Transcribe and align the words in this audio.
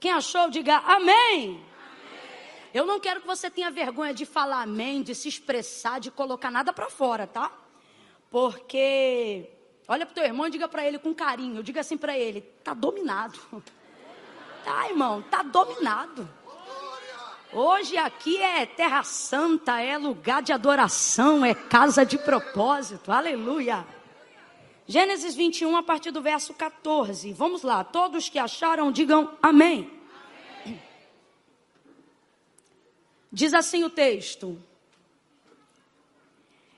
Quem 0.00 0.10
achou, 0.12 0.48
diga 0.48 0.78
amém. 0.78 1.62
Eu 2.72 2.86
não 2.86 2.98
quero 2.98 3.20
que 3.20 3.26
você 3.26 3.50
tenha 3.50 3.70
vergonha 3.70 4.14
de 4.14 4.24
falar 4.24 4.62
amém, 4.62 5.02
de 5.02 5.14
se 5.14 5.28
expressar, 5.28 6.00
de 6.00 6.10
colocar 6.10 6.50
nada 6.50 6.72
para 6.72 6.88
fora, 6.88 7.26
tá? 7.26 7.52
Porque 8.30 9.50
olha 9.86 10.06
pro 10.06 10.14
teu 10.14 10.24
irmão 10.24 10.46
e 10.46 10.50
diga 10.50 10.66
para 10.66 10.86
ele 10.86 10.98
com 10.98 11.14
carinho, 11.14 11.62
diga 11.62 11.80
assim 11.80 11.98
para 11.98 12.16
ele, 12.16 12.40
tá 12.64 12.72
dominado. 12.74 13.38
Tá, 14.62 14.90
irmão, 14.90 15.22
tá 15.22 15.42
dominado. 15.42 16.28
Hoje 17.50 17.96
aqui 17.96 18.36
é 18.36 18.66
terra 18.66 19.02
santa, 19.02 19.80
é 19.80 19.96
lugar 19.96 20.42
de 20.42 20.52
adoração, 20.52 21.42
é 21.42 21.54
casa 21.54 22.04
de 22.04 22.18
propósito. 22.18 23.10
Aleluia. 23.10 23.86
Gênesis 24.90 25.36
21 25.36 25.76
a 25.76 25.84
partir 25.84 26.10
do 26.10 26.20
verso 26.20 26.52
14. 26.52 27.32
Vamos 27.32 27.62
lá, 27.62 27.84
todos 27.84 28.28
que 28.28 28.40
acharam 28.40 28.90
digam 28.90 29.30
amém. 29.40 29.88
Diz 33.30 33.54
assim 33.54 33.84
o 33.84 33.88
texto: 33.88 34.60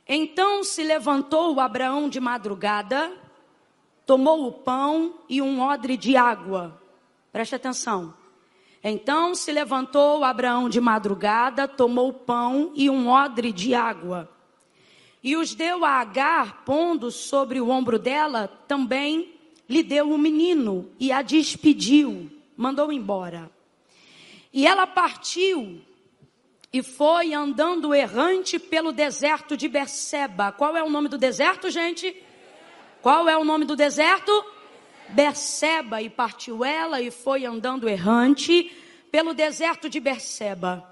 Então 0.07 0.63
se 0.63 0.83
levantou 0.83 1.59
Abraão 1.59 2.11
de 2.11 2.21
madrugada, 2.21 3.11
tomou 4.05 4.47
o 4.47 4.53
pão 4.53 5.15
e 5.27 5.41
um 5.41 5.63
odre 5.63 5.97
de 5.97 6.15
água. 6.15 6.79
Preste 7.33 7.55
atenção. 7.55 8.13
Então 8.85 9.35
se 9.35 9.51
levantou 9.51 10.23
Abraão 10.23 10.69
de 10.69 10.83
madrugada, 10.83 11.67
tomou 11.67 12.11
o 12.11 12.13
pão 12.13 12.73
e 12.75 12.91
um 12.91 13.09
odre 13.09 13.51
de 13.51 13.75
água. 13.75 14.29
E 15.23 15.37
os 15.37 15.55
deu 15.55 15.85
a 15.85 16.01
Agar, 16.01 16.65
pondo 16.65 17.11
sobre 17.11 17.61
o 17.61 17.69
ombro 17.69 17.99
dela, 17.99 18.49
também 18.67 19.33
lhe 19.69 19.83
deu 19.83 20.09
o 20.09 20.15
um 20.15 20.19
menino 20.19 20.91
e 20.99 21.13
a 21.13 21.23
despediu, 21.23 22.31
mandou 22.57 22.93
embora. 22.93 23.51
E 24.53 24.67
ela 24.67 24.87
partiu 24.87 25.81
e 26.73 26.83
foi 26.83 27.33
andando 27.33 27.95
errante 27.95 28.59
pelo 28.59 28.93
deserto 28.93 29.57
de 29.57 29.69
Berseba. 29.69 30.53
Qual 30.53 30.77
é 30.77 30.83
o 30.83 30.91
nome 30.91 31.09
do 31.09 31.17
deserto, 31.17 31.71
gente? 31.71 32.17
Qual 33.01 33.29
é 33.29 33.37
o 33.37 33.45
nome 33.45 33.65
do 33.65 33.77
deserto? 33.77 34.33
Berseba. 35.09 36.03
E 36.03 36.11
partiu 36.11 36.65
ela 36.65 37.01
e 37.01 37.11
foi 37.11 37.45
andando 37.45 37.89
errante 37.89 38.73
pelo 39.11 39.33
deserto 39.35 39.89
de 39.89 40.01
Berseba. 40.01 40.89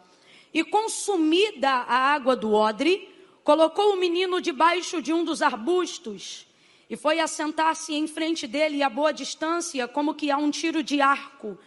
E 0.53 0.65
consumida 0.65 1.71
a 1.71 1.97
água 2.13 2.37
do 2.37 2.53
odre, 2.53 3.09
colocou 3.51 3.95
o 3.95 3.97
menino 3.97 4.41
debaixo 4.41 5.03
de 5.03 5.13
um 5.13 5.25
dos 5.25 5.43
arbustos 5.43 6.47
e 6.89 6.95
foi 6.95 7.19
assentar-se 7.19 7.93
em 7.93 8.07
frente 8.07 8.47
dele 8.47 8.81
a 8.81 8.89
boa 8.89 9.13
distância, 9.13 9.89
como 9.89 10.15
que 10.15 10.31
a 10.31 10.37
um 10.37 10.53
tiro 10.53 10.85
de 10.85 11.01
arco. 11.01 11.59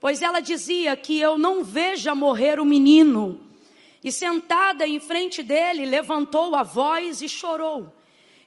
Pois 0.00 0.20
ela 0.20 0.40
dizia 0.40 0.96
que 0.96 1.16
eu 1.16 1.38
não 1.38 1.62
veja 1.62 2.12
morrer 2.12 2.58
o 2.58 2.64
menino. 2.64 3.40
E 4.02 4.10
sentada 4.10 4.84
em 4.84 4.98
frente 4.98 5.40
dele, 5.40 5.86
levantou 5.86 6.56
a 6.56 6.64
voz 6.64 7.22
e 7.22 7.28
chorou. 7.28 7.94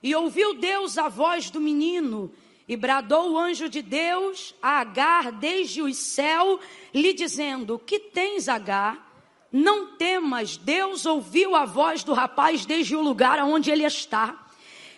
E 0.04 0.14
ouviu 0.14 0.54
Deus 0.56 0.98
a 0.98 1.08
voz 1.08 1.50
do 1.50 1.62
menino, 1.62 2.30
e 2.68 2.76
bradou 2.76 3.32
o 3.32 3.40
anjo 3.40 3.70
de 3.70 3.82
Deus 3.82 4.54
a 4.62 4.82
Agar 4.82 5.32
desde 5.32 5.82
o 5.82 5.94
céu, 5.94 6.60
lhe 6.94 7.14
dizendo: 7.14 7.80
Que 7.80 8.00
tens, 8.00 8.50
Agar? 8.50 9.11
Não 9.52 9.88
temas, 9.98 10.56
Deus 10.56 11.06
ouviu 11.06 11.56
a 11.56 11.66
voz 11.66 12.04
do 12.04 12.14
rapaz 12.14 12.66
desde 12.66 12.96
o 12.96 13.02
lugar 13.02 13.38
onde 13.40 13.70
ele 13.70 13.84
está. 13.84 14.48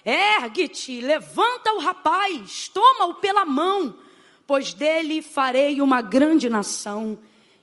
Ergue-te, 0.06 1.02
levanta 1.02 1.74
o 1.74 1.80
rapaz, 1.80 2.68
toma-o 2.68 3.16
pela 3.16 3.46
mão, 3.46 3.96
pois 4.46 4.74
dele 4.74 5.22
farei 5.22 5.82
uma 5.82 6.02
grande 6.02 6.50
nação. 6.50 7.18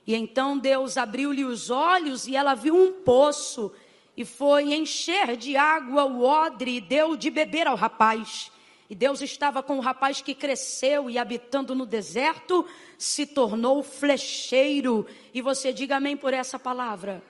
E 0.05 0.13
então 0.13 0.57
Deus 0.57 0.97
abriu-lhe 0.97 1.45
os 1.45 1.69
olhos 1.69 2.27
e 2.27 2.35
ela 2.35 2.55
viu 2.55 2.75
um 2.75 2.91
poço 2.91 3.71
e 4.17 4.25
foi 4.25 4.73
encher 4.73 5.37
de 5.37 5.55
água 5.55 6.03
o 6.03 6.23
odre 6.23 6.77
e 6.77 6.81
deu 6.81 7.15
de 7.15 7.29
beber 7.29 7.67
ao 7.67 7.75
rapaz. 7.77 8.50
E 8.91 8.95
Deus 8.95 9.21
estava 9.21 9.63
com 9.63 9.77
o 9.77 9.79
rapaz 9.79 10.19
que 10.19 10.35
cresceu 10.35 11.09
e 11.09 11.17
habitando 11.17 11.73
no 11.73 11.85
deserto 11.85 12.65
se 12.97 13.25
tornou 13.25 13.81
flecheiro. 13.81 15.07
E 15.33 15.41
você 15.41 15.71
diga 15.71 15.95
amém 15.95 16.17
por 16.17 16.33
essa 16.33 16.59
palavra. 16.59 17.23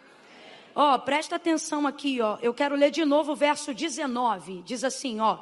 Ó, 0.74 0.96
oh, 0.96 1.00
presta 1.02 1.36
atenção 1.36 1.86
aqui, 1.86 2.20
ó. 2.20 2.40
Eu 2.42 2.52
quero 2.52 2.76
ler 2.76 2.90
de 2.90 3.06
novo 3.06 3.34
o 3.34 3.36
verso 3.36 3.76
19. 3.76 4.64
Diz 4.64 4.84
assim, 4.84 5.20
ó: 5.20 5.38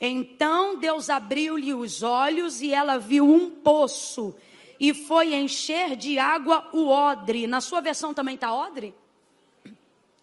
Então 0.00 0.78
Deus 0.78 1.10
abriu-lhe 1.10 1.74
os 1.74 2.04
olhos 2.04 2.62
e 2.62 2.72
ela 2.72 2.96
viu 2.96 3.28
um 3.28 3.50
poço 3.50 4.32
e 4.78 4.94
foi 4.94 5.34
encher 5.34 5.96
de 5.96 6.16
água 6.16 6.68
o 6.72 6.86
odre. 6.86 7.48
Na 7.48 7.60
sua 7.60 7.80
versão 7.80 8.14
também 8.14 8.36
está 8.36 8.54
odre? 8.54 8.94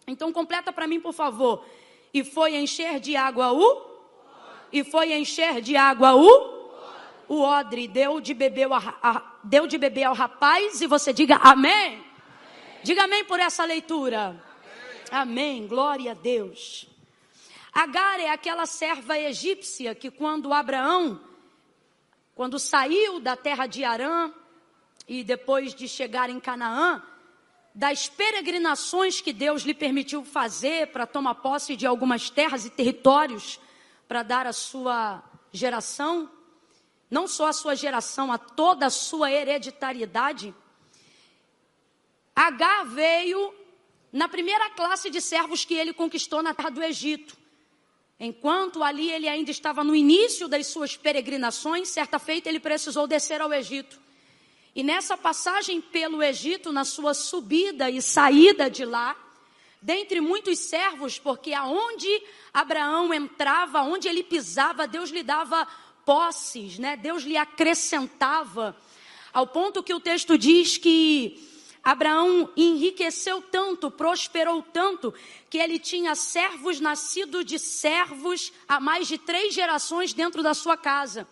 Então 0.06 0.32
completa 0.32 0.72
para 0.72 0.86
mim, 0.86 0.98
por 0.98 1.12
favor. 1.12 1.66
E 2.14 2.24
foi 2.24 2.56
encher 2.56 2.98
de 2.98 3.14
água 3.14 3.52
o? 3.52 3.87
E 4.72 4.84
foi 4.84 5.12
encher 5.12 5.60
de 5.60 5.76
água 5.76 6.14
o? 6.14 6.58
O 7.28 7.42
odre 7.42 7.86
deu 7.86 8.20
de 8.20 8.32
beber, 8.32 8.72
a, 8.72 8.94
a, 9.02 9.22
deu 9.44 9.66
de 9.66 9.76
beber 9.76 10.04
ao 10.04 10.14
rapaz 10.14 10.80
e 10.80 10.86
você 10.86 11.12
diga 11.12 11.36
amém. 11.36 11.72
amém. 11.72 12.04
Diga 12.82 13.04
amém 13.04 13.24
por 13.24 13.38
essa 13.38 13.64
leitura. 13.64 14.42
Amém. 15.10 15.58
amém. 15.60 15.66
Glória 15.66 16.12
a 16.12 16.14
Deus. 16.14 16.86
Agar 17.72 18.18
é 18.18 18.30
aquela 18.30 18.66
serva 18.66 19.18
egípcia 19.18 19.94
que 19.94 20.10
quando 20.10 20.52
Abraão, 20.52 21.20
quando 22.34 22.58
saiu 22.58 23.20
da 23.20 23.36
terra 23.36 23.66
de 23.66 23.84
Arã, 23.84 24.32
e 25.08 25.24
depois 25.24 25.74
de 25.74 25.88
chegar 25.88 26.28
em 26.28 26.38
Canaã, 26.38 27.02
das 27.74 28.08
peregrinações 28.08 29.20
que 29.20 29.32
Deus 29.32 29.62
lhe 29.62 29.72
permitiu 29.72 30.24
fazer 30.24 30.88
para 30.88 31.06
tomar 31.06 31.36
posse 31.36 31.76
de 31.76 31.86
algumas 31.86 32.28
terras 32.28 32.66
e 32.66 32.70
territórios 32.70 33.58
para 34.08 34.22
dar 34.22 34.46
à 34.46 34.52
sua 34.54 35.22
geração, 35.52 36.30
não 37.10 37.28
só 37.28 37.48
a 37.48 37.52
sua 37.52 37.76
geração, 37.76 38.32
a 38.32 38.38
toda 38.38 38.86
a 38.86 38.90
sua 38.90 39.30
hereditariedade. 39.30 40.54
H 42.34 42.84
veio 42.84 43.54
na 44.10 44.26
primeira 44.26 44.70
classe 44.70 45.10
de 45.10 45.20
servos 45.20 45.64
que 45.64 45.74
ele 45.74 45.92
conquistou 45.92 46.42
na 46.42 46.54
terra 46.54 46.70
do 46.70 46.82
Egito. 46.82 47.36
Enquanto 48.18 48.82
ali 48.82 49.10
ele 49.12 49.28
ainda 49.28 49.50
estava 49.50 49.84
no 49.84 49.94
início 49.94 50.48
das 50.48 50.66
suas 50.66 50.96
peregrinações, 50.96 51.88
certa 51.88 52.18
feita 52.18 52.48
ele 52.48 52.58
precisou 52.58 53.06
descer 53.06 53.40
ao 53.40 53.52
Egito. 53.52 54.00
E 54.74 54.82
nessa 54.82 55.16
passagem 55.16 55.80
pelo 55.80 56.22
Egito, 56.22 56.72
na 56.72 56.84
sua 56.84 57.12
subida 57.12 57.90
e 57.90 58.00
saída 58.00 58.70
de 58.70 58.84
lá, 58.84 59.16
dentre 59.80 60.20
muitos 60.20 60.58
servos, 60.58 61.18
porque 61.18 61.52
aonde 61.52 62.08
Abraão 62.52 63.12
entrava, 63.14 63.82
onde 63.82 64.08
ele 64.08 64.22
pisava, 64.22 64.86
Deus 64.86 65.10
lhe 65.10 65.22
dava 65.22 65.66
posses, 66.04 66.78
né? 66.78 66.96
Deus 66.96 67.22
lhe 67.22 67.36
acrescentava, 67.36 68.76
ao 69.32 69.46
ponto 69.46 69.82
que 69.82 69.94
o 69.94 70.00
texto 70.00 70.38
diz 70.38 70.78
que 70.78 71.38
Abraão 71.82 72.50
enriqueceu 72.56 73.40
tanto, 73.40 73.90
prosperou 73.90 74.62
tanto, 74.62 75.14
que 75.48 75.58
ele 75.58 75.78
tinha 75.78 76.14
servos 76.14 76.80
nascidos 76.80 77.44
de 77.44 77.58
servos 77.58 78.52
há 78.66 78.80
mais 78.80 79.06
de 79.06 79.16
três 79.16 79.54
gerações 79.54 80.12
dentro 80.12 80.42
da 80.42 80.54
sua 80.54 80.76
casa. 80.76 81.26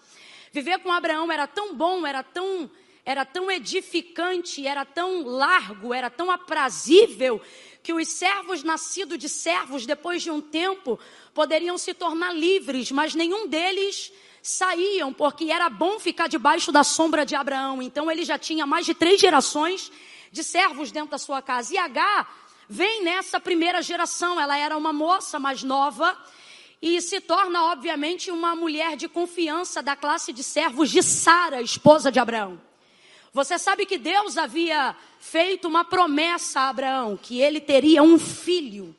Viver 0.53 0.79
com 0.79 0.93
Abraão 0.93 1.31
era 1.31 1.47
tão 1.47 1.75
bom, 1.75 2.07
era 2.07 2.23
tão 2.23 2.71
era 3.05 3.25
tão 3.25 3.49
edificante, 3.49 4.67
era 4.67 4.85
tão 4.85 5.23
largo, 5.23 5.95
era 5.95 6.11
tão 6.11 6.29
aprazível, 6.29 7.41
que 7.87 7.93
os 7.93 8.09
servos 8.09 8.65
nascidos 8.65 9.17
de 9.17 9.29
servos, 9.29 9.87
depois 9.87 10.21
de 10.21 10.29
um 10.29 10.41
tempo, 10.41 10.99
poderiam 11.33 11.79
se 11.79 11.95
tornar 11.95 12.33
livres, 12.33 12.91
mas 12.91 13.15
nenhum 13.15 13.47
deles 13.47 14.13
saíam, 14.43 15.13
porque 15.13 15.53
era 15.53 15.71
bom 15.71 16.01
ficar 16.01 16.27
debaixo 16.27 16.73
da 16.73 16.83
sombra 16.83 17.25
de 17.25 17.37
Abraão. 17.37 17.81
Então 17.81 18.11
ele 18.11 18.25
já 18.25 18.37
tinha 18.37 18.67
mais 18.67 18.87
de 18.87 18.93
três 18.93 19.21
gerações 19.21 19.93
de 20.33 20.43
servos 20.43 20.91
dentro 20.91 21.13
da 21.13 21.19
sua 21.19 21.41
casa. 21.41 21.75
E 21.75 21.79
H 21.79 22.27
vem 22.69 23.05
nessa 23.05 23.39
primeira 23.39 23.81
geração, 23.81 24.41
ela 24.41 24.59
era 24.59 24.77
uma 24.77 24.93
moça 24.93 25.39
mais 25.39 25.63
nova 25.63 26.19
e 26.83 27.01
se 27.01 27.21
torna, 27.21 27.67
obviamente, 27.67 28.33
uma 28.33 28.57
mulher 28.57 28.97
de 28.97 29.07
confiança 29.07 29.81
da 29.81 29.95
classe 29.95 30.33
de 30.33 30.43
servos 30.43 30.91
de 30.91 31.05
Sara, 31.05 31.63
esposa 31.63 32.11
de 32.11 32.19
Abraão. 32.19 32.66
Você 33.37 33.59
sabe 33.59 33.85
que 33.85 33.99
Deus 33.99 34.39
havia 34.39 34.97
feito 35.21 35.69
uma 35.69 35.85
promessa 35.85 36.61
a 36.61 36.69
Abraão, 36.71 37.19
que 37.23 37.39
ele 37.39 37.61
teria 37.61 38.03
um 38.03 38.19
filho. 38.19 38.97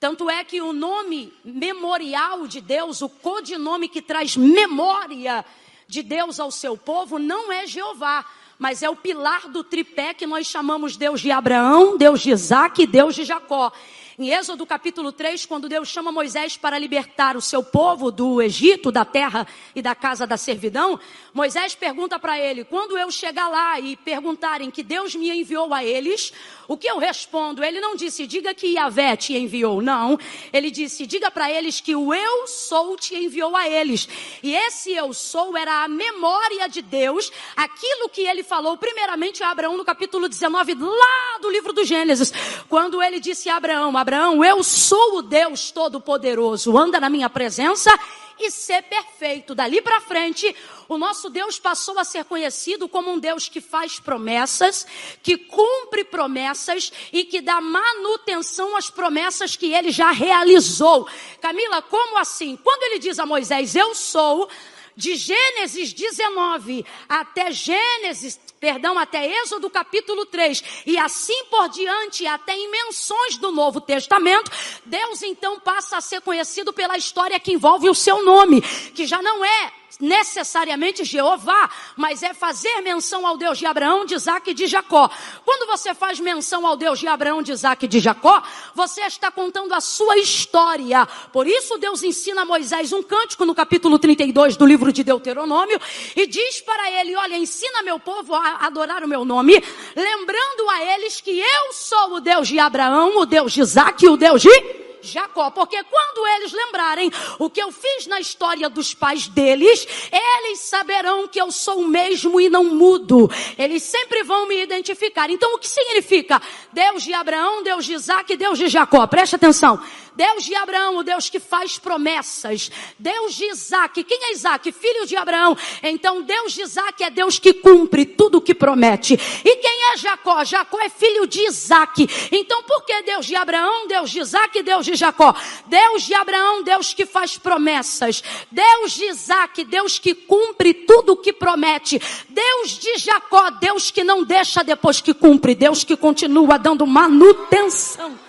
Tanto 0.00 0.28
é 0.28 0.42
que 0.42 0.60
o 0.60 0.72
nome 0.72 1.32
memorial 1.44 2.48
de 2.48 2.60
Deus, 2.60 3.00
o 3.00 3.08
codinome 3.08 3.88
que 3.88 4.02
traz 4.02 4.36
memória 4.36 5.44
de 5.86 6.02
Deus 6.02 6.40
ao 6.40 6.50
seu 6.50 6.76
povo, 6.76 7.16
não 7.20 7.52
é 7.52 7.64
Jeová, 7.64 8.24
mas 8.58 8.82
é 8.82 8.90
o 8.90 8.96
pilar 8.96 9.48
do 9.48 9.62
tripé 9.62 10.12
que 10.12 10.26
nós 10.26 10.48
chamamos 10.48 10.96
Deus 10.96 11.20
de 11.20 11.30
Abraão, 11.30 11.96
Deus 11.96 12.22
de 12.22 12.32
Isaac 12.32 12.82
e 12.82 12.88
Deus 12.88 13.14
de 13.14 13.22
Jacó. 13.22 13.70
Em 14.18 14.32
Êxodo 14.32 14.64
capítulo 14.64 15.12
3, 15.12 15.44
quando 15.44 15.68
Deus 15.68 15.88
chama 15.88 16.10
Moisés 16.10 16.56
para 16.56 16.78
libertar 16.78 17.36
o 17.36 17.42
seu 17.42 17.62
povo 17.62 18.10
do 18.10 18.40
Egito, 18.40 18.90
da 18.90 19.04
terra 19.04 19.46
e 19.74 19.82
da 19.82 19.94
casa 19.94 20.26
da 20.26 20.38
servidão, 20.38 20.98
Moisés 21.34 21.74
pergunta 21.74 22.18
para 22.18 22.40
ele: 22.40 22.64
quando 22.64 22.96
eu 22.96 23.10
chegar 23.10 23.46
lá 23.50 23.78
e 23.78 23.94
perguntarem 23.94 24.70
que 24.70 24.82
Deus 24.82 25.14
me 25.14 25.28
enviou 25.30 25.74
a 25.74 25.84
eles, 25.84 26.32
o 26.66 26.78
que 26.78 26.86
eu 26.86 26.96
respondo? 26.96 27.62
Ele 27.62 27.78
não 27.78 27.94
disse, 27.94 28.26
diga 28.26 28.54
que 28.54 28.68
Yahvé 28.68 29.16
te 29.16 29.36
enviou. 29.36 29.82
Não. 29.82 30.18
Ele 30.50 30.70
disse, 30.70 31.06
diga 31.06 31.30
para 31.30 31.52
eles 31.52 31.82
que 31.82 31.94
o 31.94 32.14
eu 32.14 32.46
sou 32.46 32.96
te 32.96 33.14
enviou 33.14 33.54
a 33.54 33.68
eles. 33.68 34.08
E 34.42 34.54
esse 34.54 34.92
eu 34.92 35.12
sou 35.12 35.54
era 35.58 35.84
a 35.84 35.88
memória 35.88 36.66
de 36.70 36.80
Deus, 36.80 37.30
aquilo 37.54 38.08
que 38.08 38.22
ele 38.22 38.42
falou 38.42 38.78
primeiramente 38.78 39.42
a 39.42 39.50
Abraão 39.50 39.76
no 39.76 39.84
capítulo 39.84 40.26
19, 40.26 40.72
lá 40.72 41.38
do 41.42 41.50
livro 41.50 41.74
do 41.74 41.84
Gênesis, 41.84 42.32
quando 42.66 43.02
ele 43.02 43.20
disse 43.20 43.50
a 43.50 43.56
Abraão: 43.56 43.92
Abraão, 44.06 44.44
eu 44.44 44.62
sou 44.62 45.16
o 45.16 45.22
Deus 45.22 45.72
Todo-Poderoso, 45.72 46.78
anda 46.78 47.00
na 47.00 47.10
minha 47.10 47.28
presença 47.28 47.90
e 48.38 48.52
ser 48.52 48.82
perfeito. 48.84 49.52
Dali 49.52 49.82
para 49.82 50.00
frente, 50.00 50.54
o 50.88 50.96
nosso 50.96 51.28
Deus 51.28 51.58
passou 51.58 51.98
a 51.98 52.04
ser 52.04 52.24
conhecido 52.24 52.88
como 52.88 53.10
um 53.10 53.18
Deus 53.18 53.48
que 53.48 53.60
faz 53.60 53.98
promessas, 53.98 54.86
que 55.24 55.36
cumpre 55.36 56.04
promessas 56.04 56.92
e 57.12 57.24
que 57.24 57.40
dá 57.40 57.60
manutenção 57.60 58.76
às 58.76 58.88
promessas 58.88 59.56
que 59.56 59.74
ele 59.74 59.90
já 59.90 60.12
realizou. 60.12 61.08
Camila, 61.40 61.82
como 61.82 62.16
assim? 62.16 62.56
Quando 62.62 62.84
ele 62.84 63.00
diz 63.00 63.18
a 63.18 63.26
Moisés, 63.26 63.74
eu 63.74 63.92
sou, 63.92 64.48
de 64.96 65.14
Gênesis 65.14 65.92
19 65.92 66.84
até 67.08 67.50
Gênesis, 67.50 68.40
perdão, 68.58 68.98
até 68.98 69.26
Êxodo 69.42 69.68
capítulo 69.68 70.24
3 70.24 70.82
e 70.86 70.98
assim 70.98 71.44
por 71.50 71.68
diante, 71.68 72.26
até 72.26 72.54
em 72.56 72.70
menções 72.70 73.36
do 73.36 73.52
Novo 73.52 73.80
Testamento, 73.80 74.50
Deus 74.84 75.22
então 75.22 75.60
passa 75.60 75.98
a 75.98 76.00
ser 76.00 76.20
conhecido 76.22 76.72
pela 76.72 76.96
história 76.96 77.38
que 77.38 77.52
envolve 77.52 77.88
o 77.88 77.94
seu 77.94 78.24
nome, 78.24 78.62
que 78.62 79.06
já 79.06 79.20
não 79.20 79.44
é 79.44 79.72
necessariamente 80.00 81.04
Jeová, 81.04 81.70
mas 81.96 82.22
é 82.22 82.34
fazer 82.34 82.80
menção 82.82 83.26
ao 83.26 83.36
Deus 83.36 83.58
de 83.58 83.66
Abraão, 83.66 84.04
de 84.04 84.14
Isaac 84.14 84.50
e 84.50 84.54
de 84.54 84.66
Jacó. 84.66 85.10
Quando 85.44 85.66
você 85.66 85.94
faz 85.94 86.20
menção 86.20 86.66
ao 86.66 86.76
Deus 86.76 86.98
de 86.98 87.06
Abraão, 87.06 87.42
de 87.42 87.52
Isaac 87.52 87.84
e 87.84 87.88
de 87.88 88.00
Jacó, 88.00 88.42
você 88.74 89.02
está 89.02 89.30
contando 89.30 89.72
a 89.72 89.80
sua 89.80 90.18
história. 90.18 91.06
Por 91.32 91.46
isso 91.46 91.78
Deus 91.78 92.02
ensina 92.02 92.42
a 92.42 92.44
Moisés 92.44 92.92
um 92.92 93.02
cântico 93.02 93.44
no 93.44 93.54
capítulo 93.54 93.98
32 93.98 94.56
do 94.56 94.66
livro 94.66 94.92
de 94.92 95.02
Deuteronômio 95.02 95.80
e 96.14 96.26
diz 96.26 96.60
para 96.60 96.90
ele: 96.90 97.16
Olha, 97.16 97.36
ensina 97.36 97.82
meu 97.82 97.98
povo 97.98 98.34
a 98.34 98.66
adorar 98.66 99.02
o 99.02 99.08
meu 99.08 99.24
nome, 99.24 99.62
lembrando 99.94 100.70
a 100.70 100.94
eles 100.94 101.20
que 101.20 101.38
eu 101.38 101.72
sou 101.72 102.14
o 102.14 102.20
Deus 102.20 102.48
de 102.48 102.58
Abraão, 102.58 103.18
o 103.18 103.26
Deus 103.26 103.52
de 103.52 103.60
Isaac 103.60 104.04
e 104.04 104.08
o 104.08 104.16
Deus 104.16 104.42
de 104.42 104.86
Jacó, 105.06 105.50
porque 105.50 105.82
quando 105.84 106.26
eles 106.36 106.52
lembrarem 106.52 107.10
o 107.38 107.48
que 107.48 107.62
eu 107.62 107.72
fiz 107.72 108.06
na 108.06 108.20
história 108.20 108.68
dos 108.68 108.94
pais 108.94 109.28
deles, 109.28 109.86
eles 110.12 110.60
saberão 110.60 111.28
que 111.28 111.40
eu 111.40 111.50
sou 111.50 111.80
o 111.80 111.88
mesmo 111.88 112.40
e 112.40 112.48
não 112.48 112.64
mudo. 112.64 113.30
Eles 113.58 113.82
sempre 113.82 114.22
vão 114.22 114.46
me 114.46 114.62
identificar. 114.62 115.30
Então, 115.30 115.54
o 115.54 115.58
que 115.58 115.68
significa 115.68 116.40
Deus 116.72 117.02
de 117.02 117.12
Abraão, 117.12 117.62
Deus 117.62 117.84
de 117.84 117.94
Isaac 117.94 118.36
Deus 118.36 118.58
de 118.58 118.68
Jacó? 118.68 119.06
Preste 119.06 119.36
atenção. 119.36 119.80
Deus 120.16 120.44
de 120.44 120.54
Abraão, 120.54 120.96
o 120.96 121.02
Deus 121.02 121.28
que 121.28 121.38
faz 121.38 121.78
promessas. 121.78 122.70
Deus 122.98 123.34
de 123.34 123.44
Isaac. 123.44 124.02
Quem 124.02 124.18
é 124.24 124.32
Isaac? 124.32 124.72
Filho 124.72 125.06
de 125.06 125.14
Abraão. 125.14 125.56
Então, 125.82 126.22
Deus 126.22 126.54
de 126.54 126.62
Isaac 126.62 127.04
é 127.04 127.10
Deus 127.10 127.38
que 127.38 127.52
cumpre 127.52 128.06
tudo 128.06 128.38
o 128.38 128.40
que 128.40 128.54
promete. 128.54 129.12
E 129.44 129.56
quem 129.56 129.92
é 129.92 129.96
Jacó? 129.98 130.42
Jacó 130.42 130.80
é 130.80 130.88
filho 130.88 131.26
de 131.26 131.46
Isaac. 131.46 132.08
Então, 132.32 132.62
por 132.62 132.84
que 132.86 133.02
Deus 133.02 133.26
de 133.26 133.36
Abraão, 133.36 133.86
Deus 133.86 134.10
de 134.10 134.20
Isaac 134.20 134.58
e 134.58 134.62
Deus 134.62 134.86
de 134.86 134.94
Jacó? 134.94 135.34
Deus 135.66 136.02
de 136.02 136.14
Abraão, 136.14 136.62
Deus 136.62 136.94
que 136.94 137.04
faz 137.04 137.36
promessas. 137.36 138.22
Deus 138.50 138.92
de 138.92 139.04
Isaac, 139.04 139.64
Deus 139.64 139.98
que 139.98 140.14
cumpre 140.14 140.72
tudo 140.72 141.12
o 141.12 141.16
que 141.16 141.32
promete. 141.32 142.00
Deus 142.30 142.78
de 142.78 142.96
Jacó, 142.96 143.50
Deus 143.50 143.90
que 143.90 144.02
não 144.02 144.24
deixa 144.24 144.64
depois 144.64 145.02
que 145.02 145.12
cumpre. 145.12 145.54
Deus 145.54 145.84
que 145.84 145.94
continua 145.94 146.58
dando 146.58 146.86
manutenção. 146.86 148.25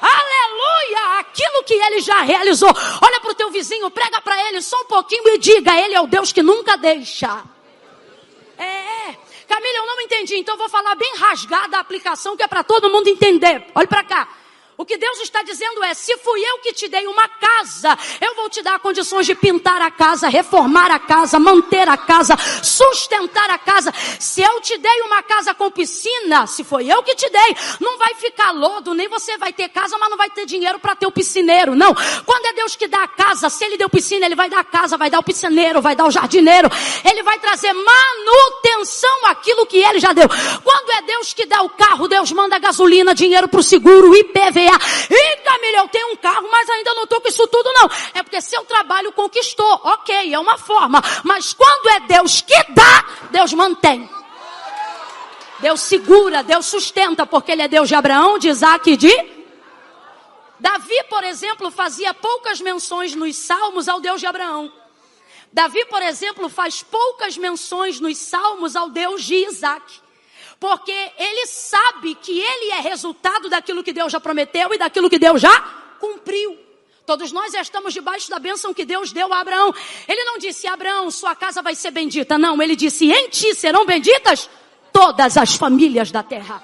Aleluia! 0.00 1.18
Aquilo 1.20 1.64
que 1.64 1.74
ele 1.74 2.00
já 2.00 2.22
realizou. 2.22 2.70
Olha 3.02 3.20
para 3.20 3.30
o 3.30 3.34
teu 3.34 3.50
vizinho, 3.50 3.90
prega 3.90 4.20
para 4.20 4.48
ele 4.48 4.60
só 4.62 4.76
um 4.80 4.86
pouquinho 4.86 5.28
e 5.28 5.38
diga: 5.38 5.74
Ele 5.78 5.94
é 5.94 6.00
o 6.00 6.06
Deus 6.06 6.32
que 6.32 6.42
nunca 6.42 6.76
deixa. 6.76 7.42
É, 8.56 8.64
é. 8.64 9.18
Camila, 9.46 9.78
eu 9.78 9.86
não 9.86 10.00
entendi, 10.00 10.36
então 10.36 10.56
vou 10.56 10.68
falar 10.68 10.94
bem 10.94 11.16
rasgada 11.16 11.76
a 11.76 11.80
aplicação 11.80 12.36
que 12.36 12.42
é 12.42 12.48
para 12.48 12.62
todo 12.62 12.90
mundo 12.90 13.08
entender. 13.08 13.66
Olha 13.74 13.86
para 13.86 14.04
cá. 14.04 14.28
O 14.80 14.86
que 14.86 14.96
Deus 14.96 15.18
está 15.18 15.42
dizendo 15.42 15.82
é: 15.82 15.92
se 15.92 16.16
fui 16.18 16.40
eu 16.40 16.58
que 16.60 16.72
te 16.72 16.86
dei 16.86 17.04
uma 17.08 17.28
casa, 17.28 17.98
eu 18.20 18.36
vou 18.36 18.48
te 18.48 18.62
dar 18.62 18.78
condições 18.78 19.26
de 19.26 19.34
pintar 19.34 19.82
a 19.82 19.90
casa, 19.90 20.28
reformar 20.28 20.88
a 20.92 21.00
casa, 21.00 21.36
manter 21.40 21.88
a 21.88 21.96
casa, 21.96 22.36
sustentar 22.62 23.50
a 23.50 23.58
casa. 23.58 23.92
Se 24.20 24.40
eu 24.40 24.60
te 24.60 24.78
dei 24.78 25.02
uma 25.02 25.20
casa 25.20 25.52
com 25.52 25.68
piscina, 25.68 26.46
se 26.46 26.62
foi 26.62 26.86
eu 26.86 27.02
que 27.02 27.16
te 27.16 27.28
dei, 27.28 27.56
não 27.80 27.98
vai 27.98 28.14
ficar 28.14 28.52
lodo, 28.52 28.94
nem 28.94 29.08
você 29.08 29.36
vai 29.36 29.52
ter 29.52 29.68
casa, 29.68 29.98
mas 29.98 30.10
não 30.10 30.16
vai 30.16 30.30
ter 30.30 30.46
dinheiro 30.46 30.78
para 30.78 30.94
ter 30.94 31.08
o 31.08 31.10
piscineiro. 31.10 31.74
Não. 31.74 31.92
Quando 32.24 32.46
é 32.46 32.52
Deus 32.52 32.76
que 32.76 32.86
dá 32.86 33.02
a 33.02 33.08
casa, 33.08 33.50
se 33.50 33.64
Ele 33.64 33.76
deu 33.76 33.90
piscina, 33.90 34.26
Ele 34.26 34.36
vai 34.36 34.48
dar 34.48 34.60
a 34.60 34.64
casa, 34.64 34.96
vai 34.96 35.10
dar 35.10 35.18
o 35.18 35.24
piscineiro, 35.24 35.82
vai 35.82 35.96
dar 35.96 36.06
o 36.06 36.10
jardineiro. 36.12 36.70
Ele 37.04 37.24
vai 37.24 37.40
trazer 37.40 37.72
manutenção 37.72 39.26
àquilo 39.26 39.66
que 39.66 39.78
Ele 39.78 39.98
já 39.98 40.12
deu. 40.12 40.28
Quando 40.62 40.90
é 40.92 41.02
Deus 41.02 41.32
que 41.32 41.46
dá 41.46 41.62
o 41.62 41.68
carro, 41.70 42.06
Deus 42.06 42.30
manda 42.30 42.60
gasolina, 42.60 43.12
dinheiro 43.12 43.48
para 43.48 43.58
o 43.58 43.62
seguro, 43.62 44.14
IPVA 44.14 44.67
ganhar. 44.68 44.80
Ih, 45.10 45.36
Camila, 45.42 45.78
eu 45.78 45.88
tenho 45.88 46.12
um 46.12 46.16
carro, 46.16 46.48
mas 46.50 46.68
ainda 46.68 46.94
não 46.94 47.04
estou 47.04 47.20
com 47.20 47.28
isso 47.28 47.46
tudo, 47.48 47.72
não. 47.72 47.90
É 48.14 48.22
porque 48.22 48.40
seu 48.40 48.64
trabalho 48.64 49.12
conquistou. 49.12 49.80
Ok, 49.84 50.32
é 50.32 50.38
uma 50.38 50.58
forma. 50.58 51.02
Mas 51.24 51.52
quando 51.52 51.88
é 51.90 52.00
Deus 52.00 52.40
que 52.40 52.72
dá, 52.72 53.04
Deus 53.30 53.52
mantém. 53.52 54.08
Deus 55.60 55.80
segura, 55.80 56.42
Deus 56.42 56.66
sustenta, 56.66 57.26
porque 57.26 57.52
Ele 57.52 57.62
é 57.62 57.68
Deus 57.68 57.88
de 57.88 57.94
Abraão, 57.94 58.38
de 58.38 58.48
Isaac 58.48 58.90
e 58.90 58.96
de. 58.96 59.38
Davi, 60.60 61.04
por 61.08 61.24
exemplo, 61.24 61.70
fazia 61.70 62.12
poucas 62.12 62.60
menções 62.60 63.14
nos 63.14 63.36
salmos 63.36 63.88
ao 63.88 64.00
Deus 64.00 64.20
de 64.20 64.26
Abraão. 64.26 64.72
Davi, 65.52 65.84
por 65.86 66.02
exemplo, 66.02 66.48
faz 66.48 66.82
poucas 66.82 67.36
menções 67.36 68.00
nos 68.00 68.18
salmos 68.18 68.76
ao 68.76 68.90
Deus 68.90 69.24
de 69.24 69.34
Isaac. 69.46 70.00
Porque 70.60 70.92
ele 71.16 71.46
sabe 71.46 72.14
que 72.16 72.38
ele 72.38 72.70
é 72.72 72.80
resultado 72.80 73.48
daquilo 73.48 73.84
que 73.84 73.92
Deus 73.92 74.12
já 74.12 74.18
prometeu 74.18 74.74
e 74.74 74.78
daquilo 74.78 75.08
que 75.08 75.18
Deus 75.18 75.40
já 75.40 75.60
cumpriu. 76.00 76.58
Todos 77.06 77.32
nós 77.32 77.54
estamos 77.54 77.94
debaixo 77.94 78.28
da 78.28 78.38
bênção 78.38 78.74
que 78.74 78.84
Deus 78.84 79.12
deu 79.12 79.32
a 79.32 79.40
Abraão. 79.40 79.74
Ele 80.06 80.24
não 80.24 80.36
disse, 80.36 80.66
Abraão, 80.66 81.10
sua 81.10 81.34
casa 81.34 81.62
vai 81.62 81.74
ser 81.74 81.90
bendita. 81.90 82.36
Não, 82.36 82.60
ele 82.60 82.76
disse, 82.76 83.10
em 83.10 83.28
ti 83.30 83.54
serão 83.54 83.86
benditas 83.86 84.50
todas 84.92 85.36
as 85.36 85.54
famílias 85.54 86.10
da 86.10 86.22
terra. 86.22 86.62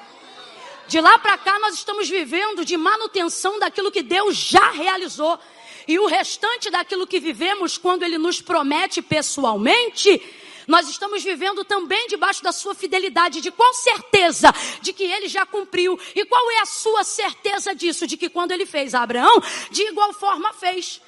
De 0.86 1.00
lá 1.00 1.18
para 1.18 1.38
cá 1.38 1.58
nós 1.60 1.74
estamos 1.74 2.10
vivendo 2.10 2.64
de 2.64 2.76
manutenção 2.76 3.58
daquilo 3.58 3.90
que 3.90 4.02
Deus 4.02 4.36
já 4.36 4.70
realizou. 4.70 5.38
E 5.86 5.98
o 5.98 6.06
restante 6.06 6.70
daquilo 6.70 7.06
que 7.06 7.20
vivemos 7.20 7.78
quando 7.78 8.02
Ele 8.02 8.18
nos 8.18 8.42
promete 8.42 9.00
pessoalmente, 9.00 10.20
nós 10.66 10.88
estamos 10.88 11.23
vivendo 11.23 11.64
também 11.64 12.06
debaixo 12.06 12.42
da 12.42 12.52
sua 12.52 12.75
fidelidade. 12.75 13.40
De 13.40 13.50
qual 13.50 13.73
certeza 13.75 14.52
de 14.80 14.92
que 14.92 15.04
ele 15.04 15.28
já 15.28 15.44
cumpriu? 15.44 15.99
E 16.14 16.25
qual 16.25 16.50
é 16.52 16.61
a 16.61 16.66
sua 16.66 17.04
certeza 17.04 17.75
disso? 17.75 18.06
De 18.06 18.16
que 18.16 18.28
quando 18.28 18.52
ele 18.52 18.66
fez 18.66 18.94
a 18.94 19.02
Abraão, 19.02 19.42
de 19.71 19.83
igual 19.83 20.12
forma 20.12 20.52
fez. 20.52 21.00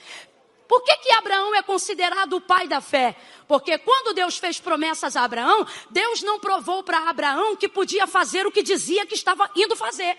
Por 0.68 0.82
que, 0.82 0.96
que 0.96 1.12
Abraão 1.12 1.54
é 1.54 1.62
considerado 1.62 2.34
o 2.34 2.40
pai 2.40 2.66
da 2.66 2.80
fé? 2.80 3.16
Porque 3.46 3.78
quando 3.78 4.14
Deus 4.14 4.36
fez 4.36 4.58
promessas 4.58 5.16
a 5.16 5.22
Abraão, 5.22 5.66
Deus 5.90 6.22
não 6.22 6.40
provou 6.40 6.82
para 6.82 7.08
Abraão 7.08 7.54
que 7.54 7.68
podia 7.68 8.06
fazer 8.06 8.46
o 8.46 8.52
que 8.52 8.62
dizia 8.62 9.06
que 9.06 9.14
estava 9.14 9.48
indo 9.54 9.76
fazer. 9.76 10.16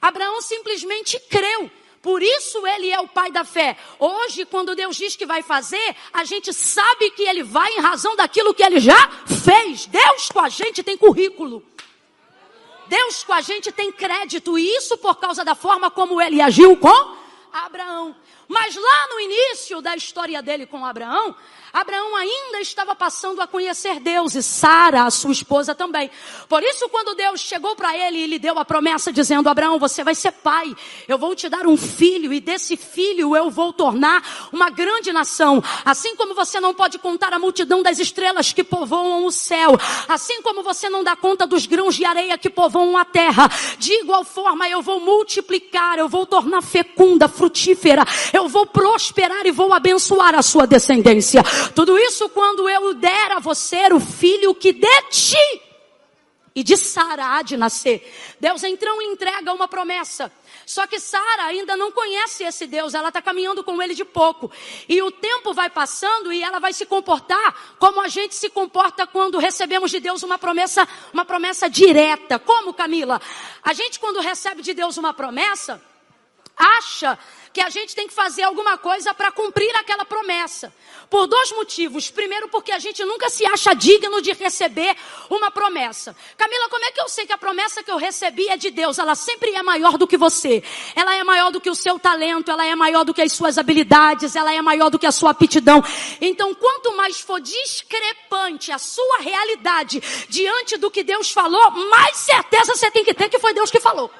Abraão 0.00 0.40
simplesmente 0.40 1.20
creu. 1.20 1.70
Por 2.02 2.20
isso 2.20 2.66
ele 2.66 2.90
é 2.90 3.00
o 3.00 3.06
pai 3.06 3.30
da 3.30 3.44
fé. 3.44 3.78
Hoje, 3.96 4.44
quando 4.44 4.74
Deus 4.74 4.96
diz 4.96 5.14
que 5.14 5.24
vai 5.24 5.40
fazer, 5.40 5.96
a 6.12 6.24
gente 6.24 6.52
sabe 6.52 7.12
que 7.12 7.22
ele 7.22 7.44
vai 7.44 7.70
em 7.74 7.80
razão 7.80 8.16
daquilo 8.16 8.52
que 8.52 8.62
ele 8.62 8.80
já 8.80 9.08
fez. 9.44 9.86
Deus 9.86 10.28
com 10.28 10.40
a 10.40 10.48
gente 10.48 10.82
tem 10.82 10.98
currículo. 10.98 11.64
Deus 12.88 13.22
com 13.22 13.32
a 13.32 13.40
gente 13.40 13.70
tem 13.70 13.92
crédito. 13.92 14.58
E 14.58 14.76
isso 14.76 14.98
por 14.98 15.14
causa 15.14 15.44
da 15.44 15.54
forma 15.54 15.92
como 15.92 16.20
ele 16.20 16.42
agiu 16.42 16.76
com 16.76 17.16
Abraão. 17.52 18.16
Mas 18.48 18.74
lá 18.74 19.08
no 19.12 19.20
início 19.20 19.80
da 19.80 19.94
história 19.94 20.42
dele 20.42 20.66
com 20.66 20.84
Abraão, 20.84 21.36
Abraão 21.72 22.14
ainda 22.16 22.60
estava 22.60 22.94
passando 22.94 23.40
a 23.40 23.46
conhecer 23.46 23.98
Deus 23.98 24.34
e 24.34 24.42
Sara, 24.42 25.04
a 25.04 25.10
sua 25.10 25.32
esposa 25.32 25.74
também. 25.74 26.10
Por 26.46 26.62
isso, 26.62 26.86
quando 26.90 27.14
Deus 27.14 27.40
chegou 27.40 27.74
para 27.74 27.96
ele 27.96 28.18
e 28.18 28.26
lhe 28.26 28.38
deu 28.38 28.58
a 28.58 28.64
promessa 28.64 29.10
dizendo: 29.10 29.48
Abraão, 29.48 29.78
você 29.78 30.04
vai 30.04 30.14
ser 30.14 30.32
pai, 30.32 30.74
eu 31.08 31.16
vou 31.16 31.34
te 31.34 31.48
dar 31.48 31.66
um 31.66 31.76
filho 31.76 32.30
e 32.30 32.40
desse 32.40 32.76
filho 32.76 33.34
eu 33.34 33.48
vou 33.50 33.72
tornar 33.72 34.50
uma 34.52 34.68
grande 34.68 35.12
nação. 35.12 35.64
Assim 35.82 36.14
como 36.14 36.34
você 36.34 36.60
não 36.60 36.74
pode 36.74 36.98
contar 36.98 37.32
a 37.32 37.38
multidão 37.38 37.82
das 37.82 37.98
estrelas 37.98 38.52
que 38.52 38.62
povoam 38.62 39.24
o 39.24 39.32
céu, 39.32 39.78
assim 40.08 40.42
como 40.42 40.62
você 40.62 40.90
não 40.90 41.02
dá 41.02 41.16
conta 41.16 41.46
dos 41.46 41.64
grãos 41.64 41.94
de 41.94 42.04
areia 42.04 42.36
que 42.36 42.50
povoam 42.50 42.98
a 42.98 43.04
terra, 43.04 43.48
de 43.78 43.92
igual 43.94 44.24
forma 44.24 44.68
eu 44.68 44.82
vou 44.82 45.00
multiplicar, 45.00 45.98
eu 45.98 46.08
vou 46.08 46.26
tornar 46.26 46.60
fecunda, 46.60 47.28
frutífera, 47.28 48.04
eu 48.30 48.46
vou 48.46 48.66
prosperar 48.66 49.46
e 49.46 49.50
vou 49.50 49.72
abençoar 49.72 50.34
a 50.34 50.42
sua 50.42 50.66
descendência. 50.66 51.42
Tudo 51.74 51.98
isso 51.98 52.28
quando 52.28 52.68
eu 52.68 52.94
der 52.94 53.32
a 53.32 53.38
você 53.38 53.92
o 53.92 54.00
filho 54.00 54.54
que 54.54 54.72
de 54.72 55.02
ti 55.10 55.62
e 56.54 56.62
de 56.62 56.76
Sara 56.76 57.36
há 57.36 57.42
de 57.42 57.56
nascer. 57.56 58.36
Deus 58.38 58.62
então 58.62 59.00
entrega 59.00 59.52
uma 59.52 59.66
promessa. 59.66 60.30
Só 60.66 60.86
que 60.86 61.00
Sara 61.00 61.44
ainda 61.44 61.76
não 61.76 61.90
conhece 61.90 62.44
esse 62.44 62.66
Deus, 62.66 62.94
ela 62.94 63.08
está 63.08 63.20
caminhando 63.20 63.64
com 63.64 63.82
ele 63.82 63.94
de 63.94 64.04
pouco. 64.04 64.50
E 64.88 65.02
o 65.02 65.10
tempo 65.10 65.52
vai 65.52 65.68
passando 65.68 66.32
e 66.32 66.42
ela 66.42 66.58
vai 66.58 66.72
se 66.72 66.86
comportar 66.86 67.76
como 67.78 68.00
a 68.00 68.08
gente 68.08 68.34
se 68.34 68.48
comporta 68.48 69.06
quando 69.06 69.38
recebemos 69.38 69.90
de 69.90 69.98
Deus 69.98 70.22
uma 70.22 70.38
promessa, 70.38 70.86
uma 71.12 71.24
promessa 71.24 71.68
direta. 71.68 72.38
Como, 72.38 72.74
Camila? 72.74 73.20
A 73.62 73.72
gente 73.72 73.98
quando 73.98 74.20
recebe 74.20 74.62
de 74.62 74.74
Deus 74.74 74.96
uma 74.96 75.12
promessa, 75.12 75.82
acha 76.56 77.18
que 77.52 77.60
a 77.60 77.68
gente 77.68 77.94
tem 77.94 78.06
que 78.06 78.14
fazer 78.14 78.42
alguma 78.42 78.78
coisa 78.78 79.12
para 79.12 79.30
cumprir 79.30 79.70
aquela 79.76 80.04
promessa. 80.04 80.72
Por 81.10 81.26
dois 81.26 81.52
motivos. 81.52 82.10
Primeiro, 82.10 82.48
porque 82.48 82.72
a 82.72 82.78
gente 82.78 83.04
nunca 83.04 83.28
se 83.28 83.44
acha 83.44 83.74
digno 83.74 84.22
de 84.22 84.32
receber 84.32 84.96
uma 85.28 85.50
promessa. 85.50 86.16
Camila, 86.36 86.68
como 86.70 86.84
é 86.84 86.90
que 86.90 87.00
eu 87.00 87.08
sei 87.08 87.26
que 87.26 87.32
a 87.32 87.38
promessa 87.38 87.82
que 87.82 87.90
eu 87.90 87.98
recebi 87.98 88.48
é 88.48 88.56
de 88.56 88.70
Deus? 88.70 88.98
Ela 88.98 89.14
sempre 89.14 89.50
é 89.50 89.62
maior 89.62 89.98
do 89.98 90.06
que 90.06 90.16
você. 90.16 90.62
Ela 90.96 91.14
é 91.14 91.22
maior 91.22 91.50
do 91.50 91.60
que 91.60 91.68
o 91.68 91.74
seu 91.74 91.98
talento, 91.98 92.50
ela 92.50 92.64
é 92.64 92.74
maior 92.74 93.04
do 93.04 93.12
que 93.12 93.20
as 93.20 93.32
suas 93.32 93.58
habilidades, 93.58 94.34
ela 94.34 94.54
é 94.54 94.62
maior 94.62 94.90
do 94.90 94.98
que 94.98 95.06
a 95.06 95.12
sua 95.12 95.30
aptidão. 95.30 95.84
Então, 96.20 96.54
quanto 96.54 96.96
mais 96.96 97.20
for 97.20 97.40
discrepante 97.40 98.72
a 98.72 98.78
sua 98.78 99.18
realidade 99.18 100.02
diante 100.28 100.78
do 100.78 100.90
que 100.90 101.02
Deus 101.02 101.30
falou, 101.30 101.70
mais 101.70 102.16
certeza 102.16 102.74
você 102.74 102.90
tem 102.90 103.04
que 103.04 103.12
ter 103.12 103.28
que 103.28 103.38
foi 103.38 103.52
Deus 103.52 103.70
que 103.70 103.80
falou. 103.80 104.10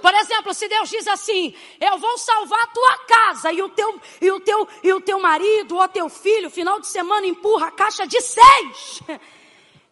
Por 0.00 0.14
exemplo, 0.14 0.54
se 0.54 0.68
Deus 0.68 0.88
diz 0.88 1.06
assim: 1.06 1.54
"Eu 1.80 1.98
vou 1.98 2.16
salvar 2.18 2.60
a 2.60 2.66
tua 2.68 2.98
casa" 2.98 3.52
e 3.52 3.62
o 3.62 3.68
teu 3.68 4.00
e 4.20 4.30
o 4.30 4.40
teu 4.40 4.68
e 4.82 4.92
o 4.92 5.00
teu 5.00 5.20
marido 5.20 5.76
ou 5.76 5.88
teu 5.88 6.08
filho, 6.08 6.50
final 6.50 6.80
de 6.80 6.86
semana 6.86 7.26
empurra 7.26 7.68
a 7.68 7.70
caixa 7.70 8.06
de 8.06 8.20
seis. 8.20 9.00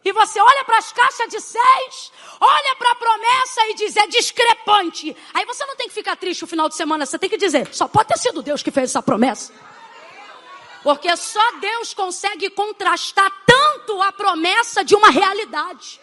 E 0.05 0.11
você 0.13 0.39
olha 0.39 0.63
para 0.63 0.77
as 0.77 0.93
caixas 0.93 1.27
de 1.27 1.41
seis, 1.41 2.13
olha 2.39 2.75
para 2.77 2.91
a 2.91 2.95
promessa 2.95 3.67
e 3.67 3.73
diz 3.73 3.97
é 3.97 4.07
discrepante. 4.07 5.13
Aí 5.33 5.45
você 5.45 5.65
não 5.65 5.75
tem 5.75 5.89
que 5.89 5.93
ficar 5.93 6.15
triste 6.15 6.45
o 6.45 6.47
final 6.47 6.69
de 6.69 6.75
semana, 6.75 7.05
você 7.05 7.19
tem 7.19 7.29
que 7.29 7.35
dizer, 7.35 7.67
só 7.73 7.89
pode 7.89 8.07
ter 8.07 8.17
sido 8.17 8.41
Deus 8.41 8.63
que 8.63 8.71
fez 8.71 8.91
essa 8.91 9.03
promessa. 9.03 9.51
Porque 10.81 11.13
só 11.17 11.51
Deus 11.59 11.93
consegue 11.93 12.49
contrastar 12.49 13.29
tanto 13.45 14.01
a 14.01 14.13
promessa 14.13 14.85
de 14.85 14.95
uma 14.95 15.09
realidade. 15.09 15.99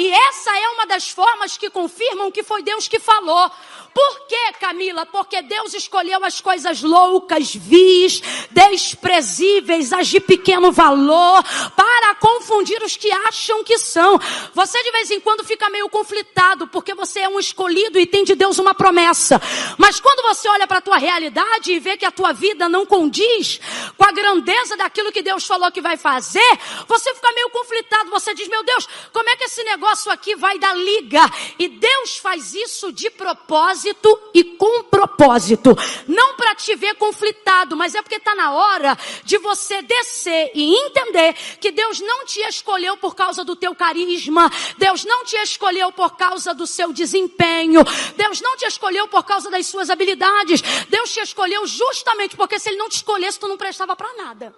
E 0.00 0.10
essa 0.10 0.50
é 0.58 0.68
uma 0.70 0.86
das 0.86 1.10
formas 1.10 1.58
que 1.58 1.68
confirmam 1.68 2.32
que 2.32 2.42
foi 2.42 2.62
Deus 2.62 2.88
que 2.88 2.98
falou. 2.98 3.52
Por 3.92 4.26
quê, 4.28 4.52
Camila? 4.60 5.04
Porque 5.06 5.42
Deus 5.42 5.74
escolheu 5.74 6.24
as 6.24 6.40
coisas 6.40 6.80
loucas, 6.80 7.52
vis, 7.54 8.22
desprezíveis, 8.50 9.92
as 9.92 10.06
de 10.06 10.20
pequeno 10.20 10.70
valor, 10.70 11.42
para 11.74 12.14
confundir 12.14 12.80
os 12.82 12.96
que 12.96 13.10
acham 13.26 13.64
que 13.64 13.78
são. 13.78 14.18
Você 14.54 14.80
de 14.82 14.92
vez 14.92 15.10
em 15.10 15.18
quando 15.18 15.44
fica 15.44 15.68
meio 15.68 15.88
conflitado, 15.88 16.68
porque 16.68 16.94
você 16.94 17.20
é 17.20 17.28
um 17.28 17.40
escolhido 17.40 17.98
e 17.98 18.06
tem 18.06 18.22
de 18.22 18.36
Deus 18.36 18.58
uma 18.58 18.74
promessa. 18.74 19.40
Mas 19.76 19.98
quando 19.98 20.22
você 20.22 20.48
olha 20.48 20.66
para 20.68 20.78
a 20.78 20.82
tua 20.82 20.96
realidade 20.96 21.72
e 21.72 21.80
vê 21.80 21.96
que 21.96 22.04
a 22.04 22.12
tua 22.12 22.32
vida 22.32 22.68
não 22.68 22.86
condiz 22.86 23.60
com 23.96 24.04
a 24.04 24.12
grandeza 24.12 24.76
daquilo 24.76 25.10
que 25.10 25.22
Deus 25.22 25.44
falou 25.44 25.70
que 25.72 25.80
vai 25.80 25.96
fazer, 25.96 26.58
você 26.86 27.12
fica 27.14 27.32
meio 27.32 27.50
conflitado. 27.50 28.10
Você 28.10 28.34
diz, 28.34 28.46
meu 28.46 28.62
Deus, 28.62 28.88
como 29.12 29.28
é 29.28 29.36
que 29.36 29.44
esse 29.44 29.64
negócio 29.64 30.12
aqui 30.12 30.36
vai 30.36 30.58
dar 30.60 30.76
liga? 30.76 31.28
E 31.58 31.66
Deus 31.66 32.18
faz 32.18 32.54
isso 32.54 32.92
de 32.92 33.10
propósito 33.10 33.79
propósito 33.80 34.30
e 34.34 34.44
com 34.44 34.84
propósito. 34.84 35.76
Não 36.06 36.34
para 36.36 36.54
te 36.54 36.74
ver 36.76 36.94
conflitado, 36.96 37.76
mas 37.76 37.94
é 37.94 38.02
porque 38.02 38.16
está 38.16 38.34
na 38.34 38.52
hora 38.52 38.96
de 39.24 39.38
você 39.38 39.82
descer 39.82 40.50
e 40.54 40.74
entender 40.86 41.34
que 41.58 41.70
Deus 41.70 42.00
não 42.00 42.24
te 42.24 42.40
escolheu 42.40 42.96
por 42.96 43.14
causa 43.14 43.44
do 43.44 43.56
teu 43.56 43.74
carisma, 43.74 44.50
Deus 44.76 45.04
não 45.04 45.24
te 45.24 45.36
escolheu 45.36 45.92
por 45.92 46.16
causa 46.16 46.52
do 46.52 46.66
seu 46.66 46.92
desempenho, 46.92 47.82
Deus 48.16 48.40
não 48.40 48.56
te 48.56 48.66
escolheu 48.66 49.08
por 49.08 49.24
causa 49.24 49.50
das 49.50 49.66
suas 49.66 49.90
habilidades, 49.90 50.60
Deus 50.88 51.12
te 51.12 51.20
escolheu 51.20 51.66
justamente 51.66 52.36
porque 52.36 52.58
se 52.58 52.68
Ele 52.68 52.78
não 52.78 52.88
te 52.88 52.96
escolhesse, 52.96 53.38
tu 53.38 53.48
não 53.48 53.56
prestava 53.56 53.96
para 53.96 54.12
nada. 54.14 54.54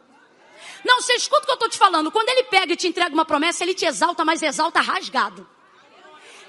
Não, 0.85 1.00
você 1.00 1.12
escuta 1.14 1.43
o 1.43 1.45
que 1.45 1.50
eu 1.52 1.55
estou 1.55 1.69
te 1.69 1.79
falando. 1.79 2.11
Quando 2.11 2.29
ele 2.29 2.43
pega 2.45 2.73
e 2.73 2.76
te 2.76 2.88
entrega 2.88 3.14
uma 3.14 3.25
promessa, 3.25 3.62
ele 3.62 3.73
te 3.73 3.85
exalta, 3.85 4.25
mas 4.25 4.43
exalta 4.43 4.81
rasgado. 4.81 5.47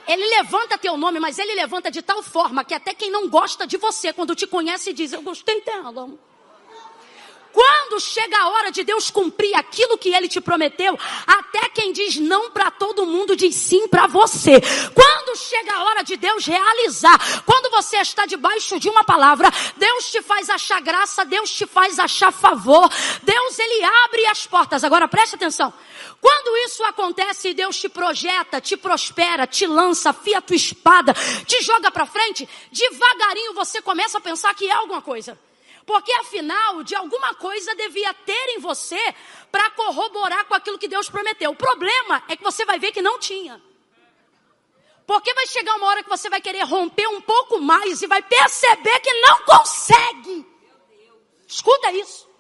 Ele 0.08 0.26
levanta 0.38 0.78
teu 0.78 0.98
nome, 0.98 1.20
mas 1.20 1.40
ele 1.40 1.56
levanta 1.56 1.90
de 1.90 2.02
tal 2.02 2.22
forma 2.22 2.64
que 2.64 2.74
até 2.74 2.94
quem 2.94 3.10
não 3.10 3.30
gosta 3.30 3.66
de 3.66 3.78
você, 3.78 4.12
quando 4.12 4.36
te 4.36 4.46
conhece, 4.46 4.94
diz: 4.94 5.14
Eu 5.14 5.22
gostei 5.22 5.62
dela. 5.62 6.10
Quando 7.54 8.00
chega 8.00 8.36
a 8.36 8.50
hora 8.50 8.72
de 8.72 8.84
Deus 8.84 9.12
cumprir 9.12 9.54
aquilo 9.54 9.96
que 9.96 10.10
ele 10.10 10.28
te 10.28 10.42
prometeu, 10.42 10.98
até 11.28 11.70
quem 11.70 11.94
diz 11.94 12.18
não 12.18 12.50
para 12.50 12.72
todo 12.72 13.06
mundo 13.06 13.36
diz 13.36 13.54
sim 13.54 13.88
para 13.88 14.08
você. 14.08 14.60
Quando 14.94 15.38
chega 15.38 15.72
a 15.72 15.84
hora 15.84 16.04
de 16.04 16.18
Deus 16.18 16.48
realizar, 16.48 17.44
quando 17.46 17.70
você 17.70 17.98
está 17.98 18.26
debaixo 18.26 18.80
de 18.80 18.90
uma 18.90 19.04
palavra, 19.04 19.52
Deus 19.78 20.12
te 20.12 20.20
faz 20.24 20.50
achar 20.50 20.82
graça, 20.82 21.24
Deus 21.24 21.52
te 21.52 21.68
faz 21.68 22.00
achar 22.00 22.32
favor, 22.32 22.90
Deus 23.22 23.60
ele 23.60 23.84
abre 24.06 24.26
as 24.26 24.48
portas. 24.48 24.84
Agora 24.84 25.08
preste 25.08 25.36
atenção. 25.36 25.72
Quando 26.20 26.58
isso 26.66 26.84
acontece, 26.86 27.54
Deus 27.54 27.80
te 27.80 27.88
projeta, 27.88 28.60
te 28.60 28.76
prospera, 28.76 29.46
te 29.46 29.68
lança, 29.68 30.10
afia 30.10 30.42
tua 30.42 30.56
espada, 30.56 31.14
te 31.46 31.62
joga 31.62 31.92
para 31.92 32.08
frente, 32.08 32.50
devagarinho 32.72 33.54
você 33.54 33.80
começa 33.80 34.18
a 34.18 34.22
pensar 34.22 34.56
que 34.56 34.68
é 34.68 34.72
alguma 34.72 35.02
coisa. 35.02 35.38
Porque 35.86 36.12
afinal, 36.14 36.84
de 36.84 36.96
alguma 36.96 37.34
coisa 37.36 37.76
devia 37.76 38.14
ter 38.14 38.50
em 38.50 38.60
você 38.60 39.00
para 39.52 39.70
corroborar 39.72 40.46
com 40.46 40.54
aquilo 40.54 40.78
que 40.78 40.88
Deus 40.88 41.10
prometeu. 41.10 41.52
O 41.52 41.56
problema 41.56 42.24
é 42.28 42.38
que 42.38 42.44
você 42.44 42.66
vai 42.66 42.80
ver 42.80 42.92
que 42.92 43.02
não 43.02 43.20
tinha. 43.20 43.62
Porque 45.06 45.34
vai 45.34 45.46
chegar 45.48 45.76
uma 45.76 45.88
hora 45.88 46.04
que 46.04 46.10
você 46.10 46.30
vai 46.30 46.40
querer 46.40 46.64
romper 46.64 47.08
um 47.08 47.22
pouco 47.22 47.60
mais 47.60 48.02
e 48.02 48.08
vai 48.08 48.22
perceber 48.22 49.00
que 49.02 49.14
não 49.16 49.44
consegue. 49.44 50.46
Escuta 51.46 51.92
isso. 51.92 52.33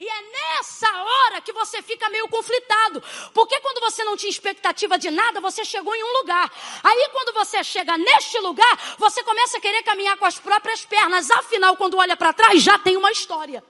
E 0.00 0.08
é 0.08 0.22
nessa 0.22 0.90
hora 0.90 1.40
que 1.40 1.52
você 1.52 1.80
fica 1.80 2.08
meio 2.10 2.28
conflitado. 2.28 3.02
Porque 3.32 3.60
quando 3.60 3.80
você 3.80 4.02
não 4.02 4.16
tinha 4.16 4.30
expectativa 4.30 4.98
de 4.98 5.10
nada, 5.10 5.40
você 5.40 5.64
chegou 5.64 5.94
em 5.94 6.02
um 6.02 6.18
lugar. 6.18 6.50
Aí 6.82 7.08
quando 7.12 7.32
você 7.32 7.62
chega 7.62 7.96
neste 7.96 8.38
lugar, 8.40 8.96
você 8.98 9.22
começa 9.22 9.58
a 9.58 9.60
querer 9.60 9.82
caminhar 9.82 10.16
com 10.16 10.24
as 10.24 10.38
próprias 10.38 10.84
pernas. 10.84 11.30
Afinal, 11.30 11.76
quando 11.76 11.96
olha 11.96 12.16
para 12.16 12.32
trás, 12.32 12.62
já 12.62 12.78
tem 12.78 12.96
uma 12.96 13.12
história. 13.12 13.62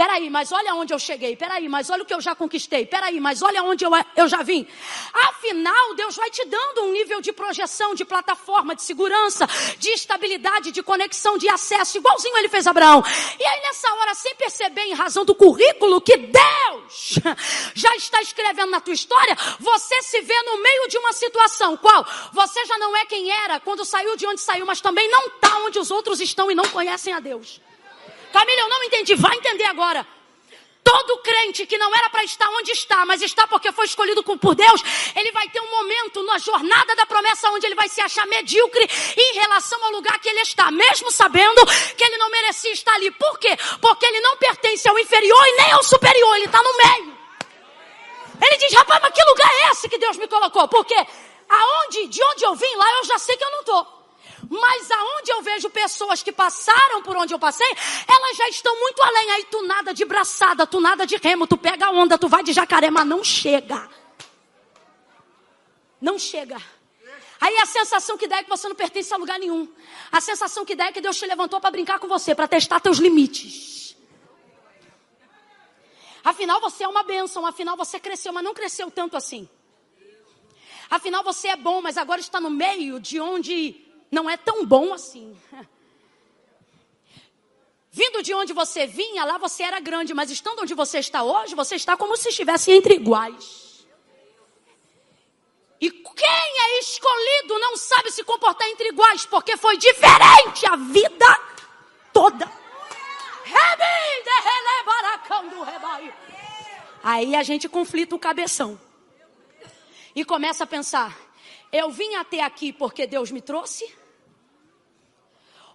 Peraí, 0.00 0.30
mas 0.30 0.50
olha 0.50 0.74
onde 0.74 0.94
eu 0.94 0.98
cheguei. 0.98 1.36
Peraí, 1.36 1.68
mas 1.68 1.90
olha 1.90 2.04
o 2.04 2.06
que 2.06 2.14
eu 2.14 2.22
já 2.22 2.34
conquistei. 2.34 2.86
Peraí, 2.86 3.20
mas 3.20 3.42
olha 3.42 3.62
onde 3.62 3.84
eu, 3.84 3.90
eu 4.16 4.26
já 4.26 4.42
vim. 4.42 4.66
Afinal, 5.12 5.94
Deus 5.94 6.16
vai 6.16 6.30
te 6.30 6.42
dando 6.46 6.84
um 6.84 6.90
nível 6.90 7.20
de 7.20 7.34
projeção, 7.34 7.94
de 7.94 8.02
plataforma, 8.02 8.74
de 8.74 8.82
segurança, 8.82 9.46
de 9.78 9.90
estabilidade, 9.90 10.72
de 10.72 10.82
conexão, 10.82 11.36
de 11.36 11.50
acesso, 11.50 11.98
igualzinho 11.98 12.34
ele 12.38 12.48
fez 12.48 12.66
Abraão. 12.66 13.04
E 13.38 13.44
aí, 13.44 13.60
nessa 13.60 13.92
hora, 13.92 14.14
sem 14.14 14.34
perceber, 14.36 14.84
em 14.84 14.94
razão 14.94 15.22
do 15.22 15.34
currículo 15.34 16.00
que 16.00 16.16
Deus 16.16 17.18
já 17.76 17.94
está 17.94 18.22
escrevendo 18.22 18.70
na 18.70 18.80
tua 18.80 18.94
história, 18.94 19.36
você 19.58 20.00
se 20.00 20.22
vê 20.22 20.42
no 20.44 20.62
meio 20.62 20.88
de 20.88 20.96
uma 20.96 21.12
situação. 21.12 21.76
Qual? 21.76 22.06
Você 22.32 22.64
já 22.64 22.78
não 22.78 22.96
é 22.96 23.04
quem 23.04 23.30
era 23.30 23.60
quando 23.60 23.84
saiu 23.84 24.16
de 24.16 24.26
onde 24.26 24.40
saiu, 24.40 24.64
mas 24.64 24.80
também 24.80 25.10
não 25.10 25.26
está 25.26 25.58
onde 25.58 25.78
os 25.78 25.90
outros 25.90 26.22
estão 26.22 26.50
e 26.50 26.54
não 26.54 26.64
conhecem 26.70 27.12
a 27.12 27.20
Deus. 27.20 27.60
Camila, 28.32 28.60
eu 28.60 28.68
não 28.68 28.82
entendi. 28.84 29.14
Vai 29.14 29.36
entender 29.36 29.64
agora. 29.64 30.06
Todo 30.82 31.18
crente 31.18 31.66
que 31.66 31.76
não 31.76 31.94
era 31.94 32.08
para 32.08 32.24
estar 32.24 32.48
onde 32.48 32.72
está, 32.72 33.04
mas 33.04 33.20
está 33.20 33.46
porque 33.46 33.70
foi 33.70 33.84
escolhido 33.84 34.22
por 34.24 34.54
Deus, 34.54 34.82
ele 35.14 35.30
vai 35.30 35.48
ter 35.50 35.60
um 35.60 35.70
momento 35.70 36.22
na 36.22 36.38
jornada 36.38 36.96
da 36.96 37.04
promessa 37.04 37.50
onde 37.50 37.66
ele 37.66 37.74
vai 37.74 37.88
se 37.88 38.00
achar 38.00 38.26
medíocre 38.26 38.88
em 39.16 39.34
relação 39.34 39.82
ao 39.84 39.92
lugar 39.92 40.18
que 40.18 40.28
ele 40.28 40.40
está, 40.40 40.70
mesmo 40.70 41.10
sabendo 41.10 41.64
que 41.96 42.02
ele 42.02 42.16
não 42.16 42.30
merecia 42.30 42.72
estar 42.72 42.94
ali. 42.94 43.10
Por 43.10 43.38
quê? 43.38 43.56
Porque 43.80 44.06
ele 44.06 44.20
não 44.20 44.36
pertence 44.38 44.88
ao 44.88 44.98
inferior 44.98 45.46
e 45.48 45.56
nem 45.62 45.72
ao 45.72 45.82
superior, 45.82 46.36
ele 46.36 46.46
está 46.46 46.62
no 46.62 46.76
meio. 46.76 47.18
Ele 48.42 48.56
diz, 48.56 48.72
rapaz, 48.72 49.00
mas 49.02 49.12
que 49.12 49.22
lugar 49.22 49.50
é 49.52 49.70
esse 49.70 49.88
que 49.88 49.98
Deus 49.98 50.16
me 50.16 50.26
colocou? 50.26 50.66
Porque 50.66 50.94
aonde, 51.48 52.06
de 52.06 52.24
onde 52.24 52.44
eu 52.44 52.54
vim, 52.54 52.74
lá 52.76 52.90
eu 52.92 53.04
já 53.04 53.18
sei 53.18 53.36
que 53.36 53.44
eu 53.44 53.50
não 53.50 53.60
estou. 53.60 53.99
Mas 54.48 54.90
aonde 54.90 55.30
eu 55.30 55.42
vejo 55.42 55.68
pessoas 55.70 56.22
que 56.22 56.32
passaram 56.32 57.02
por 57.02 57.16
onde 57.16 57.34
eu 57.34 57.38
passei, 57.38 57.70
elas 58.06 58.36
já 58.36 58.48
estão 58.48 58.78
muito 58.78 59.02
além. 59.02 59.30
Aí 59.32 59.44
tu 59.44 59.62
nada 59.66 59.92
de 59.92 60.04
braçada, 60.04 60.66
tu 60.66 60.80
nada 60.80 61.06
de 61.06 61.16
remo, 61.16 61.46
tu 61.46 61.56
pega 61.56 61.86
a 61.86 61.90
onda, 61.90 62.16
tu 62.16 62.28
vai 62.28 62.42
de 62.42 62.52
jacaré, 62.52 62.90
mas 62.90 63.06
não 63.06 63.22
chega. 63.22 63.88
Não 66.00 66.18
chega. 66.18 66.56
Aí 67.40 67.56
a 67.56 67.66
sensação 67.66 68.18
que 68.18 68.28
dá 68.28 68.38
é 68.38 68.42
que 68.42 68.48
você 68.50 68.68
não 68.68 68.74
pertence 68.74 69.12
a 69.12 69.16
lugar 69.16 69.38
nenhum. 69.38 69.68
A 70.12 70.20
sensação 70.20 70.64
que 70.64 70.74
dá 70.74 70.86
é 70.86 70.92
que 70.92 71.00
Deus 71.00 71.16
te 71.16 71.26
levantou 71.26 71.60
para 71.60 71.70
brincar 71.70 71.98
com 71.98 72.06
você, 72.06 72.34
para 72.34 72.46
testar 72.46 72.80
teus 72.80 72.98
limites. 72.98 73.96
Afinal, 76.22 76.60
você 76.60 76.84
é 76.84 76.88
uma 76.88 77.02
bênção, 77.02 77.46
afinal, 77.46 77.76
você 77.76 77.98
cresceu, 77.98 78.32
mas 78.32 78.44
não 78.44 78.52
cresceu 78.52 78.90
tanto 78.90 79.16
assim. 79.16 79.48
Afinal, 80.90 81.24
você 81.24 81.48
é 81.48 81.56
bom, 81.56 81.80
mas 81.80 81.96
agora 81.96 82.20
está 82.20 82.40
no 82.40 82.50
meio 82.50 83.00
de 83.00 83.18
onde 83.18 83.89
não 84.10 84.28
é 84.28 84.36
tão 84.36 84.66
bom 84.66 84.92
assim. 84.92 85.36
Vindo 87.92 88.22
de 88.22 88.32
onde 88.34 88.52
você 88.52 88.86
vinha, 88.86 89.24
lá 89.24 89.36
você 89.36 89.62
era 89.62 89.80
grande, 89.80 90.14
mas 90.14 90.30
estando 90.30 90.62
onde 90.62 90.74
você 90.74 90.98
está 90.98 91.22
hoje, 91.22 91.54
você 91.54 91.74
está 91.74 91.96
como 91.96 92.16
se 92.16 92.28
estivesse 92.28 92.70
entre 92.70 92.94
iguais. 92.94 93.86
E 95.80 95.90
quem 95.90 96.28
é 96.28 96.78
escolhido 96.78 97.58
não 97.58 97.76
sabe 97.76 98.12
se 98.12 98.22
comportar 98.22 98.68
entre 98.68 98.88
iguais, 98.88 99.24
porque 99.26 99.56
foi 99.56 99.76
diferente 99.76 100.66
a 100.66 100.76
vida 100.76 101.40
toda. 102.12 102.50
Aí 107.02 107.34
a 107.34 107.42
gente 107.42 107.68
conflita 107.68 108.14
o 108.14 108.18
cabeção. 108.18 108.78
E 110.14 110.24
começa 110.24 110.64
a 110.64 110.66
pensar: 110.66 111.18
eu 111.72 111.90
vim 111.90 112.14
até 112.16 112.42
aqui 112.42 112.72
porque 112.72 113.06
Deus 113.06 113.30
me 113.30 113.40
trouxe? 113.40 113.99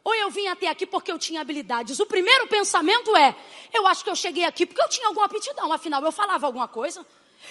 Ou 0.06 0.14
eu 0.14 0.30
vim 0.30 0.48
até 0.48 0.68
aqui 0.68 0.86
porque 0.86 1.12
eu 1.12 1.18
tinha 1.18 1.42
habilidades? 1.42 2.00
O 2.00 2.06
primeiro 2.06 2.48
pensamento 2.48 3.18
é: 3.18 3.36
eu 3.74 3.88
acho 3.88 4.04
que 4.04 4.10
eu 4.10 4.16
cheguei 4.16 4.46
aqui 4.46 4.64
porque 4.64 4.82
eu 4.82 4.88
tinha 4.88 5.08
alguma 5.08 5.26
aptidão, 5.26 5.74
afinal 5.74 6.02
eu 6.04 6.12
falava 6.12 6.46
alguma 6.46 6.68
coisa. 6.68 7.04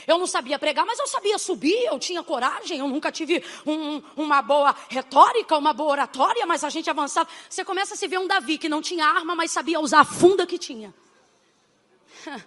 Eu 0.06 0.18
não 0.18 0.26
sabia 0.26 0.58
pregar, 0.58 0.86
mas 0.86 0.98
eu 0.98 1.06
sabia 1.06 1.36
subir, 1.36 1.84
eu 1.84 1.98
tinha 1.98 2.22
coragem, 2.22 2.78
eu 2.78 2.88
nunca 2.88 3.10
tive 3.10 3.44
um, 3.66 4.00
uma 4.16 4.40
boa 4.40 4.74
retórica, 4.88 5.56
uma 5.56 5.72
boa 5.72 5.90
oratória, 5.90 6.46
mas 6.46 6.62
a 6.62 6.70
gente 6.70 6.88
avançava. 6.88 7.28
Você 7.48 7.64
começa 7.64 7.94
a 7.94 7.96
se 7.96 8.06
ver 8.06 8.18
um 8.18 8.26
Davi 8.26 8.56
que 8.56 8.68
não 8.68 8.80
tinha 8.80 9.04
arma, 9.04 9.34
mas 9.34 9.50
sabia 9.50 9.80
usar 9.80 10.00
a 10.00 10.04
funda 10.04 10.46
que 10.46 10.58
tinha. 10.58 10.94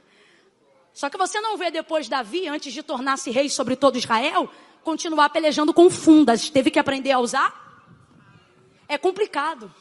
Só 0.93 1.09
que 1.09 1.17
você 1.17 1.39
não 1.41 1.57
vê 1.57 1.69
depois 1.69 2.07
Davi, 2.07 2.47
antes 2.47 2.73
de 2.73 2.81
tornar-se 2.81 3.29
rei 3.29 3.49
sobre 3.49 3.75
todo 3.75 3.97
Israel, 3.97 4.49
continuar 4.83 5.29
pelejando 5.29 5.73
com 5.73 5.89
fundas. 5.89 6.49
Teve 6.49 6.71
que 6.71 6.79
aprender 6.79 7.11
a 7.11 7.19
usar? 7.19 7.83
É 8.87 8.97
complicado. 8.97 9.71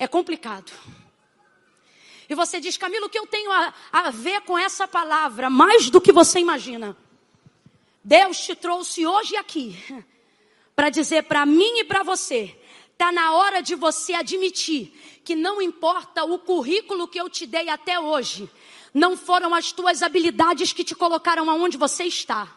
É 0.00 0.08
complicado. 0.08 0.72
E 2.26 2.34
você 2.34 2.58
diz, 2.58 2.78
Camilo, 2.78 3.04
o 3.04 3.10
que 3.10 3.18
eu 3.18 3.26
tenho 3.26 3.52
a, 3.52 3.74
a 3.92 4.10
ver 4.10 4.40
com 4.40 4.56
essa 4.56 4.88
palavra? 4.88 5.50
Mais 5.50 5.90
do 5.90 6.00
que 6.00 6.10
você 6.10 6.40
imagina. 6.40 6.96
Deus 8.02 8.40
te 8.40 8.54
trouxe 8.54 9.06
hoje 9.06 9.36
aqui 9.36 9.76
para 10.74 10.88
dizer 10.88 11.24
para 11.24 11.44
mim 11.44 11.80
e 11.80 11.84
para 11.84 12.02
você: 12.02 12.58
está 12.92 13.12
na 13.12 13.34
hora 13.34 13.60
de 13.60 13.74
você 13.74 14.14
admitir 14.14 15.20
que 15.22 15.36
não 15.36 15.60
importa 15.60 16.24
o 16.24 16.38
currículo 16.38 17.06
que 17.06 17.20
eu 17.20 17.28
te 17.28 17.44
dei 17.44 17.68
até 17.68 18.00
hoje, 18.00 18.50
não 18.94 19.18
foram 19.18 19.54
as 19.54 19.70
tuas 19.70 20.02
habilidades 20.02 20.72
que 20.72 20.82
te 20.82 20.94
colocaram 20.94 21.50
aonde 21.50 21.76
você 21.76 22.04
está. 22.04 22.48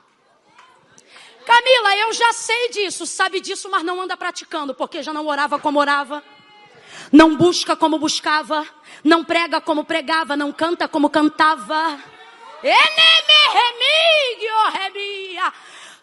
Camila, 1.46 1.98
eu 1.98 2.14
já 2.14 2.32
sei 2.32 2.70
disso, 2.70 3.06
sabe 3.06 3.42
disso, 3.42 3.70
mas 3.70 3.84
não 3.84 4.00
anda 4.00 4.16
praticando, 4.16 4.74
porque 4.74 5.04
já 5.04 5.12
não 5.12 5.28
orava 5.28 5.60
como 5.60 5.78
orava 5.78 6.24
não 7.12 7.36
busca 7.36 7.76
como 7.76 8.00
buscava, 8.00 8.66
não 9.04 9.24
prega 9.24 9.60
como 9.62 9.84
pregava, 9.84 10.36
não 10.38 10.52
canta 10.52 10.88
como 10.88 11.10
cantava. 11.10 12.00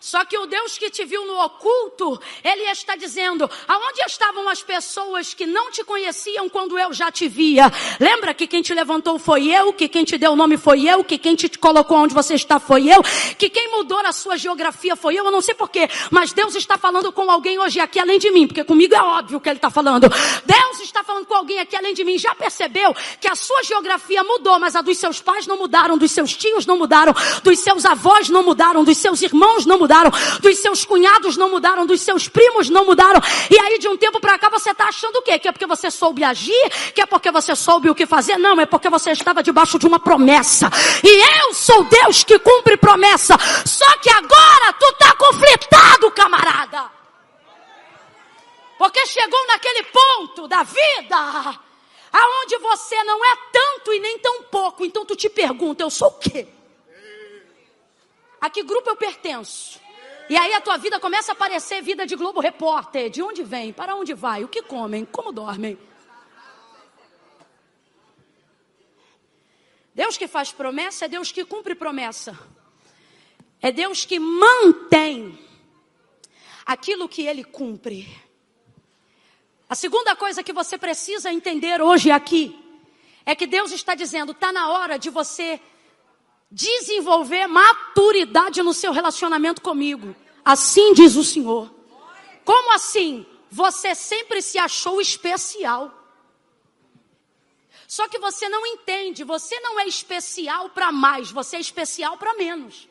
Só 0.00 0.24
que 0.24 0.38
o 0.38 0.46
Deus 0.46 0.78
que 0.78 0.88
te 0.88 1.04
viu 1.04 1.26
no 1.26 1.38
oculto, 1.44 2.18
Ele 2.42 2.62
está 2.70 2.96
dizendo: 2.96 3.48
aonde 3.68 4.00
estavam 4.06 4.48
as 4.48 4.62
pessoas 4.62 5.34
que 5.34 5.44
não 5.44 5.70
te 5.70 5.84
conheciam 5.84 6.48
quando 6.48 6.78
eu 6.78 6.90
já 6.90 7.12
te 7.12 7.28
via? 7.28 7.70
Lembra 8.00 8.32
que 8.32 8.46
quem 8.46 8.62
te 8.62 8.72
levantou 8.72 9.18
foi 9.18 9.48
eu, 9.48 9.74
que 9.74 9.86
quem 9.88 10.02
te 10.02 10.16
deu 10.16 10.32
o 10.32 10.36
nome 10.36 10.56
foi 10.56 10.88
eu, 10.88 11.04
que 11.04 11.18
quem 11.18 11.34
te 11.34 11.50
colocou 11.50 11.98
onde 11.98 12.14
você 12.14 12.32
está 12.32 12.58
foi 12.58 12.88
eu, 12.88 13.02
que 13.36 13.50
quem 13.50 13.70
mudou 13.72 13.98
a 13.98 14.10
sua 14.10 14.38
geografia 14.38 14.96
foi 14.96 15.16
eu, 15.16 15.26
eu 15.26 15.30
não 15.30 15.42
sei 15.42 15.54
porquê, 15.54 15.86
mas 16.10 16.32
Deus 16.32 16.54
está 16.54 16.78
falando 16.78 17.12
com 17.12 17.30
alguém 17.30 17.58
hoje 17.58 17.78
aqui 17.78 18.00
além 18.00 18.18
de 18.18 18.30
mim, 18.30 18.46
porque 18.46 18.64
comigo 18.64 18.94
é 18.94 19.02
óbvio 19.02 19.38
que 19.38 19.50
Ele 19.50 19.58
está 19.58 19.68
falando. 19.68 20.08
Deus 20.46 20.80
está 20.80 21.04
falando 21.04 21.26
com 21.26 21.34
alguém 21.34 21.58
aqui 21.58 21.76
além 21.76 21.92
de 21.92 22.04
mim, 22.04 22.16
já 22.16 22.34
percebeu 22.34 22.96
que 23.20 23.28
a 23.28 23.34
sua 23.34 23.62
geografia 23.64 24.24
mudou, 24.24 24.58
mas 24.58 24.74
a 24.74 24.80
dos 24.80 24.96
seus 24.96 25.20
pais 25.20 25.46
não 25.46 25.58
mudaram, 25.58 25.98
dos 25.98 26.10
seus 26.10 26.34
tios 26.34 26.64
não 26.64 26.78
mudaram, 26.78 27.14
dos 27.44 27.58
seus 27.58 27.84
avós 27.84 28.30
não 28.30 28.42
mudaram, 28.42 28.82
dos 28.82 28.96
seus 28.96 29.20
irmãos 29.20 29.66
não 29.66 29.78
mudaram 29.78 29.89
mudaram, 29.90 30.10
dos 30.40 30.58
seus 30.58 30.84
cunhados 30.84 31.36
não 31.36 31.50
mudaram, 31.50 31.84
dos 31.84 32.00
seus 32.00 32.28
primos 32.28 32.70
não 32.70 32.84
mudaram. 32.84 33.20
E 33.50 33.58
aí 33.58 33.78
de 33.78 33.88
um 33.88 33.96
tempo 33.96 34.20
para 34.20 34.38
cá 34.38 34.48
você 34.48 34.70
está 34.70 34.84
achando 34.84 35.16
o 35.16 35.22
quê? 35.22 35.38
Que 35.38 35.48
é 35.48 35.52
porque 35.52 35.66
você 35.66 35.90
soube 35.90 36.22
agir? 36.22 36.70
Que 36.94 37.00
é 37.02 37.06
porque 37.06 37.30
você 37.30 37.56
soube 37.56 37.90
o 37.90 37.94
que 37.94 38.06
fazer? 38.06 38.38
Não, 38.38 38.60
é 38.60 38.66
porque 38.66 38.88
você 38.88 39.10
estava 39.10 39.42
debaixo 39.42 39.78
de 39.78 39.86
uma 39.86 39.98
promessa. 39.98 40.70
E 41.02 41.42
eu 41.44 41.54
sou 41.54 41.82
Deus 41.84 42.22
que 42.22 42.38
cumpre 42.38 42.76
promessa. 42.76 43.36
Só 43.66 43.96
que 43.98 44.10
agora 44.10 44.72
tu 44.78 44.86
está 44.86 45.12
conflitado, 45.14 46.10
camarada. 46.12 46.90
Porque 48.78 49.04
chegou 49.06 49.46
naquele 49.48 49.82
ponto 49.84 50.46
da 50.46 50.62
vida 50.62 51.58
aonde 52.12 52.58
você 52.58 53.02
não 53.04 53.24
é 53.24 53.36
tanto 53.52 53.92
e 53.92 54.00
nem 54.00 54.18
tão 54.18 54.42
pouco. 54.44 54.84
Então 54.84 55.04
tu 55.04 55.16
te 55.16 55.28
pergunta, 55.28 55.82
eu 55.82 55.90
sou 55.90 56.08
o 56.08 56.18
quê? 56.18 56.46
A 58.40 58.48
que 58.48 58.62
grupo 58.62 58.88
eu 58.88 58.96
pertenço? 58.96 59.79
E 60.30 60.36
aí 60.36 60.54
a 60.54 60.60
tua 60.60 60.76
vida 60.76 61.00
começa 61.00 61.32
a 61.32 61.34
parecer 61.34 61.82
vida 61.82 62.06
de 62.06 62.14
Globo 62.14 62.38
Repórter. 62.38 63.10
De 63.10 63.20
onde 63.20 63.42
vem? 63.42 63.72
Para 63.72 63.96
onde 63.96 64.14
vai? 64.14 64.44
O 64.44 64.48
que 64.48 64.62
comem? 64.62 65.04
Como 65.04 65.32
dormem? 65.32 65.76
Deus 69.92 70.16
que 70.16 70.28
faz 70.28 70.52
promessa 70.52 71.06
é 71.06 71.08
Deus 71.08 71.32
que 71.32 71.44
cumpre 71.44 71.74
promessa. 71.74 72.38
É 73.60 73.72
Deus 73.72 74.04
que 74.04 74.20
mantém 74.20 75.36
aquilo 76.64 77.08
que 77.08 77.26
ele 77.26 77.42
cumpre. 77.42 78.08
A 79.68 79.74
segunda 79.74 80.14
coisa 80.14 80.44
que 80.44 80.52
você 80.52 80.78
precisa 80.78 81.32
entender 81.32 81.82
hoje 81.82 82.08
aqui 82.12 82.56
é 83.26 83.34
que 83.34 83.48
Deus 83.48 83.72
está 83.72 83.96
dizendo: 83.96 84.30
está 84.30 84.52
na 84.52 84.68
hora 84.68 84.96
de 84.96 85.10
você 85.10 85.60
desenvolver 86.50 87.46
maturidade 87.46 88.62
no 88.62 88.74
seu 88.74 88.92
relacionamento 88.92 89.62
comigo. 89.62 90.14
Assim 90.44 90.92
diz 90.92 91.14
o 91.16 91.22
Senhor. 91.22 91.72
Como 92.44 92.72
assim? 92.72 93.24
Você 93.50 93.94
sempre 93.94 94.42
se 94.42 94.58
achou 94.58 95.00
especial. 95.00 95.96
Só 97.86 98.08
que 98.08 98.18
você 98.18 98.48
não 98.48 98.64
entende, 98.66 99.24
você 99.24 99.58
não 99.60 99.78
é 99.78 99.86
especial 99.86 100.70
para 100.70 100.92
mais, 100.92 101.30
você 101.30 101.56
é 101.56 101.60
especial 101.60 102.16
para 102.16 102.34
menos. 102.34 102.88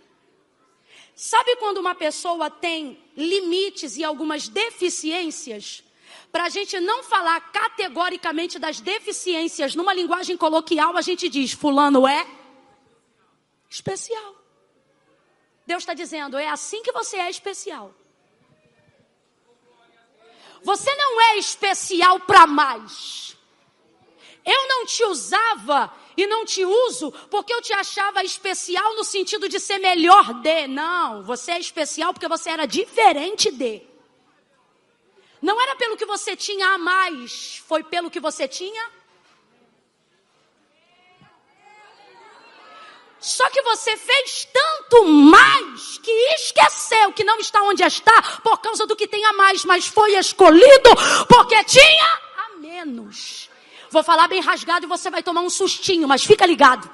Sabe 1.15 1.55
quando 1.57 1.77
uma 1.77 1.95
pessoa 1.95 2.49
tem 2.49 2.97
limites 3.15 3.97
e 3.97 4.03
algumas 4.03 4.47
deficiências? 4.47 5.83
Para 6.31 6.45
a 6.45 6.49
gente 6.49 6.79
não 6.79 7.03
falar 7.03 7.39
categoricamente 7.51 8.59
das 8.59 8.79
deficiências 8.79 9.73
numa 9.73 9.93
linguagem 9.93 10.37
coloquial, 10.37 10.95
a 10.95 11.01
gente 11.01 11.27
diz: 11.27 11.51
Fulano 11.51 12.07
é 12.07 12.25
especial. 13.69 14.35
Deus 15.65 15.83
está 15.83 15.93
dizendo: 15.93 16.37
é 16.37 16.47
assim 16.47 16.81
que 16.81 16.91
você 16.91 17.17
é 17.17 17.29
especial. 17.29 17.93
Você 20.61 20.93
não 20.95 21.21
é 21.21 21.37
especial 21.37 22.19
para 22.21 22.45
mais. 22.45 23.37
Eu 24.45 24.67
não 24.67 24.85
te 24.85 25.03
usava 25.05 25.93
e 26.17 26.25
não 26.27 26.43
te 26.43 26.65
uso 26.65 27.11
porque 27.29 27.53
eu 27.53 27.61
te 27.61 27.71
achava 27.71 28.23
especial 28.23 28.95
no 28.95 29.03
sentido 29.03 29.47
de 29.47 29.59
ser 29.59 29.77
melhor 29.77 30.33
de. 30.41 30.67
Não, 30.67 31.23
você 31.23 31.51
é 31.51 31.59
especial 31.59 32.13
porque 32.13 32.27
você 32.27 32.49
era 32.49 32.65
diferente 32.65 33.51
de. 33.51 33.87
Não 35.41 35.61
era 35.61 35.75
pelo 35.75 35.95
que 35.95 36.05
você 36.05 36.35
tinha 36.35 36.73
a 36.73 36.77
mais, 36.77 37.63
foi 37.65 37.83
pelo 37.83 38.09
que 38.09 38.19
você 38.19 38.47
tinha 38.47 38.98
Só 43.19 43.49
que 43.49 43.61
você 43.61 43.97
fez 43.97 44.47
tanto 44.51 45.05
mais 45.05 45.97
que 45.97 46.11
esqueceu 46.35 47.11
que 47.11 47.23
não 47.23 47.37
está 47.39 47.61
onde 47.63 47.83
está 47.83 48.21
por 48.43 48.59
causa 48.59 48.87
do 48.87 48.95
que 48.95 49.07
tem 49.07 49.25
a 49.25 49.33
mais, 49.33 49.65
mas 49.65 49.87
foi 49.87 50.15
escolhido 50.17 50.89
porque 51.27 51.61
tinha 51.65 52.19
a 52.37 52.57
menos. 52.59 53.49
Vou 53.91 54.03
falar 54.03 54.27
bem 54.27 54.39
rasgado 54.39 54.85
e 54.85 54.89
você 54.89 55.09
vai 55.09 55.21
tomar 55.21 55.41
um 55.41 55.49
sustinho, 55.49 56.07
mas 56.07 56.23
fica 56.23 56.45
ligado. 56.45 56.89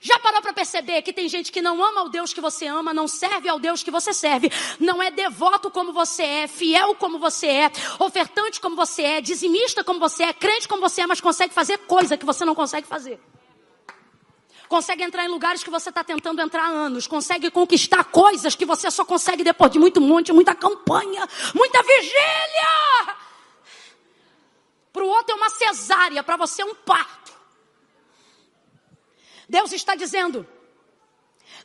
Já 0.00 0.18
parou 0.18 0.42
para 0.42 0.52
perceber 0.52 1.00
que 1.02 1.12
tem 1.12 1.28
gente 1.28 1.52
que 1.52 1.62
não 1.62 1.82
ama 1.82 2.02
o 2.02 2.08
Deus 2.08 2.32
que 2.32 2.40
você 2.40 2.66
ama, 2.66 2.92
não 2.92 3.06
serve 3.06 3.48
ao 3.48 3.60
Deus 3.60 3.84
que 3.84 3.90
você 3.90 4.12
serve, 4.12 4.50
não 4.80 5.00
é 5.00 5.12
devoto 5.12 5.70
como 5.70 5.92
você 5.92 6.24
é, 6.24 6.48
fiel 6.48 6.96
como 6.96 7.20
você 7.20 7.46
é, 7.46 7.72
ofertante 8.00 8.60
como 8.60 8.74
você 8.74 9.02
é, 9.02 9.20
dizimista 9.20 9.84
como 9.84 10.00
você 10.00 10.24
é, 10.24 10.32
crente 10.32 10.66
como 10.66 10.82
você 10.82 11.02
é, 11.02 11.06
mas 11.06 11.20
consegue 11.20 11.54
fazer 11.54 11.78
coisa 11.78 12.16
que 12.16 12.26
você 12.26 12.44
não 12.44 12.54
consegue 12.54 12.88
fazer. 12.88 13.20
Consegue 14.72 15.02
entrar 15.02 15.26
em 15.26 15.28
lugares 15.28 15.62
que 15.62 15.68
você 15.68 15.90
está 15.90 16.02
tentando 16.02 16.40
entrar 16.40 16.64
há 16.64 16.68
anos, 16.68 17.06
consegue 17.06 17.50
conquistar 17.50 18.04
coisas 18.04 18.54
que 18.54 18.64
você 18.64 18.90
só 18.90 19.04
consegue 19.04 19.44
depois 19.44 19.70
de 19.70 19.78
muito 19.78 20.00
monte, 20.00 20.32
muita 20.32 20.54
campanha, 20.54 21.28
muita 21.54 21.82
vigília. 21.82 23.16
Para 24.90 25.04
o 25.04 25.08
outro 25.08 25.34
é 25.34 25.36
uma 25.36 25.50
cesárea, 25.50 26.22
para 26.22 26.38
você 26.38 26.62
é 26.62 26.64
um 26.64 26.74
parto. 26.74 27.34
Deus 29.46 29.72
está 29.72 29.94
dizendo: 29.94 30.48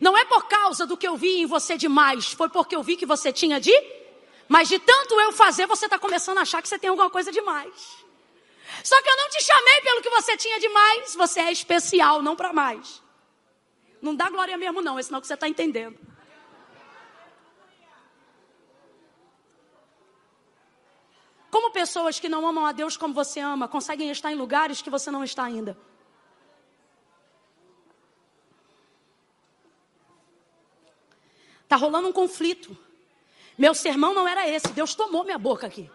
não 0.02 0.18
é 0.18 0.26
por 0.26 0.46
causa 0.50 0.86
do 0.86 0.98
que 0.98 1.08
eu 1.08 1.16
vi 1.16 1.44
em 1.44 1.46
você 1.46 1.78
demais, 1.78 2.34
foi 2.34 2.50
porque 2.50 2.76
eu 2.76 2.84
vi 2.84 2.98
que 2.98 3.06
você 3.06 3.32
tinha 3.32 3.58
de. 3.58 3.72
Mas 4.50 4.68
de 4.68 4.80
tanto 4.80 5.18
eu 5.18 5.32
fazer, 5.32 5.66
você 5.66 5.86
está 5.86 5.98
começando 5.98 6.40
a 6.40 6.42
achar 6.42 6.62
que 6.62 6.68
você 6.68 6.78
tem 6.78 6.90
alguma 6.90 7.10
coisa 7.10 7.32
demais. 7.32 8.06
Só 8.84 9.02
que 9.02 9.10
eu 9.10 9.18
não 9.18 9.30
te 9.30 9.44
chamei 9.44 9.82
pelo 9.82 10.02
que 10.02 10.10
você 10.10 10.38
tinha 10.38 10.60
demais, 10.60 11.16
você 11.16 11.40
é 11.42 11.52
especial, 11.52 12.22
não 12.22 12.36
para 12.36 12.54
mais. 12.54 13.02
Não 14.02 14.16
dá 14.16 14.30
glória 14.30 14.58
mesmo, 14.58 14.82
não, 14.82 14.98
é 14.98 15.04
sinal 15.04 15.22
que 15.22 15.28
você 15.28 15.34
está 15.34 15.48
entendendo. 15.48 15.98
Como 21.50 21.72
pessoas 21.72 22.20
que 22.20 22.30
não 22.30 22.46
amam 22.48 22.66
a 22.66 22.72
Deus 22.72 22.98
como 22.98 23.14
você 23.14 23.40
ama 23.40 23.68
conseguem 23.68 24.12
estar 24.12 24.32
em 24.32 24.36
lugares 24.36 24.82
que 24.82 24.90
você 24.90 25.10
não 25.10 25.24
está 25.24 25.44
ainda? 25.44 25.78
Está 31.64 31.76
rolando 31.76 32.08
um 32.08 32.14
conflito. 32.14 32.78
Meu 33.58 33.74
sermão 33.74 34.14
não 34.14 34.28
era 34.28 34.48
esse. 34.48 34.70
Deus 34.70 34.96
tomou 34.96 35.24
minha 35.24 35.38
boca 35.38 35.68
aqui. 35.68 35.90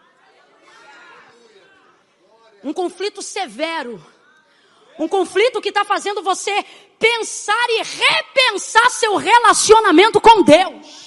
Um 2.63 2.73
conflito 2.73 3.23
severo. 3.23 4.05
Um 4.99 5.09
conflito 5.09 5.61
que 5.61 5.71
está 5.71 5.85
fazendo 5.85 6.23
você 6.23 6.65
pensar 6.99 7.67
e 7.71 7.83
repensar 7.83 8.89
seu 8.91 9.17
relacionamento 9.17 10.21
com 10.21 10.43
Deus. 10.43 11.03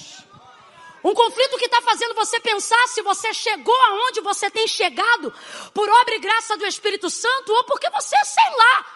Um 1.02 1.14
conflito 1.14 1.56
que 1.56 1.66
está 1.66 1.80
fazendo 1.80 2.14
você 2.14 2.40
pensar 2.40 2.84
se 2.88 3.00
você 3.00 3.32
chegou 3.32 3.80
aonde 3.82 4.20
você 4.20 4.50
tem 4.50 4.66
chegado 4.66 5.32
por 5.72 5.88
obra 5.88 6.16
e 6.16 6.18
graça 6.18 6.56
do 6.56 6.66
Espírito 6.66 7.08
Santo 7.08 7.52
ou 7.52 7.64
porque 7.64 7.88
você, 7.90 8.16
sei 8.24 8.56
lá, 8.56 8.86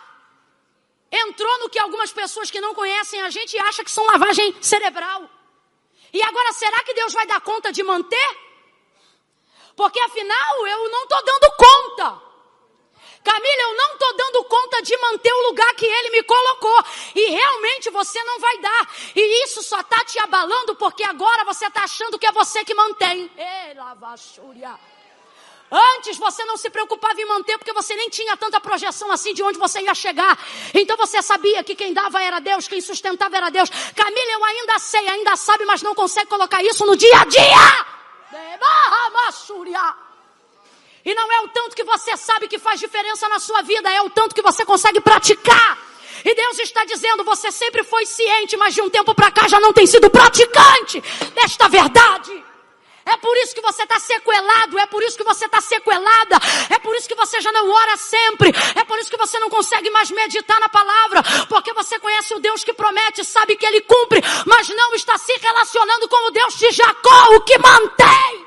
entrou 1.13 1.59
no 1.61 1.71
que 1.71 1.79
algumas 1.79 2.13
pessoas 2.13 2.51
que 2.51 2.61
não 2.61 2.75
conhecem 2.75 3.23
a 3.23 3.31
gente 3.31 3.57
acham 3.59 3.85
que 3.85 3.91
são 3.91 4.05
lavagem 4.07 4.55
cerebral. 4.61 5.31
E 6.13 6.21
agora, 6.21 6.53
será 6.53 6.83
que 6.83 6.95
Deus 6.95 7.13
vai 7.13 7.27
dar 7.27 7.41
conta 7.41 7.73
de 7.73 7.83
manter? 7.85 8.37
Porque 9.77 10.01
afinal, 10.01 10.67
eu 10.67 10.91
não 10.91 11.03
estou 11.05 11.25
dando 11.25 11.57
conta. 11.57 12.30
Camila, 13.23 13.63
eu 13.63 13.77
não 13.77 13.93
estou 13.93 14.17
dando 14.17 14.45
conta 14.45 14.83
de 14.83 14.97
manter 14.97 15.33
o 15.33 15.49
lugar 15.49 15.75
que 15.75 15.85
Ele 15.85 16.11
me 16.11 16.23
colocou. 16.23 16.85
E 17.15 17.31
realmente 17.31 17.91
você 17.91 18.23
não 18.25 18.41
vai 18.41 18.59
dar. 18.59 18.95
E 19.15 19.45
isso 19.45 19.63
só 19.63 19.81
está 19.81 20.05
te 20.05 20.19
abalando 20.19 20.75
porque 20.77 21.05
agora 21.05 21.45
você 21.45 21.67
está 21.67 21.85
achando 21.85 22.19
que 22.19 22.27
é 22.27 22.33
você 22.33 22.65
que 22.65 22.75
mantém. 22.75 23.31
Ei. 23.37 23.75
Antes 25.71 26.19
você 26.19 26.45
não 26.45 26.57
se 26.57 26.69
preocupava 26.69 27.21
em 27.21 27.27
manter 27.27 27.57
porque 27.57 27.73
você 27.73 27.95
nem 27.95 28.11
tinha 28.11 28.37
tanta 28.37 28.61
projeção 28.61 29.11
assim 29.13 29.33
de 29.33 29.43
onde 29.43 29.59
você 29.59 29.81
ia 29.81 29.95
chegar. 29.95 30.37
Então 30.75 30.97
você 30.97 31.23
sabia 31.23 31.63
que 31.63 31.77
quem 31.77 31.93
dava 31.93 32.21
era 32.21 32.41
Deus, 32.41 32.67
quem 32.67 32.81
sustentava 32.81 33.37
era 33.37 33.51
Deus. 33.51 33.71
Camila, 33.95 34.33
eu 34.33 34.45
ainda 34.45 34.79
sei, 34.81 35.07
ainda 35.07 35.37
sabe, 35.37 35.65
mas 35.65 35.81
não 35.83 35.95
consegue 35.95 36.27
colocar 36.27 36.63
isso 36.65 36.85
no 36.85 36.97
dia 36.97 37.21
a 37.21 37.25
dia. 37.25 37.87
E 41.05 41.15
não 41.15 41.33
é 41.33 41.41
o 41.41 41.49
tanto 41.49 41.75
que 41.75 41.85
você 41.85 42.17
sabe 42.17 42.49
que 42.49 42.59
faz 42.59 42.79
diferença 42.79 43.29
na 43.29 43.39
sua 43.39 43.63
vida, 43.63 43.91
é 43.91 44.03
o 44.03 44.11
tanto 44.11 44.35
que 44.35 44.43
você 44.43 44.65
consegue 44.65 45.01
praticar. 45.01 45.79
E 46.25 46.35
Deus 46.35 46.59
está 46.59 46.85
dizendo: 46.85 47.25
você 47.25 47.51
sempre 47.51 47.83
foi 47.83 48.05
ciente, 48.07 48.57
mas 48.57 48.75
de 48.75 48.83
um 48.83 48.91
tempo 48.91 49.15
para 49.15 49.31
cá 49.31 49.49
já 49.49 49.59
não 49.59 49.73
tem 49.73 49.87
sido 49.87 50.11
praticante 50.11 51.01
desta 51.35 51.69
verdade. 51.69 52.45
É 53.05 53.17
por 53.17 53.37
isso 53.39 53.55
que 53.55 53.61
você 53.63 53.83
está 53.83 53.99
sequelado, 53.99 54.79
é 54.79 54.87
por 54.87 55.03
isso 55.03 55.17
que 55.17 55.25
você 55.25 55.47
está 55.47 55.61
sequelada, 55.61 56.37
é 56.69 56.79
por 56.79 56.95
isso 56.95 57.09
que 57.09 57.15
você 57.15 57.41
já 57.41 57.51
não 57.51 57.69
ora 57.69 57.97
sempre, 57.97 58.55
é 58.77 58.85
por 58.85 58.99
isso 58.99 59.11
que 59.11 59.17
você 59.17 59.39
não 59.39 59.49
consegue 59.49 59.91
mais 59.91 60.11
meditar 60.11 60.61
na 60.61 60.69
palavra, 60.69 61.23
porque 61.49 61.73
você 61.73 61.99
conhece 61.99 62.35
o 62.35 62.39
Deus 62.39 62.63
que 62.63 62.73
promete, 62.73 63.25
sabe 63.25 63.57
que 63.57 63.67
ele 63.67 63.81
cumpre, 63.81 64.21
mas 64.47 64.69
não 64.69 64.95
está 64.95 65.17
se 65.19 65.33
relacionando 65.39 66.09
com 66.09 66.29
o 66.29 66.31
Deus 66.31 66.55
de 66.57 66.71
Jacó, 66.71 67.35
o 67.35 67.41
que 67.41 67.59
mantém. 67.59 68.45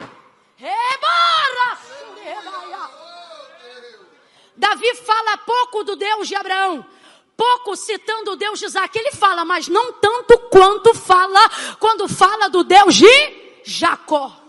Davi 4.55 4.95
fala 4.95 5.37
pouco 5.37 5.83
do 5.83 5.95
Deus 5.95 6.27
de 6.27 6.35
Abraão, 6.35 6.85
pouco 7.35 7.75
citando 7.75 8.31
o 8.31 8.35
Deus 8.35 8.59
de 8.59 8.65
Isaac. 8.65 8.97
Ele 8.97 9.11
fala, 9.11 9.43
mas 9.43 9.67
não 9.67 9.93
tanto 9.93 10.37
quanto 10.49 10.93
fala 10.93 11.39
quando 11.79 12.07
fala 12.07 12.49
do 12.49 12.63
Deus 12.63 12.95
de 12.95 13.61
Jacó. 13.63 14.42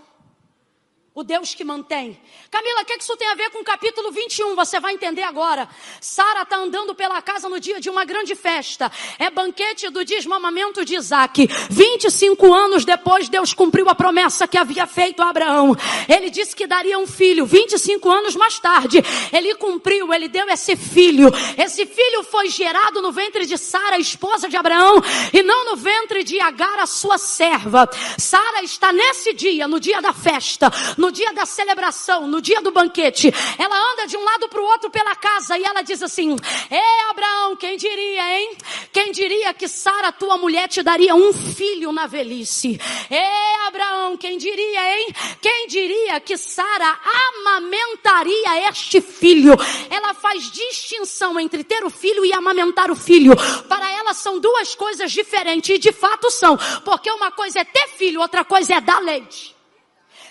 O 1.17 1.23
Deus 1.23 1.55
que 1.55 1.63
mantém. 1.63 2.19
Camila, 2.51 2.83
o 2.83 2.85
que 2.85 2.97
isso 2.99 3.17
tem 3.17 3.29
a 3.29 3.37
ver 3.37 3.49
com 3.51 3.61
o 3.61 3.65
capítulo 3.65 4.11
21? 4.11 4.57
Você 4.57 4.81
vai 4.81 4.95
entender 4.95 5.23
agora. 5.23 5.69
Sara 6.01 6.43
está 6.43 6.57
andando 6.57 6.93
pela 6.93 7.23
casa 7.23 7.49
no 7.49 7.61
dia 7.61 7.81
de 7.81 7.89
uma 7.89 8.05
grande 8.05 8.35
festa. 8.35 8.91
É 9.17 9.31
banquete 9.31 9.89
do 9.91 10.05
desmamamento 10.05 10.85
de 10.85 10.97
Isaac. 10.97 11.47
25 11.71 12.53
anos 12.53 12.85
depois, 12.85 13.29
Deus 13.29 13.55
cumpriu 13.55 13.89
a 13.89 13.95
promessa 13.95 14.49
que 14.49 14.59
havia 14.59 14.89
feito 14.89 15.23
a 15.23 15.31
Abraão. 15.31 15.77
Ele 16.09 16.31
disse 16.31 16.57
que 16.57 16.67
daria 16.67 16.99
um 16.99 17.07
filho. 17.07 17.47
25 17.47 18.11
anos 18.11 18.35
mais 18.35 18.59
tarde, 18.59 19.01
ele 19.33 19.55
cumpriu, 19.55 20.13
ele 20.13 20.27
deu 20.27 20.49
esse 20.49 20.75
filho. 20.75 21.29
Esse 21.57 21.87
filho 21.87 22.25
foi 22.25 22.49
gerado 22.49 23.01
no 23.01 23.13
ventre 23.13 23.47
de 23.47 23.57
Sara, 23.57 24.01
esposa 24.01 24.49
de 24.49 24.57
Abraão, 24.57 25.01
e 25.33 25.45
não 25.45 25.65
no 25.67 25.77
ventre 25.77 26.25
de 26.25 26.41
Agar, 26.41 26.81
a 26.81 26.87
sua 26.87 27.19
serva. 27.19 27.89
Sara 28.19 28.65
está 28.65 28.93
nesse 28.93 29.33
dia, 29.33 29.69
no 29.69 29.79
dia 29.79 30.03
da 30.03 30.13
festa 30.13 30.73
no 31.05 31.13
dia 31.13 31.35
da 31.35 31.45
celebração, 31.45 32.27
no 32.27 32.41
dia 32.41 32.63
do 32.63 32.71
banquete, 32.71 33.31
ela 33.59 33.93
anda 33.93 34.07
de 34.07 34.17
um 34.17 34.25
lado 34.25 34.49
para 34.49 34.59
o 34.59 34.65
outro 34.65 34.89
pela 34.89 35.15
casa 35.15 35.59
e 35.59 35.63
ela 35.63 35.83
diz 35.83 36.03
assim: 36.03 36.35
É 36.71 37.11
Abraão, 37.11 37.55
quem 37.57 37.77
diria, 37.77 38.39
hein? 38.39 38.57
Quem 38.91 39.13
diria 39.13 39.53
que 39.53 39.69
Sara, 39.69 40.11
tua 40.11 40.39
mulher, 40.39 40.67
te 40.67 40.83
daria 40.83 41.15
um 41.15 41.31
filho 41.35 41.93
na 41.93 42.07
velhice? 42.07 42.81
É 43.11 43.67
Abraão, 43.67 44.17
quem 44.17 44.39
diria, 44.39 44.99
hein? 44.99 45.15
Quem 45.43 45.67
diria 45.67 46.19
que 46.21 46.39
Sara 46.39 46.99
amamentaria 47.29 48.71
este 48.71 49.03
filho? 49.03 49.53
Ela 49.91 50.15
faz 50.15 50.51
distinção 50.51 51.39
entre 51.39 51.63
ter 51.63 51.85
o 51.85 51.91
filho 51.91 52.25
e 52.25 52.33
amamentar 52.33 52.91
o 52.91 52.97
filho. 52.97 53.35
Para 53.69 53.93
ela 53.93 54.15
são 54.15 54.41
duas 54.41 54.75
coisas 54.75 55.13
diferentes 55.13 55.69
e 55.69 55.79
de 55.79 55.93
fato 55.93 56.31
são, 56.31 56.57
porque 56.83 57.11
uma 57.11 57.31
coisa 57.31 57.61
é 57.61 57.65
ter 57.65 57.89
filho, 57.89 58.23
outra 58.23 58.43
coisa 58.43 58.77
é 58.77 58.81
dar 58.81 59.01
leite. 59.01 59.54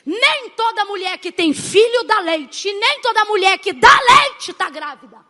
Nem 0.06 0.50
toda 0.50 0.86
mulher 0.86 1.18
que 1.18 1.32
tem 1.32 1.54
filho 1.54 2.04
dá 2.04 2.20
leite, 2.20 2.72
nem 2.74 3.00
toda 3.02 3.26
mulher 3.26 3.58
que 3.58 3.72
dá 3.72 4.00
leite 4.10 4.52
está 4.52 4.70
grávida. 4.70 5.24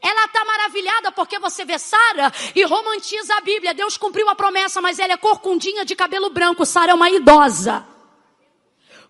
Ela 0.00 0.26
está 0.26 0.44
maravilhada 0.44 1.10
porque 1.10 1.38
você 1.40 1.64
vê 1.64 1.78
Sara 1.78 2.32
e 2.54 2.62
romantiza 2.62 3.34
a 3.34 3.40
Bíblia. 3.40 3.74
Deus 3.74 3.96
cumpriu 3.96 4.28
a 4.28 4.34
promessa, 4.34 4.80
mas 4.80 4.98
ela 4.98 5.12
é 5.12 5.16
corcundinha 5.16 5.84
de 5.84 5.96
cabelo 5.96 6.30
branco. 6.30 6.64
Sara 6.64 6.92
é 6.92 6.94
uma 6.94 7.10
idosa. 7.10 7.84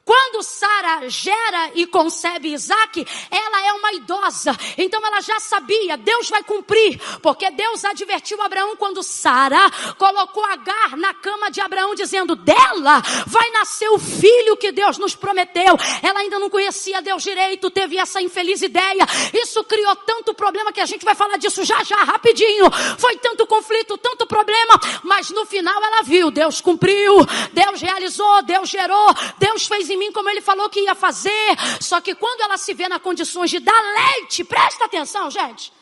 Quando 0.08 0.42
Sara 0.42 1.06
gera 1.06 1.72
e 1.74 1.86
concebe 1.86 2.54
Isaac, 2.54 3.06
ela 3.30 3.66
é 3.66 3.72
uma 3.74 3.92
idosa. 3.92 4.56
Então 4.78 5.06
ela 5.06 5.20
já 5.20 5.38
sabia, 5.38 5.98
Deus 5.98 6.30
vai 6.30 6.42
cumprir. 6.42 6.98
Porque 7.20 7.50
Deus 7.50 7.84
advertiu 7.84 8.40
Abraão 8.40 8.74
quando 8.74 9.02
Sara 9.02 9.70
colocou 9.98 10.42
Agar 10.46 10.96
na 10.96 11.12
cama 11.12 11.50
de 11.50 11.60
Abraão, 11.60 11.94
dizendo: 11.94 12.34
dela 12.34 13.02
vai 13.26 13.50
nascer 13.50 13.90
o 13.90 13.98
filho 13.98 14.56
que 14.56 14.72
Deus 14.72 14.96
nos 14.96 15.14
prometeu. 15.14 15.76
Ela 16.02 16.20
ainda 16.20 16.38
não 16.38 16.48
conhecia 16.48 17.02
Deus 17.02 17.22
direito, 17.22 17.70
teve 17.70 17.98
essa 17.98 18.22
infeliz 18.22 18.62
ideia. 18.62 19.06
Isso 19.34 19.62
criou 19.64 19.94
tanto 19.94 20.32
problema 20.32 20.72
que 20.72 20.80
a 20.80 20.86
gente 20.86 21.04
vai 21.04 21.14
falar 21.14 21.36
disso 21.36 21.66
já 21.66 21.84
já, 21.84 22.02
rapidinho. 22.02 22.64
Foi 22.96 23.14
tanto 23.18 23.46
conflito, 23.46 23.98
tanto 23.98 24.26
problema. 24.26 24.80
Mas 25.02 25.28
no 25.28 25.44
final 25.44 25.84
ela 25.84 26.02
viu: 26.02 26.30
Deus 26.30 26.62
cumpriu, 26.62 27.26
Deus 27.52 27.82
realizou, 27.82 28.42
Deus 28.42 28.70
gerou, 28.70 29.14
Deus 29.38 29.66
fez 29.66 29.90
em 29.90 29.97
mim 29.98 30.12
como 30.12 30.30
ele 30.30 30.40
falou 30.40 30.70
que 30.70 30.80
ia 30.80 30.94
fazer. 30.94 31.56
Só 31.80 32.00
que 32.00 32.14
quando 32.14 32.40
ela 32.40 32.56
se 32.56 32.72
vê 32.72 32.88
na 32.88 32.98
condições 32.98 33.50
de 33.50 33.58
dar 33.58 33.80
leite, 33.80 34.44
presta 34.44 34.84
atenção, 34.84 35.30
gente. 35.30 35.72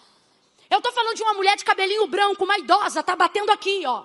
Eu 0.68 0.78
estou 0.78 0.92
falando 0.92 1.14
de 1.14 1.22
uma 1.22 1.34
mulher 1.34 1.56
de 1.56 1.64
cabelinho 1.64 2.06
branco, 2.06 2.44
uma 2.44 2.58
idosa, 2.58 3.02
tá 3.02 3.14
batendo 3.14 3.52
aqui, 3.52 3.84
ó. 3.86 4.04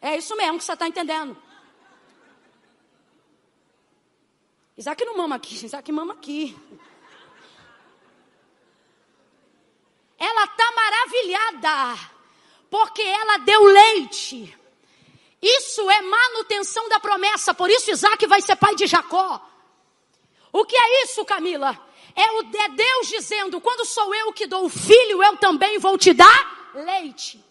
É 0.00 0.16
isso 0.16 0.34
mesmo 0.36 0.58
que 0.58 0.64
você 0.64 0.72
está 0.72 0.88
entendendo. 0.88 1.36
Isaac 4.76 5.04
não 5.04 5.16
mama 5.16 5.36
aqui, 5.36 5.64
Isaac 5.64 5.92
mama 5.92 6.14
aqui. 6.14 6.56
Ela 10.18 10.44
está 10.44 10.72
maravilhosa 10.72 11.22
humilhada, 11.32 11.98
porque 12.70 13.02
ela 13.02 13.38
deu 13.38 13.64
leite. 13.64 14.58
Isso 15.42 15.90
é 15.90 16.00
manutenção 16.02 16.88
da 16.88 17.00
promessa, 17.00 17.52
por 17.52 17.68
isso 17.68 17.90
Isaac 17.90 18.24
vai 18.26 18.40
ser 18.40 18.54
pai 18.54 18.76
de 18.76 18.86
Jacó. 18.86 19.44
O 20.52 20.64
que 20.64 20.76
é 20.76 21.04
isso, 21.04 21.24
Camila? 21.24 21.76
É, 22.14 22.30
o, 22.32 22.40
é 22.40 22.68
Deus 22.68 23.08
dizendo: 23.08 23.60
quando 23.60 23.84
sou 23.84 24.14
eu 24.14 24.32
que 24.32 24.46
dou 24.46 24.66
o 24.66 24.68
filho, 24.68 25.22
eu 25.22 25.36
também 25.38 25.78
vou 25.78 25.98
te 25.98 26.12
dar 26.12 26.70
leite. 26.74 27.42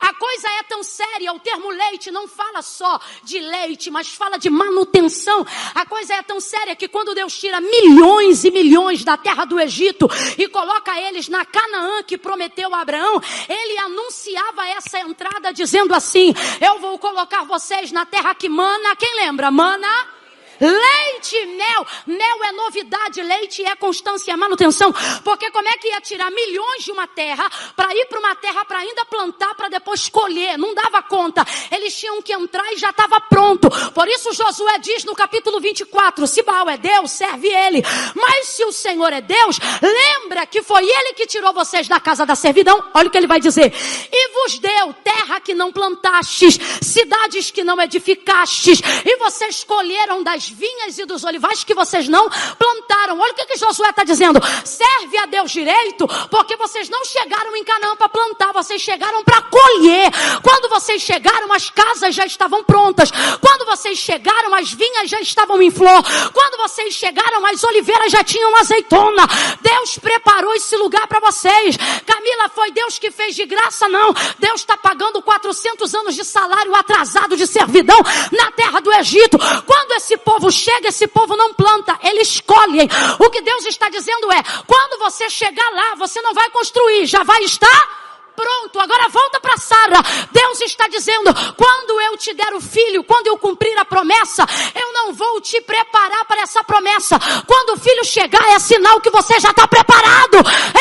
A 0.00 0.14
coisa 0.14 0.48
é 0.58 0.62
tão 0.62 0.82
séria, 0.82 1.32
o 1.32 1.38
termo 1.38 1.68
leite 1.68 2.10
não 2.10 2.26
fala 2.26 2.62
só 2.62 2.98
de 3.22 3.38
leite, 3.38 3.90
mas 3.90 4.08
fala 4.08 4.38
de 4.38 4.48
manutenção. 4.48 5.46
A 5.74 5.84
coisa 5.84 6.14
é 6.14 6.22
tão 6.22 6.40
séria 6.40 6.74
que 6.74 6.88
quando 6.88 7.14
Deus 7.14 7.38
tira 7.38 7.60
milhões 7.60 8.44
e 8.44 8.50
milhões 8.50 9.04
da 9.04 9.16
terra 9.16 9.44
do 9.44 9.60
Egito 9.60 10.08
e 10.38 10.48
coloca 10.48 10.98
eles 10.98 11.28
na 11.28 11.44
Canaã 11.44 12.02
que 12.02 12.16
prometeu 12.16 12.74
a 12.74 12.80
Abraão, 12.80 13.20
ele 13.48 13.78
anunciava 13.78 14.66
essa 14.68 15.00
entrada 15.00 15.52
dizendo 15.52 15.94
assim: 15.94 16.32
Eu 16.60 16.78
vou 16.78 16.98
colocar 16.98 17.44
vocês 17.44 17.92
na 17.92 18.06
terra 18.06 18.34
que 18.34 18.48
mana. 18.48 18.96
Quem 18.96 19.16
lembra? 19.16 19.50
Mana 19.50 20.19
Leite 20.60 21.36
e 21.36 21.46
mel. 21.46 21.86
Mel 22.06 22.44
é 22.44 22.52
novidade, 22.52 23.22
leite 23.22 23.64
é 23.64 23.74
constância, 23.76 24.32
é 24.32 24.36
manutenção. 24.36 24.92
Porque 25.24 25.50
como 25.50 25.68
é 25.68 25.76
que 25.78 25.88
ia 25.88 26.00
tirar 26.00 26.30
milhões 26.30 26.84
de 26.84 26.92
uma 26.92 27.06
terra 27.06 27.50
para 27.74 27.94
ir 27.94 28.06
para 28.06 28.18
uma 28.18 28.34
terra 28.34 28.64
para 28.64 28.78
ainda 28.78 29.04
plantar 29.06 29.54
para 29.54 29.68
depois 29.68 30.08
colher? 30.08 30.58
Não 30.58 30.74
dava 30.74 31.02
conta. 31.02 31.46
Eles 31.70 31.96
tinham 31.96 32.20
que 32.20 32.32
entrar 32.32 32.70
e 32.72 32.76
já 32.76 32.90
estava 32.90 33.20
pronto. 33.20 33.70
Por 33.92 34.06
isso 34.08 34.32
Josué 34.32 34.78
diz 34.78 35.04
no 35.04 35.14
capítulo 35.14 35.60
24: 35.60 36.26
se 36.26 36.42
Baal 36.42 36.68
é 36.68 36.76
Deus, 36.76 37.10
serve 37.10 37.48
ele. 37.48 37.82
Mas 38.14 38.48
se 38.48 38.64
o 38.64 38.72
Senhor 38.72 39.12
é 39.12 39.20
Deus, 39.20 39.58
lembra 39.80 40.46
que 40.46 40.62
foi 40.62 40.84
ele 40.84 41.14
que 41.14 41.26
tirou 41.26 41.52
vocês 41.54 41.88
da 41.88 41.98
casa 41.98 42.26
da 42.26 42.34
servidão. 42.34 42.84
Olha 42.92 43.08
o 43.08 43.10
que 43.10 43.16
ele 43.16 43.26
vai 43.26 43.40
dizer: 43.40 43.72
e 44.12 44.28
vos 44.28 44.58
deu 44.58 44.92
terra 45.02 45.40
que 45.40 45.54
não 45.54 45.72
plantastes, 45.72 46.58
cidades 46.82 47.50
que 47.50 47.64
não 47.64 47.80
edificastes, 47.80 48.80
e 49.04 49.16
vocês 49.16 49.64
colheram 49.64 50.22
das 50.22 50.49
vinhas 50.50 50.98
e 50.98 51.04
dos 51.04 51.24
olivais 51.24 51.64
que 51.64 51.74
vocês 51.74 52.08
não 52.08 52.28
plantaram. 52.58 53.18
Olha 53.18 53.32
o 53.32 53.34
que, 53.34 53.46
que 53.46 53.58
Josué 53.58 53.90
está 53.90 54.04
dizendo. 54.04 54.40
Serve 54.64 55.18
a 55.18 55.26
Deus 55.26 55.50
direito, 55.50 56.06
porque 56.30 56.56
vocês 56.56 56.88
não 56.88 57.04
chegaram 57.04 57.54
em 57.56 57.64
Canaã 57.64 57.96
para 57.96 58.08
plantar, 58.08 58.52
vocês 58.52 58.80
chegaram 58.80 59.22
para 59.24 59.42
colher. 59.42 60.10
Quando 60.42 60.68
vocês 60.68 61.02
chegaram, 61.02 61.52
as 61.52 61.70
casas 61.70 62.14
já 62.14 62.26
estavam 62.26 62.64
prontas. 62.64 63.10
Quando 63.40 63.64
vocês 63.66 63.98
chegaram, 63.98 64.54
as 64.54 64.72
vinhas 64.72 65.08
já 65.08 65.20
estavam 65.20 65.60
em 65.62 65.70
flor. 65.70 66.02
Quando 66.32 66.58
vocês 66.58 66.94
chegaram, 66.94 67.44
as 67.46 67.62
oliveiras 67.64 68.12
já 68.12 68.22
tinham 68.24 68.54
azeitona. 68.56 69.26
Deus 69.60 69.98
preparou 69.98 70.54
esse 70.54 70.76
lugar 70.76 71.06
para 71.06 71.20
vocês. 71.20 71.76
Camila, 72.06 72.48
foi 72.48 72.70
Deus 72.72 72.98
que 72.98 73.10
fez 73.10 73.34
de 73.34 73.44
graça? 73.46 73.88
Não. 73.88 74.12
Deus 74.38 74.60
está 74.60 74.76
pagando 74.76 75.22
400 75.22 75.94
anos 75.94 76.14
de 76.14 76.24
salário 76.24 76.74
atrasado 76.74 77.36
de 77.36 77.46
servidão 77.46 77.98
na 78.32 78.50
terra 78.52 78.80
do 78.80 78.92
Egito. 78.94 79.38
Quando 79.66 79.92
esse 79.92 80.16
povo 80.18 80.39
povo 80.40 80.50
chega, 80.50 80.88
esse 80.88 81.06
povo 81.06 81.36
não 81.36 81.52
planta, 81.52 81.98
eles 82.02 82.28
escolhem. 82.28 82.88
O 83.18 83.28
que 83.28 83.42
Deus 83.42 83.66
está 83.66 83.90
dizendo 83.90 84.32
é: 84.32 84.42
quando 84.66 84.98
você 84.98 85.28
chegar 85.28 85.68
lá, 85.70 85.94
você 85.96 86.20
não 86.22 86.32
vai 86.32 86.48
construir, 86.48 87.04
já 87.04 87.22
vai 87.22 87.42
estar 87.42 88.00
pronto, 88.40 88.80
agora 88.80 89.08
volta 89.08 89.40
para 89.40 89.56
Sara. 89.58 90.02
Deus 90.32 90.60
está 90.62 90.88
dizendo: 90.88 91.30
quando 91.56 92.00
eu 92.00 92.16
te 92.16 92.32
der 92.34 92.52
o 92.54 92.60
filho, 92.60 93.04
quando 93.04 93.26
eu 93.26 93.36
cumprir 93.36 93.76
a 93.78 93.84
promessa, 93.84 94.46
eu 94.74 94.92
não 94.92 95.12
vou 95.12 95.40
te 95.40 95.60
preparar 95.60 96.24
para 96.24 96.42
essa 96.42 96.64
promessa. 96.64 97.18
Quando 97.46 97.74
o 97.74 97.80
filho 97.80 98.04
chegar, 98.04 98.42
é 98.50 98.58
sinal 98.58 99.00
que 99.00 99.10
você 99.10 99.38
já 99.38 99.50
está 99.50 99.66
preparado. 99.68 100.38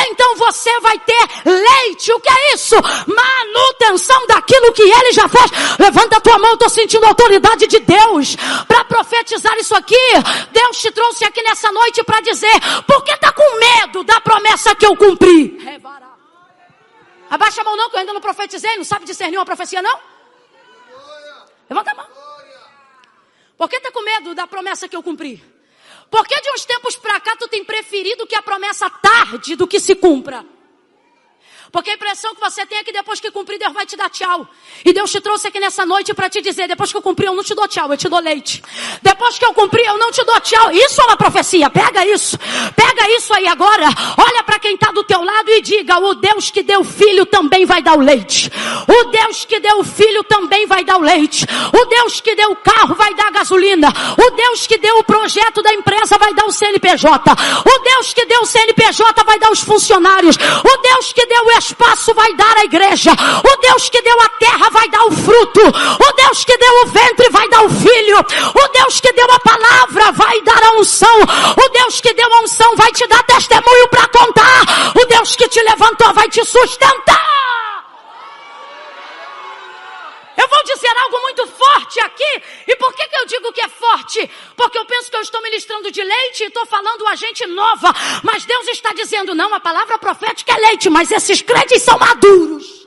Então 0.10 0.36
você 0.38 0.80
vai 0.80 0.98
ter 1.00 1.28
leite. 1.46 2.12
O 2.14 2.20
que 2.20 2.30
é 2.30 2.54
isso? 2.54 2.76
Manutenção 3.08 4.28
daquilo 4.28 4.72
que 4.74 4.84
ele 4.84 5.12
já 5.12 5.28
fez. 5.28 5.52
Levanta 5.78 6.18
a 6.18 6.22
tua 6.22 6.38
mão, 6.38 6.54
estou 6.54 6.70
sentindo 6.70 7.06
a 7.06 7.10
autoridade 7.10 7.68
de 7.68 7.80
Deus 7.80 8.36
para 8.68 8.84
profetizar 8.86 9.56
isso 9.58 9.76
aqui. 9.76 9.96
Deus 10.52 10.78
te 10.78 10.92
trouxe 10.92 11.26
aqui 11.26 11.42
nessa 11.44 11.72
noite 11.72 12.04
para 12.04 12.22
dizer: 12.22 12.60
por 12.88 13.04
que 13.04 13.12
está 13.12 13.32
com 13.32 13.60
medo 13.60 14.04
da 14.04 14.20
promessa 14.22 14.76
que 14.76 14.86
eu 14.86 14.96
cumpri? 14.96 15.58
Abaixa 17.30 17.62
a 17.62 17.64
mão 17.64 17.76
não, 17.76 17.90
que 17.90 17.96
eu 17.96 18.00
ainda 18.00 18.14
não 18.14 18.22
profetizei. 18.22 18.78
Não 18.78 18.84
sabe 18.84 19.06
discernir 19.06 19.38
uma 19.38 19.46
profecia, 19.46 19.82
não? 19.82 20.00
Levanta 21.70 21.92
a 21.92 21.96
mão. 21.96 22.08
Por 23.58 23.70
que 23.70 23.76
está 23.76 23.92
com 23.92 24.02
medo 24.02 24.34
da 24.34 24.48
promessa 24.48 24.88
que 24.88 24.96
eu 24.96 25.04
cumpri? 25.04 25.44
Por 26.10 26.26
que 26.28 26.42
de 26.42 26.52
uns 26.52 26.66
tempos 26.66 26.96
para 26.96 27.20
cá 27.20 27.36
tu 27.38 27.48
tem 27.48 27.64
preferido 27.64 28.26
que 28.26 28.36
a 28.36 28.42
promessa 28.42 28.90
tarde 28.90 29.56
do 29.56 29.68
que 29.68 29.80
se 29.80 29.96
cumpra? 29.96 30.46
Porque 31.72 31.92
a 31.92 31.94
impressão 31.94 32.34
que 32.34 32.42
você 32.42 32.66
tem 32.66 32.80
é 32.80 32.84
que 32.84 32.92
depois 32.92 33.20
que 33.20 33.30
cumprir, 33.32 33.60
Deus 33.60 33.74
vai 33.74 33.86
te 33.86 33.96
dar 33.96 34.10
tchau. 34.10 34.48
E 34.84 34.92
Deus 34.92 35.12
te 35.12 35.22
trouxe 35.22 35.48
aqui 35.48 35.60
nessa 35.60 35.86
noite 35.86 36.14
para 36.14 36.30
te 36.30 36.42
dizer: 36.42 36.68
depois 36.68 36.92
que 36.92 36.98
eu 36.98 37.02
cumprir, 37.02 37.28
eu 37.28 37.36
não 37.36 37.44
te 37.44 37.54
dou 37.54 37.68
tchau, 37.68 37.92
eu 37.92 37.98
te 37.98 38.10
dou 38.10 38.20
leite. 38.20 38.64
Depois 39.02 39.38
que 39.38 39.46
eu 39.46 39.54
cumprir, 39.54 39.86
eu 39.86 39.98
não 39.98 40.12
te 40.12 40.24
dou 40.24 40.40
tchau. 40.42 40.72
Isso 40.72 41.02
é 41.02 41.06
uma 41.06 41.18
profecia. 41.18 41.70
Pega 41.70 42.06
isso. 42.06 42.38
Pega 42.76 43.10
isso 43.12 43.34
aí 43.34 43.48
agora. 43.48 43.88
Olha 44.18 44.44
para 44.44 44.60
quem 44.60 44.74
está 44.74 44.92
do 44.92 45.04
teu 45.04 45.22
lado 45.24 45.50
e 45.50 45.62
diga: 45.62 46.00
o 46.00 46.16
Deus 46.16 46.50
que 46.50 46.64
deu 46.64 46.84
filho 46.84 47.26
também 47.26 47.66
vai 47.66 47.82
dar 47.84 47.96
o 47.96 48.02
leite. 48.02 48.52
O 48.88 49.04
Deus 49.12 49.46
que 49.46 49.60
deu 49.60 49.84
filho 49.84 50.24
também 50.24 50.66
vai 50.66 50.84
dar 50.84 50.98
o 50.98 51.02
leite. 51.02 51.46
O 51.74 51.86
Deus 51.86 52.20
que 52.20 52.36
deu 52.36 52.52
o 52.52 52.56
carro 52.56 52.96
vai 52.96 53.14
dar 53.14 53.28
a 53.28 53.32
gasolina. 53.32 53.90
O 54.18 54.32
Deus 54.32 54.66
que 54.66 54.78
deu 54.78 54.98
o 54.98 55.04
projeto 55.04 55.62
da 55.62 55.74
empresa 55.74 56.18
vai 56.18 56.34
dar 56.34 56.46
o 56.46 56.52
CNPJ. 56.52 57.32
O 57.32 57.80
Deus 57.80 58.14
que 58.14 58.26
deu 58.26 58.42
o 58.42 58.46
CNPJ 58.46 59.24
vai 59.24 59.38
dar 59.40 59.52
os 59.52 59.60
funcionários. 59.60 60.36
O 60.36 60.82
Deus 60.82 61.14
que 61.14 61.26
deu 61.26 61.46
o 61.46 61.52
espaço 61.60 62.14
vai 62.14 62.34
dar 62.36 62.58
a 62.58 62.64
igreja. 62.64 63.12
O 63.12 63.62
Deus 63.62 63.90
que 63.90 64.02
deu 64.02 64.20
a 64.20 64.30
terra 64.30 64.70
vai 64.72 64.90
dar 64.90 65.04
o 65.06 65.12
fruto. 65.12 65.62
O 65.62 66.14
Deus 66.14 66.44
que 66.44 66.58
deu 66.58 66.74
o 66.84 66.88
ventre 66.88 67.30
vai 67.30 67.48
dar 67.50 67.64
o 67.64 67.70
filho. 67.70 68.18
O 68.20 68.68
Deus 68.70 69.00
que 69.00 69.12
deu 69.14 69.28
a 69.32 69.40
palavra 69.40 70.12
vai 70.14 70.42
dar 70.42 70.64
a 70.64 70.72
unção. 70.80 71.20
O 71.22 71.70
Deus 71.70 72.02
que 72.02 72.14
deu 72.14 72.34
a 72.34 72.42
unção 72.42 72.76
vai 72.76 72.92
te 72.92 73.06
dar 73.08 73.24
testemunho 73.24 73.88
para 73.90 74.08
contar. 74.08 74.64
O 74.96 75.06
Deus 75.06 75.36
que 75.36 75.48
te 75.48 75.62
levantou 75.62 76.14
vai 76.14 76.30
te 76.30 76.44
sustentar. 76.46 77.69
Eu 80.40 80.48
vou 80.48 80.64
dizer 80.64 80.98
algo 80.98 81.22
muito 81.22 81.48
forte 81.48 82.00
aqui. 82.00 82.44
E 82.66 82.76
por 82.78 82.94
que, 82.94 83.08
que 83.08 83.18
eu 83.18 83.26
digo 83.26 83.52
que 83.52 83.62
é 83.62 83.68
forte? 83.68 84.30
Porque 84.56 84.78
eu 84.78 84.86
penso 84.86 85.12
que 85.12 85.18
eu 85.18 85.22
estou 85.22 85.42
ministrando 85.42 85.92
de 85.92 86.02
leite 86.02 86.44
e 86.44 86.48
estou 86.48 86.66
falando 86.66 87.06
a 87.08 87.16
gente 87.16 87.46
nova. 87.48 87.94
Mas 88.24 88.46
Deus 88.46 88.68
está 88.70 88.94
dizendo, 88.94 89.36
não, 89.36 89.54
a 89.54 89.60
palavra 89.60 89.98
profética 89.98 90.54
é 90.54 90.58
leite, 90.58 90.90
mas 90.90 91.12
esses 91.12 91.42
crentes 91.42 91.82
são 91.82 92.00
maduros. 92.00 92.79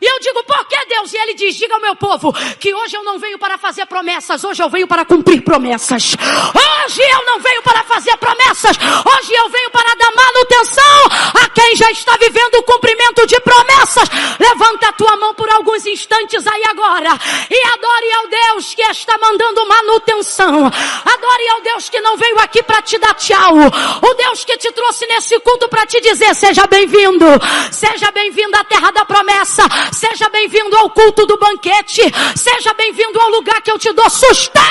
E 0.00 0.06
eu 0.06 0.20
digo, 0.20 0.44
por 0.44 0.64
que 0.66 0.76
Deus? 0.86 1.12
E 1.12 1.16
ele 1.16 1.34
diz: 1.34 1.54
diga 1.56 1.74
ao 1.74 1.80
meu 1.80 1.96
povo 1.96 2.32
que 2.60 2.74
hoje 2.74 2.96
eu 2.96 3.02
não 3.02 3.18
venho 3.18 3.38
para 3.38 3.56
fazer 3.56 3.86
promessas, 3.86 4.44
hoje 4.44 4.62
eu 4.62 4.68
venho 4.68 4.86
para 4.86 5.04
cumprir 5.04 5.42
promessas. 5.42 6.14
Hoje 6.14 7.02
eu 7.02 7.26
não 7.26 7.40
venho 7.40 7.62
para 7.62 7.82
fazer 7.84 8.16
promessas, 8.18 8.76
hoje 8.76 9.32
eu 9.32 9.48
venho 9.48 9.70
para 9.70 9.94
dar 9.94 10.12
manutenção 10.14 11.42
a 11.42 11.48
quem 11.48 11.76
já 11.76 11.90
está 11.90 12.16
vivendo 12.16 12.56
o 12.56 12.62
cumprimento 12.62 13.26
de 13.26 13.40
promessas. 13.40 14.08
Levanta 14.38 14.88
a 14.88 14.92
tua 14.92 15.16
mão 15.16 15.34
por 15.34 15.48
alguns 15.50 15.86
instantes 15.86 16.46
aí 16.46 16.62
agora 16.68 17.10
e 17.50 17.66
adore 17.68 18.12
ao 18.12 18.28
Deus 18.28 18.74
que 18.74 18.82
está 18.82 19.16
mandando 19.18 19.66
manutenção. 19.66 20.66
Adore 20.66 21.48
ao 21.50 21.60
Deus 21.62 21.88
que 21.88 22.00
não 22.00 22.16
veio 22.16 22.38
aqui 22.40 22.62
para 22.62 22.82
te 22.82 22.98
dar 22.98 23.14
tchau. 23.14 23.54
O 24.02 24.14
Deus 24.14 24.44
que 24.44 24.56
te 24.58 24.70
trouxe 24.72 25.06
nesse 25.06 25.38
culto 25.40 25.68
para 25.68 25.86
te 25.86 26.00
dizer: 26.00 26.34
seja 26.34 26.66
bem-vindo, 26.66 27.26
seja 27.72 28.10
bem-vindo 28.10 28.56
à 28.56 28.64
terra 28.64 28.90
da 28.90 29.04
promessa. 29.04 29.62
Seja 29.92 30.28
bem-vindo 30.28 30.76
ao 30.76 30.90
culto 30.90 31.26
do 31.26 31.36
banquete. 31.38 32.02
Seja 32.36 32.74
bem-vindo 32.74 33.20
ao 33.20 33.30
lugar 33.30 33.62
que 33.62 33.70
eu 33.70 33.78
te 33.78 33.92
dou 33.92 34.08
sustento. 34.10 34.66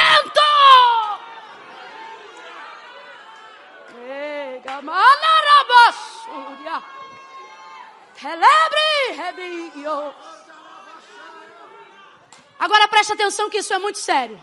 Agora 12.60 12.88
preste 12.88 13.13
atenção 13.13 13.49
que 13.49 13.60
isso 13.60 13.73
é 13.73 13.78
muito 13.78 13.99
sério. 13.99 14.41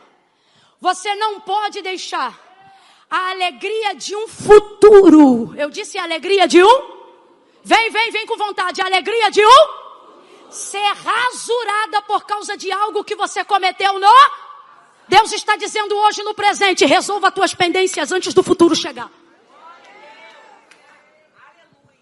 Você 0.80 1.14
não 1.16 1.40
pode 1.40 1.80
deixar 1.82 2.38
a 3.10 3.30
alegria 3.30 3.94
de 3.94 4.14
um 4.16 4.28
futuro. 4.28 5.54
Eu 5.56 5.70
disse 5.70 5.98
a 5.98 6.02
alegria 6.02 6.46
de 6.46 6.62
um. 6.62 7.02
Vem, 7.64 7.90
vem, 7.90 8.10
vem 8.10 8.26
com 8.26 8.36
vontade. 8.36 8.80
A 8.80 8.86
alegria 8.86 9.30
de 9.30 9.44
um 9.44 9.81
ser 10.52 10.92
rasurada 10.94 12.02
por 12.02 12.24
causa 12.24 12.56
de 12.56 12.70
algo 12.70 13.04
que 13.04 13.16
você 13.16 13.44
cometeu 13.44 13.98
no. 13.98 14.30
Deus 15.08 15.32
está 15.32 15.56
dizendo 15.56 15.96
hoje 15.96 16.22
no 16.22 16.34
presente: 16.34 16.84
resolva 16.84 17.28
as 17.28 17.34
tuas 17.34 17.54
pendências 17.54 18.12
antes 18.12 18.32
do 18.34 18.42
futuro 18.42 18.74
chegar. 18.74 19.10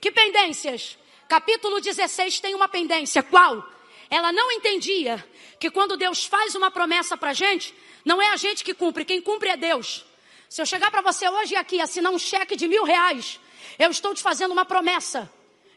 Que 0.01 0.11
pendências? 0.11 0.99
Capítulo 1.29 1.81
16 1.81 2.41
tem 2.41 2.55
uma 2.55 2.69
pendência. 2.69 3.23
Qual? 3.23 3.65
Ela 4.11 4.33
não 4.33 4.51
entendia 4.51 5.25
que 5.59 5.71
quando 5.71 5.97
Deus 5.97 6.25
faz 6.25 6.55
uma 6.55 6.71
promessa 6.71 7.17
para 7.17 7.31
a 7.31 7.35
gente, 7.35 7.75
não 8.05 8.21
é 8.21 8.31
a 8.31 8.37
gente 8.37 8.65
que 8.65 8.75
cumpre, 8.75 9.05
quem 9.05 9.21
cumpre 9.21 9.51
é 9.51 9.57
Deus. 9.57 10.05
Se 10.49 10.61
eu 10.61 10.67
chegar 10.67 10.91
para 10.91 11.03
você 11.03 11.29
hoje 11.29 11.55
aqui 11.55 11.81
assinar 11.81 12.11
um 12.11 12.19
cheque 12.19 12.57
de 12.57 12.67
mil 12.67 12.83
reais, 12.83 13.39
eu 13.79 13.91
estou 13.91 14.15
te 14.15 14.23
fazendo 14.23 14.51
uma 14.51 14.65
promessa 14.65 15.31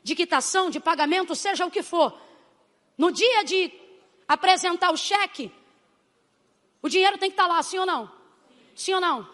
de 0.04 0.16
quitação, 0.16 0.70
de 0.70 0.80
pagamento, 0.80 1.36
seja 1.36 1.66
o 1.66 1.72
que 1.72 1.84
for, 1.84 2.18
no 2.98 3.12
dia 3.12 3.44
de 3.44 3.72
apresentar 4.28 4.92
o 4.92 4.98
cheque, 4.98 5.52
o 6.82 6.90
dinheiro 6.90 7.18
tem 7.18 7.30
que 7.30 7.34
estar 7.34 7.48
lá, 7.48 7.62
sim 7.64 7.78
ou 7.78 7.86
não? 7.86 8.12
Sim 8.76 8.94
ou 8.94 9.02
não? 9.02 9.28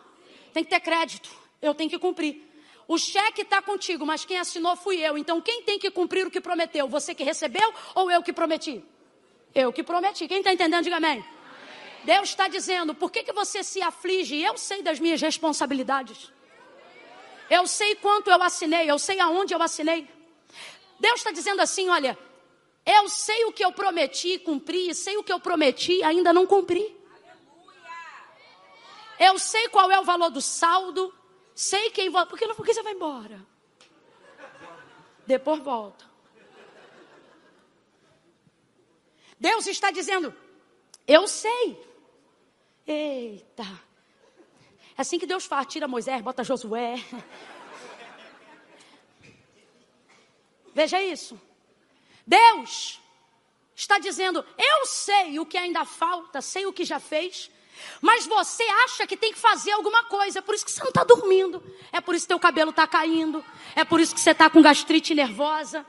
Tem 0.54 0.63
que 0.63 0.69
ter 0.69 0.80
crédito. 0.80 1.30
Eu 1.62 1.74
tenho 1.74 1.89
que 1.89 1.98
cumprir. 1.98 2.48
O 2.88 2.98
cheque 2.98 3.41
está 3.41 3.62
contigo, 3.62 4.06
mas 4.06 4.26
quem 4.26 4.38
assinou 4.38 4.76
fui 4.76 4.98
eu. 4.98 5.17
Então 5.17 5.41
quem 5.41 5.63
tem 5.63 5.78
que 5.78 5.91
cumprir 5.91 6.26
o 6.26 6.32
que 6.32 6.41
prometeu? 6.41 6.88
Você 6.88 7.13
que 7.13 7.24
recebeu 7.24 7.74
ou 7.93 8.10
eu 8.10 8.24
que 8.24 8.34
prometi? 8.34 8.84
Eu 9.54 9.72
que 9.74 9.84
prometi. 9.84 10.28
Quem 10.28 10.39
está 10.39 10.54
entendendo, 10.54 10.84
diga 10.84 10.98
amém. 10.98 11.24
Deus 12.04 12.30
está 12.30 12.48
dizendo, 12.48 12.95
por 12.95 13.12
que, 13.12 13.24
que 13.24 13.34
você 13.34 13.63
se 13.63 13.82
aflige? 13.82 14.41
Eu 14.41 14.58
sei 14.58 14.82
das 14.82 15.00
minhas 15.00 15.22
responsabilidades. 15.22 16.32
Eu 17.50 17.67
sei 17.67 17.95
quanto 17.95 18.30
eu 18.30 18.41
assinei, 18.41 18.89
eu 18.89 19.00
sei 19.00 19.19
aonde 19.19 19.54
eu 19.54 19.62
assinei. 19.62 20.08
Deus 21.00 21.19
está 21.19 21.32
dizendo 21.32 21.62
assim: 21.62 21.89
olha, 21.89 22.17
eu 22.91 23.08
sei 23.08 23.45
o 23.45 23.54
que 23.54 23.63
eu 23.63 23.71
prometi 23.71 24.39
cumprir, 24.39 24.95
sei 24.95 25.15
o 25.15 25.23
que 25.23 25.32
eu 25.32 25.39
prometi 25.39 26.02
ainda 26.02 26.34
não 26.34 26.47
cumpri. 26.47 26.97
Eu 29.19 29.38
sei 29.38 29.69
qual 29.69 29.91
é 29.91 29.99
o 29.99 30.04
valor 30.04 30.32
do 30.32 30.41
saldo, 30.41 31.13
sei 31.54 31.91
quem 31.91 32.10
vai. 32.10 32.25
Por 32.25 32.39
que, 32.39 32.47
por 32.47 32.65
que 32.65 32.73
você 32.73 32.82
vai 32.82 32.93
embora? 32.93 33.45
Depois 35.28 35.62
volta. 35.62 36.10
Deus 39.39 39.67
está 39.67 39.91
dizendo, 39.91 40.36
eu 41.06 41.28
sei. 41.28 41.80
Eita. 42.88 43.67
É 44.97 45.02
assim 45.02 45.19
que 45.19 45.28
Deus 45.28 45.45
faz, 45.45 45.67
tira 45.67 45.88
Moisés, 45.88 46.23
bota 46.23 46.43
Josué. 46.43 46.95
Veja 50.73 50.99
isso. 51.04 51.39
Deus 52.29 52.99
está 53.75 53.97
dizendo: 53.97 54.45
Eu 54.57 54.85
sei 54.85 55.39
o 55.39 55.45
que 55.45 55.57
ainda 55.57 55.83
falta, 55.83 56.41
sei 56.41 56.67
o 56.67 56.73
que 56.73 56.85
já 56.85 56.99
fez, 56.99 57.49
mas 57.99 58.27
você 58.27 58.63
acha 58.85 59.07
que 59.07 59.17
tem 59.17 59.33
que 59.33 59.39
fazer 59.39 59.71
alguma 59.71 60.03
coisa, 60.03 60.37
é 60.37 60.41
por 60.41 60.53
isso 60.53 60.63
que 60.65 60.71
você 60.71 60.81
não 60.81 60.89
está 60.89 61.03
dormindo, 61.03 61.63
é 61.91 61.99
por 61.99 62.13
isso 62.13 62.25
que 62.25 62.29
teu 62.29 62.39
cabelo 62.39 62.69
está 62.69 62.85
caindo, 62.85 63.43
é 63.75 63.83
por 63.83 63.99
isso 63.99 64.13
que 64.13 64.21
você 64.21 64.31
está 64.31 64.47
com 64.49 64.61
gastrite 64.61 65.15
nervosa. 65.15 65.83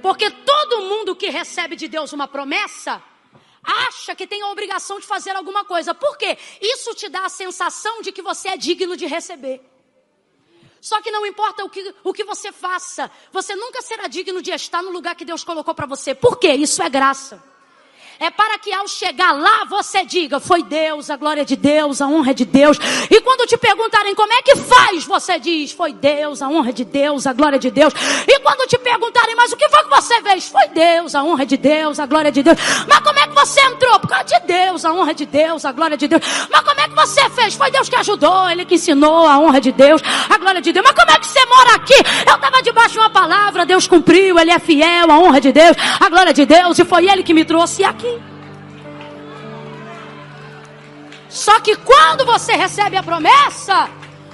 Porque 0.00 0.30
todo 0.30 0.82
mundo 0.82 1.14
que 1.14 1.28
recebe 1.28 1.76
de 1.76 1.88
Deus 1.88 2.12
uma 2.12 2.28
promessa, 2.28 3.02
acha 3.62 4.14
que 4.14 4.26
tem 4.26 4.42
a 4.42 4.48
obrigação 4.48 4.98
de 4.98 5.06
fazer 5.06 5.34
alguma 5.36 5.64
coisa. 5.64 5.94
Por 5.94 6.16
quê? 6.16 6.38
Isso 6.60 6.94
te 6.94 7.08
dá 7.08 7.24
a 7.26 7.28
sensação 7.28 8.00
de 8.00 8.12
que 8.12 8.22
você 8.22 8.48
é 8.48 8.56
digno 8.56 8.96
de 8.96 9.06
receber. 9.06 9.60
Só 10.86 11.02
que 11.02 11.10
não 11.10 11.26
importa 11.26 11.64
o 11.64 11.68
que, 11.68 11.92
o 12.04 12.12
que 12.12 12.22
você 12.22 12.52
faça, 12.52 13.10
você 13.32 13.56
nunca 13.56 13.82
será 13.82 14.06
digno 14.06 14.40
de 14.40 14.52
estar 14.52 14.84
no 14.84 14.92
lugar 14.92 15.16
que 15.16 15.24
Deus 15.24 15.42
colocou 15.42 15.74
para 15.74 15.84
você. 15.84 16.14
Por 16.14 16.38
quê? 16.38 16.52
Isso 16.52 16.80
é 16.80 16.88
graça 16.88 17.42
é 18.18 18.30
para 18.30 18.58
que 18.58 18.72
ao 18.72 18.88
chegar 18.88 19.32
lá 19.32 19.64
você 19.68 20.04
diga: 20.04 20.40
foi 20.40 20.62
Deus, 20.62 21.10
a 21.10 21.16
glória 21.16 21.44
de 21.44 21.56
Deus, 21.56 22.00
a 22.00 22.06
honra 22.06 22.32
de 22.32 22.44
Deus. 22.44 22.78
E 23.10 23.20
quando 23.20 23.46
te 23.46 23.56
perguntarem 23.56 24.14
como 24.14 24.32
é 24.32 24.42
que 24.42 24.56
faz, 24.56 25.04
você 25.04 25.38
diz: 25.38 25.72
foi 25.72 25.92
Deus, 25.92 26.42
a 26.42 26.48
honra 26.48 26.72
de 26.72 26.84
Deus, 26.84 27.26
a 27.26 27.32
glória 27.32 27.58
de 27.58 27.70
Deus. 27.70 27.92
E 28.26 28.40
quando 28.40 28.66
te 28.68 28.78
perguntarem, 28.78 29.34
mas 29.36 29.52
o 29.52 29.56
que 29.56 29.68
foi 29.68 29.84
que 29.84 29.90
você 29.90 30.22
fez? 30.22 30.48
Foi 30.48 30.66
Deus, 30.68 31.14
a 31.14 31.22
honra 31.22 31.44
de 31.44 31.56
Deus, 31.56 32.00
a 32.00 32.06
glória 32.06 32.32
de 32.32 32.42
Deus. 32.42 32.58
Mas 32.88 33.00
como 33.00 33.18
é 33.18 33.26
que 33.26 33.34
você 33.34 33.60
entrou? 33.60 34.00
Por 34.00 34.08
causa 34.08 34.24
de 34.24 34.40
Deus, 34.46 34.84
a 34.84 34.92
honra 34.92 35.14
de 35.14 35.26
Deus, 35.26 35.64
a 35.64 35.72
glória 35.72 35.96
de 35.96 36.08
Deus. 36.08 36.22
Mas 36.50 36.60
como 36.62 36.80
é 36.80 36.88
que 36.88 36.94
você 36.94 37.30
fez? 37.30 37.54
Foi 37.54 37.70
Deus 37.70 37.88
que 37.88 37.96
ajudou, 37.96 38.48
Ele 38.48 38.64
que 38.64 38.76
ensinou 38.76 39.26
a 39.26 39.38
honra 39.38 39.60
de 39.60 39.72
Deus, 39.72 40.00
a 40.28 40.38
glória 40.38 40.60
de 40.60 40.72
Deus. 40.72 40.84
Mas 40.86 40.94
como 40.94 41.10
é 41.10 41.18
que 41.18 41.26
você 41.26 41.44
mora 41.46 41.74
aqui? 41.74 41.94
Eu 42.26 42.34
estava 42.34 42.62
debaixo 42.62 42.92
de 42.92 42.98
uma 42.98 43.10
palavra, 43.10 43.66
Deus 43.66 43.86
cumpriu, 43.86 44.38
Ele 44.38 44.50
é 44.50 44.58
fiel, 44.58 45.10
a 45.10 45.18
honra 45.18 45.40
de 45.40 45.52
Deus, 45.52 45.76
a 46.00 46.08
glória 46.08 46.32
de 46.32 46.46
Deus, 46.46 46.78
e 46.78 46.84
foi 46.84 47.08
Ele 47.08 47.22
que 47.22 47.34
me 47.34 47.44
trouxe 47.44 47.84
aqui. 47.84 48.05
Só 51.36 51.60
que 51.60 51.76
quando 51.76 52.24
você 52.24 52.54
recebe 52.54 52.96
a 52.96 53.02
promessa, 53.02 53.90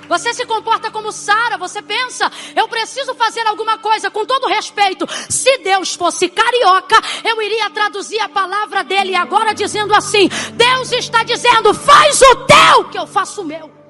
você 0.09 0.33
se 0.33 0.47
comporta 0.47 0.89
como 0.89 1.11
Sara, 1.11 1.59
você 1.59 1.83
pensa, 1.83 2.31
eu 2.55 2.69
preciso 2.69 3.13
fazer 3.17 3.45
alguma 3.45 3.77
coisa, 3.79 4.09
com 4.09 4.25
todo 4.25 4.47
respeito. 4.47 5.05
Se 5.29 5.59
Deus 5.59 5.97
fosse 5.97 6.29
carioca, 6.29 6.95
eu 7.25 7.43
iria 7.43 7.69
traduzir 7.71 8.21
a 8.21 8.29
palavra 8.29 8.85
dele 8.85 9.17
agora 9.17 9.53
dizendo 9.53 9.93
assim: 9.93 10.29
Deus 10.53 10.93
está 10.93 11.25
dizendo, 11.25 11.75
faz 11.75 12.23
o 12.23 12.37
teu, 12.47 12.85
que 12.85 12.99
eu 12.99 13.07
faço 13.07 13.43
o 13.43 13.45
meu. 13.45 13.82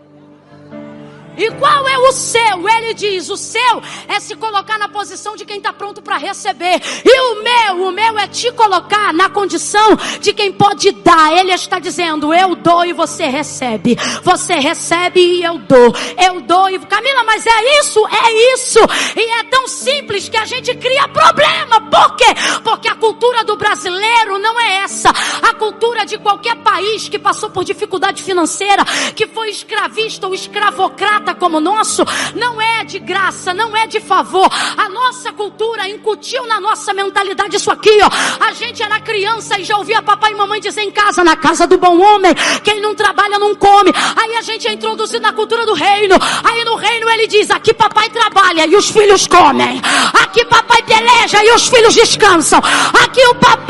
E 1.37 1.51
qual 1.53 1.88
é 1.88 1.99
o 1.99 2.12
seu? 2.12 2.68
Ele 2.68 2.95
diz: 2.95 3.31
o 3.31 3.37
seu 3.37 3.83
é 4.09 4.21
se 4.21 4.37
colocar 4.37 4.79
na 4.79 4.88
posição 4.88 5.35
de 5.35 5.45
quem 5.45 5.59
está 5.59 5.73
pronto 5.73 6.03
para 6.03 6.18
receber. 6.18 6.81
E 7.05 7.21
o 7.21 7.42
meu, 7.42 7.88
o 7.88 7.92
meu 7.92 8.18
é 8.18 8.27
te 8.27 8.51
colocar 8.53 9.12
na 9.12 9.29
condição 9.31 9.97
de 10.21 10.33
quem 10.33 10.53
pode 10.53 10.92
dar. 10.92 11.33
Ele 11.37 11.53
está 11.53 11.79
dizendo: 11.79 12.35
eu 12.35 12.55
dou 12.55 12.85
e 12.85 12.92
você 12.92 13.27
recebe. 13.27 13.97
Você 14.23 14.55
recebe 14.55 15.21
e 15.21 15.42
eu 15.42 15.59
dou. 15.59 15.95
Eu 16.23 16.40
dou 16.42 16.68
e. 16.68 16.79
Camila, 16.83 17.25
mas 17.25 17.47
é 17.47 17.81
isso? 17.81 18.07
É 18.07 18.55
isso. 18.55 18.79
E 19.16 19.40
é 19.40 19.45
tão 19.45 19.66
simples 19.66 20.29
que 20.29 20.37
a 20.37 20.45
gente 20.45 20.75
cria 20.77 21.09
problema. 21.09 21.81
Por 21.81 22.16
quê? 22.16 22.27
Porque 22.62 22.88
a 22.88 22.95
cultura 22.97 23.45
do 23.45 23.57
brasileiro 23.57 24.38
não 24.38 24.61
é 24.61 24.79
essa. 24.79 25.11
A 25.42 25.55
cultura 25.55 26.05
de 26.05 26.18
qualquer 26.18 26.57
país 26.57 27.09
que 27.09 27.18
passou 27.18 27.49
por 27.49 27.64
dificuldade 27.64 28.23
financeira, 28.23 28.85
que 29.14 29.27
foi 29.27 29.51
escravista 29.51 30.27
ou 30.27 30.35
escravocrata 30.35 31.21
como 31.35 31.61
nosso, 31.61 32.04
não 32.35 32.61
é 32.61 32.85
de 32.85 32.98
graça, 32.98 33.54
não 33.54 33.76
é 33.76 33.87
de 33.87 34.00
favor. 34.00 34.48
A 34.76 34.88
nossa 34.88 35.32
cultura 35.32 35.88
incutiu 35.88 36.46
na 36.46 36.61
nossa 36.61 36.92
mentalidade 36.92 37.56
isso 37.56 37.70
aqui, 37.70 37.98
ó. 38.02 38.11
A 38.44 38.52
gente 38.52 38.82
era 38.82 39.00
criança 39.00 39.58
e 39.58 39.64
já 39.64 39.76
ouvia 39.76 40.02
papai 40.02 40.32
e 40.32 40.35
mamãe 40.35 40.61
dizer 40.61 40.82
em 40.82 40.90
casa, 40.90 41.24
na 41.24 41.37
casa 41.37 41.66
do 41.66 41.78
bom 41.78 42.00
homem, 42.00 42.35
quem 42.62 42.80
não 42.80 42.94
trabalha 42.94 43.38
não 43.38 43.54
come. 43.54 43.92
Aí 44.16 44.37
a 44.37 44.42
gente 44.42 44.68
é 44.68 44.72
introduzido 44.72 45.22
na 45.22 45.32
cultura 45.32 45.64
do 45.64 45.74
reino. 45.74 46.16
Aí 46.44 46.64
no 46.64 46.76
reino 46.76 47.08
ele 47.11 47.26
diz: 47.26 47.50
aqui 47.50 47.72
papai 47.72 48.08
trabalha 48.11 48.66
e 48.66 48.76
os 48.76 48.90
filhos 48.90 49.26
comem. 49.26 49.80
Aqui 50.22 50.44
papai 50.44 50.82
peleja 50.82 51.44
e 51.44 51.50
os 51.52 51.68
filhos 51.68 51.94
descansam. 51.94 52.61
Aqui 53.04 53.24
o 53.26 53.35
papai 53.37 53.62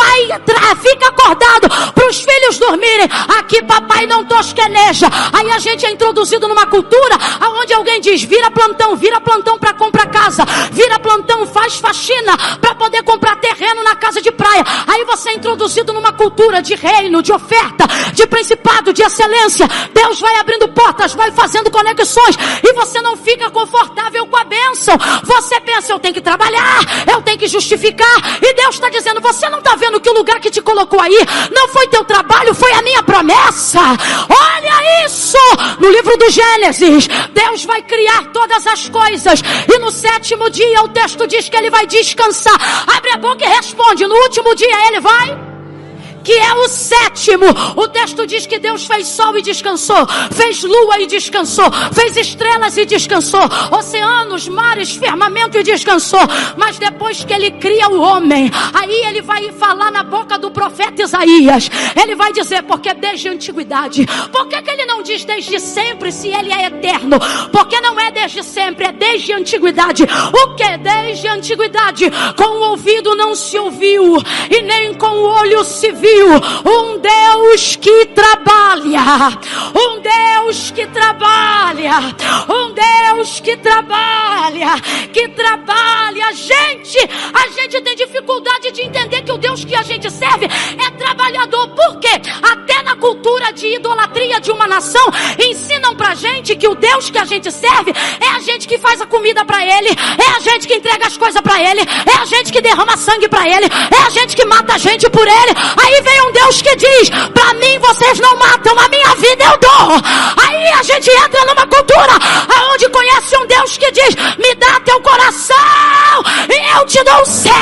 fica 0.80 1.08
acordado 1.08 1.68
para 1.92 2.08
os 2.08 2.20
filhos 2.20 2.58
dormirem. 2.58 3.08
Aqui 3.38 3.62
papai 3.62 4.06
não 4.06 4.24
tosqueneja. 4.24 5.06
Aí 5.32 5.50
a 5.50 5.58
gente 5.58 5.86
é 5.86 5.90
introduzido 5.90 6.48
numa 6.48 6.66
cultura 6.66 7.16
aonde 7.42 7.74
alguém 7.74 8.00
diz: 8.00 8.22
vira 8.22 8.50
plantão, 8.50 8.94
vira 8.96 9.20
plantão 9.20 9.58
para 9.58 9.74
comprar 9.74 10.06
casa, 10.06 10.44
vira 10.70 10.98
plantão, 10.98 11.46
faz 11.46 11.76
faxina 11.76 12.36
para 12.60 12.74
poder 12.74 13.02
comprar 13.02 13.36
terreno 13.36 13.82
na 13.82 13.96
casa 13.96 14.22
de 14.22 14.30
praia. 14.30 14.64
Aí 14.86 15.04
você 15.04 15.30
é 15.30 15.34
introduzido 15.34 15.92
numa 15.92 16.12
cultura 16.12 16.62
de 16.62 16.74
reino, 16.74 17.22
de 17.22 17.32
oferta, 17.32 17.84
de 18.14 18.26
principado, 18.26 18.92
de 18.92 19.02
excelência. 19.02 19.66
Deus 19.92 20.20
vai 20.20 20.36
abrindo 20.36 20.68
portas, 20.68 21.14
vai 21.14 21.32
fazendo 21.32 21.70
conexões 21.70 22.36
e 22.62 22.72
você 22.74 23.00
não 23.00 23.16
fica 23.16 23.50
confortável 23.50 24.26
com 24.26 24.36
a 24.36 24.44
bênção. 24.44 24.94
Você 25.24 25.60
pensa: 25.60 25.92
eu 25.92 25.98
tenho 25.98 26.14
que 26.14 26.20
trabalhar, 26.20 26.80
eu 27.12 27.20
tenho 27.22 27.38
que 27.38 27.48
justificar. 27.48 28.38
E 28.40 28.54
Deus 28.54 28.76
está 28.76 28.88
dizendo: 28.88 29.20
você 29.20 29.48
não 29.48 29.58
está 29.58 29.74
vendo 29.74 30.00
que 30.00 30.08
o 30.08 30.14
lugar 30.14 30.38
que 30.40 30.50
te 30.50 30.62
colocou 30.62 31.00
aí 31.00 31.18
não 31.52 31.68
foi 31.68 31.88
teu 31.88 32.04
trabalho, 32.04 32.54
foi 32.54 32.72
a 32.72 32.82
minha 32.82 33.02
promessa. 33.02 33.80
Olha 33.80 35.06
isso 35.06 35.38
no 35.80 35.90
livro 35.90 36.16
do 36.16 36.30
Gênesis. 36.30 37.08
Deus 37.32 37.64
vai 37.64 37.82
criar 37.82 38.32
todas 38.32 38.66
as 38.66 38.88
coisas. 38.88 39.42
E 39.72 39.78
no 39.78 39.90
sétimo 39.90 40.48
dia 40.50 40.82
o 40.82 40.88
texto 40.88 41.26
diz 41.26 41.48
que 41.48 41.56
ele 41.56 41.70
vai 41.70 41.86
descansar. 41.86 42.58
Abre 42.96 43.10
a 43.10 43.16
boca 43.16 43.44
e 43.44 43.48
responde. 43.48 44.06
No 44.06 44.14
último 44.14 44.54
dia 44.54 44.88
ele 44.88 45.00
vai 45.00 45.51
que 46.22 46.32
é 46.32 46.54
o 46.54 46.68
sétimo. 46.68 47.46
O 47.76 47.88
texto 47.88 48.26
diz 48.26 48.46
que 48.46 48.58
Deus 48.58 48.86
fez 48.86 49.08
sol 49.08 49.36
e 49.36 49.42
descansou, 49.42 50.06
fez 50.32 50.62
lua 50.62 51.00
e 51.00 51.06
descansou, 51.06 51.70
fez 51.92 52.16
estrelas 52.16 52.76
e 52.76 52.84
descansou, 52.84 53.42
oceanos, 53.70 54.48
mares, 54.48 54.94
firmamento 54.94 55.58
e 55.58 55.62
descansou. 55.62 56.20
Mas 56.56 56.78
depois 56.78 57.24
que 57.24 57.32
ele 57.32 57.50
cria 57.52 57.88
o 57.88 58.00
homem, 58.00 58.50
aí 58.72 59.06
ele 59.06 59.22
vai 59.22 59.50
falar 59.52 59.90
na 59.90 60.02
boca 60.02 60.38
do 60.38 60.50
profeta 60.50 61.02
Isaías. 61.02 61.70
Ele 62.00 62.14
vai 62.14 62.32
dizer, 62.32 62.62
porque 62.62 62.94
desde 62.94 63.28
a 63.28 63.32
antiguidade. 63.32 64.06
Por 64.30 64.46
que, 64.48 64.62
que 64.62 64.70
ele 64.70 64.84
não 64.86 65.02
diz 65.02 65.24
desde 65.24 65.58
sempre 65.58 66.12
se 66.12 66.28
ele 66.28 66.52
é 66.52 66.66
eterno? 66.66 67.18
Porque 67.50 67.80
não 67.80 67.98
é 67.98 68.10
desde 68.10 68.42
sempre, 68.42 68.86
é 68.86 68.92
desde 68.92 69.32
a 69.32 69.38
antiguidade. 69.38 70.04
O 70.04 70.54
que 70.54 70.76
desde 70.78 71.26
a 71.28 71.34
antiguidade? 71.34 72.10
Com 72.36 72.44
o 72.44 72.70
ouvido 72.70 73.14
não 73.16 73.34
se 73.34 73.58
ouviu 73.58 74.16
e 74.50 74.62
nem 74.62 74.94
com 74.94 75.06
o 75.06 75.24
olho 75.24 75.64
se 75.64 75.90
viu 75.92 76.11
um 76.22 76.98
Deus 76.98 77.76
que 77.76 78.06
trabalha, 78.06 79.38
um 79.74 80.00
Deus 80.00 80.70
que 80.70 80.86
trabalha, 80.86 82.14
um 82.48 82.72
Deus 82.72 83.40
que 83.40 83.56
trabalha, 83.56 84.80
que 85.12 85.28
trabalha. 85.28 86.32
Gente, 86.32 86.98
a 87.32 87.48
gente 87.48 87.80
tem 87.82 87.96
dificuldade 87.96 88.70
de 88.72 88.82
entender 88.82 89.22
que 89.22 89.32
o 89.32 89.38
Deus 89.38 89.64
que 89.64 89.74
a 89.74 89.82
gente 89.82 90.10
serve 90.10 90.46
é 90.46 90.90
trabalhador. 90.90 91.68
Por 91.68 91.98
quê? 91.98 92.20
Até 92.42 92.82
na 92.82 92.96
cultura 92.96 93.52
de 93.52 93.76
idolatria 93.76 94.40
de 94.40 94.50
uma 94.50 94.66
nação 94.66 95.06
ensinam 95.38 95.94
pra 95.94 96.14
gente 96.14 96.54
que 96.56 96.68
o 96.68 96.74
Deus 96.74 97.10
que 97.10 97.18
a 97.18 97.24
gente 97.24 97.50
serve 97.50 97.92
é 98.20 98.28
a 98.28 98.40
gente 98.40 98.68
que 98.68 98.78
faz 98.78 99.00
a 99.00 99.06
comida 99.06 99.44
para 99.44 99.64
ele, 99.64 99.88
é 99.88 100.36
a 100.36 100.40
gente 100.40 100.66
que 100.66 100.74
entrega 100.74 101.06
as 101.06 101.16
coisas 101.16 101.40
para 101.40 101.60
ele, 101.60 101.80
é 101.80 102.20
a 102.20 102.24
gente 102.24 102.52
que 102.52 102.60
derrama 102.60 102.96
sangue 102.96 103.28
para 103.28 103.46
ele, 103.48 103.66
é 103.66 104.06
a 104.06 104.10
gente 104.10 104.36
que 104.36 104.44
mata 104.44 104.74
a 104.74 104.78
gente 104.78 105.08
por 105.10 105.26
ele. 105.26 105.52
Aí 105.76 106.01
vem 106.02 106.22
um 106.22 106.32
Deus 106.32 106.62
que 106.62 106.76
diz: 106.76 107.10
para 107.32 107.54
mim 107.54 107.78
vocês 107.78 108.20
não 108.20 108.36
matam, 108.36 108.78
a 108.78 108.88
minha 108.88 109.14
vida 109.14 109.44
eu 109.44 109.58
dou. 109.58 109.96
Aí 110.44 110.66
a 110.68 110.82
gente 110.82 111.10
entra 111.10 111.44
numa 111.46 111.66
cultura 111.66 112.12
aonde 112.56 112.88
conhece 112.88 113.36
um 113.36 113.46
Deus 113.46 113.76
que 113.76 113.90
diz: 113.92 114.14
me 114.38 114.54
dá 114.56 114.80
teu 114.80 115.00
coração 115.00 115.56
e 116.48 116.78
eu 116.78 116.86
te 116.86 117.02
dou 117.04 117.22
o 117.22 117.26
céu. 117.26 117.52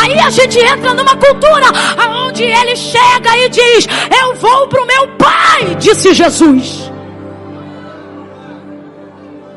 Aí 0.00 0.18
a 0.18 0.30
gente 0.30 0.58
entra 0.58 0.94
numa 0.94 1.16
cultura 1.16 1.66
aonde 1.98 2.44
ele 2.44 2.76
chega 2.76 3.36
e 3.36 3.48
diz: 3.48 3.86
eu 4.20 4.34
vou 4.36 4.68
pro 4.68 4.86
meu 4.86 5.08
pai, 5.16 5.74
disse 5.78 6.14
Jesus. 6.14 6.90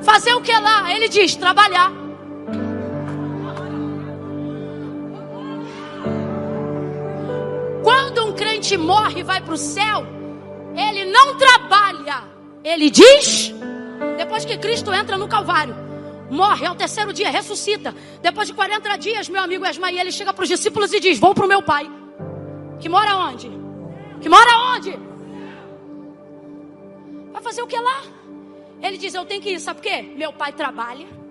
Fazer 0.04 0.34
o 0.34 0.42
que 0.42 0.52
lá? 0.52 0.94
Ele 0.94 1.08
diz: 1.08 1.36
trabalhar. 1.36 1.92
Quando 7.84 8.26
um 8.26 8.34
crente 8.34 8.78
morre 8.78 9.20
e 9.20 9.24
vai 9.24 9.42
para 9.42 9.54
o 9.54 9.58
céu, 9.58 10.06
ele 10.76 11.06
não 11.06 11.38
trabalha, 11.38 12.24
ele 12.64 12.90
diz. 12.90 13.54
Depois 14.18 14.46
que 14.46 14.58
Cristo 14.58 14.94
entra 14.94 15.18
no 15.18 15.28
Calvário, 15.28 15.76
morre 16.30 16.66
ao 16.66 16.76
terceiro 16.76 17.12
dia, 17.12 17.30
ressuscita. 17.30 17.94
Depois 18.22 18.48
de 18.48 18.54
40 18.54 18.98
dias, 18.98 19.30
meu 19.30 19.42
amigo 19.42 19.66
Esmaí, 19.66 20.00
ele 20.00 20.12
chega 20.12 20.34
para 20.34 20.44
os 20.44 20.50
discípulos 20.50 20.94
e 20.94 21.00
diz: 21.00 21.20
Vou 21.20 21.34
para 21.34 21.46
o 21.46 21.48
meu 21.48 21.62
pai. 21.62 21.90
Que 22.80 22.88
mora 22.88 23.18
onde? 23.18 23.52
Que 24.22 24.30
mora 24.30 24.76
onde? 24.76 24.98
Vai 27.34 27.42
fazer 27.42 27.62
o 27.62 27.68
que 27.68 27.78
lá? 27.78 28.02
Ele 28.82 28.98
diz: 28.98 29.14
Eu 29.14 29.26
tenho 29.26 29.42
que 29.42 29.52
ir, 29.52 29.60
sabe 29.60 29.82
por 29.82 29.90
quê? 29.90 30.02
Meu 30.16 30.32
pai 30.32 30.54
trabalha. 30.54 31.23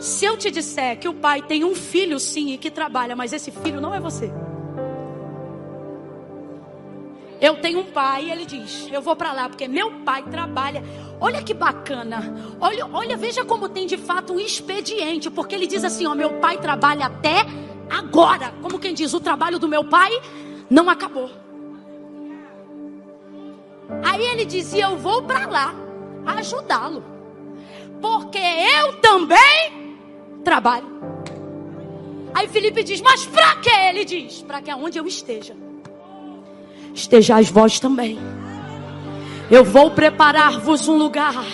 Se 0.00 0.24
eu 0.24 0.34
te 0.34 0.50
disser 0.50 0.98
que 0.98 1.06
o 1.06 1.12
pai 1.12 1.42
tem 1.42 1.62
um 1.62 1.74
filho 1.74 2.18
sim 2.18 2.52
e 2.52 2.58
que 2.58 2.70
trabalha, 2.70 3.14
mas 3.14 3.34
esse 3.34 3.50
filho 3.50 3.82
não 3.82 3.94
é 3.94 4.00
você. 4.00 4.32
Eu 7.38 7.56
tenho 7.56 7.80
um 7.80 7.84
pai, 7.84 8.24
e 8.24 8.30
ele 8.30 8.46
diz: 8.46 8.88
Eu 8.90 9.02
vou 9.02 9.14
para 9.14 9.32
lá 9.32 9.48
porque 9.48 9.68
meu 9.68 9.90
pai 10.00 10.22
trabalha. 10.22 10.82
Olha 11.20 11.42
que 11.42 11.52
bacana. 11.52 12.34
Olha, 12.58 12.86
olha, 12.86 13.14
veja 13.14 13.44
como 13.44 13.68
tem 13.68 13.86
de 13.86 13.98
fato 13.98 14.32
um 14.32 14.40
expediente, 14.40 15.30
porque 15.30 15.54
ele 15.54 15.66
diz 15.66 15.84
assim: 15.84 16.06
Ó, 16.06 16.14
meu 16.14 16.38
pai 16.38 16.56
trabalha 16.56 17.06
até 17.06 17.44
agora. 17.90 18.54
Como 18.62 18.78
quem 18.78 18.94
diz: 18.94 19.12
O 19.12 19.20
trabalho 19.20 19.58
do 19.58 19.68
meu 19.68 19.84
pai 19.84 20.10
não 20.70 20.88
acabou. 20.88 21.30
Aí 24.02 24.22
ele 24.22 24.46
dizia: 24.46 24.84
Eu 24.86 24.96
vou 24.96 25.22
para 25.22 25.46
lá 25.46 25.74
ajudá-lo, 26.26 27.02
porque 28.00 28.38
eu 28.38 28.98
também 29.00 29.79
trabalho. 30.40 30.86
Aí 32.34 32.48
Felipe 32.48 32.82
diz: 32.82 33.00
Mas 33.00 33.26
para 33.26 33.56
que? 33.56 33.70
Ele 33.70 34.04
diz: 34.04 34.42
Para 34.42 34.60
que 34.60 34.70
aonde 34.70 34.98
eu 34.98 35.06
esteja, 35.06 35.56
estejais 36.94 37.50
vós 37.50 37.80
também. 37.80 38.18
Eu 39.50 39.64
vou 39.64 39.90
preparar-vos 39.90 40.88
um 40.88 40.96
lugar. 40.96 41.44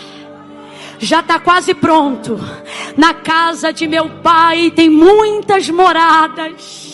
Já 0.98 1.20
está 1.20 1.38
quase 1.38 1.74
pronto. 1.74 2.38
Na 2.96 3.14
casa 3.14 3.72
de 3.72 3.86
meu 3.86 4.08
pai 4.20 4.70
tem 4.70 4.88
muitas 4.88 5.68
moradas. 5.70 6.86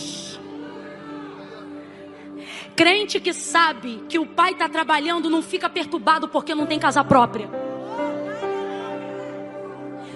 Crente 2.75 3.21
que 3.21 3.33
sabe 3.33 4.03
que 4.09 4.19
o 4.19 4.27
pai 4.27 4.53
está 4.53 4.69
trabalhando 4.69 5.29
não 5.29 5.43
fica 5.43 5.69
perturbado 5.69 6.27
porque 6.29 6.55
não 6.55 6.67
tem 6.67 6.79
casa 6.79 7.05
própria. 7.05 7.72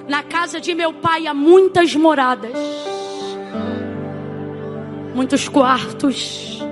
Na 0.08 0.22
casa 0.22 0.60
de 0.60 0.74
meu 0.74 0.92
pai 0.92 1.26
há 1.26 1.34
muitas 1.34 1.94
moradas, 1.94 2.52
muitos 5.14 5.48
quartos. 5.48 6.62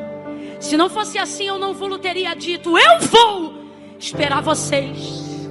Se 0.60 0.76
não 0.76 0.88
fosse 0.88 1.18
assim, 1.18 1.48
eu 1.48 1.58
não 1.58 1.74
vou 1.74 1.88
teria 1.98 2.34
dito: 2.34 2.78
Eu 2.78 3.00
vou 3.00 3.54
esperar 3.98 4.40
vocês, 4.40 5.50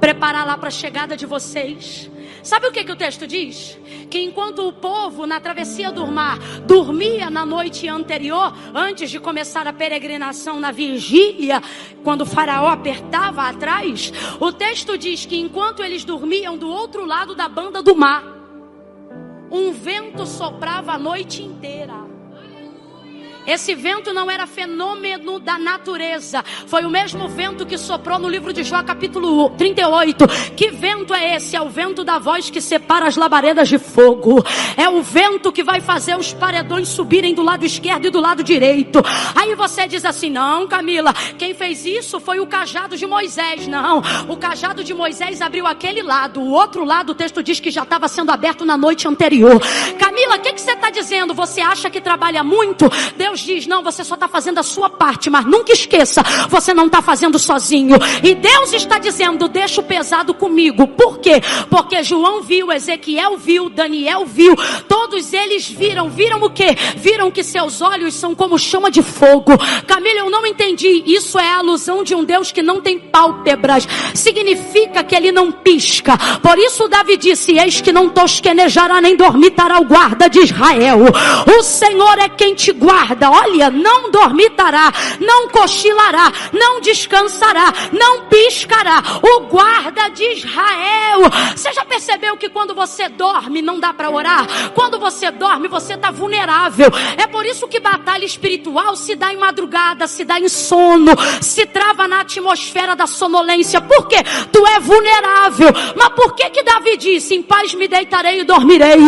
preparar 0.00 0.44
lá 0.44 0.58
para 0.58 0.68
a 0.68 0.72
chegada 0.72 1.16
de 1.16 1.24
vocês. 1.24 2.10
Sabe 2.42 2.66
o 2.66 2.72
que, 2.72 2.84
que 2.84 2.92
o 2.92 2.96
texto 2.96 3.26
diz? 3.26 3.78
Que 4.10 4.20
enquanto 4.20 4.66
o 4.66 4.72
povo 4.72 5.26
na 5.26 5.38
travessia 5.40 5.90
do 5.92 6.06
mar 6.06 6.38
dormia 6.66 7.30
na 7.30 7.44
noite 7.44 7.86
anterior, 7.88 8.52
antes 8.74 9.10
de 9.10 9.20
começar 9.20 9.66
a 9.66 9.72
peregrinação 9.72 10.58
na 10.58 10.72
vigília, 10.72 11.62
quando 12.02 12.22
o 12.22 12.26
faraó 12.26 12.68
apertava 12.68 13.42
atrás, 13.42 14.12
o 14.40 14.52
texto 14.52 14.96
diz 14.96 15.26
que 15.26 15.38
enquanto 15.38 15.82
eles 15.82 16.04
dormiam 16.04 16.56
do 16.56 16.68
outro 16.68 17.04
lado 17.04 17.34
da 17.34 17.48
banda 17.48 17.82
do 17.82 17.94
mar, 17.94 18.24
um 19.50 19.72
vento 19.72 20.26
soprava 20.26 20.92
a 20.92 20.98
noite 20.98 21.42
inteira. 21.42 22.09
Esse 23.46 23.74
vento 23.74 24.12
não 24.12 24.30
era 24.30 24.46
fenômeno 24.46 25.40
da 25.40 25.58
natureza. 25.58 26.44
Foi 26.66 26.84
o 26.84 26.90
mesmo 26.90 27.28
vento 27.28 27.66
que 27.66 27.78
soprou 27.78 28.18
no 28.18 28.28
livro 28.28 28.52
de 28.52 28.62
Jó, 28.62 28.82
capítulo 28.82 29.50
38. 29.50 30.26
Que 30.54 30.70
vento 30.70 31.14
é 31.14 31.36
esse? 31.36 31.56
É 31.56 31.60
o 31.60 31.68
vento 31.68 32.04
da 32.04 32.18
voz 32.18 32.50
que 32.50 32.60
separa 32.60 33.06
as 33.06 33.16
labaredas 33.16 33.68
de 33.68 33.78
fogo. 33.78 34.44
É 34.76 34.88
o 34.88 35.02
vento 35.02 35.50
que 35.50 35.62
vai 35.62 35.80
fazer 35.80 36.16
os 36.16 36.32
paredões 36.32 36.88
subirem 36.88 37.34
do 37.34 37.42
lado 37.42 37.64
esquerdo 37.64 38.06
e 38.06 38.10
do 38.10 38.20
lado 38.20 38.44
direito. 38.44 39.02
Aí 39.34 39.54
você 39.54 39.88
diz 39.88 40.04
assim: 40.04 40.30
não, 40.30 40.68
Camila, 40.68 41.12
quem 41.38 41.54
fez 41.54 41.84
isso 41.84 42.20
foi 42.20 42.40
o 42.40 42.46
cajado 42.46 42.96
de 42.96 43.06
Moisés. 43.06 43.66
Não, 43.66 44.02
o 44.28 44.36
cajado 44.36 44.84
de 44.84 44.94
Moisés 44.94 45.40
abriu 45.40 45.66
aquele 45.66 46.02
lado. 46.02 46.40
O 46.40 46.52
outro 46.52 46.84
lado, 46.84 47.10
o 47.10 47.14
texto 47.14 47.42
diz 47.42 47.58
que 47.58 47.70
já 47.70 47.82
estava 47.82 48.06
sendo 48.06 48.30
aberto 48.30 48.64
na 48.64 48.76
noite 48.76 49.08
anterior. 49.08 49.60
Camila, 49.98 50.36
o 50.36 50.40
que, 50.40 50.52
que 50.52 50.60
você 50.60 50.72
está 50.72 50.90
dizendo? 50.90 51.34
Você 51.34 51.60
acha 51.60 51.90
que 51.90 52.00
trabalha 52.00 52.44
muito? 52.44 52.90
Deus 53.16 53.39
Deus 53.40 53.44
diz: 53.44 53.66
não, 53.66 53.82
você 53.82 54.04
só 54.04 54.14
está 54.14 54.28
fazendo 54.28 54.58
a 54.58 54.62
sua 54.62 54.90
parte, 54.90 55.30
mas 55.30 55.44
nunca 55.44 55.72
esqueça, 55.72 56.22
você 56.48 56.74
não 56.74 56.86
está 56.86 57.00
fazendo 57.00 57.38
sozinho. 57.38 57.96
E 58.22 58.34
Deus 58.34 58.72
está 58.72 58.98
dizendo: 58.98 59.48
deixa 59.48 59.80
o 59.80 59.84
pesado 59.84 60.34
comigo. 60.34 60.86
Por 60.86 61.18
quê? 61.18 61.40
Porque 61.68 62.02
João 62.02 62.42
viu, 62.42 62.72
Ezequiel 62.72 63.36
viu, 63.36 63.68
Daniel 63.68 64.26
viu, 64.26 64.54
todos 64.88 65.32
eles 65.32 65.68
viram. 65.68 66.10
Viram 66.10 66.42
o 66.42 66.50
quê? 66.50 66.76
Viram 66.96 67.30
que 67.30 67.42
seus 67.42 67.80
olhos 67.80 68.14
são 68.14 68.34
como 68.34 68.58
chama 68.58 68.90
de 68.90 69.02
fogo. 69.02 69.52
Camila, 69.86 70.20
eu 70.20 70.30
não 70.30 70.44
entendi. 70.44 71.02
Isso 71.06 71.38
é 71.38 71.46
a 71.46 71.58
alusão 71.58 72.02
de 72.02 72.14
um 72.14 72.24
Deus 72.24 72.52
que 72.52 72.62
não 72.62 72.80
tem 72.80 72.98
pálpebras. 72.98 73.86
Significa 74.14 75.02
que 75.04 75.14
ele 75.14 75.32
não 75.32 75.52
pisca. 75.52 76.16
Por 76.42 76.58
isso 76.58 76.88
Davi 76.88 77.16
disse: 77.16 77.52
Eis 77.58 77.80
que 77.80 77.92
não 77.92 78.08
tosquenejará 78.08 79.00
nem 79.00 79.16
dormitará 79.16 79.78
o 79.78 79.84
guarda 79.84 80.28
de 80.28 80.40
Israel. 80.40 80.98
O 81.58 81.62
Senhor 81.62 82.18
é 82.18 82.28
quem 82.28 82.54
te 82.54 82.72
guarda 82.72 83.19
olha, 83.28 83.70
não 83.70 84.10
dormitará, 84.10 84.92
não 85.18 85.48
cochilará, 85.48 86.32
não 86.52 86.80
descansará, 86.80 87.72
não 87.92 88.26
piscará. 88.26 89.02
O 89.22 89.40
guarda 89.46 90.08
de 90.10 90.24
Israel. 90.32 91.22
Você 91.56 91.72
já 91.72 91.84
percebeu 91.84 92.36
que 92.36 92.48
quando 92.48 92.74
você 92.74 93.08
dorme 93.08 93.60
não 93.60 93.80
dá 93.80 93.92
para 93.92 94.10
orar? 94.10 94.46
Quando 94.74 94.98
você 94.98 95.30
dorme, 95.30 95.68
você 95.68 95.94
está 95.94 96.10
vulnerável. 96.10 96.88
É 97.16 97.26
por 97.26 97.44
isso 97.44 97.66
que 97.68 97.80
batalha 97.80 98.24
espiritual 98.24 98.94
se 98.96 99.14
dá 99.16 99.32
em 99.32 99.36
madrugada, 99.36 100.06
se 100.06 100.24
dá 100.24 100.38
em 100.38 100.48
sono, 100.48 101.12
se 101.40 101.66
trava 101.66 102.06
na 102.06 102.20
atmosfera 102.20 102.94
da 102.94 103.06
sonolência. 103.06 103.80
Por 103.80 104.06
quê? 104.06 104.18
Tu 104.52 104.66
é 104.66 104.80
vulnerável. 104.80 105.68
Mas 105.96 106.08
por 106.10 106.34
que 106.34 106.48
que 106.50 106.62
Davi 106.62 106.96
disse: 106.96 107.34
Em 107.34 107.42
paz 107.42 107.74
me 107.74 107.88
deitarei 107.88 108.40
e 108.40 108.44
dormirei? 108.44 108.98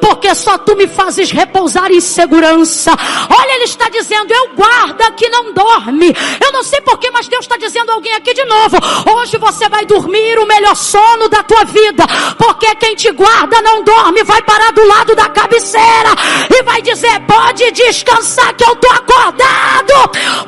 Porque 0.00 0.34
só 0.34 0.58
tu 0.58 0.74
me 0.76 0.86
fazes 0.88 1.30
repousar 1.30 1.90
em 1.90 2.00
segurança. 2.00 2.92
Olha, 3.30 3.61
está 3.70 3.88
dizendo: 3.88 4.32
Eu 4.32 4.54
guarda 4.54 5.10
que 5.12 5.28
não 5.28 5.52
dorme. 5.52 6.14
Eu 6.44 6.52
não 6.52 6.62
sei 6.62 6.80
porquê, 6.80 7.10
mas 7.10 7.28
Deus 7.28 7.44
está 7.44 7.56
dizendo 7.56 7.90
a 7.90 7.94
alguém 7.94 8.14
aqui 8.14 8.34
de 8.34 8.44
novo: 8.44 8.76
Hoje 9.16 9.36
você 9.38 9.68
vai 9.68 9.84
dormir 9.84 10.38
o 10.38 10.46
melhor 10.46 10.74
sono 10.74 11.28
da 11.28 11.42
tua 11.42 11.64
vida. 11.64 12.04
Porque 12.38 12.74
quem 12.76 12.94
te 12.94 13.10
guarda 13.12 13.60
não 13.62 13.82
dorme, 13.82 14.22
vai 14.24 14.42
parar 14.42 14.72
do 14.72 14.86
lado 14.86 15.14
da 15.14 15.28
cabeceira 15.28 16.10
e 16.50 16.62
vai 16.62 16.82
dizer: 16.82 17.20
Pode 17.26 17.70
descansar 17.72 18.54
que 18.54 18.64
eu 18.64 18.72
estou 18.72 18.90
acordado. 18.90 19.92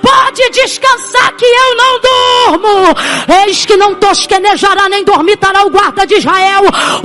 Pode 0.01 0.51
descansar 0.51 1.35
que 1.37 1.45
eu 1.45 1.77
não 1.77 2.01
durmo. 2.01 2.95
Eis 3.47 3.65
que 3.65 3.77
não 3.77 3.95
tosquenejará 3.95 4.89
nem 4.89 5.05
dormitará 5.05 5.65
o 5.65 5.71
guarda 5.71 6.07
de 6.07 6.17
Israel. 6.17 6.63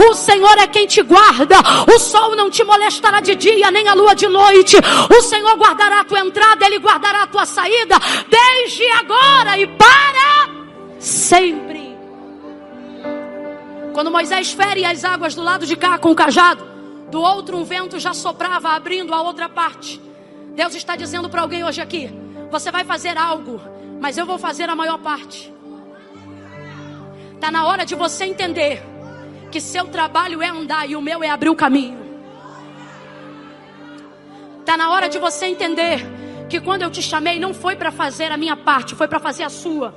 O 0.09 0.13
Senhor 0.13 0.57
é 0.57 0.67
quem 0.67 0.87
te 0.87 1.01
guarda. 1.01 1.57
O 1.93 1.99
sol 1.99 2.35
não 2.35 2.49
te 2.49 2.63
molestará 2.63 3.19
de 3.19 3.35
dia, 3.35 3.71
nem 3.71 3.87
a 3.87 3.93
lua 3.93 4.15
de 4.15 4.27
noite. 4.27 4.77
O 5.09 5.21
Senhor 5.21 5.55
guardará 5.55 5.98
a 5.99 6.03
tua 6.05 6.19
entrada, 6.19 6.65
Ele 6.65 6.79
guardará 6.79 7.23
a 7.23 7.27
tua 7.27 7.45
saída, 7.45 7.95
desde 8.29 8.89
agora 8.91 9.57
e 9.57 9.67
para 9.67 10.49
sempre. 10.99 11.97
Quando 13.93 14.11
Moisés 14.11 14.51
fere 14.51 14.85
as 14.85 15.03
águas 15.03 15.35
do 15.35 15.41
lado 15.41 15.65
de 15.65 15.75
cá 15.75 15.97
com 15.97 16.11
o 16.11 16.15
cajado, 16.15 16.65
do 17.09 17.21
outro 17.21 17.57
um 17.57 17.63
vento 17.63 17.99
já 17.99 18.13
soprava, 18.13 18.69
abrindo 18.69 19.13
a 19.13 19.21
outra 19.21 19.49
parte. 19.49 19.99
Deus 20.55 20.75
está 20.75 20.95
dizendo 20.95 21.29
para 21.29 21.41
alguém 21.41 21.63
hoje 21.63 21.81
aqui: 21.81 22.09
Você 22.51 22.71
vai 22.71 22.83
fazer 22.83 23.17
algo, 23.17 23.59
mas 23.99 24.17
eu 24.17 24.25
vou 24.25 24.37
fazer 24.37 24.69
a 24.69 24.75
maior 24.75 24.99
parte. 24.99 25.53
Está 27.35 27.51
na 27.51 27.65
hora 27.65 27.85
de 27.85 27.95
você 27.95 28.25
entender 28.25 28.83
que 29.51 29.59
seu 29.59 29.87
trabalho 29.87 30.41
é 30.41 30.47
andar 30.47 30.89
e 30.89 30.95
o 30.95 31.01
meu 31.01 31.23
é 31.23 31.29
abrir 31.29 31.49
o 31.49 31.55
caminho. 31.55 31.98
Está 34.69 34.77
na 34.77 34.91
hora 34.91 35.09
de 35.09 35.17
você 35.17 35.47
entender 35.47 36.05
que 36.47 36.61
quando 36.61 36.83
eu 36.83 36.91
te 36.91 37.01
chamei 37.01 37.39
não 37.39 37.55
foi 37.55 37.75
para 37.75 37.89
fazer 37.89 38.31
a 38.31 38.37
minha 38.37 38.55
parte, 38.55 38.93
foi 38.93 39.07
para 39.07 39.19
fazer 39.19 39.41
a 39.41 39.49
sua. 39.49 39.95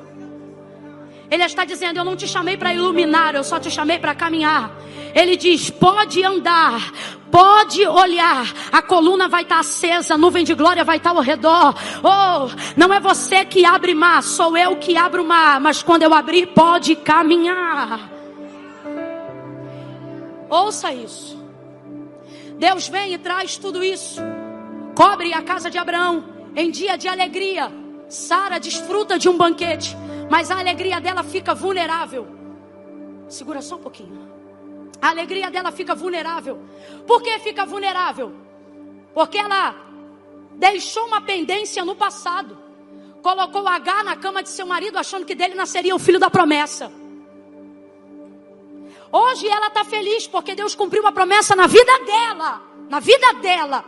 Ele 1.31 1.45
está 1.45 1.67
dizendo: 1.67 1.99
Eu 1.99 2.05
não 2.05 2.17
te 2.17 2.27
chamei 2.27 2.57
para 2.57 2.73
iluminar, 2.73 3.35
eu 3.35 3.45
só 3.45 3.61
te 3.61 3.71
chamei 3.71 3.99
para 3.99 4.15
caminhar. 4.15 4.75
Ele 5.15 5.37
diz: 5.37 5.69
Pode 5.69 6.25
andar, 6.25 6.91
pode 7.31 7.87
olhar, 7.87 8.47
a 8.73 8.81
coluna 8.81 9.29
vai 9.29 9.43
estar 9.43 9.59
acesa, 9.59 10.15
a 10.15 10.17
nuvem 10.17 10.43
de 10.43 10.55
glória 10.55 10.85
vai 10.85 10.97
estar 10.97 11.11
ao 11.11 11.21
redor. 11.21 11.75
Oh, 12.03 12.49
não 12.75 12.95
é 12.95 12.99
você 12.99 13.45
que 13.45 13.67
abre 13.67 13.93
mar, 13.93 14.23
sou 14.23 14.57
eu 14.57 14.77
que 14.77 14.97
abro 14.97 15.23
mar, 15.23 15.61
mas 15.61 15.83
quando 15.83 16.05
eu 16.05 16.15
abrir, 16.15 16.47
pode 16.47 16.97
caminhar. 16.97 18.11
Ouça 20.49 20.95
isso. 20.95 21.39
Deus 22.59 22.89
vem 22.89 23.13
e 23.13 23.19
traz 23.19 23.59
tudo 23.59 23.85
isso. 23.85 24.19
Cobre 24.95 25.33
a 25.33 25.43
casa 25.43 25.71
de 25.71 25.79
Abraão 25.79 26.25
em 26.55 26.71
dia 26.71 26.97
de 26.97 27.09
alegria. 27.09 27.73
Sara 28.09 28.59
desfruta 28.59 29.19
de 29.19 29.29
um 29.29 29.37
banquete 29.37 29.97
mas 30.33 30.51
a 30.51 30.59
alegria 30.59 30.99
dela 30.99 31.23
fica 31.23 31.55
vulnerável. 31.55 32.27
Segura 33.29 33.61
só 33.61 33.77
um 33.77 33.81
pouquinho. 33.81 34.33
A 34.99 35.11
alegria 35.11 35.51
dela 35.51 35.71
fica 35.71 35.95
vulnerável. 35.95 36.59
Por 37.07 37.23
que 37.23 37.39
fica 37.41 37.67
vulnerável? 37.67 38.33
Porque 39.13 39.37
ela 39.37 39.75
deixou 40.53 41.07
uma 41.07 41.21
pendência 41.21 41.85
no 41.85 41.95
passado. 41.95 42.57
Colocou 43.23 43.69
H 43.69 44.05
na 44.05 44.17
cama 44.17 44.43
de 44.43 44.49
seu 44.49 44.65
marido, 44.65 44.97
achando 44.97 45.27
que 45.27 45.35
dele 45.35 45.55
nasceria 45.55 45.95
o 45.95 45.99
filho 45.99 46.19
da 46.19 46.31
promessa. 46.31 46.91
Hoje 49.13 49.47
ela 49.47 49.67
está 49.67 49.85
feliz 49.85 50.27
porque 50.27 50.55
Deus 50.55 50.75
cumpriu 50.75 51.03
uma 51.03 51.13
promessa 51.13 51.55
na 51.55 51.67
vida 51.67 51.93
dela. 52.07 52.63
Na 52.89 53.01
vida 53.01 53.35
dela. 53.35 53.85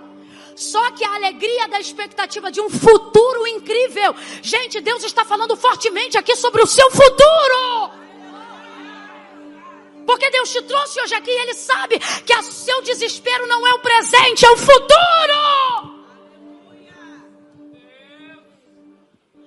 Só 0.57 0.91
que 0.93 1.05
a 1.05 1.15
alegria 1.15 1.69
da 1.69 1.81
expectativa 1.81 2.51
de 2.51 2.61
um 2.61 2.71
futuro 2.71 3.47
incrível. 3.47 4.15
Gente, 4.43 4.81
Deus 4.81 5.03
está 5.03 5.25
falando 5.25 5.57
fortemente 5.57 6.17
aqui 6.17 6.37
sobre 6.37 6.63
o 6.63 6.67
seu 6.67 6.91
futuro. 6.91 7.91
Porque 10.07 10.31
Deus 10.31 10.53
te 10.53 10.63
trouxe 10.63 11.01
hoje 11.01 11.15
aqui 11.15 11.31
e 11.31 11.39
Ele 11.43 11.55
sabe 11.55 11.99
que 11.99 12.35
o 12.35 12.43
seu 12.43 12.83
desespero 12.83 13.47
não 13.47 13.67
é 13.67 13.75
o 13.75 13.79
presente, 13.81 14.45
é 14.45 14.51
o 14.51 14.57
futuro. 14.57 15.95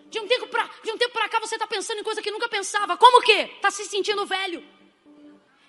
De 0.09 0.19
um 0.19 0.27
tempo 0.27 0.47
para 0.47 0.63
um 0.93 0.97
tempo 0.97 1.19
cá 1.29 1.39
você 1.39 1.55
está 1.55 1.67
pensando 1.67 1.99
em 1.99 2.03
coisa 2.03 2.21
que 2.21 2.31
nunca 2.31 2.47
pensava. 2.49 2.97
Como 2.97 3.21
que? 3.21 3.31
Está 3.31 3.69
se 3.69 3.85
sentindo 3.85 4.25
velho. 4.25 4.63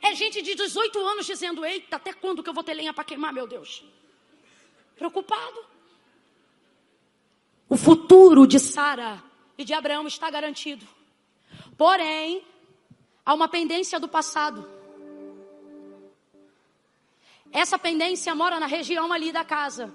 É 0.01 0.15
gente 0.15 0.41
de 0.41 0.55
18 0.55 0.99
anos 1.07 1.27
dizendo: 1.27 1.65
Eita, 1.65 1.97
até 1.97 2.13
quando 2.13 2.43
que 2.43 2.49
eu 2.49 2.55
vou 2.55 2.63
ter 2.65 2.75
lenha 2.75 2.95
para 2.95 3.05
queimar, 3.05 3.33
meu 3.33 3.47
Deus? 3.47 3.85
Preocupado. 4.99 5.65
O 7.69 7.77
futuro 7.77 8.47
de 8.47 8.59
Sara 8.59 9.23
e 9.57 9.65
de 9.65 9.73
Abraão 9.73 10.07
está 10.07 10.29
garantido. 10.31 10.87
Porém, 11.77 12.43
há 13.25 13.33
uma 13.33 13.49
pendência 13.49 14.01
do 14.01 14.09
passado. 14.09 14.69
Essa 17.53 17.79
pendência 17.79 18.35
mora 18.35 18.61
na 18.61 18.67
região 18.67 19.13
ali 19.13 19.33
da 19.33 19.45
casa. 19.45 19.95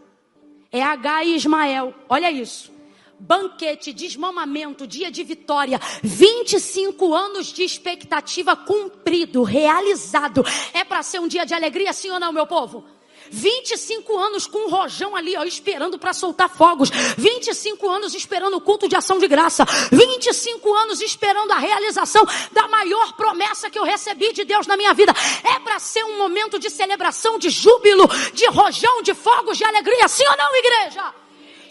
É 0.71 0.81
H 0.81 1.23
e 1.25 1.35
Ismael. 1.35 1.93
Olha 2.09 2.31
isso. 2.31 2.71
Banquete, 3.19 3.93
desmamamento, 3.93 4.87
dia 4.87 5.09
de 5.09 5.23
vitória, 5.23 5.79
25 6.01 7.13
anos 7.13 7.53
de 7.53 7.63
expectativa 7.63 8.55
cumprido, 8.55 9.43
realizado. 9.43 10.43
É 10.73 10.83
para 10.83 11.03
ser 11.03 11.19
um 11.19 11.27
dia 11.27 11.45
de 11.45 11.53
alegria, 11.53 11.93
sim 11.93 12.09
ou 12.09 12.19
não, 12.19 12.33
meu 12.33 12.47
povo? 12.47 12.83
25 13.29 14.17
anos 14.17 14.47
com 14.47 14.67
um 14.67 14.69
rojão 14.69 15.15
ali, 15.15 15.35
ó, 15.37 15.43
esperando 15.43 15.97
para 15.97 16.13
soltar 16.13 16.49
fogos. 16.49 16.89
25 17.17 17.89
anos 17.89 18.13
esperando 18.13 18.57
o 18.57 18.61
culto 18.61 18.87
de 18.87 18.95
ação 18.95 19.17
de 19.17 19.27
graça. 19.27 19.65
25 19.91 20.73
anos 20.75 21.01
esperando 21.01 21.51
a 21.51 21.57
realização 21.57 22.25
da 22.51 22.67
maior 22.67 23.13
promessa 23.13 23.69
que 23.69 23.79
eu 23.79 23.83
recebi 23.83 24.33
de 24.33 24.43
Deus 24.43 24.67
na 24.67 24.77
minha 24.77 24.93
vida. 24.93 25.13
É 25.43 25.59
para 25.59 25.79
ser 25.79 26.03
um 26.03 26.17
momento 26.17 26.59
de 26.59 26.69
celebração, 26.69 27.37
de 27.37 27.49
júbilo, 27.49 28.07
de 28.33 28.47
rojão, 28.47 29.01
de 29.01 29.13
fogos, 29.13 29.57
de 29.57 29.65
alegria. 29.65 30.07
Sim 30.07 30.25
ou 30.27 30.37
não, 30.37 30.55
igreja? 30.55 31.22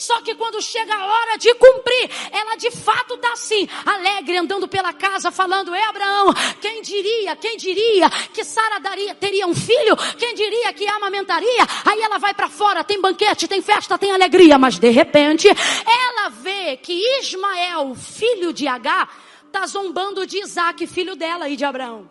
Só 0.03 0.21
que 0.21 0.35
quando 0.35 0.61
chega 0.61 0.93
a 0.93 1.07
hora 1.07 1.39
de 1.39 1.55
cumprir, 1.55 2.11
ela 2.33 2.57
de 2.57 2.73
fato 2.73 3.15
está 3.15 3.33
assim, 3.35 3.69
alegre, 3.87 4.37
andando 4.37 4.67
pela 4.67 4.93
casa, 4.93 5.31
falando: 5.31 5.73
É 5.73 5.85
Abraão, 5.85 6.35
quem 6.61 6.83
diria, 6.83 7.37
quem 7.37 7.57
diria 7.57 8.11
que 8.35 8.43
Sara 8.43 8.81
teria 9.21 9.47
um 9.47 9.55
filho? 9.55 9.97
Quem 10.19 10.35
diria 10.35 10.73
que 10.73 10.89
amamentaria? 10.89 11.63
Aí 11.85 12.01
ela 12.01 12.19
vai 12.19 12.35
para 12.35 12.49
fora, 12.49 12.83
tem 12.83 13.01
banquete, 13.01 13.47
tem 13.47 13.63
festa, 13.63 13.97
tem 13.97 14.11
alegria, 14.11 14.59
mas 14.59 14.77
de 14.77 14.91
repente 14.91 15.47
ela 15.49 16.31
vê 16.31 16.77
que 16.77 16.93
Ismael, 17.21 17.95
filho 17.95 18.53
de 18.53 18.67
H, 18.67 19.09
está 19.47 19.65
zombando 19.69 20.27
de 20.27 20.39
Isaac, 20.41 20.85
filho 20.89 21.15
dela 21.15 21.49
e 21.49 21.55
de 21.55 21.65
Abraão. 21.65 22.11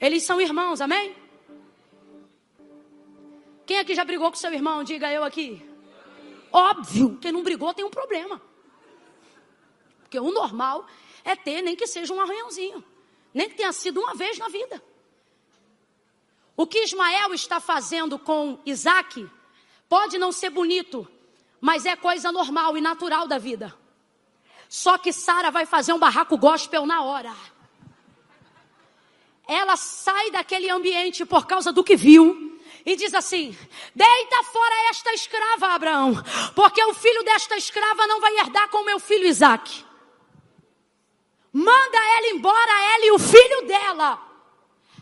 Eles 0.00 0.22
são 0.22 0.40
irmãos, 0.40 0.80
amém? 0.80 1.12
Quem 3.66 3.80
aqui 3.80 3.96
já 3.96 4.04
brigou 4.04 4.30
com 4.30 4.36
seu 4.36 4.52
irmão? 4.52 4.84
Diga 4.84 5.12
eu 5.12 5.24
aqui. 5.24 5.67
Óbvio, 6.52 7.18
quem 7.20 7.32
não 7.32 7.42
brigou 7.42 7.72
tem 7.74 7.84
um 7.84 7.90
problema. 7.90 8.40
Porque 10.00 10.18
o 10.18 10.30
normal 10.30 10.86
é 11.24 11.36
ter, 11.36 11.62
nem 11.62 11.76
que 11.76 11.86
seja 11.86 12.12
um 12.12 12.20
arranhãozinho. 12.20 12.82
Nem 13.34 13.48
que 13.48 13.56
tenha 13.56 13.72
sido 13.72 14.00
uma 14.00 14.14
vez 14.14 14.38
na 14.38 14.48
vida. 14.48 14.82
O 16.56 16.66
que 16.66 16.82
Ismael 16.82 17.34
está 17.34 17.60
fazendo 17.60 18.18
com 18.18 18.58
Isaac 18.64 19.28
pode 19.88 20.18
não 20.18 20.32
ser 20.32 20.50
bonito, 20.50 21.06
mas 21.60 21.86
é 21.86 21.94
coisa 21.94 22.32
normal 22.32 22.76
e 22.76 22.80
natural 22.80 23.28
da 23.28 23.38
vida. 23.38 23.74
Só 24.68 24.98
que 24.98 25.12
Sara 25.12 25.50
vai 25.50 25.66
fazer 25.66 25.92
um 25.92 25.98
barraco 25.98 26.36
gospel 26.36 26.84
na 26.84 27.02
hora. 27.02 27.34
Ela 29.46 29.76
sai 29.76 30.30
daquele 30.30 30.68
ambiente 30.68 31.24
por 31.24 31.46
causa 31.46 31.72
do 31.72 31.84
que 31.84 31.96
viu 31.96 32.47
e 32.88 32.96
diz 32.96 33.12
assim: 33.12 33.54
Deita 33.94 34.42
fora 34.44 34.74
esta 34.88 35.12
escrava, 35.12 35.74
Abraão, 35.74 36.14
porque 36.54 36.82
o 36.84 36.94
filho 36.94 37.22
desta 37.22 37.54
escrava 37.54 38.06
não 38.06 38.18
vai 38.18 38.38
herdar 38.38 38.70
com 38.70 38.82
meu 38.82 38.98
filho 38.98 39.26
Isaac. 39.26 39.84
Manda 41.52 41.98
ela 42.16 42.28
embora, 42.28 42.94
ela 42.94 43.04
e 43.04 43.10
o 43.10 43.18
filho 43.18 43.66
dela. 43.66 44.18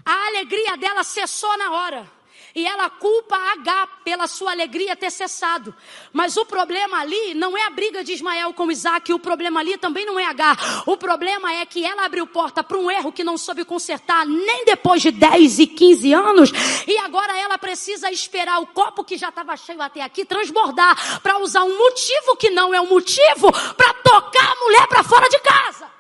A 0.05 0.27
alegria 0.27 0.77
dela 0.77 1.05
cessou 1.05 1.57
na 1.59 1.71
hora. 1.71 2.16
E 2.57 2.67
ela 2.67 2.89
culpa 2.89 3.37
H 3.37 3.87
pela 4.03 4.27
sua 4.27 4.53
alegria 4.53 4.97
ter 4.97 5.11
cessado. 5.11 5.75
Mas 6.11 6.39
o 6.39 6.47
problema 6.47 7.01
ali 7.03 7.35
não 7.35 7.55
é 7.55 7.67
a 7.67 7.71
briga 7.71 8.03
de 8.03 8.15
Ismael 8.15 8.55
com 8.55 8.73
Isaac, 8.73 9.13
o 9.13 9.19
problema 9.19 9.61
ali 9.61 9.77
também 9.77 10.07
não 10.07 10.19
é 10.19 10.25
H. 10.25 10.85
O 10.87 10.97
problema 10.97 11.53
é 11.53 11.67
que 11.67 11.85
ela 11.85 12.07
abriu 12.07 12.27
porta 12.27 12.65
para 12.65 12.79
um 12.79 12.91
erro 12.91 13.13
que 13.13 13.23
não 13.23 13.37
soube 13.37 13.63
consertar 13.63 14.25
nem 14.25 14.65
depois 14.65 15.03
de 15.03 15.11
10 15.11 15.59
e 15.59 15.67
15 15.67 16.15
anos. 16.15 16.51
E 16.87 16.97
agora 16.97 17.37
ela 17.39 17.59
precisa 17.59 18.11
esperar 18.11 18.59
o 18.63 18.67
copo 18.69 19.05
que 19.05 19.19
já 19.19 19.29
estava 19.29 19.55
cheio 19.55 19.83
até 19.83 20.01
aqui 20.01 20.25
transbordar 20.25 21.21
para 21.21 21.37
usar 21.37 21.63
um 21.63 21.77
motivo 21.77 22.37
que 22.37 22.49
não 22.49 22.73
é 22.73 22.81
um 22.81 22.89
motivo 22.89 23.53
para 23.53 23.93
tocar 24.03 24.53
a 24.53 24.65
mulher 24.65 24.87
para 24.87 25.05
fora 25.05 25.29
de 25.29 25.39
casa. 25.41 25.91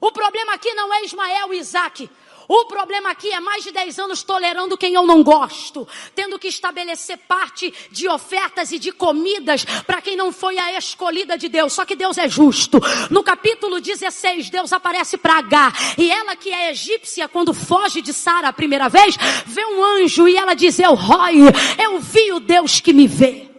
O 0.00 0.12
problema 0.12 0.52
aqui 0.52 0.72
não 0.74 0.94
é 0.94 1.02
Ismael 1.02 1.52
e 1.54 1.58
Isaac. 1.58 2.08
O 2.48 2.66
problema 2.66 3.10
aqui 3.10 3.30
é 3.30 3.40
mais 3.40 3.64
de 3.64 3.72
10 3.72 3.98
anos 3.98 4.22
tolerando 4.22 4.76
quem 4.76 4.94
eu 4.94 5.06
não 5.06 5.22
gosto, 5.22 5.86
tendo 6.14 6.38
que 6.38 6.48
estabelecer 6.48 7.18
parte 7.28 7.72
de 7.90 8.08
ofertas 8.08 8.72
e 8.72 8.78
de 8.78 8.92
comidas 8.92 9.64
para 9.86 10.02
quem 10.02 10.16
não 10.16 10.32
foi 10.32 10.58
a 10.58 10.76
escolhida 10.76 11.38
de 11.38 11.48
Deus. 11.48 11.72
Só 11.72 11.84
que 11.84 11.96
Deus 11.96 12.18
é 12.18 12.28
justo. 12.28 12.80
No 13.10 13.22
capítulo 13.22 13.80
16, 13.80 14.50
Deus 14.50 14.72
aparece 14.72 15.16
para 15.16 15.38
H 15.38 15.72
e 15.98 16.10
ela 16.10 16.36
que 16.36 16.50
é 16.50 16.70
egípcia 16.70 17.28
quando 17.28 17.54
foge 17.54 18.00
de 18.00 18.12
Sara 18.12 18.48
a 18.48 18.52
primeira 18.52 18.88
vez, 18.88 19.16
vê 19.46 19.64
um 19.64 19.82
anjo 19.82 20.28
e 20.28 20.36
ela 20.36 20.54
diz: 20.54 20.78
"Eu 20.78 20.94
roi, 20.94 21.36
eu 21.82 21.98
vi 22.00 22.32
o 22.32 22.40
Deus 22.40 22.80
que 22.80 22.92
me 22.92 23.06
vê". 23.06 23.53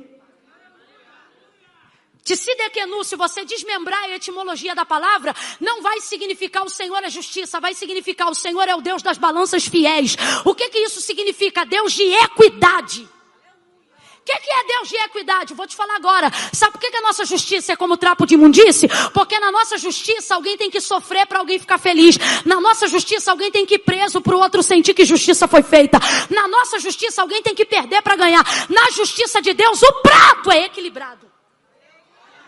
Tsidekenu, 2.26 3.04
se 3.04 3.16
você 3.16 3.46
desmembrar 3.46 4.02
a 4.06 4.16
etimologia 4.16 4.74
da 4.74 4.84
palavra, 4.84 5.36
não 5.62 5.84
vai 5.84 6.02
significar 6.02 6.66
o 6.66 6.70
Senhor 6.70 7.04
é 7.04 7.10
justiça, 7.10 7.60
vai 7.60 7.76
significar 7.76 8.32
o 8.32 8.34
Senhor 8.34 8.68
é 8.68 8.74
o 8.74 8.82
Deus 8.82 9.04
das 9.04 9.20
balanças 9.20 9.68
fiéis. 9.68 10.18
O 10.44 10.56
que 10.56 10.70
que 10.70 10.80
isso 10.80 11.00
significa? 11.02 11.64
Deus 11.64 11.94
de 11.94 12.02
equidade. 12.02 13.02
O 13.04 14.26
que, 14.26 14.36
que, 14.40 14.50
é 14.52 14.64
Deus 14.66 14.90
de 14.90 14.96
equidade? 14.96 15.54
Vou 15.54 15.68
te 15.68 15.76
falar 15.76 15.98
agora. 15.98 16.32
Sabe 16.52 16.72
por 16.72 16.82
que, 16.82 16.90
que 16.90 16.98
a 16.98 17.02
nossa 17.02 17.26
justiça 17.26 17.74
é 17.74 17.76
como 17.76 17.96
trapo 17.96 18.26
de 18.26 18.34
imundície? 18.34 18.90
Porque 19.14 19.40
na 19.40 19.52
nossa 19.52 19.78
justiça 19.78 20.34
alguém 20.34 20.58
tem 20.58 20.72
que 20.72 20.82
sofrer 20.82 21.28
para 21.28 21.38
alguém 21.38 21.60
ficar 21.60 21.78
feliz. 21.78 22.18
Na 22.44 22.60
nossa 22.60 22.88
justiça 22.88 23.30
alguém 23.30 23.52
tem 23.52 23.68
que 23.68 23.76
ir 23.76 23.80
preso 23.80 24.20
para 24.20 24.36
o 24.36 24.40
outro 24.40 24.64
sentir 24.64 24.96
que 24.96 25.06
justiça 25.06 25.48
foi 25.48 25.62
feita. 25.62 26.00
Na 26.32 26.48
nossa 26.48 26.80
justiça 26.80 27.22
alguém 27.22 27.44
tem 27.44 27.54
que 27.54 27.66
perder 27.66 28.02
para 28.02 28.16
ganhar. 28.16 28.44
Na 28.68 28.90
justiça 28.90 29.40
de 29.44 29.54
Deus 29.54 29.84
o 29.84 29.94
prato 30.02 30.52
é 30.52 30.64
equilibrado. 30.66 31.35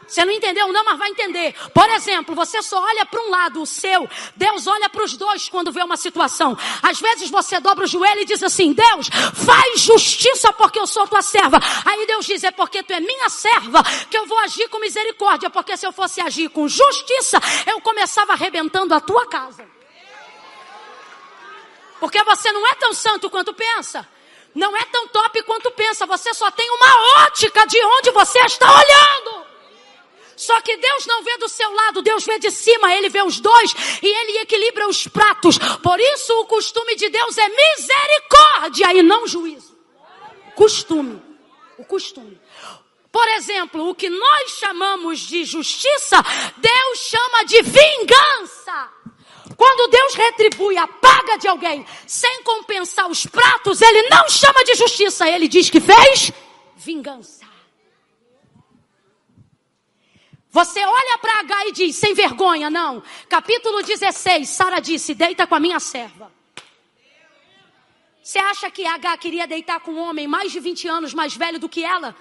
Você 0.08 0.24
não 0.24 0.32
entendeu? 0.32 0.72
Não, 0.72 0.86
mas 0.86 0.97
vai 0.97 1.10
entender. 1.10 1.53
Por 1.74 1.89
exemplo, 1.89 2.34
você 2.34 2.62
só 2.62 2.82
olha 2.82 3.05
para 3.05 3.22
um 3.22 3.30
lado, 3.30 3.62
o 3.62 3.66
seu. 3.66 4.10
Deus 4.36 4.66
olha 4.66 4.89
para 4.89 5.03
os 5.03 5.18
dois 5.18 5.49
quando 5.49 5.72
vê 5.72 5.84
uma 5.84 5.97
situação. 5.97 6.58
Às 6.82 6.99
vezes 6.99 7.30
você 7.30 7.60
dobra 7.60 7.84
o 7.84 7.88
joelho 7.88 8.22
e 8.22 8.26
diz 8.26 8.41
assim: 8.41 8.72
Deus, 8.72 9.10
faz 9.45 9.82
justiça 9.82 10.53
porque 10.53 10.80
eu 10.80 10.88
sou 10.88 11.08
tua 11.08 11.22
serva. 11.22 11.60
Aí 11.86 12.08
Deus 12.08 12.26
diz: 12.26 12.43
É 12.43 12.51
porque 12.51 12.82
tu 12.84 12.93
é 12.93 12.99
minha 13.01 13.28
serva 13.30 13.84
que 14.10 14.18
eu 14.18 14.26
vou 14.26 14.39
agir 14.39 14.70
com 14.70 14.80
misericórdia. 14.80 15.49
Porque 15.49 15.76
se 15.76 15.86
eu 15.86 15.91
fosse 15.91 16.22
agir 16.22 16.49
com 16.49 16.68
justiça, 16.68 17.39
eu 17.66 17.82
começava 17.82 18.32
arrebentando 18.32 18.93
a 18.93 19.01
tua 19.01 19.28
casa. 19.28 19.68
Porque 21.99 22.24
você 22.24 22.51
não 22.51 22.66
é 22.68 22.76
tão 22.76 22.93
santo 22.93 23.30
quanto 23.30 23.53
pensa. 23.53 24.08
Não 24.55 24.76
é 24.76 24.86
tão 24.86 25.08
top 25.10 25.43
quanto 25.43 25.70
pensa. 25.72 26.05
Você 26.05 26.34
só 26.34 26.49
tem 26.51 26.70
uma 26.70 27.24
ótica 27.26 27.66
de 27.68 27.84
onde 27.84 28.12
você 28.12 28.39
está 28.39 28.72
olhando. 28.72 29.37
Só 30.38 30.62
que 30.62 30.78
Deus 30.78 31.08
não 31.08 31.24
vê 31.24 31.36
do 31.38 31.50
seu 31.50 31.70
lado, 31.74 32.04
Deus 32.04 32.24
vê 32.24 32.38
de 32.38 32.52
cima, 32.52 32.94
Ele 32.94 33.10
vê 33.10 33.24
os 33.24 33.40
dois 33.40 33.74
e 34.04 34.08
Ele 34.08 34.38
equilibra 34.38 34.88
os 34.88 35.08
pratos. 35.08 35.58
Por 35.58 36.00
isso 36.00 36.32
o 36.42 36.46
costume 36.46 36.96
de 36.96 37.10
Deus 37.10 37.36
é 37.38 37.50
misericórdia 37.50 38.94
e 38.94 39.02
não 39.02 39.26
juízo. 39.28 39.76
Costume. 40.56 41.20
O 41.78 41.84
costume. 41.84 42.40
Por 43.12 43.28
exemplo, 43.30 43.90
o 43.90 43.96
que 43.96 44.10
nós 44.12 44.52
chamamos 44.60 45.22
de 45.22 45.44
justiça, 45.44 46.18
Deus 46.58 47.00
chama 47.00 47.44
de 47.46 47.62
vingança. 47.64 48.90
Quando 49.56 49.90
Deus 49.90 50.14
retribui 50.14 50.78
a 50.78 50.88
paga 50.88 51.38
de 51.38 51.48
alguém 51.48 51.84
sem 52.06 52.44
compensar 52.44 53.10
os 53.10 53.26
pratos, 53.26 53.82
Ele 53.82 54.08
não 54.10 54.30
chama 54.30 54.64
de 54.64 54.76
justiça, 54.76 55.28
Ele 55.28 55.48
diz 55.48 55.68
que 55.68 55.80
fez 55.80 56.32
vingança. 56.76 57.47
Você 60.58 60.84
olha 60.84 61.20
para 61.20 61.41
H 61.41 61.68
e 61.68 61.72
diz, 61.72 61.95
sem 61.97 62.16
vergonha, 62.16 62.68
não. 62.68 63.03
Capítulo 63.30 63.84
16, 63.84 64.49
Sara 64.49 64.80
disse: 64.80 65.14
Deita 65.14 65.45
com 65.45 65.53
a 65.53 65.60
minha 65.60 65.80
serva. 65.80 66.32
Você 68.24 68.39
acha 68.39 68.72
que 68.72 68.84
H 68.84 69.18
queria 69.20 69.45
deitar 69.45 69.80
com 69.82 69.91
um 69.91 69.99
homem 69.99 70.28
mais 70.28 70.51
de 70.51 70.60
20 70.60 70.88
anos 70.88 71.14
mais 71.14 71.36
velho 71.36 71.60
do 71.60 71.70
que 71.70 71.84
ela? 71.84 72.16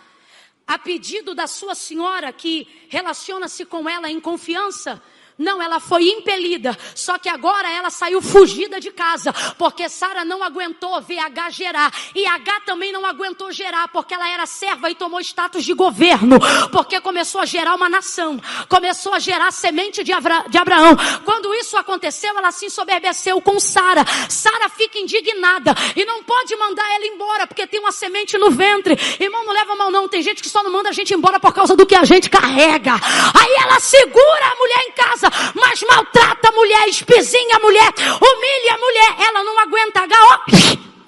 A 0.67 0.77
pedido 0.79 1.35
da 1.35 1.47
sua 1.47 1.75
senhora, 1.75 2.31
que 2.31 2.69
relaciona-se 2.91 3.65
com 3.65 3.89
ela 3.89 4.11
em 4.11 4.21
confiança? 4.21 5.03
Não, 5.39 5.61
ela 5.61 5.79
foi 5.79 6.05
impelida. 6.09 6.77
Só 6.95 7.19
que 7.19 7.29
agora 7.29 7.71
ela 7.71 7.91
saiu 7.91 8.23
fugida 8.23 8.81
de 8.81 8.91
casa. 8.91 9.35
Porque 9.59 9.87
Sara 9.87 10.25
não 10.25 10.43
aguentou 10.43 10.99
ver 11.03 11.19
H 11.19 11.51
gerar. 11.51 11.93
E 12.15 12.27
H 12.27 12.61
também 12.65 12.91
não 12.91 13.05
aguentou 13.05 13.53
gerar. 13.53 13.89
Porque 13.89 14.15
ela 14.15 14.31
era 14.31 14.47
serva 14.47 14.91
e 14.91 14.95
tomou 14.95 15.21
status 15.21 15.63
de 15.63 15.75
governo. 15.75 16.39
Porque 16.73 16.99
começou 17.03 17.43
a 17.43 17.45
gerar 17.45 17.75
uma 17.75 17.89
nação. 17.89 18.41
Começou 18.67 19.13
a 19.13 19.19
gerar 19.19 19.53
semente 19.53 20.03
de, 20.03 20.11
Abra 20.11 20.47
de 20.49 20.57
Abraão. 20.57 20.97
Quando 21.23 21.53
isso 21.55 21.77
aconteceu, 21.77 22.37
ela 22.39 22.51
se 22.51 22.65
ensoberbeceu 22.65 23.39
com 23.43 23.61
Sara. 23.61 24.07
Sara 24.31 24.71
fica 24.71 24.99
indignada. 24.99 25.75
E 25.95 26.07
não 26.07 26.23
pode 26.25 26.57
mandar 26.57 26.91
ela 26.95 27.07
embora. 27.07 27.47
Porque 27.47 27.67
tem 27.67 27.79
uma 27.79 27.93
semente 27.93 28.39
no 28.39 28.51
ventre. 28.51 28.97
Irmão, 29.21 29.45
não 29.45 29.53
leva 29.53 29.77
mal 29.77 29.91
não. 29.91 30.09
Tem 30.09 30.23
gente 30.23 30.43
que 30.43 30.49
só 30.49 30.63
não 30.63 30.73
manda 30.73 30.89
a 30.89 30.93
gente 30.93 31.13
embora 31.13 31.39
por 31.39 31.53
causa 31.53 31.77
do 31.77 31.85
que 31.85 31.95
a 31.95 32.05
gente 32.05 32.31
carrega. 32.31 32.95
Aí 32.95 33.55
ela 33.63 33.79
segura 33.81 34.47
a 34.47 34.57
mulher 34.57 34.85
em 34.89 34.93
casa 34.93 35.26
mas 35.55 35.83
maltrata 35.83 36.49
a 36.49 36.53
mulher, 36.53 36.89
espizinha 36.89 37.57
a 37.57 37.61
mulher, 37.61 37.93
humilha 37.97 38.75
a 38.75 38.79
mulher. 38.79 39.29
Ela 39.29 39.45
não 39.45 39.59
aguenta 39.59 40.01
H, 40.01 40.47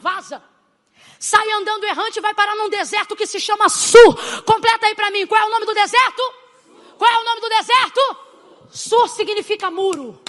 vaza. 0.00 0.42
Sai 1.18 1.50
andando 1.52 1.84
errante 1.84 2.18
e 2.18 2.22
vai 2.22 2.32
parar 2.32 2.54
num 2.54 2.68
deserto 2.68 3.16
que 3.16 3.26
se 3.26 3.40
chama 3.40 3.68
Sur. 3.68 4.42
Completa 4.44 4.86
aí 4.86 4.94
para 4.94 5.10
mim. 5.10 5.26
Qual 5.26 5.40
é 5.40 5.44
o 5.44 5.50
nome 5.50 5.66
do 5.66 5.74
deserto? 5.74 6.22
Qual 6.96 7.10
é 7.10 7.18
o 7.18 7.24
nome 7.24 7.40
do 7.40 7.48
deserto? 7.48 8.16
Sur 8.70 9.08
significa 9.08 9.70
muro. 9.70 10.20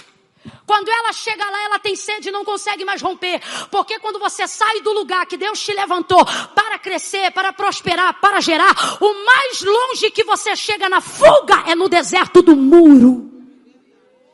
Quando 0.66 0.88
ela 0.88 1.12
chega 1.12 1.44
lá, 1.48 1.62
ela 1.64 1.78
tem 1.78 1.94
sede 1.94 2.28
e 2.28 2.32
não 2.32 2.44
consegue 2.44 2.84
mais 2.84 3.02
romper. 3.02 3.40
Porque 3.70 3.98
quando 3.98 4.18
você 4.18 4.48
sai 4.48 4.80
do 4.80 4.92
lugar 4.92 5.26
que 5.26 5.36
Deus 5.36 5.60
te 5.60 5.72
levantou 5.72 6.24
para 6.54 6.78
crescer, 6.78 7.30
para 7.32 7.52
prosperar, 7.52 8.20
para 8.20 8.40
gerar, 8.40 8.74
o 9.00 9.24
mais 9.26 9.62
longe 9.62 10.10
que 10.10 10.24
você 10.24 10.56
chega 10.56 10.88
na 10.88 11.00
fuga 11.00 11.64
é 11.66 11.74
no 11.74 11.88
deserto 11.88 12.42
do 12.42 12.56
muro. 12.56 13.29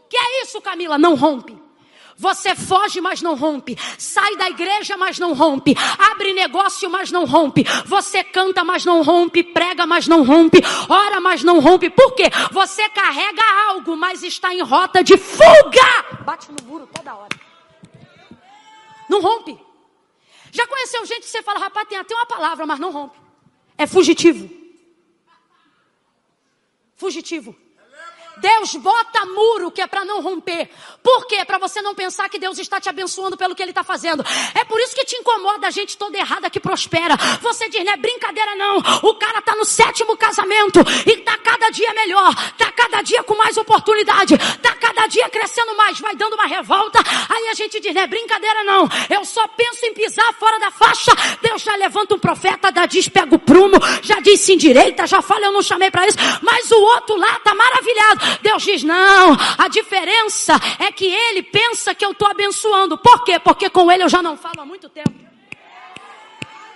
Que 0.09 0.17
é 0.17 0.43
isso, 0.43 0.61
Camila? 0.61 0.99
Não 0.99 1.15
rompe. 1.15 1.67
Você 2.19 2.55
foge, 2.55 3.01
mas 3.01 3.21
não 3.21 3.35
rompe. 3.35 3.77
Sai 3.99 4.37
da 4.37 4.49
igreja, 4.49 4.97
mas 4.97 5.19
não 5.19 5.35
rompe. 5.35 5.77
Abre 5.99 6.33
negócio, 6.33 6.89
mas 6.89 7.11
não 7.11 7.27
rompe. 7.27 7.63
Você 7.85 8.25
canta, 8.25 8.65
mas 8.65 8.87
não 8.87 9.03
rompe. 9.03 9.43
Prega, 9.43 9.87
mas 9.87 10.09
não 10.09 10.25
rompe. 10.25 10.59
Ora, 10.89 11.21
mas 11.21 11.43
não 11.43 11.61
rompe. 11.61 11.91
Por 11.91 12.15
quê? 12.15 12.25
Você 12.53 12.89
carrega 12.89 13.43
algo, 13.69 13.95
mas 13.97 14.23
está 14.23 14.55
em 14.55 14.63
rota 14.63 15.05
de 15.05 15.17
fuga. 15.19 16.23
Bate 16.25 16.49
no 16.51 16.67
muro 16.67 16.89
toda 16.95 17.15
hora. 17.15 17.39
Não 19.11 19.21
rompe. 19.21 19.59
Já 20.51 20.67
conheceu 20.67 21.05
gente 21.05 21.21
que 21.21 21.29
você 21.29 21.43
fala, 21.43 21.61
rapaz, 21.61 21.87
tem 21.87 21.99
até 21.99 22.15
uma 22.15 22.25
palavra, 22.25 22.65
mas 22.65 22.79
não 22.79 22.91
rompe. 22.91 23.19
É 23.77 23.87
fugitivo. 23.87 24.49
Fugitivo. 26.97 27.55
Deus 28.39 28.75
bota 28.77 29.25
muro 29.27 29.71
que 29.71 29.81
é 29.81 29.87
para 29.87 30.05
não 30.05 30.21
romper. 30.21 30.69
Por 31.03 31.27
quê? 31.27 31.45
Para 31.45 31.59
você 31.59 31.81
não 31.81 31.95
pensar 31.95 32.29
que 32.29 32.39
Deus 32.39 32.59
está 32.59 32.81
te 32.81 32.89
abençoando 32.89 33.37
pelo 33.37 33.55
que 33.55 33.63
Ele 33.63 33.71
está 33.71 33.85
fazendo. 33.85 34.25
É 34.55 34.65
por 34.65 34.81
isso 34.81 34.95
que 34.95 35.05
te 35.05 35.17
incomoda 35.17 35.67
a 35.67 35.71
gente 35.71 35.97
toda 35.97 36.19
errada 36.19 36.51
que 36.51 36.61
prospera. 36.61 37.17
Você 37.41 37.69
diz, 37.69 37.85
não 37.85 37.93
é 37.93 37.97
brincadeira 37.97 38.55
não. 38.55 38.79
O 39.03 39.15
cara 39.15 39.39
está 39.39 39.55
no 39.55 39.65
sétimo 39.65 40.17
casamento 40.17 40.81
e 41.07 41.13
está 41.13 41.37
cada 41.39 41.71
dia 41.71 41.93
melhor. 41.95 42.31
Está 42.53 42.71
cada 42.73 43.03
dia 43.03 43.23
com 43.23 43.37
mais 43.37 43.57
oportunidade. 43.57 44.35
Está 44.35 44.75
cada 44.75 45.07
dia 45.07 45.29
crescendo 45.29 45.77
mais. 45.77 45.99
Vai 46.01 46.15
dando 46.17 46.35
uma 46.35 46.47
revolta. 46.47 46.99
Aí 47.29 47.49
a 47.49 47.55
gente 47.55 47.81
diz, 47.81 47.95
não 47.95 48.03
é 48.03 48.07
brincadeira 48.07 48.65
não. 48.65 48.89
Eu 49.09 49.25
só 49.25 49.47
penso 49.49 49.87
em 49.87 49.95
pisar 49.95 50.33
fora 50.35 50.59
da 50.59 50.71
faixa. 50.71 51.13
Deus 51.41 51.63
já 51.63 51.75
levanta 51.77 52.15
um 52.15 52.19
profeta, 52.19 52.71
da 52.71 52.87
diz, 52.87 53.09
pega 53.09 53.35
o 53.35 53.39
prumo. 53.39 53.79
Já 54.03 54.21
disse 54.21 54.53
em 54.53 54.57
direita, 54.57 55.07
já 55.07 55.23
fala, 55.23 55.47
eu 55.47 55.53
não 55.53 55.63
chamei 55.63 55.91
para 55.91 56.07
isso. 56.07 56.19
Mas 56.43 56.71
o 56.71 56.81
outro 56.81 57.17
lá 57.17 57.37
está 57.37 57.55
maravilhado. 57.55 58.26
Deus 58.43 58.63
diz: 58.63 58.83
não, 58.83 59.37
a 59.59 59.69
diferença 59.69 60.55
é 60.79 60.91
que 60.93 61.07
ele 61.07 61.43
pensa 61.43 61.95
que 61.95 62.05
eu 62.05 62.13
estou 62.13 62.29
abençoando. 62.29 62.99
Por 62.99 63.25
quê? 63.25 63.39
Porque 63.39 63.69
com 63.71 63.91
ele 63.91 64.05
eu 64.05 64.09
já 64.09 64.23
não 64.23 64.37
falo 64.37 64.61
há 64.61 64.65
muito 64.65 64.89
tempo. 64.89 65.27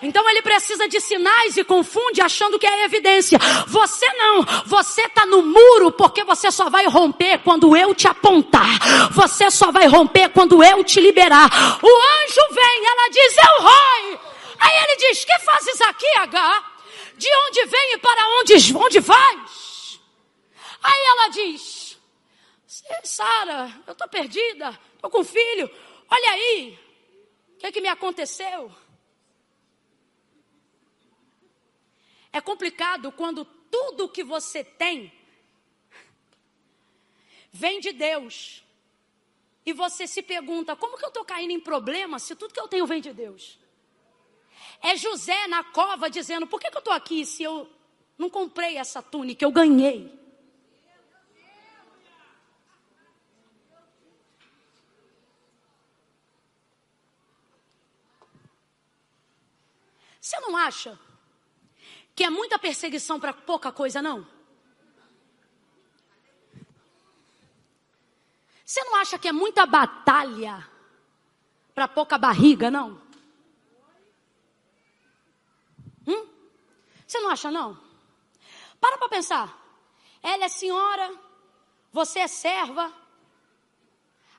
Então 0.02 0.28
ele 0.30 0.40
precisa 0.40 0.88
de 0.88 0.98
sinais 0.98 1.56
e 1.58 1.64
confunde 1.64 2.22
achando 2.22 2.58
que 2.58 2.66
é 2.66 2.84
evidência. 2.84 3.38
Você 3.66 4.06
não. 4.14 4.42
Você 4.64 5.02
está 5.02 5.26
no 5.26 5.42
muro 5.42 5.92
porque 5.92 6.24
você 6.24 6.50
só 6.50 6.70
vai 6.70 6.86
romper 6.86 7.38
quando 7.40 7.76
eu 7.76 7.94
te 7.94 8.08
apontar. 8.08 9.10
Você 9.12 9.50
só 9.50 9.70
vai 9.70 9.86
romper 9.86 10.30
quando 10.30 10.64
eu 10.64 10.82
te 10.82 11.00
liberar. 11.00 11.48
O 11.82 11.86
anjo 11.86 12.54
vem, 12.54 12.86
ela 12.86 13.10
diz: 13.10 13.36
Eu 13.36 13.62
roi. 13.62 14.18
Aí 14.58 14.84
ele 14.84 14.96
diz: 14.96 15.24
Que 15.24 15.38
fazes 15.40 15.80
aqui, 15.82 16.08
H? 16.16 16.64
De 17.18 17.28
onde 17.46 17.66
vem 17.66 17.92
e 17.92 17.98
para 17.98 18.40
onde, 18.40 18.76
onde 18.76 19.00
vais? 19.00 19.59
Aí 20.82 21.04
ela 21.06 21.28
diz: 21.28 21.98
Sara, 23.04 23.82
eu 23.86 23.92
estou 23.92 24.08
perdida, 24.08 24.78
estou 24.94 25.10
com 25.10 25.24
filho, 25.24 25.70
olha 26.08 26.30
aí, 26.30 26.78
o 27.54 27.58
que, 27.58 27.66
é 27.66 27.72
que 27.72 27.80
me 27.80 27.88
aconteceu? 27.88 28.72
É 32.32 32.40
complicado 32.40 33.10
quando 33.12 33.44
tudo 33.44 34.08
que 34.08 34.22
você 34.22 34.62
tem 34.62 35.12
vem 37.52 37.80
de 37.80 37.92
Deus. 37.92 38.62
E 39.66 39.72
você 39.72 40.06
se 40.06 40.22
pergunta: 40.22 40.76
como 40.76 40.96
que 40.96 41.04
eu 41.04 41.08
estou 41.08 41.24
caindo 41.24 41.50
em 41.50 41.60
problema 41.60 42.18
se 42.18 42.34
tudo 42.34 42.54
que 42.54 42.60
eu 42.60 42.68
tenho 42.68 42.86
vem 42.86 43.00
de 43.00 43.12
Deus? 43.12 43.58
É 44.82 44.96
José 44.96 45.46
na 45.48 45.64
cova 45.64 46.08
dizendo: 46.08 46.46
por 46.46 46.60
que, 46.60 46.70
que 46.70 46.76
eu 46.76 46.80
estou 46.80 46.94
aqui 46.94 47.26
se 47.26 47.42
eu 47.42 47.68
não 48.16 48.30
comprei 48.30 48.76
essa 48.76 49.02
túnica? 49.02 49.44
Eu 49.44 49.50
ganhei. 49.50 50.19
Você 60.30 60.38
não 60.38 60.56
acha 60.56 60.96
que 62.14 62.22
é 62.22 62.30
muita 62.30 62.56
perseguição 62.56 63.18
para 63.18 63.32
pouca 63.32 63.72
coisa, 63.72 64.00
não? 64.00 64.24
Você 68.64 68.84
não 68.84 68.94
acha 68.94 69.18
que 69.18 69.26
é 69.26 69.32
muita 69.32 69.66
batalha 69.66 70.64
para 71.74 71.88
pouca 71.88 72.16
barriga, 72.16 72.70
não? 72.70 73.02
Hum? 76.06 76.28
Você 77.04 77.18
não 77.18 77.30
acha, 77.30 77.50
não? 77.50 77.76
Para 78.80 78.98
para 78.98 79.08
pensar. 79.08 79.58
Ela 80.22 80.44
é 80.44 80.48
senhora, 80.48 81.12
você 81.92 82.20
é 82.20 82.28
serva, 82.28 82.94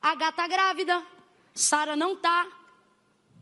a 0.02 0.16
gata 0.16 0.48
grávida, 0.48 1.06
Sara 1.54 1.98
não 1.98 2.16
tá, 2.16 2.48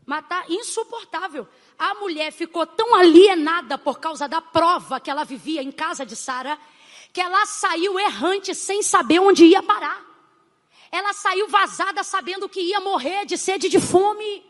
mas 0.04 0.26
tá 0.26 0.44
insuportável. 0.48 1.46
A 1.80 1.94
mulher 1.94 2.30
ficou 2.30 2.66
tão 2.66 2.94
alienada 2.94 3.78
por 3.78 3.98
causa 3.98 4.28
da 4.28 4.42
prova 4.42 5.00
que 5.00 5.10
ela 5.10 5.24
vivia 5.24 5.62
em 5.62 5.72
casa 5.72 6.04
de 6.04 6.14
Sara, 6.14 6.58
que 7.10 7.22
ela 7.22 7.46
saiu 7.46 7.98
errante 7.98 8.54
sem 8.54 8.82
saber 8.82 9.18
onde 9.18 9.46
ia 9.46 9.62
parar. 9.62 9.98
Ela 10.92 11.14
saiu 11.14 11.48
vazada 11.48 12.04
sabendo 12.04 12.50
que 12.50 12.60
ia 12.60 12.80
morrer 12.80 13.24
de 13.24 13.38
sede 13.38 13.70
de 13.70 13.80
fome 13.80 14.44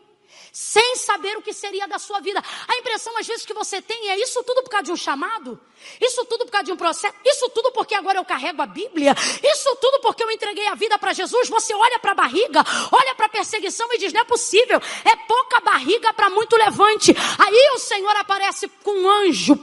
sem 0.51 0.95
saber 0.97 1.37
o 1.37 1.41
que 1.41 1.53
seria 1.53 1.87
da 1.87 1.97
sua 1.97 2.19
vida. 2.19 2.43
A 2.67 2.77
impressão 2.77 3.17
às 3.17 3.25
vezes 3.25 3.45
que 3.45 3.53
você 3.53 3.81
tem 3.81 4.09
é 4.09 4.19
isso 4.19 4.43
tudo 4.43 4.63
por 4.63 4.69
causa 4.69 4.85
de 4.85 4.91
um 4.91 4.97
chamado, 4.97 5.59
isso 5.99 6.25
tudo 6.25 6.45
por 6.45 6.51
causa 6.51 6.65
de 6.65 6.71
um 6.71 6.77
processo, 6.77 7.15
isso 7.25 7.49
tudo 7.49 7.71
porque 7.71 7.95
agora 7.95 8.19
eu 8.19 8.25
carrego 8.25 8.61
a 8.61 8.65
Bíblia, 8.65 9.15
isso 9.43 9.75
tudo 9.77 9.99
porque 10.01 10.23
eu 10.23 10.31
entreguei 10.31 10.67
a 10.67 10.75
vida 10.75 10.97
para 10.97 11.13
Jesus. 11.13 11.49
Você 11.49 11.73
olha 11.73 11.99
para 11.99 12.11
a 12.11 12.15
barriga, 12.15 12.63
olha 12.91 13.15
para 13.15 13.27
a 13.27 13.29
perseguição 13.29 13.87
e 13.93 13.97
diz: 13.97 14.11
não 14.11 14.21
é 14.21 14.25
possível, 14.25 14.81
é 15.05 15.15
pouca 15.27 15.59
barriga 15.61 16.13
para 16.13 16.29
muito 16.29 16.55
levante. 16.57 17.15
Aí 17.39 17.71
o 17.75 17.79
Senhor 17.79 18.15
aparece 18.17 18.67
com 18.83 18.91
um 18.91 19.09
anjo 19.09 19.55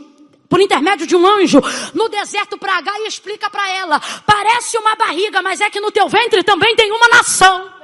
por 0.48 0.60
intermédio 0.60 1.06
de 1.06 1.14
um 1.14 1.26
anjo 1.26 1.60
no 1.92 2.08
deserto 2.08 2.56
para 2.56 2.78
H 2.78 3.00
e 3.00 3.06
explica 3.06 3.50
para 3.50 3.70
ela: 3.70 4.00
parece 4.26 4.78
uma 4.78 4.94
barriga, 4.96 5.42
mas 5.42 5.60
é 5.60 5.68
que 5.68 5.80
no 5.80 5.92
teu 5.92 6.08
ventre 6.08 6.42
também 6.42 6.74
tem 6.74 6.90
uma 6.90 7.08
nação. 7.08 7.77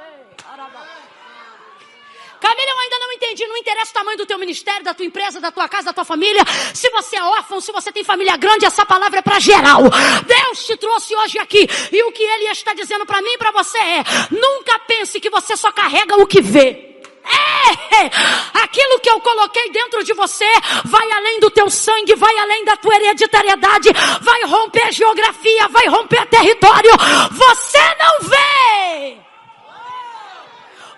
Camila, 2.45 2.69
eu 2.69 2.79
ainda 2.79 2.99
não 2.99 3.11
entendi. 3.13 3.47
Não 3.47 3.57
interessa 3.57 3.89
o 3.89 3.93
tamanho 3.95 4.17
do 4.19 4.25
teu 4.25 4.37
ministério, 4.37 4.83
da 4.83 4.93
tua 4.93 5.05
empresa, 5.05 5.41
da 5.41 5.51
tua 5.51 5.67
casa, 5.67 5.85
da 5.85 5.93
tua 5.93 6.05
família. 6.05 6.43
Se 6.75 6.87
você 6.91 7.15
é 7.15 7.23
órfão, 7.23 7.59
se 7.59 7.71
você 7.71 7.91
tem 7.91 8.03
família 8.03 8.37
grande, 8.37 8.65
essa 8.65 8.85
palavra 8.85 9.17
é 9.17 9.21
para 9.23 9.39
geral. 9.39 9.81
Deus 10.27 10.63
te 10.63 10.77
trouxe 10.77 11.15
hoje 11.15 11.39
aqui. 11.39 11.67
E 11.91 12.03
o 12.03 12.11
que 12.11 12.21
Ele 12.21 12.45
está 12.51 12.75
dizendo 12.75 13.03
para 13.03 13.19
mim 13.19 13.31
e 13.31 13.37
para 13.39 13.51
você 13.51 13.79
é: 13.79 14.03
nunca 14.29 14.77
pense 14.79 15.19
que 15.19 15.29
você 15.31 15.57
só 15.57 15.71
carrega 15.71 16.15
o 16.21 16.27
que 16.27 16.39
vê. 16.39 16.91
É, 17.27 18.59
aquilo 18.61 18.99
que 18.99 19.09
eu 19.09 19.19
coloquei 19.19 19.71
dentro 19.71 20.03
de 20.03 20.13
você 20.13 20.45
vai 20.83 21.11
além 21.13 21.39
do 21.39 21.49
teu 21.49 21.67
sangue, 21.71 22.13
vai 22.13 22.37
além 22.37 22.63
da 22.63 22.77
tua 22.77 22.95
hereditariedade, 22.95 23.89
vai 24.21 24.43
romper 24.43 24.91
geografia, 24.91 25.67
vai 25.69 25.87
romper 25.87 26.27
território. 26.27 26.91
Você 27.31 27.79
não 27.97 28.29
vê. 28.29 29.24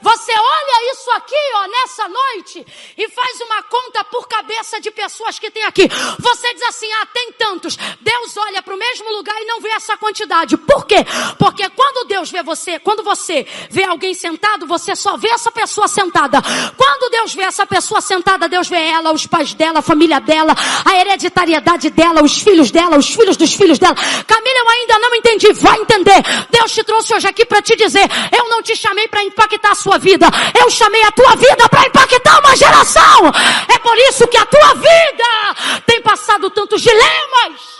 Você 0.01 0.31
olha 0.31 0.91
isso 0.91 1.11
aqui, 1.11 1.35
ó, 1.55 1.67
nessa 1.67 2.07
noite 2.07 2.65
e 2.97 3.09
faz 3.09 3.41
uma 3.41 3.63
conta 3.63 4.03
por 4.05 4.27
cabeça 4.27 4.79
de 4.79 4.91
pessoas 4.91 5.39
que 5.39 5.49
tem 5.49 5.63
aqui. 5.63 5.87
Você 6.19 6.53
diz 6.53 6.63
assim: 6.63 6.91
ah, 6.93 7.05
tem 7.07 7.31
tantos. 7.33 7.77
Deus 8.01 8.37
olha 8.37 8.61
para 8.61 8.73
o 8.73 8.77
mesmo 8.77 9.11
lugar 9.11 9.35
e 9.41 9.45
não 9.45 9.61
vê 9.61 9.69
essa 9.69 9.97
quantidade. 9.97 10.57
Por 10.57 10.85
quê? 10.85 11.05
Porque 11.37 11.69
quando 11.69 12.07
Deus 12.07 12.29
vê 12.29 12.43
você, 12.43 12.79
quando 12.79 13.03
você 13.03 13.45
vê 13.69 13.83
alguém 13.83 14.13
sentado, 14.13 14.67
você 14.67 14.95
só 14.95 15.17
vê 15.17 15.29
essa 15.29 15.51
pessoa 15.51 15.87
sentada. 15.87 16.41
Quando 16.75 17.09
Deus 17.11 17.33
vê 17.33 17.43
essa 17.43 17.65
pessoa 17.65 18.01
sentada, 18.01 18.47
Deus 18.47 18.67
vê 18.67 18.79
ela, 18.79 19.11
os 19.11 19.25
pais 19.25 19.53
dela, 19.53 19.79
a 19.79 19.81
família 19.81 20.19
dela, 20.19 20.55
a 20.85 20.95
hereditariedade 20.95 21.89
dela, 21.89 22.23
os 22.23 22.39
filhos 22.41 22.71
dela, 22.71 22.97
os 22.97 23.09
filhos 23.09 23.37
dos 23.37 23.53
filhos 23.53 23.79
dela. 23.79 23.95
Camila, 23.95 24.59
eu 24.59 24.69
ainda 24.69 24.99
não 24.99 25.15
entendi. 25.15 25.51
Vai 25.53 25.79
entender. 25.79 26.21
Deus 26.49 26.71
te 26.71 26.83
trouxe 26.83 27.13
hoje 27.13 27.27
aqui 27.27 27.45
para 27.45 27.61
te 27.61 27.75
dizer: 27.75 28.07
eu 28.37 28.49
não 28.49 28.61
te 28.61 28.75
chamei 28.75 29.07
para 29.07 29.23
impactar 29.23 29.71
a 29.71 29.75
sua 29.75 29.86
sua 29.87 29.97
vida. 29.97 30.27
Eu 30.59 30.69
chamei 30.69 31.01
a 31.03 31.11
tua 31.11 31.35
vida 31.35 31.69
para 31.69 31.87
impactar 31.87 32.39
uma 32.39 32.55
geração. 32.55 33.31
É 33.73 33.79
por 33.79 33.97
isso 34.09 34.27
que 34.27 34.37
a 34.37 34.45
tua 34.45 34.73
vida 34.73 35.81
tem 35.85 36.01
passado 36.01 36.49
tantos 36.49 36.81
dilemas. 36.81 37.77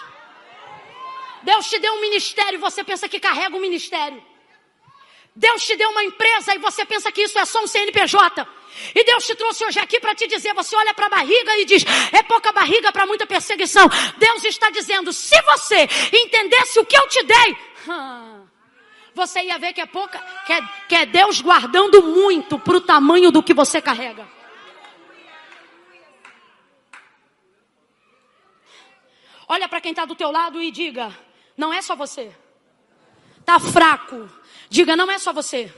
Deus 1.44 1.70
te 1.70 1.80
deu 1.80 1.94
um 1.94 2.02
ministério 2.02 2.56
e 2.56 2.58
você 2.58 2.84
pensa 2.84 3.10
que 3.10 3.20
carrega 3.20 3.56
um 3.56 3.60
ministério. 3.60 4.24
Deus 5.36 5.66
te 5.66 5.76
deu 5.76 5.90
uma 5.90 6.04
empresa 6.04 6.56
e 6.56 6.58
você 6.58 6.86
pensa 6.86 7.12
que 7.12 7.22
isso 7.22 7.38
é 7.38 7.46
só 7.46 7.62
um 7.62 7.68
CNPJ. 7.68 8.48
E 8.96 9.04
Deus 9.04 9.26
te 9.26 9.36
trouxe 9.36 9.66
hoje 9.66 9.80
aqui 9.80 10.00
para 10.00 10.16
te 10.16 10.28
dizer: 10.28 10.54
você 10.54 10.76
olha 10.76 10.94
para 10.94 11.08
a 11.08 11.10
barriga 11.10 11.58
e 11.58 11.66
diz, 11.66 11.84
é 12.12 12.24
pouca 12.24 12.52
barriga 12.52 12.92
para 12.92 13.06
muita 13.06 13.26
perseguição. 13.26 13.88
Deus 14.18 14.44
está 14.46 14.70
dizendo: 14.70 15.12
se 15.12 15.40
você 15.44 15.88
entendesse 16.14 16.80
o 16.80 16.86
que 16.86 16.98
eu 16.98 17.08
te 17.08 17.24
dei, 17.24 17.58
você 19.18 19.42
ia 19.42 19.58
ver 19.58 19.74
que 19.74 19.82
é 19.82 19.86
pouca, 19.86 20.18
que 20.46 20.54
é, 20.54 20.62
que 20.88 20.96
é 20.96 21.06
Deus 21.06 21.42
guardando 21.42 22.02
muito 22.04 22.58
para 22.58 22.78
o 22.78 22.82
tamanho 22.82 23.32
do 23.32 23.44
que 23.44 23.54
você 23.54 23.82
carrega. 23.82 24.26
Olha 29.50 29.68
para 29.68 29.82
quem 29.82 29.92
está 29.92 30.06
do 30.06 30.16
teu 30.16 30.32
lado 30.32 30.62
e 30.62 30.72
diga: 30.72 31.12
não 31.58 31.74
é 31.74 31.82
só 31.82 31.96
você. 31.96 32.32
Tá 33.44 33.60
fraco. 33.60 34.30
Diga: 34.70 34.96
não 34.96 35.10
é 35.10 35.18
só 35.18 35.34
você. 35.34 35.74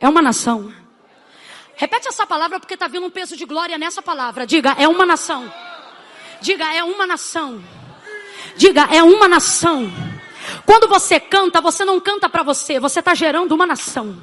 É 0.00 0.08
uma 0.08 0.20
nação. 0.20 0.74
Repete 1.76 2.08
essa 2.08 2.26
palavra 2.26 2.58
porque 2.58 2.74
está 2.74 2.88
vindo 2.88 3.06
um 3.06 3.10
peso 3.10 3.36
de 3.36 3.44
glória 3.44 3.78
nessa 3.78 4.02
palavra. 4.02 4.46
Diga: 4.46 4.74
é 4.78 4.88
uma 4.88 5.06
nação. 5.06 5.52
Diga: 6.40 6.74
é 6.74 6.82
uma 6.82 7.06
nação. 7.06 7.62
Diga: 8.56 8.88
é 8.90 9.02
uma 9.02 9.28
nação. 9.28 10.11
Quando 10.64 10.88
você 10.88 11.18
canta, 11.20 11.60
você 11.60 11.84
não 11.84 12.00
canta 12.00 12.28
para 12.28 12.42
você, 12.42 12.78
você 12.80 13.00
está 13.00 13.14
gerando 13.14 13.52
uma 13.52 13.66
nação. 13.66 14.16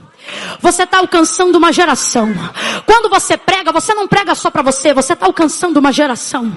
Você 0.59 0.83
está 0.83 0.99
alcançando 0.99 1.55
uma 1.57 1.71
geração. 1.71 2.29
Quando 2.85 3.09
você 3.09 3.37
prega, 3.37 3.71
você 3.71 3.93
não 3.93 4.07
prega 4.07 4.35
só 4.35 4.49
para 4.49 4.61
você, 4.61 4.93
você 4.93 5.13
está 5.13 5.25
alcançando 5.25 5.77
uma 5.77 5.91
geração. 5.91 6.51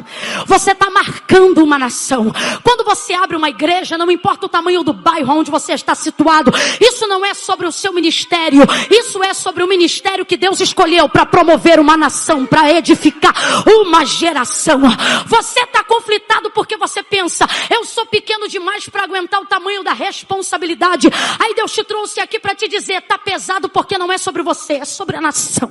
Você 0.47 0.73
está 0.73 0.91
marcando 0.91 1.63
uma 1.63 1.79
nação. 1.79 2.33
Quando 2.63 2.85
você 2.85 3.15
abre 3.15 3.37
uma 3.37 3.49
igreja, 3.49 3.97
não 3.97 4.11
importa 4.11 4.47
o 4.47 4.49
tamanho 4.49 4.83
do 4.83 4.93
bairro 4.93 5.39
onde 5.39 5.51
você 5.51 5.73
está 5.73 5.95
situado, 5.95 6.53
isso 6.81 7.07
não 7.07 7.25
é 7.25 7.35
sobre 7.35 7.67
o 7.67 7.73
seu 7.73 7.93
ministério, 7.93 8.63
isso 8.91 9.23
é 9.23 9.33
sobre 9.33 9.63
o 9.63 9.69
ministério 9.69 10.27
que 10.27 10.37
Deus 10.37 10.61
escolheu 10.61 11.09
para 11.09 11.25
promover 11.25 11.79
uma 11.79 11.97
nação, 11.97 12.45
para 12.45 12.71
edificar 12.73 13.35
uma 13.67 14.05
geração. 14.05 14.81
Você 15.27 15.61
está 15.61 15.85
conflitado 15.85 16.51
porque 16.51 16.77
você 16.77 17.03
pensa, 17.03 17.47
eu 17.71 17.85
sou 17.85 18.07
pequeno 18.07 18.49
demais 18.49 18.89
para 18.89 19.05
aguentar 19.05 19.41
o 19.41 19.47
tamanho 19.47 19.83
da 19.83 19.93
responsabilidade. 19.93 21.09
Aí 21.39 21.55
Deus 21.55 21.73
te 21.73 21.85
trouxe 21.85 22.21
aqui 22.21 22.39
para 22.39 22.55
te 22.55 22.69
dizer, 22.69 22.95
está 22.95 23.17
pesado 23.17 23.52
porque 23.69 23.99
não 23.99 24.11
é 24.13 24.19
sobre 24.19 24.43
você, 24.43 24.75
é 24.75 24.85
sobre 24.85 25.17
a 25.17 25.21
nação. 25.21 25.71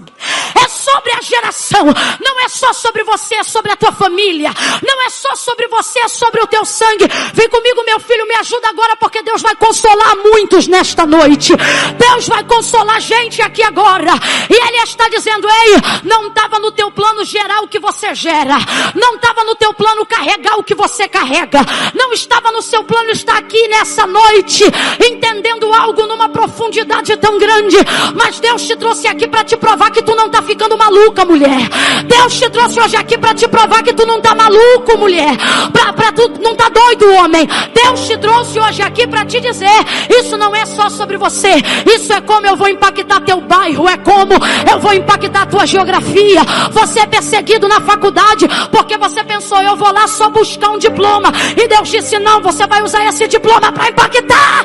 É 0.56 0.68
sobre 0.68 1.12
a 1.14 1.22
geração. 1.22 1.86
Não 2.20 2.40
é 2.42 2.50
só 2.50 2.74
sobre 2.74 3.04
você, 3.04 3.36
é 3.36 3.44
sobre 3.44 3.72
a 3.72 3.76
tua 3.76 3.92
família. 3.92 4.52
Não 4.86 5.06
é 5.06 5.10
só 5.10 5.36
sobre 5.36 5.68
você, 5.68 6.00
é 6.00 6.08
sobre 6.08 6.42
o 6.42 6.48
teu 6.48 6.66
sangue. 6.66 7.08
Vem 7.34 7.50
comigo, 7.50 7.84
meu 7.84 8.00
filho, 8.00 8.28
me 8.28 8.36
ajuda 8.36 8.70
agora 8.70 8.96
porque 8.96 9.24
Deus 9.24 9.42
vai 9.42 9.56
consolar 9.56 10.16
muitos 10.18 10.68
nesta 10.68 11.06
noite. 11.06 11.54
Deus 11.98 12.28
vai 12.28 12.44
consolar 12.44 13.00
gente 13.00 13.42
aqui 13.42 13.64
agora. 13.64 14.12
E 14.50 14.54
Ele 14.54 14.78
está 14.78 15.08
dizendo: 15.10 15.48
Ei, 15.48 16.02
não 16.04 16.28
estava 16.28 16.60
no 16.60 16.72
teu 16.72 16.92
plano 16.92 17.24
gerar 17.24 17.62
o 17.62 17.68
que 17.68 17.80
você 17.80 18.14
gera. 18.14 18.58
Não 18.96 19.16
estava 19.16 19.44
no 19.44 19.56
teu 19.56 19.74
plano 19.74 20.06
carregar 20.06 20.58
o 20.58 20.64
que 20.64 20.76
você 20.76 21.08
carrega. 21.08 21.60
Não 21.94 22.12
estava 22.14 22.52
no 22.52 22.62
seu 22.62 22.84
plano 22.84 23.12
estar 23.12 23.38
aqui 23.38 23.68
nessa 23.68 24.06
noite 24.06 24.64
entendendo 25.04 25.74
algo 25.74 26.06
numa 26.06 26.30
profundidade 26.30 27.16
tão 27.18 27.38
grande 27.38 27.71
grande, 27.72 27.78
mas 28.16 28.40
Deus 28.40 28.64
te 28.64 28.76
trouxe 28.76 29.08
aqui 29.08 29.28
para 29.28 29.44
te 29.44 29.56
provar 29.56 29.90
que 29.92 30.02
tu 30.02 30.16
não 30.16 30.30
tá 30.30 30.42
ficando 30.42 30.78
maluca, 30.78 31.26
mulher. 31.26 31.70
Deus 32.06 32.34
te 32.38 32.50
trouxe 32.50 32.80
hoje 32.80 32.96
aqui 32.96 33.18
para 33.18 33.34
te 33.34 33.48
provar 33.48 33.82
que 33.82 33.94
tu 33.94 34.06
não 34.06 34.22
tá 34.22 34.36
maluco, 34.36 34.98
mulher. 34.98 35.38
Pra 35.72 36.12
tu 36.12 36.32
não 36.42 36.56
tá 36.56 36.70
doido, 36.70 37.14
homem. 37.14 37.48
Deus 37.74 38.08
te 38.08 38.18
trouxe 38.18 38.60
hoje 38.60 38.82
aqui 38.82 39.08
para 39.08 39.26
te 39.26 39.40
dizer, 39.40 39.70
isso 40.10 40.38
não 40.38 40.56
é 40.56 40.66
só 40.66 40.90
sobre 40.90 41.18
você. 41.18 41.54
Isso 41.86 42.12
é 42.14 42.22
como 42.22 42.46
eu 42.46 42.56
vou 42.56 42.68
impactar 42.68 43.22
teu 43.22 43.40
bairro, 43.42 43.88
é 43.88 43.98
como 43.98 44.34
eu 44.70 44.80
vou 44.80 44.94
impactar 44.94 45.46
tua 45.46 45.66
geografia. 45.66 46.42
Você 46.72 47.00
é 47.00 47.06
perseguido 47.06 47.68
na 47.68 47.80
faculdade 47.82 48.48
porque 48.72 48.98
você 48.98 49.24
pensou, 49.24 49.62
eu 49.62 49.76
vou 49.76 49.92
lá 49.92 50.08
só 50.08 50.30
buscar 50.30 50.70
um 50.70 50.78
diploma. 50.78 51.32
E 51.56 51.68
Deus 51.68 51.90
disse, 51.90 52.20
não, 52.20 52.42
você 52.42 52.66
vai 52.68 52.82
usar 52.82 53.06
esse 53.06 53.28
diploma 53.28 53.72
para 53.72 53.90
impactar 53.90 54.64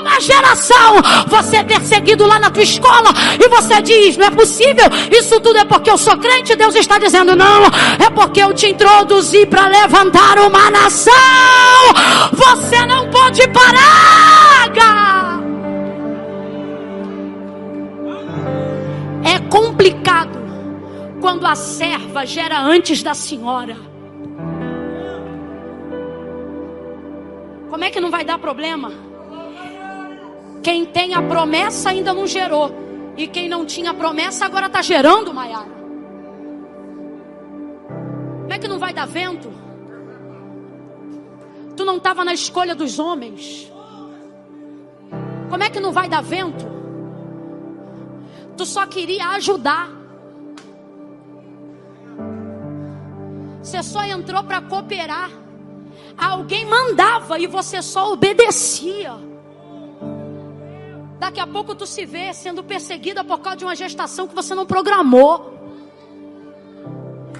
uma 0.00 0.20
geração. 0.20 0.96
Você 1.28 1.56
é 1.56 1.64
perseguido 1.64 2.26
lá 2.26 2.38
na 2.42 2.50
tua 2.50 2.62
escola 2.62 3.10
e 3.40 3.48
você 3.48 3.80
diz: 3.80 4.16
não 4.16 4.26
é 4.26 4.30
possível, 4.30 4.84
isso 5.10 5.40
tudo 5.40 5.58
é 5.58 5.64
porque 5.64 5.90
eu 5.90 5.96
sou 5.96 6.18
crente. 6.18 6.56
Deus 6.56 6.74
está 6.74 6.98
dizendo: 6.98 7.34
não, 7.34 7.64
é 7.98 8.10
porque 8.10 8.42
eu 8.42 8.52
te 8.52 8.68
introduzi 8.68 9.46
para 9.46 9.68
levantar 9.68 10.38
uma 10.40 10.70
nação. 10.70 11.12
Você 12.32 12.84
não 12.84 13.08
pode 13.08 13.46
parar. 13.48 14.32
É 19.24 19.38
complicado 19.48 20.42
quando 21.20 21.46
a 21.46 21.54
serva 21.54 22.26
gera 22.26 22.60
antes 22.60 23.02
da 23.02 23.14
senhora. 23.14 23.76
Como 27.70 27.84
é 27.84 27.90
que 27.90 28.00
não 28.00 28.10
vai 28.10 28.24
dar 28.24 28.38
problema? 28.38 29.11
Quem 30.62 30.86
tem 30.86 31.14
a 31.14 31.22
promessa 31.22 31.90
ainda 31.90 32.14
não 32.14 32.26
gerou. 32.26 32.70
E 33.16 33.26
quem 33.26 33.48
não 33.48 33.66
tinha 33.66 33.92
promessa 33.92 34.46
agora 34.46 34.66
está 34.66 34.80
gerando, 34.80 35.34
Maiara. 35.34 35.82
Como 38.40 38.52
é 38.52 38.58
que 38.58 38.68
não 38.68 38.78
vai 38.78 38.94
dar 38.94 39.06
vento? 39.06 39.52
Tu 41.76 41.84
não 41.84 41.96
estava 41.96 42.24
na 42.24 42.32
escolha 42.32 42.74
dos 42.74 42.98
homens. 42.98 43.70
Como 45.50 45.62
é 45.62 45.68
que 45.68 45.80
não 45.80 45.92
vai 45.92 46.08
dar 46.08 46.22
vento? 46.22 46.64
Tu 48.56 48.64
só 48.64 48.86
queria 48.86 49.28
ajudar. 49.30 49.90
Você 53.62 53.82
só 53.82 54.04
entrou 54.04 54.42
para 54.44 54.60
cooperar. 54.60 55.30
Alguém 56.16 56.66
mandava 56.66 57.38
e 57.38 57.46
você 57.46 57.80
só 57.80 58.12
obedecia. 58.12 59.31
Daqui 61.22 61.38
a 61.38 61.46
pouco 61.46 61.72
tu 61.72 61.86
se 61.86 62.04
vê 62.04 62.34
sendo 62.34 62.64
perseguida 62.64 63.22
por 63.22 63.38
causa 63.38 63.58
de 63.58 63.64
uma 63.64 63.76
gestação 63.76 64.26
que 64.26 64.34
você 64.34 64.56
não 64.56 64.66
programou. 64.66 65.54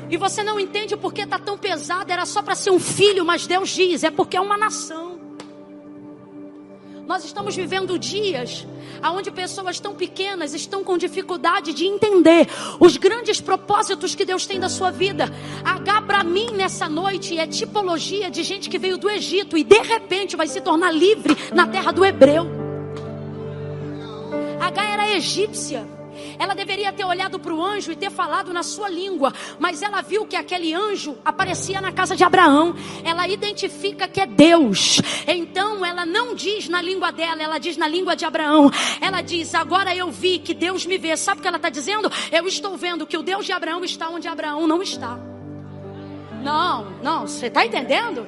E 0.08 0.16
você 0.16 0.44
não 0.44 0.60
entende 0.60 0.96
porque 0.96 1.22
está 1.22 1.36
tão 1.36 1.58
pesado, 1.58 2.12
era 2.12 2.24
só 2.24 2.42
para 2.42 2.54
ser 2.54 2.70
um 2.70 2.78
filho, 2.78 3.24
mas 3.24 3.44
Deus 3.44 3.70
diz, 3.70 4.04
é 4.04 4.10
porque 4.12 4.36
é 4.36 4.40
uma 4.40 4.56
nação. 4.56 5.18
Nós 7.08 7.24
estamos 7.24 7.56
vivendo 7.56 7.98
dias 7.98 8.64
onde 9.02 9.32
pessoas 9.32 9.80
tão 9.80 9.96
pequenas 9.96 10.54
estão 10.54 10.84
com 10.84 10.96
dificuldade 10.96 11.72
de 11.72 11.84
entender 11.84 12.46
os 12.78 12.96
grandes 12.96 13.40
propósitos 13.40 14.14
que 14.14 14.24
Deus 14.24 14.46
tem 14.46 14.60
da 14.60 14.68
sua 14.68 14.92
vida. 14.92 15.24
H 15.64 16.02
para 16.02 16.22
mim 16.22 16.52
nessa 16.52 16.88
noite 16.88 17.36
é 17.36 17.48
tipologia 17.48 18.30
de 18.30 18.44
gente 18.44 18.70
que 18.70 18.78
veio 18.78 18.96
do 18.96 19.10
Egito 19.10 19.58
e 19.58 19.64
de 19.64 19.80
repente 19.80 20.36
vai 20.36 20.46
se 20.46 20.60
tornar 20.60 20.92
livre 20.92 21.36
na 21.52 21.66
terra 21.66 21.90
do 21.90 22.04
hebreu. 22.04 22.61
H 24.62 24.84
era 24.84 25.10
egípcia. 25.10 25.86
Ela 26.38 26.54
deveria 26.54 26.92
ter 26.92 27.04
olhado 27.04 27.38
para 27.38 27.52
o 27.52 27.64
anjo 27.64 27.90
e 27.90 27.96
ter 27.96 28.10
falado 28.10 28.52
na 28.52 28.62
sua 28.62 28.88
língua, 28.88 29.32
mas 29.58 29.82
ela 29.82 30.02
viu 30.02 30.26
que 30.26 30.36
aquele 30.36 30.72
anjo 30.72 31.16
aparecia 31.24 31.80
na 31.80 31.90
casa 31.90 32.14
de 32.14 32.22
Abraão. 32.22 32.74
Ela 33.02 33.26
identifica 33.26 34.06
que 34.06 34.20
é 34.20 34.26
Deus. 34.26 35.00
Então 35.26 35.84
ela 35.84 36.06
não 36.06 36.34
diz 36.34 36.68
na 36.68 36.80
língua 36.80 37.10
dela, 37.10 37.42
ela 37.42 37.58
diz 37.58 37.76
na 37.76 37.88
língua 37.88 38.14
de 38.14 38.24
Abraão. 38.24 38.70
Ela 39.00 39.20
diz: 39.20 39.54
Agora 39.54 39.96
eu 39.96 40.10
vi 40.10 40.38
que 40.38 40.54
Deus 40.54 40.86
me 40.86 40.98
vê. 40.98 41.16
Sabe 41.16 41.40
o 41.40 41.42
que 41.42 41.48
ela 41.48 41.56
está 41.56 41.68
dizendo? 41.68 42.10
Eu 42.30 42.46
estou 42.46 42.76
vendo 42.76 43.06
que 43.06 43.16
o 43.16 43.22
Deus 43.22 43.44
de 43.46 43.52
Abraão 43.52 43.82
está 43.84 44.08
onde 44.08 44.28
Abraão 44.28 44.66
não 44.66 44.82
está. 44.82 45.18
Não, 46.42 46.90
não, 47.02 47.22
você 47.26 47.46
está 47.46 47.64
entendendo? 47.64 48.26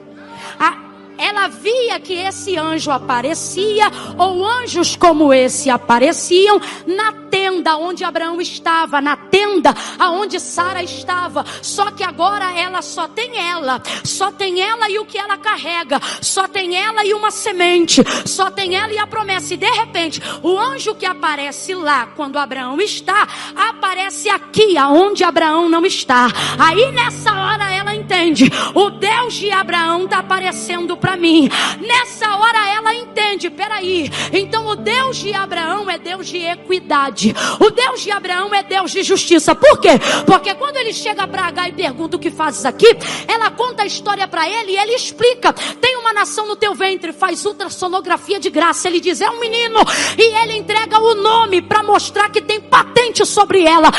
A, 0.58 0.83
ela 1.18 1.48
via 1.48 2.00
que 2.00 2.14
esse 2.14 2.56
anjo 2.56 2.90
aparecia, 2.90 3.86
ou 4.18 4.44
anjos 4.44 4.96
como 4.96 5.32
esse 5.32 5.70
apareciam, 5.70 6.60
na 6.86 7.12
tenda 7.34 7.76
onde 7.76 8.04
Abraão 8.04 8.40
estava, 8.40 9.00
na 9.00 9.16
tenda 9.16 9.74
aonde 9.98 10.38
Sara 10.38 10.82
estava. 10.82 11.44
Só 11.62 11.90
que 11.90 12.02
agora 12.02 12.52
ela 12.52 12.82
só 12.82 13.08
tem 13.08 13.36
ela, 13.36 13.82
só 14.04 14.30
tem 14.30 14.60
ela 14.60 14.88
e 14.88 14.98
o 14.98 15.04
que 15.04 15.18
ela 15.18 15.36
carrega, 15.36 16.00
só 16.20 16.46
tem 16.46 16.76
ela 16.76 17.04
e 17.04 17.12
uma 17.12 17.30
semente, 17.30 18.02
só 18.24 18.50
tem 18.50 18.76
ela 18.76 18.92
e 18.92 18.98
a 18.98 19.06
promessa. 19.06 19.54
E 19.54 19.56
de 19.56 19.70
repente, 19.70 20.22
o 20.42 20.58
anjo 20.58 20.94
que 20.94 21.06
aparece 21.06 21.74
lá 21.74 22.06
quando 22.14 22.38
Abraão 22.38 22.80
está, 22.80 23.26
aparece 23.56 24.28
aqui 24.28 24.76
aonde 24.76 25.24
Abraão 25.24 25.68
não 25.68 25.84
está. 25.84 26.28
Aí 26.58 26.92
nessa 26.92 27.32
hora 27.32 27.72
ela 27.72 27.94
entende: 27.94 28.50
o 28.74 28.90
Deus 28.90 29.34
de 29.34 29.50
Abraão 29.50 30.04
está 30.04 30.18
aparecendo 30.18 30.96
para 31.04 31.18
mim. 31.18 31.50
Nessa 31.80 32.34
hora 32.34 32.66
ela 32.70 32.94
entende, 32.94 33.50
peraí, 33.50 34.10
então 34.32 34.66
o 34.66 34.74
Deus 34.74 35.18
de 35.18 35.34
Abraão 35.34 35.90
é 35.90 35.98
Deus 35.98 36.26
de 36.26 36.38
equidade. 36.38 37.34
O 37.60 37.68
Deus 37.68 38.00
de 38.00 38.10
Abraão 38.10 38.54
é 38.54 38.62
Deus 38.62 38.90
de 38.90 39.02
justiça. 39.02 39.54
Por 39.54 39.78
quê? 39.80 39.90
Porque 40.26 40.54
quando 40.54 40.78
ele 40.78 40.94
chega 40.94 41.26
para 41.28 41.44
H 41.48 41.68
e 41.68 41.72
pergunta 41.72 42.16
o 42.16 42.18
que 42.18 42.30
fazes 42.30 42.64
aqui, 42.64 42.86
ela 43.28 43.50
conta 43.50 43.82
a 43.82 43.86
história 43.86 44.26
para 44.26 44.48
ele 44.48 44.72
e 44.72 44.78
ele 44.78 44.94
explica. 44.94 45.52
Tem 45.52 45.94
uma 45.98 46.14
nação 46.14 46.46
no 46.46 46.56
teu 46.56 46.74
ventre, 46.74 47.12
faz 47.12 47.44
ultrassonografia 47.44 48.40
de 48.40 48.48
graça. 48.48 48.88
Ele 48.88 48.98
diz, 48.98 49.20
é 49.20 49.28
um 49.28 49.38
menino. 49.38 49.80
E 50.16 50.22
ele 50.22 50.56
entrega 50.56 50.98
o 50.98 51.14
nome 51.14 51.60
para 51.60 51.82
mostrar 51.82 52.30
que 52.30 52.40
tem 52.40 52.62
patente 52.62 53.26
sobre 53.26 53.62
ela. 53.62 53.90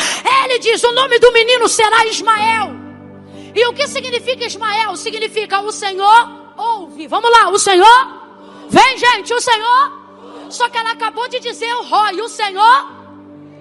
Ele 0.43 0.58
diz, 0.58 0.84
o 0.84 0.91
nome 0.91 1.20
do 1.20 1.32
menino 1.32 1.68
será 1.68 2.03
Ismael. 2.08 2.74
E 3.53 3.64
o 3.68 3.74
que 3.74 3.88
significa 3.88 4.43
Ismael? 4.43 4.95
Significa 4.95 5.62
o 5.62 5.72
Senhor 5.72 6.44
ouve. 6.58 7.08
Vamos 7.08 7.32
lá, 7.32 7.49
o 7.49 7.60
Senhor? 7.60 8.26
Vem, 8.70 8.97
gente, 8.97 9.34
o 9.34 9.41
Senhor. 9.41 10.06
Só 10.49 10.70
que 10.70 10.78
ela 10.78 10.91
acabou 10.91 11.28
de 11.28 11.39
dizer 11.39 11.74
o 11.76 11.84
Roy, 11.84 12.22
o 12.22 12.30
Senhor? 12.30 12.88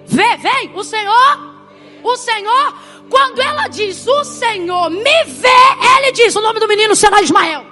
Vê, 0.05 0.37
vem, 0.37 0.71
o 0.75 0.83
Senhor? 0.83 1.55
O 2.03 2.15
Senhor? 2.15 2.73
Quando 3.09 3.39
ela 3.39 3.67
diz 3.67 4.07
o 4.07 4.23
Senhor 4.23 4.89
me 4.89 5.23
vê, 5.25 5.47
ele 5.97 6.11
diz: 6.11 6.35
o 6.35 6.41
nome 6.41 6.59
do 6.59 6.67
menino 6.67 6.95
será 6.95 7.21
Ismael. 7.21 7.65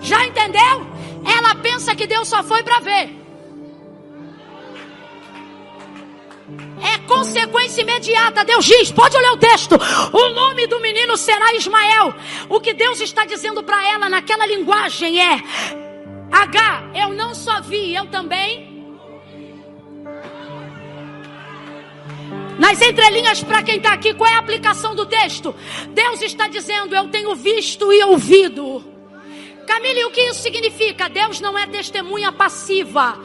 Já 0.00 0.26
entendeu? 0.26 0.86
Ela 1.24 1.54
pensa 1.56 1.94
que 1.94 2.06
Deus 2.06 2.28
só 2.28 2.42
foi 2.42 2.62
para 2.62 2.80
ver. 2.80 3.19
Consequência 7.10 7.82
imediata. 7.82 8.44
Deus 8.44 8.64
diz, 8.64 8.92
pode 8.92 9.16
olhar 9.16 9.32
o 9.32 9.36
texto. 9.36 9.74
O 10.12 10.28
nome 10.30 10.68
do 10.68 10.78
menino 10.78 11.16
será 11.16 11.52
Ismael. 11.54 12.14
O 12.48 12.60
que 12.60 12.72
Deus 12.72 13.00
está 13.00 13.24
dizendo 13.24 13.62
para 13.64 13.84
ela 13.88 14.08
naquela 14.08 14.46
linguagem 14.46 15.20
é: 15.20 15.42
H, 16.30 16.90
eu 16.94 17.10
não 17.10 17.34
só 17.34 17.60
vi, 17.60 17.94
eu 17.94 18.06
também. 18.06 18.70
Nas 22.58 22.80
entrelinhas, 22.80 23.42
para 23.42 23.62
quem 23.62 23.78
está 23.78 23.94
aqui, 23.94 24.14
qual 24.14 24.30
é 24.30 24.34
a 24.34 24.38
aplicação 24.38 24.94
do 24.94 25.04
texto? 25.06 25.54
Deus 25.88 26.22
está 26.22 26.46
dizendo: 26.46 26.94
Eu 26.94 27.08
tenho 27.08 27.34
visto 27.34 27.92
e 27.92 28.04
ouvido. 28.04 28.84
Camille, 29.66 30.04
o 30.04 30.10
que 30.10 30.20
isso 30.20 30.42
significa? 30.42 31.08
Deus 31.08 31.40
não 31.40 31.58
é 31.58 31.66
testemunha 31.66 32.30
passiva. 32.30 33.18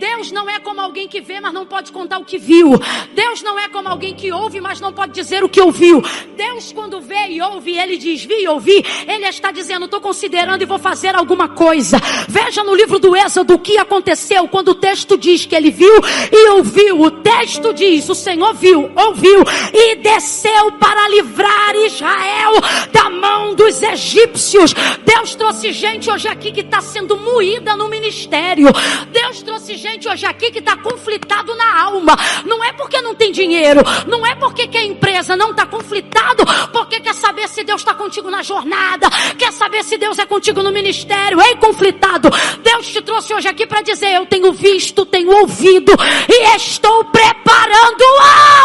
Deus 0.00 0.32
não 0.32 0.48
é 0.48 0.58
como 0.58 0.80
alguém 0.80 1.06
que 1.06 1.20
vê, 1.20 1.40
mas 1.40 1.52
não 1.52 1.66
pode 1.66 1.92
contar 1.92 2.18
o 2.18 2.24
que 2.24 2.38
viu. 2.38 2.70
Deus 3.14 3.42
não 3.42 3.58
é 3.58 3.68
como 3.68 3.86
alguém 3.86 4.14
que 4.14 4.32
ouve, 4.32 4.58
mas 4.58 4.80
não 4.80 4.94
pode 4.94 5.12
dizer 5.12 5.44
o 5.44 5.48
que 5.48 5.60
ouviu. 5.60 6.02
Deus, 6.34 6.72
quando 6.72 7.02
vê 7.02 7.28
e 7.28 7.42
ouve, 7.42 7.78
ele 7.78 7.98
diz: 7.98 8.24
Vi 8.24 8.44
e 8.44 8.48
ouvi. 8.48 8.82
Ele 9.06 9.26
está 9.26 9.52
dizendo: 9.52 9.84
Estou 9.84 10.00
considerando 10.00 10.62
e 10.62 10.64
vou 10.64 10.78
fazer 10.78 11.14
alguma 11.14 11.50
coisa. 11.50 11.98
Veja 12.26 12.64
no 12.64 12.74
livro 12.74 12.98
do 12.98 13.14
Êxodo 13.14 13.52
o 13.52 13.58
que 13.58 13.76
aconteceu 13.76 14.48
quando 14.48 14.68
o 14.68 14.74
texto 14.74 15.18
diz 15.18 15.44
que 15.44 15.54
ele 15.54 15.70
viu 15.70 15.92
e 16.32 16.48
ouviu. 16.48 16.98
O 17.02 17.10
texto 17.10 17.74
diz: 17.74 18.08
O 18.08 18.14
Senhor 18.14 18.54
viu, 18.54 18.90
ouviu 18.96 19.42
e 19.74 19.96
desceu 19.96 20.72
para 20.72 21.10
livrar 21.10 21.76
Israel 21.76 22.52
da 22.90 23.10
mão 23.10 23.54
dos 23.54 23.82
egípcios. 23.82 24.72
Deus 25.04 25.34
trouxe 25.34 25.72
gente 25.72 26.10
hoje 26.10 26.26
aqui 26.26 26.52
que 26.52 26.60
está 26.60 26.80
sendo 26.80 27.18
moída 27.18 27.76
no 27.76 27.86
ministério. 27.86 28.68
Deus 29.12 29.42
trouxe 29.42 29.76
gente 29.76 29.89
gente 29.90 30.08
hoje 30.08 30.26
aqui 30.26 30.50
que 30.50 30.60
está 30.60 30.76
conflitado 30.76 31.54
na 31.54 31.82
alma. 31.82 32.16
Não 32.44 32.62
é 32.62 32.72
porque 32.72 33.00
não 33.00 33.14
tem 33.14 33.32
dinheiro, 33.32 33.80
não 34.06 34.24
é 34.24 34.34
porque 34.34 34.68
quer 34.68 34.84
empresa, 34.84 35.36
não 35.36 35.50
está 35.50 35.66
conflitado, 35.66 36.44
porque 36.72 37.00
quer 37.00 37.14
saber 37.14 37.48
se 37.48 37.64
Deus 37.64 37.80
está 37.80 37.94
contigo 37.94 38.30
na 38.30 38.42
jornada, 38.42 39.08
quer 39.38 39.52
saber 39.52 39.82
se 39.84 39.98
Deus 39.98 40.18
é 40.18 40.26
contigo 40.26 40.62
no 40.62 40.72
ministério. 40.72 41.40
Ei, 41.40 41.56
conflitado, 41.56 42.30
Deus 42.62 42.88
te 42.88 43.02
trouxe 43.02 43.34
hoje 43.34 43.48
aqui 43.48 43.66
para 43.66 43.82
dizer: 43.82 44.14
Eu 44.14 44.26
tenho 44.26 44.52
visto, 44.52 45.04
tenho 45.06 45.30
ouvido 45.30 45.92
e 46.28 46.56
estou 46.56 47.04
preparando 47.04 48.04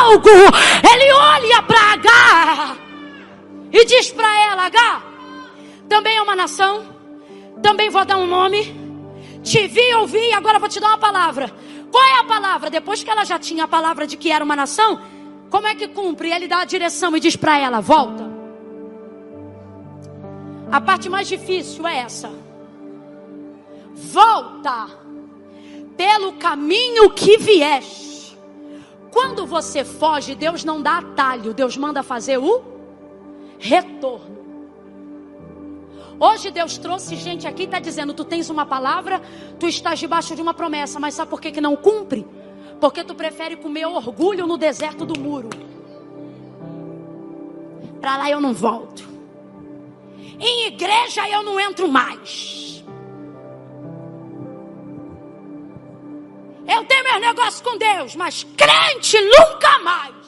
algo. 0.01 0.29
Ele 0.29 1.11
olha 1.11 1.61
para 1.63 1.93
H 1.93 2.77
e 3.71 3.85
diz 3.85 4.11
para 4.11 4.51
ela: 4.51 4.65
H, 4.65 5.03
também 5.89 6.17
é 6.17 6.21
uma 6.21 6.35
nação, 6.35 6.85
também 7.61 7.89
vou 7.89 8.05
dar 8.05 8.17
um 8.17 8.27
nome 8.27 8.84
te 9.45 9.67
vi, 9.67 9.93
ouvi, 9.93 10.33
agora 10.33 10.57
vou 10.57 10.67
te 10.67 10.79
dar 10.79 10.87
uma 10.87 10.97
palavra. 10.97 11.53
Qual 11.91 12.03
é 12.03 12.19
a 12.19 12.23
palavra? 12.23 12.69
Depois 12.69 13.03
que 13.03 13.09
ela 13.09 13.23
já 13.23 13.37
tinha 13.37 13.65
a 13.65 13.67
palavra 13.67 14.07
de 14.07 14.17
que 14.17 14.31
era 14.31 14.43
uma 14.43 14.55
nação, 14.55 14.99
como 15.51 15.67
é 15.67 15.75
que 15.75 15.87
cumpre? 15.87 16.31
Ele 16.31 16.47
dá 16.47 16.61
a 16.61 16.65
direção 16.65 17.15
e 17.15 17.19
diz 17.19 17.35
para 17.35 17.57
ela: 17.57 17.79
volta. 17.79 18.25
A 20.71 20.81
parte 20.81 21.07
mais 21.07 21.27
difícil 21.27 21.87
é 21.87 21.99
essa. 21.99 22.31
Volta 23.93 24.87
pelo 25.95 26.33
caminho 26.33 27.11
que 27.11 27.37
vieste. 27.37 28.35
Quando 29.11 29.45
você 29.45 29.85
foge, 29.85 30.35
Deus 30.35 30.65
não 30.65 30.81
dá 30.81 30.97
atalho, 30.97 31.53
Deus 31.53 31.77
manda 31.77 32.03
fazer 32.03 32.37
o 32.37 32.61
retorno. 33.59 34.44
Hoje 36.19 36.49
Deus 36.49 36.77
trouxe 36.77 37.15
gente 37.15 37.47
aqui 37.47 37.63
e 37.63 37.65
está 37.65 37.79
dizendo: 37.79 38.13
tu 38.13 38.23
tens 38.23 38.49
uma 38.49 38.65
palavra, 38.65 39.21
tu 39.59 39.67
estás 39.67 39.99
debaixo 39.99 40.35
de 40.35 40.41
uma 40.41 40.53
promessa, 40.53 40.99
mas 40.99 41.13
sabe 41.13 41.29
por 41.29 41.41
que, 41.41 41.51
que 41.51 41.61
não 41.61 41.75
cumpre? 41.75 42.25
Porque 42.79 43.03
tu 43.03 43.15
prefere 43.15 43.55
comer 43.55 43.85
orgulho 43.85 44.47
no 44.47 44.57
deserto 44.57 45.05
do 45.05 45.19
muro. 45.19 45.49
Para 47.99 48.17
lá 48.17 48.29
eu 48.29 48.39
não 48.39 48.53
volto. 48.53 49.07
Em 50.39 50.67
igreja 50.67 51.27
eu 51.29 51.43
não 51.43 51.59
entro 51.59 51.87
mais. 51.87 52.83
Eu 56.67 56.83
tenho 56.85 57.03
meus 57.03 57.21
negócios 57.21 57.61
com 57.61 57.77
Deus, 57.77 58.15
mas 58.15 58.45
crente 58.57 59.17
nunca 59.21 59.79
mais 59.79 60.24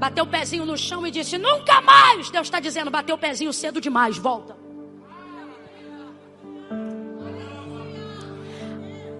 bateu 0.00 0.24
o 0.24 0.26
pezinho 0.26 0.64
no 0.64 0.76
chão 0.76 1.06
e 1.06 1.10
disse: 1.10 1.36
Nunca 1.36 1.80
mais. 1.82 2.30
Deus 2.30 2.46
está 2.46 2.58
dizendo: 2.58 2.90
bateu 2.90 3.14
o 3.14 3.18
pezinho 3.18 3.52
cedo 3.52 3.80
demais, 3.80 4.16
volta. 4.16 4.56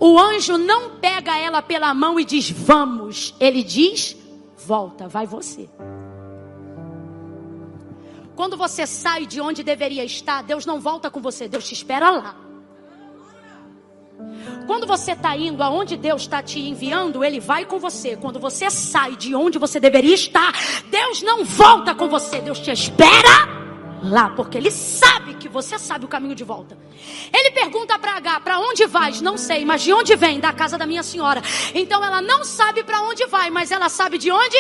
O 0.01 0.19
anjo 0.19 0.57
não 0.57 0.99
pega 0.99 1.37
ela 1.37 1.61
pela 1.61 1.93
mão 1.93 2.19
e 2.19 2.25
diz: 2.25 2.51
Vamos. 2.51 3.35
Ele 3.39 3.63
diz: 3.63 4.17
Volta, 4.57 5.07
vai 5.07 5.27
você. 5.27 5.69
Quando 8.35 8.57
você 8.57 8.87
sai 8.87 9.27
de 9.27 9.39
onde 9.39 9.63
deveria 9.63 10.03
estar, 10.03 10.43
Deus 10.43 10.65
não 10.65 10.81
volta 10.81 11.11
com 11.11 11.21
você, 11.21 11.47
Deus 11.47 11.69
te 11.69 11.75
espera 11.75 12.09
lá. 12.09 12.37
Quando 14.71 14.87
você 14.87 15.15
está 15.15 15.37
indo 15.37 15.65
aonde 15.65 15.97
Deus 15.97 16.23
está 16.23 16.41
te 16.41 16.61
enviando, 16.61 17.25
Ele 17.25 17.41
vai 17.41 17.65
com 17.65 17.81
você. 17.81 18.17
Quando 18.17 18.39
você 18.39 18.71
sai 18.71 19.17
de 19.17 19.35
onde 19.35 19.59
você 19.59 19.81
deveria 19.81 20.15
estar, 20.15 20.55
Deus 20.89 21.23
não 21.23 21.45
volta 21.45 21.93
com 21.93 22.09
você, 22.09 22.41
Deus 22.41 22.61
te 22.61 22.71
espera 22.71 23.49
lá, 24.01 24.31
porque 24.31 24.57
Ele 24.57 24.71
sabe 24.71 25.35
que 25.35 25.49
você 25.49 25.77
sabe 25.77 26.05
o 26.05 26.09
caminho 26.09 26.37
de 26.37 26.45
volta. 26.45 26.79
Ele 27.37 27.51
pergunta 27.51 27.99
para 27.99 28.13
H: 28.19 28.39
para 28.43 28.61
onde 28.61 28.87
vais? 28.87 29.21
Não 29.21 29.37
sei, 29.37 29.65
mas 29.65 29.83
de 29.83 29.93
onde 29.93 30.15
vem? 30.15 30.39
Da 30.39 30.53
casa 30.53 30.79
da 30.79 30.87
minha 30.87 31.03
senhora. 31.03 31.43
Então 31.75 32.05
ela 32.05 32.23
não 32.23 32.45
sabe 32.45 32.85
para 32.85 33.03
onde 33.03 33.27
vai, 33.27 33.51
mas 33.51 33.73
ela 33.73 33.89
sabe 33.89 34.19
de 34.19 34.31
onde? 34.31 34.57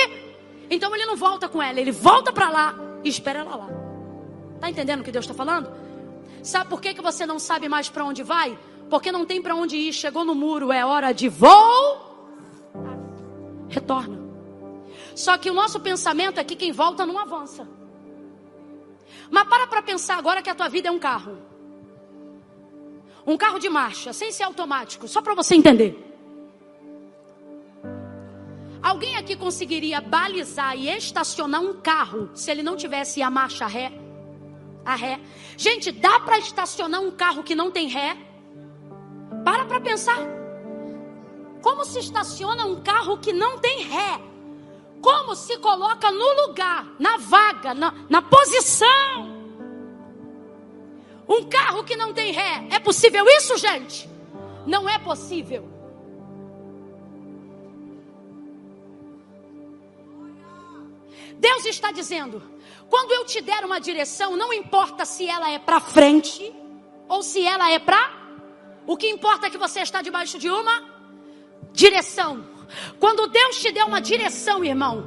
Então 0.68 0.92
ele 0.92 1.06
não 1.06 1.14
volta 1.14 1.48
com 1.48 1.62
ela, 1.62 1.78
ele 1.80 1.92
volta 1.92 2.32
para 2.32 2.50
lá 2.50 2.74
e 3.04 3.08
espera 3.08 3.38
ela 3.38 3.54
lá. 3.54 3.68
Tá 4.60 4.68
entendendo 4.68 5.02
o 5.02 5.04
que 5.04 5.12
Deus 5.12 5.24
está 5.24 5.34
falando? 5.34 5.70
Sabe 6.42 6.68
por 6.68 6.80
que, 6.80 6.94
que 6.94 7.00
você 7.00 7.24
não 7.24 7.38
sabe 7.38 7.68
mais 7.68 7.88
para 7.88 8.04
onde 8.04 8.24
vai? 8.24 8.58
Porque 8.90 9.12
não 9.12 9.24
tem 9.24 9.40
para 9.40 9.54
onde 9.54 9.76
ir, 9.76 9.92
chegou 9.92 10.24
no 10.24 10.34
muro, 10.34 10.72
é 10.72 10.84
hora 10.84 11.12
de 11.12 11.28
voo. 11.28 12.10
Retorna. 13.68 14.18
Só 15.14 15.38
que 15.38 15.48
o 15.48 15.54
nosso 15.54 15.78
pensamento 15.78 16.40
é 16.40 16.44
que 16.44 16.56
quem 16.56 16.72
volta 16.72 17.06
não 17.06 17.16
avança. 17.16 17.68
Mas 19.30 19.48
para 19.48 19.68
para 19.68 19.80
pensar 19.80 20.18
agora 20.18 20.42
que 20.42 20.50
a 20.50 20.54
tua 20.54 20.68
vida 20.68 20.88
é 20.88 20.90
um 20.90 20.98
carro. 20.98 21.38
Um 23.24 23.36
carro 23.36 23.60
de 23.60 23.68
marcha, 23.68 24.12
sem 24.12 24.32
ser 24.32 24.42
automático, 24.42 25.06
só 25.06 25.22
para 25.22 25.34
você 25.34 25.54
entender. 25.54 26.08
Alguém 28.82 29.16
aqui 29.16 29.36
conseguiria 29.36 30.00
balizar 30.00 30.76
e 30.76 30.88
estacionar 30.88 31.60
um 31.60 31.74
carro 31.80 32.30
se 32.34 32.50
ele 32.50 32.62
não 32.62 32.76
tivesse 32.76 33.22
a 33.22 33.30
marcha 33.30 33.66
ré? 33.66 33.92
A 34.84 34.96
ré. 34.96 35.20
Gente, 35.56 35.92
dá 35.92 36.18
para 36.20 36.38
estacionar 36.38 37.00
um 37.00 37.10
carro 37.10 37.44
que 37.44 37.54
não 37.54 37.70
tem 37.70 37.86
ré? 37.86 38.29
Para 39.44 39.64
para 39.64 39.80
pensar. 39.80 40.18
Como 41.62 41.84
se 41.84 41.98
estaciona 41.98 42.64
um 42.64 42.82
carro 42.82 43.18
que 43.18 43.32
não 43.32 43.58
tem 43.58 43.82
ré? 43.82 44.20
Como 45.02 45.34
se 45.34 45.58
coloca 45.58 46.10
no 46.10 46.46
lugar, 46.46 46.86
na 46.98 47.16
vaga, 47.16 47.74
na, 47.74 47.94
na 48.08 48.22
posição? 48.22 49.40
Um 51.28 51.48
carro 51.48 51.84
que 51.84 51.96
não 51.96 52.12
tem 52.12 52.32
ré. 52.32 52.66
É 52.70 52.78
possível 52.78 53.24
isso, 53.28 53.56
gente? 53.56 54.08
Não 54.66 54.88
é 54.88 54.98
possível. 54.98 55.68
Deus 61.38 61.64
está 61.64 61.90
dizendo: 61.92 62.42
quando 62.88 63.12
eu 63.12 63.24
te 63.24 63.40
der 63.40 63.64
uma 63.64 63.80
direção, 63.80 64.36
não 64.36 64.52
importa 64.52 65.04
se 65.04 65.26
ela 65.26 65.50
é 65.50 65.58
para 65.58 65.80
frente 65.80 66.52
ou 67.08 67.22
se 67.22 67.44
ela 67.44 67.70
é 67.70 67.78
para 67.78 68.19
o 68.90 68.96
que 68.96 69.08
importa 69.08 69.46
é 69.46 69.50
que 69.50 69.56
você 69.56 69.78
está 69.82 70.02
debaixo 70.02 70.36
de 70.36 70.50
uma 70.50 70.82
direção. 71.72 72.44
Quando 72.98 73.28
Deus 73.28 73.60
te 73.60 73.70
der 73.70 73.84
uma 73.84 74.00
direção, 74.00 74.64
irmão, 74.64 75.04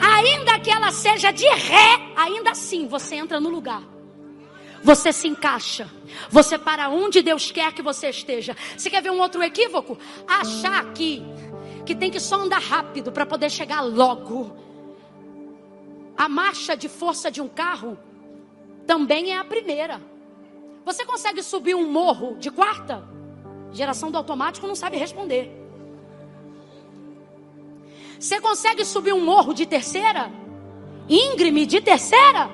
ainda 0.00 0.58
que 0.58 0.70
ela 0.70 0.90
seja 0.90 1.30
de 1.30 1.46
ré, 1.46 2.14
ainda 2.16 2.52
assim 2.52 2.86
você 2.86 3.16
entra 3.16 3.38
no 3.38 3.50
lugar. 3.50 3.82
Você 4.82 5.12
se 5.12 5.28
encaixa. 5.28 5.90
Você 6.30 6.56
para 6.56 6.88
onde 6.88 7.20
Deus 7.20 7.52
quer 7.52 7.74
que 7.74 7.82
você 7.82 8.08
esteja. 8.08 8.56
Você 8.74 8.88
quer 8.88 9.02
ver 9.02 9.10
um 9.10 9.20
outro 9.20 9.42
equívoco? 9.42 9.98
Achar 10.26 10.82
que 10.94 11.22
que 11.84 11.94
tem 11.94 12.10
que 12.10 12.18
só 12.18 12.36
andar 12.36 12.62
rápido 12.62 13.12
para 13.12 13.26
poder 13.26 13.50
chegar 13.50 13.82
logo. 13.82 14.56
A 16.16 16.30
marcha 16.30 16.74
de 16.74 16.88
força 16.88 17.30
de 17.30 17.42
um 17.42 17.48
carro 17.48 17.98
também 18.86 19.32
é 19.32 19.36
a 19.36 19.44
primeira. 19.44 20.11
Você 20.84 21.04
consegue 21.04 21.42
subir 21.42 21.74
um 21.74 21.90
morro 21.90 22.36
de 22.38 22.50
quarta? 22.50 23.02
Geração 23.72 24.10
do 24.10 24.18
automático 24.18 24.66
não 24.66 24.74
sabe 24.74 24.96
responder. 24.96 25.50
Você 28.18 28.40
consegue 28.40 28.84
subir 28.84 29.12
um 29.12 29.24
morro 29.24 29.52
de 29.52 29.66
terceira? 29.66 30.30
Íngreme 31.08 31.66
de 31.66 31.80
terceira? 31.80 32.50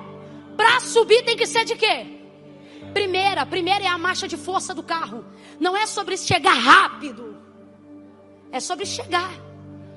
Para 0.55 0.79
subir 0.79 1.23
tem 1.23 1.37
que 1.37 1.45
ser 1.45 1.63
de 1.65 1.75
quê? 1.75 2.19
Primeira, 2.93 3.45
primeira 3.45 3.83
é 3.83 3.87
a 3.87 3.97
marcha 3.97 4.27
de 4.27 4.37
força 4.37 4.73
do 4.73 4.81
carro. 4.81 5.25
Não 5.59 5.75
é 5.75 5.85
sobre 5.85 6.17
chegar 6.17 6.53
rápido. 6.53 7.37
É 8.51 8.59
sobre 8.59 8.85
chegar 8.85 9.31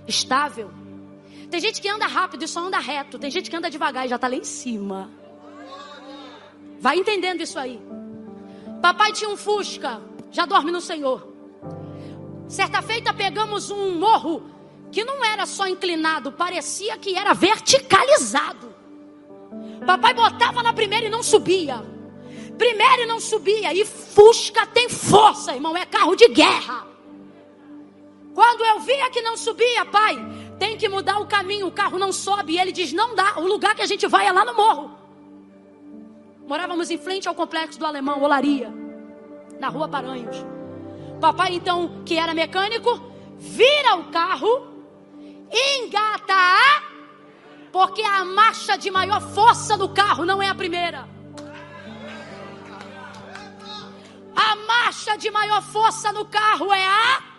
estável. 0.07 0.70
Tem 1.51 1.61
gente 1.61 1.80
que 1.80 1.89
anda 1.89 2.07
rápido 2.07 2.45
e 2.45 2.49
só 2.49 2.61
anda 2.61 2.78
reto. 2.78 3.18
Tem 3.18 3.30
gente 3.30 3.51
que 3.51 3.57
anda 3.57 3.70
devagar 3.70 4.07
e 4.07 4.09
já 4.09 4.16
está 4.16 4.28
lá 4.28 4.37
em 4.37 4.45
cima. 4.45 5.11
Vai 6.80 6.97
entendendo 6.97 7.41
isso 7.41 7.59
aí. 7.59 7.80
Papai 8.83 9.12
tinha 9.12 9.30
um 9.30 9.37
Fusca, 9.37 10.03
já 10.33 10.45
dorme 10.45 10.72
no 10.72 10.80
Senhor. 10.80 11.33
Certa 12.49 12.83
feita 12.83 13.14
pegamos 13.14 13.70
um 13.70 13.97
morro 13.97 14.43
que 14.91 15.05
não 15.05 15.24
era 15.24 15.47
só 15.47 15.68
inclinado, 15.68 16.33
parecia 16.33 16.99
que 16.99 17.16
era 17.16 17.33
verticalizado. 17.33 18.74
Papai 19.87 20.12
botava 20.12 20.64
na 20.64 20.72
primeira 20.72 21.07
e 21.07 21.11
não 21.11 21.22
subia. 21.22 21.80
Primeiro 22.59 23.03
e 23.03 23.07
não 23.07 23.20
subia. 23.20 23.72
E 23.72 23.85
Fusca 23.85 24.66
tem 24.66 24.89
força, 24.89 25.55
irmão, 25.55 25.76
é 25.76 25.87
carro 25.87 26.16
de 26.16 26.26
guerra. 26.28 26.87
Quando 28.35 28.64
eu 28.64 28.80
via 28.80 29.11
que 29.11 29.22
não 29.22 29.37
subia, 29.37 29.85
pai, 29.85 30.16
tem 30.59 30.76
que 30.76 30.89
mudar 30.89 31.18
o 31.20 31.26
caminho, 31.26 31.68
o 31.68 31.72
carro 31.72 31.99
não 31.99 32.12
sobe. 32.12 32.55
E 32.55 32.59
ele 32.59 32.72
diz: 32.72 32.93
não 32.93 33.14
dá, 33.14 33.35
o 33.39 33.47
lugar 33.47 33.74
que 33.74 33.83
a 33.83 33.87
gente 33.87 34.07
vai 34.09 34.26
é 34.26 34.33
lá 34.33 34.45
no 34.45 34.55
morro. 34.55 35.02
Morávamos 36.47 36.90
em 36.90 36.99
frente 36.99 37.28
ao 37.28 37.34
complexo 37.34 37.78
do 37.78 37.86
Alemão, 37.86 38.22
Olaria, 38.22 38.72
na 39.59 39.68
rua 39.68 39.88
Paranhos. 39.88 40.36
Papai, 41.20 41.55
então, 41.55 42.03
que 42.05 42.16
era 42.16 42.34
mecânico, 42.34 43.01
vira 43.38 43.97
o 43.97 44.05
carro, 44.11 44.68
engata 45.51 46.34
a. 46.34 46.82
Porque 47.70 48.03
a 48.03 48.24
marcha 48.24 48.76
de 48.76 48.90
maior 48.90 49.20
força 49.20 49.78
do 49.78 49.88
carro 49.88 50.24
não 50.24 50.43
é 50.43 50.49
a 50.49 50.55
primeira. 50.55 51.09
A 54.34 54.57
marcha 54.57 55.16
de 55.16 55.30
maior 55.30 55.62
força 55.62 56.12
no 56.12 56.24
carro 56.26 56.72
é 56.72 56.86
a 56.86 57.32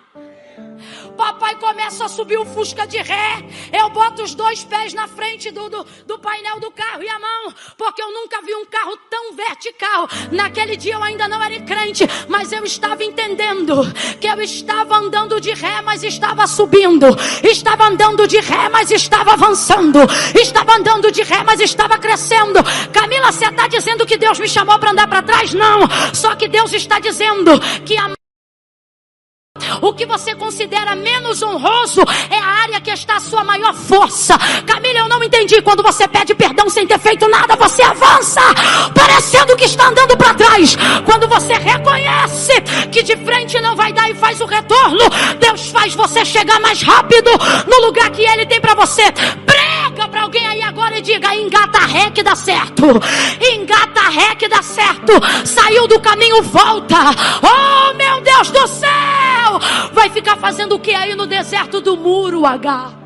Papai 1.18 1.56
começa 1.56 2.06
a 2.06 2.10
subir 2.10 2.38
o 2.38 2.46
Fusca 2.46 2.88
de 2.88 2.98
ré. 2.98 3.44
Eu 3.72 3.90
boto 3.90 4.24
os 4.24 4.34
dois 4.34 4.64
pés 4.64 4.94
na 4.94 5.08
frente 5.08 5.52
do, 5.52 5.70
do, 5.70 5.86
do, 6.08 6.20
painel 6.20 6.60
do 6.60 6.72
carro 6.72 7.04
e 7.04 7.10
a 7.10 7.20
mão, 7.20 7.54
porque 7.78 8.02
eu 8.02 8.12
nunca 8.12 8.42
vi 8.42 8.54
um 8.56 8.66
carro 8.66 8.98
tão 9.10 9.34
vertical. 9.34 10.08
Naquele 10.32 10.76
dia 10.76 10.94
eu 10.94 11.04
ainda 11.04 11.28
não 11.28 11.42
era 11.42 11.60
crente, 11.62 12.06
mas 12.28 12.52
eu 12.52 12.64
estava 12.64 13.04
entendendo 13.04 13.84
que 14.20 14.28
eu 14.28 14.42
estava 14.42 14.98
andando 14.98 15.40
de 15.40 15.52
ré, 15.52 15.82
mas 15.82 16.04
estava 16.04 16.48
subindo. 16.48 17.08
Estava 17.44 17.86
andando 17.86 18.28
de 18.28 18.40
ré, 18.40 18.70
mas 18.70 18.92
estava 18.92 19.34
avançando. 19.34 20.00
Estava 20.40 20.76
andando 20.76 21.12
de 21.12 21.22
ré, 21.22 21.44
mas 21.44 21.60
estava 21.60 21.98
crescendo. 21.98 22.60
Camila, 22.92 23.32
você 23.32 23.46
está 23.46 23.68
dizendo 23.68 24.06
que 24.06 24.18
Deus 24.18 24.40
me 24.40 24.48
chamou 24.48 24.80
para 24.80 24.92
andar 24.92 25.08
para 25.08 25.22
trás? 25.22 25.54
Não. 25.54 25.82
Só 26.14 26.36
que 26.36 26.48
Deus 26.48 26.74
está 26.74 27.00
dizendo 27.00 27.60
que 27.86 27.98
a 27.98 28.10
o 29.84 29.94
que 29.94 30.06
você 30.06 30.34
considera 30.34 30.96
menos 30.96 31.44
honroso 31.44 32.02
é 32.30 32.38
a 32.40 32.64
área 32.64 32.82
que 32.82 32.90
está 32.90 33.18
a 33.18 33.20
sua 33.20 33.44
maior 33.44 33.74
força. 33.74 34.38
Camila, 34.66 35.00
eu 35.00 35.10
não 35.10 35.24
entendi. 35.24 35.62
Quando 35.62 35.84
você 35.84 36.08
pede 36.08 36.34
perdão 36.34 36.70
sem 36.70 36.88
ter 36.88 36.98
feito 37.00 37.28
nada, 37.28 37.56
você 37.56 37.84
avança, 37.84 38.42
parecendo 38.96 39.56
que 39.56 39.66
está 39.66 39.90
andando 39.90 40.18
para 40.18 40.34
trás. 40.34 40.76
Quando 41.06 41.28
você 41.28 41.54
reconhece 41.54 42.62
que 42.92 43.04
de 43.04 43.16
frente 43.18 43.60
não 43.60 43.76
vai 43.76 43.92
dar 43.92 44.10
e 44.10 44.16
faz 44.16 44.40
o 44.42 44.46
retorno, 44.46 45.04
Deus 45.40 45.68
faz 45.70 45.94
você 45.94 46.24
chegar 46.24 46.60
mais 46.60 46.82
rápido 46.82 47.30
no 47.68 47.86
lugar 47.86 48.10
que 48.10 48.24
Ele 48.24 48.46
tem 48.46 48.62
para 48.62 48.76
você. 48.76 49.04
Prega 49.46 50.08
para 50.08 50.22
alguém 50.22 50.48
aí 50.48 50.62
agora 50.62 50.98
e 50.98 51.02
diga: 51.02 51.36
engata 51.36 51.80
ré 51.80 52.10
que 52.10 52.24
dá 52.24 52.36
certo. 52.36 52.86
Engata 53.40 54.02
ré 54.10 54.36
que 54.36 54.48
dá 54.48 54.62
certo. 54.62 55.14
Saiu 55.46 55.88
do 55.88 56.00
caminho, 56.00 56.42
volta. 56.42 56.98
Oh, 57.44 57.94
meu 57.96 58.22
Deus 58.22 58.50
do 58.50 58.68
céu! 58.68 59.33
Vai 59.92 60.10
ficar 60.10 60.38
fazendo 60.38 60.76
o 60.76 60.80
que 60.80 60.94
aí 60.94 61.16
no 61.16 61.26
deserto 61.26 61.82
do 61.82 61.98
muro 61.98 62.46
H? 62.46 63.04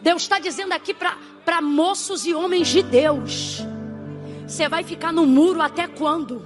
Deus 0.00 0.22
está 0.22 0.38
dizendo 0.38 0.72
aqui 0.72 0.92
para 0.92 1.62
moços 1.62 2.26
e 2.26 2.34
homens 2.34 2.68
de 2.68 2.82
Deus: 2.82 3.62
você 4.46 4.68
vai 4.68 4.84
ficar 4.84 5.12
no 5.12 5.26
muro 5.26 5.62
até 5.62 5.86
quando? 5.86 6.44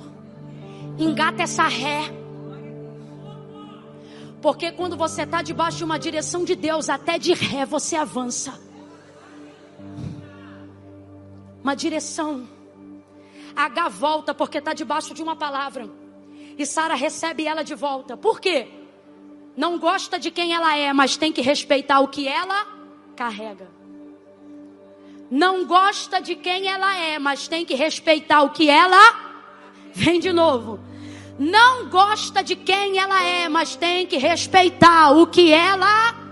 Engata 0.96 1.42
essa 1.42 1.64
ré. 1.64 2.14
Porque 4.40 4.70
quando 4.70 4.96
você 4.96 5.22
está 5.22 5.42
debaixo 5.42 5.78
de 5.78 5.84
uma 5.84 5.98
direção 5.98 6.44
de 6.44 6.54
Deus, 6.54 6.88
até 6.88 7.18
de 7.18 7.32
ré 7.32 7.66
você 7.66 7.96
avança. 7.96 8.54
Uma 11.62 11.74
direção. 11.74 12.46
H 13.58 13.88
volta 13.88 14.32
porque 14.32 14.58
está 14.58 14.72
debaixo 14.72 15.12
de 15.12 15.20
uma 15.20 15.34
palavra. 15.34 15.90
E 16.56 16.64
Sara 16.64 16.94
recebe 16.94 17.44
ela 17.44 17.64
de 17.64 17.74
volta. 17.74 18.16
Por 18.16 18.40
quê? 18.40 18.68
Não 19.56 19.80
gosta 19.80 20.16
de 20.16 20.30
quem 20.30 20.54
ela 20.54 20.76
é, 20.76 20.92
mas 20.92 21.16
tem 21.16 21.32
que 21.32 21.40
respeitar 21.40 21.98
o 21.98 22.06
que 22.06 22.28
ela 22.28 22.64
carrega. 23.16 23.68
Não 25.28 25.64
gosta 25.66 26.20
de 26.20 26.36
quem 26.36 26.68
ela 26.68 26.96
é, 26.96 27.18
mas 27.18 27.48
tem 27.48 27.64
que 27.64 27.74
respeitar 27.74 28.42
o 28.42 28.50
que 28.50 28.70
ela. 28.70 29.26
Vem 29.92 30.20
de 30.20 30.32
novo. 30.32 30.78
Não 31.36 31.88
gosta 31.88 32.44
de 32.44 32.54
quem 32.54 32.96
ela 32.96 33.24
é, 33.24 33.48
mas 33.48 33.74
tem 33.74 34.06
que 34.06 34.18
respeitar 34.18 35.10
o 35.10 35.26
que 35.26 35.52
ela. 35.52 36.27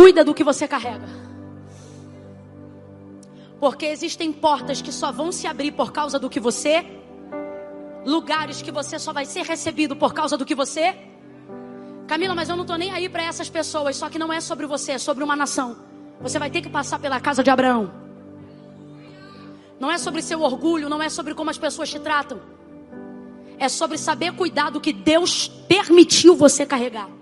Cuida 0.00 0.24
do 0.24 0.32
que 0.32 0.42
você 0.42 0.66
carrega. 0.66 1.06
Porque 3.60 3.84
existem 3.84 4.32
portas 4.32 4.80
que 4.80 4.90
só 4.90 5.12
vão 5.12 5.30
se 5.30 5.46
abrir 5.46 5.72
por 5.72 5.92
causa 5.92 6.18
do 6.18 6.30
que 6.30 6.40
você, 6.40 6.86
lugares 8.06 8.62
que 8.62 8.72
você 8.72 8.98
só 8.98 9.12
vai 9.12 9.26
ser 9.26 9.42
recebido 9.42 9.94
por 9.94 10.14
causa 10.14 10.38
do 10.38 10.46
que 10.46 10.54
você. 10.54 10.96
Camila, 12.08 12.34
mas 12.34 12.48
eu 12.48 12.56
não 12.56 12.62
estou 12.62 12.78
nem 12.78 12.90
aí 12.90 13.10
para 13.10 13.24
essas 13.24 13.50
pessoas, 13.50 13.94
só 13.94 14.08
que 14.08 14.18
não 14.18 14.32
é 14.32 14.40
sobre 14.40 14.66
você, 14.66 14.92
é 14.92 14.98
sobre 14.98 15.22
uma 15.22 15.36
nação. 15.36 15.76
Você 16.22 16.38
vai 16.38 16.50
ter 16.50 16.62
que 16.62 16.70
passar 16.70 16.98
pela 16.98 17.20
casa 17.20 17.44
de 17.44 17.50
Abraão. 17.50 17.92
Não 19.78 19.90
é 19.90 19.98
sobre 19.98 20.22
seu 20.22 20.40
orgulho, 20.40 20.88
não 20.88 21.02
é 21.02 21.10
sobre 21.10 21.34
como 21.34 21.50
as 21.50 21.58
pessoas 21.58 21.90
te 21.90 22.00
tratam. 22.00 22.40
É 23.58 23.68
sobre 23.68 23.98
saber 23.98 24.32
cuidar 24.32 24.70
do 24.70 24.80
que 24.80 24.94
Deus 24.94 25.46
permitiu 25.46 26.34
você 26.34 26.64
carregar. 26.64 27.19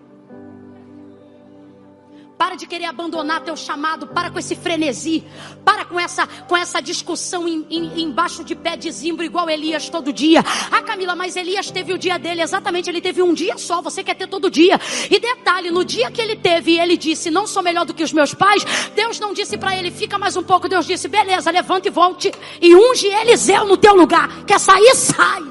Para 2.39 2.55
de 2.55 2.67
querer 2.67 2.85
abandonar 2.85 3.41
teu 3.43 3.57
chamado. 3.57 4.07
Para 4.07 4.31
com 4.31 4.39
esse 4.39 4.55
frenesi. 4.55 5.25
Para 5.65 5.85
com 5.85 5.99
essa, 5.99 6.25
com 6.27 6.57
essa 6.57 6.81
discussão 6.81 7.49
em, 7.49 7.67
em, 7.69 8.03
embaixo 8.03 8.45
de 8.45 8.55
pé 8.55 8.77
de 8.77 8.91
zimbro, 8.93 9.25
igual 9.25 9.51
Elias 9.51 9.89
todo 9.89 10.13
dia. 10.13 10.45
Ah, 10.71 10.81
Camila, 10.81 11.17
mas 11.17 11.35
Elias 11.35 11.69
teve 11.71 11.93
o 11.93 11.99
dia 11.99 12.17
dele. 12.17 12.41
Exatamente, 12.41 12.89
ele 12.89 13.01
teve 13.01 13.21
um 13.21 13.35
dia 13.35 13.59
só. 13.59 13.83
Você 13.83 14.05
quer 14.05 14.15
ter 14.15 14.29
todo 14.29 14.49
dia. 14.49 14.81
E 15.11 15.19
detalhe: 15.19 15.73
no 15.73 15.85
dia 15.85 16.13
que 16.13 16.21
ele 16.21 16.37
teve, 16.37 16.79
ele 16.79 16.97
disse: 16.97 17.29
Não 17.29 17.45
sou 17.45 17.63
melhor 17.63 17.85
do 17.85 17.93
que 17.93 18.05
os 18.05 18.13
meus 18.13 18.33
pais. 18.33 18.65
Deus 18.95 19.19
não 19.19 19.35
disse 19.35 19.59
para 19.59 19.77
ele: 19.77 19.91
Fica 19.91 20.17
mais 20.17 20.37
um 20.37 20.43
pouco. 20.45 20.69
Deus 20.69 20.87
disse: 20.87 21.09
Beleza, 21.09 21.51
levanta 21.51 21.89
e 21.89 21.91
volte. 21.91 22.31
E 22.63 22.75
unge 22.75 23.09
Eliseu 23.09 23.65
no 23.65 23.77
teu 23.77 23.97
lugar. 23.97 24.45
Quer 24.45 24.61
sair? 24.61 24.95
Sai. 24.95 25.43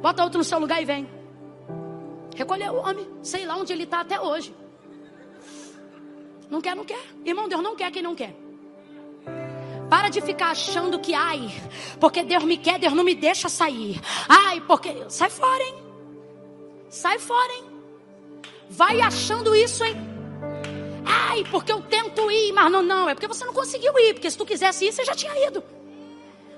Bota 0.00 0.22
outro 0.22 0.38
no 0.38 0.44
seu 0.44 0.58
lugar 0.58 0.80
e 0.82 0.84
vem. 0.84 1.13
Recolheu 2.34 2.72
o 2.72 2.78
homem, 2.78 3.08
sei 3.22 3.46
lá 3.46 3.56
onde 3.56 3.72
ele 3.72 3.84
está 3.84 4.00
até 4.00 4.20
hoje. 4.20 4.54
Não 6.50 6.60
quer, 6.60 6.76
não 6.76 6.84
quer. 6.84 7.00
Irmão, 7.24 7.48
Deus 7.48 7.62
não 7.62 7.76
quer 7.76 7.90
quem 7.90 8.02
não 8.02 8.14
quer. 8.14 8.34
Para 9.88 10.08
de 10.08 10.20
ficar 10.20 10.50
achando 10.50 10.98
que, 10.98 11.14
ai, 11.14 11.50
porque 12.00 12.22
Deus 12.22 12.44
me 12.44 12.56
quer, 12.56 12.78
Deus 12.78 12.92
não 12.92 13.04
me 13.04 13.14
deixa 13.14 13.48
sair. 13.48 14.00
Ai, 14.28 14.60
porque. 14.60 15.04
Sai 15.08 15.30
fora, 15.30 15.62
hein? 15.62 15.74
Sai 16.88 17.18
fora, 17.18 17.52
hein? 17.54 17.64
Vai 18.68 19.00
achando 19.00 19.54
isso, 19.54 19.84
hein? 19.84 19.96
Ai, 21.04 21.44
porque 21.50 21.70
eu 21.70 21.80
tento 21.82 22.30
ir, 22.30 22.52
mas 22.52 22.70
não, 22.72 22.82
não. 22.82 23.08
É 23.08 23.14
porque 23.14 23.28
você 23.28 23.44
não 23.44 23.52
conseguiu 23.52 23.92
ir. 23.98 24.14
Porque 24.14 24.30
se 24.30 24.36
tu 24.36 24.44
quisesse 24.44 24.86
ir, 24.86 24.92
você 24.92 25.04
já 25.04 25.14
tinha 25.14 25.46
ido. 25.46 25.62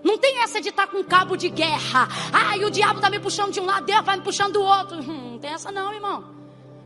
Não 0.04 0.16
tem 0.16 0.38
essa 0.40 0.60
de 0.60 0.68
estar 0.68 0.86
tá 0.86 0.92
com 0.92 1.02
cabo 1.02 1.36
de 1.36 1.48
guerra. 1.48 2.08
Ai, 2.32 2.64
o 2.64 2.70
diabo 2.70 2.98
está 2.98 3.10
me 3.10 3.18
puxando 3.18 3.52
de 3.52 3.60
um 3.60 3.66
lado, 3.66 3.84
Deus 3.86 4.04
vai 4.04 4.16
me 4.16 4.22
puxando 4.22 4.52
do 4.52 4.62
outro. 4.62 4.98
Hum, 4.98 5.25
não 5.36 5.40
tem 5.40 5.52
essa 5.52 5.70
não, 5.70 5.92
irmão. 5.92 6.24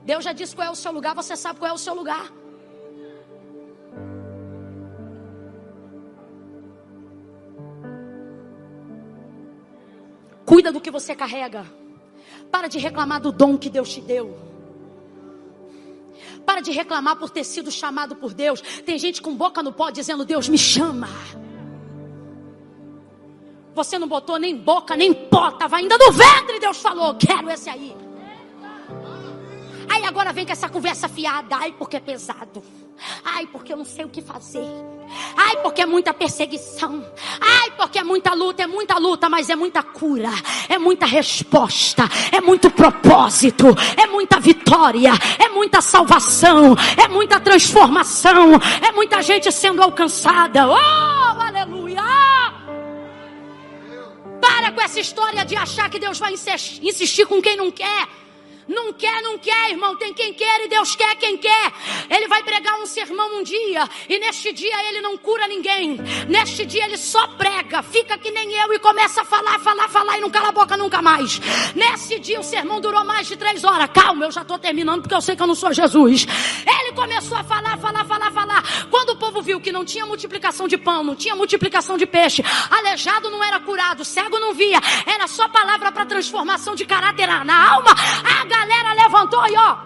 Deus 0.04 0.24
já 0.24 0.32
disse 0.32 0.54
qual 0.56 0.66
é 0.66 0.70
o 0.70 0.74
seu 0.74 0.90
lugar, 0.90 1.14
você 1.14 1.36
sabe 1.36 1.60
qual 1.60 1.70
é 1.70 1.74
o 1.74 1.78
seu 1.78 1.94
lugar. 1.94 2.32
Cuida 10.44 10.72
do 10.72 10.80
que 10.80 10.90
você 10.90 11.14
carrega. 11.14 11.64
Para 12.50 12.66
de 12.66 12.78
reclamar 12.78 13.20
do 13.20 13.30
dom 13.30 13.56
que 13.56 13.70
Deus 13.70 13.88
te 13.88 14.00
deu. 14.00 14.36
Para 16.44 16.60
de 16.60 16.72
reclamar 16.72 17.16
por 17.16 17.30
ter 17.30 17.44
sido 17.44 17.70
chamado 17.70 18.16
por 18.16 18.34
Deus. 18.34 18.60
Tem 18.84 18.98
gente 18.98 19.22
com 19.22 19.36
boca 19.36 19.62
no 19.62 19.72
pó 19.72 19.90
dizendo: 19.90 20.24
Deus 20.24 20.48
me 20.48 20.58
chama. 20.58 21.08
Você 23.76 23.96
não 23.96 24.08
botou 24.08 24.36
nem 24.36 24.56
boca, 24.56 24.96
nem 24.96 25.14
pó, 25.14 25.50
estava 25.50 25.76
ainda 25.76 25.96
no 25.96 26.10
ventre. 26.10 26.58
Deus 26.58 26.78
falou: 26.78 27.14
Quero 27.14 27.48
esse 27.48 27.70
aí. 27.70 28.09
Aí 29.90 30.04
agora 30.04 30.32
vem 30.32 30.46
com 30.46 30.52
essa 30.52 30.68
conversa 30.68 31.08
fiada. 31.08 31.56
Ai, 31.56 31.74
porque 31.76 31.96
é 31.96 32.00
pesado. 32.00 32.62
Ai, 33.24 33.48
porque 33.48 33.72
eu 33.72 33.76
não 33.76 33.84
sei 33.84 34.04
o 34.04 34.08
que 34.08 34.22
fazer. 34.22 34.64
Ai, 35.36 35.56
porque 35.62 35.82
é 35.82 35.86
muita 35.86 36.14
perseguição. 36.14 37.04
Ai, 37.40 37.72
porque 37.76 37.98
é 37.98 38.04
muita 38.04 38.32
luta, 38.32 38.62
é 38.62 38.66
muita 38.68 38.98
luta, 38.98 39.28
mas 39.28 39.50
é 39.50 39.56
muita 39.56 39.82
cura, 39.82 40.30
é 40.68 40.78
muita 40.78 41.06
resposta, 41.06 42.04
é 42.30 42.40
muito 42.40 42.70
propósito, 42.70 43.66
é 43.96 44.06
muita 44.06 44.38
vitória, 44.38 45.10
é 45.40 45.48
muita 45.48 45.80
salvação, 45.80 46.76
é 46.96 47.08
muita 47.08 47.40
transformação, 47.40 48.52
é 48.86 48.92
muita 48.92 49.20
gente 49.22 49.50
sendo 49.50 49.82
alcançada. 49.82 50.68
Oh, 50.68 51.40
aleluia! 51.42 52.00
Para 54.40 54.70
com 54.70 54.80
essa 54.80 55.00
história 55.00 55.44
de 55.44 55.56
achar 55.56 55.90
que 55.90 55.98
Deus 55.98 56.18
vai 56.18 56.32
insistir 56.32 57.26
com 57.26 57.42
quem 57.42 57.56
não 57.56 57.72
quer. 57.72 58.06
Não 58.70 58.92
quer, 58.92 59.20
não 59.22 59.36
quer, 59.36 59.70
irmão. 59.70 59.96
Tem 59.96 60.14
quem 60.14 60.32
quer 60.32 60.64
e 60.64 60.68
Deus 60.68 60.94
quer 60.94 61.16
quem 61.16 61.36
quer. 61.36 61.72
Ele 62.08 62.28
vai 62.28 62.40
pregar 62.44 62.80
um 62.80 62.86
sermão 62.86 63.38
um 63.38 63.42
dia 63.42 63.88
e 64.08 64.18
neste 64.20 64.52
dia 64.52 64.88
ele 64.88 65.00
não 65.00 65.18
cura 65.18 65.48
ninguém. 65.48 65.98
Neste 66.28 66.64
dia 66.64 66.84
ele 66.84 66.96
só 66.96 67.26
prega, 67.28 67.82
fica 67.82 68.16
que 68.16 68.30
nem 68.30 68.52
eu 68.52 68.72
e 68.72 68.78
começa 68.78 69.22
a 69.22 69.24
falar, 69.24 69.58
falar, 69.58 69.88
falar 69.88 70.18
e 70.18 70.20
não 70.20 70.30
cala 70.30 70.48
a 70.48 70.52
boca 70.52 70.76
nunca 70.76 71.02
mais. 71.02 71.40
Nesse 71.74 72.20
dia 72.20 72.38
o 72.38 72.44
sermão 72.44 72.80
durou 72.80 73.04
mais 73.04 73.26
de 73.26 73.36
três 73.36 73.64
horas. 73.64 73.90
Calma, 73.92 74.26
eu 74.26 74.30
já 74.30 74.42
estou 74.42 74.58
terminando 74.58 75.02
porque 75.02 75.14
eu 75.14 75.20
sei 75.20 75.34
que 75.34 75.42
eu 75.42 75.48
não 75.48 75.54
sou 75.56 75.72
Jesus. 75.72 76.26
Ele 76.64 76.92
começou 76.92 77.38
a 77.38 77.42
falar, 77.42 77.76
falar, 77.78 78.04
falar, 78.04 78.30
falar. 78.30 78.86
Quando 78.88 79.10
o 79.10 79.16
povo 79.16 79.42
viu 79.42 79.60
que 79.60 79.72
não 79.72 79.84
tinha 79.84 80.06
multiplicação 80.06 80.68
de 80.68 80.78
pão, 80.78 81.02
não 81.02 81.16
tinha 81.16 81.34
multiplicação 81.34 81.96
de 81.96 82.06
peixe, 82.06 82.44
aleijado 82.70 83.30
não 83.30 83.42
era 83.42 83.58
curado, 83.58 84.04
cego 84.04 84.38
não 84.38 84.54
via, 84.54 84.80
era 85.06 85.26
só 85.26 85.48
palavra 85.48 85.90
para 85.90 86.06
transformação 86.06 86.76
de 86.76 86.84
caráter 86.84 87.26
na 87.44 87.72
alma. 87.72 87.90
A 88.24 88.44
galera 88.60 88.92
levantou 88.94 89.46
e 89.48 89.56
ó. 89.56 89.78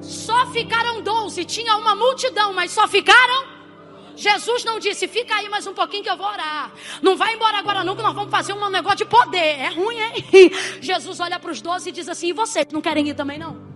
Só 0.00 0.46
ficaram 0.46 1.02
doze. 1.02 1.44
Tinha 1.44 1.76
uma 1.76 1.94
multidão, 1.94 2.52
mas 2.52 2.70
só 2.70 2.86
ficaram. 2.88 3.52
Jesus 4.14 4.62
não 4.64 4.78
disse, 4.78 5.08
fica 5.08 5.34
aí 5.34 5.48
mais 5.48 5.66
um 5.66 5.74
pouquinho 5.74 6.02
que 6.02 6.10
eu 6.10 6.16
vou 6.16 6.26
orar. 6.26 6.70
Não 7.00 7.16
vai 7.16 7.34
embora 7.34 7.58
agora 7.58 7.82
não, 7.82 7.96
que 7.96 8.02
nós 8.02 8.14
vamos 8.14 8.30
fazer 8.30 8.52
um 8.52 8.68
negócio 8.68 8.98
de 8.98 9.04
poder. 9.06 9.58
É 9.58 9.68
ruim, 9.68 9.98
hein? 9.98 10.52
Jesus 10.80 11.18
olha 11.18 11.38
para 11.38 11.50
os 11.50 11.60
doze 11.60 11.88
e 11.88 11.92
diz 11.92 12.08
assim, 12.08 12.28
e 12.28 12.32
vocês 12.32 12.66
não 12.70 12.80
querem 12.80 13.08
ir 13.08 13.14
também 13.14 13.38
não? 13.38 13.72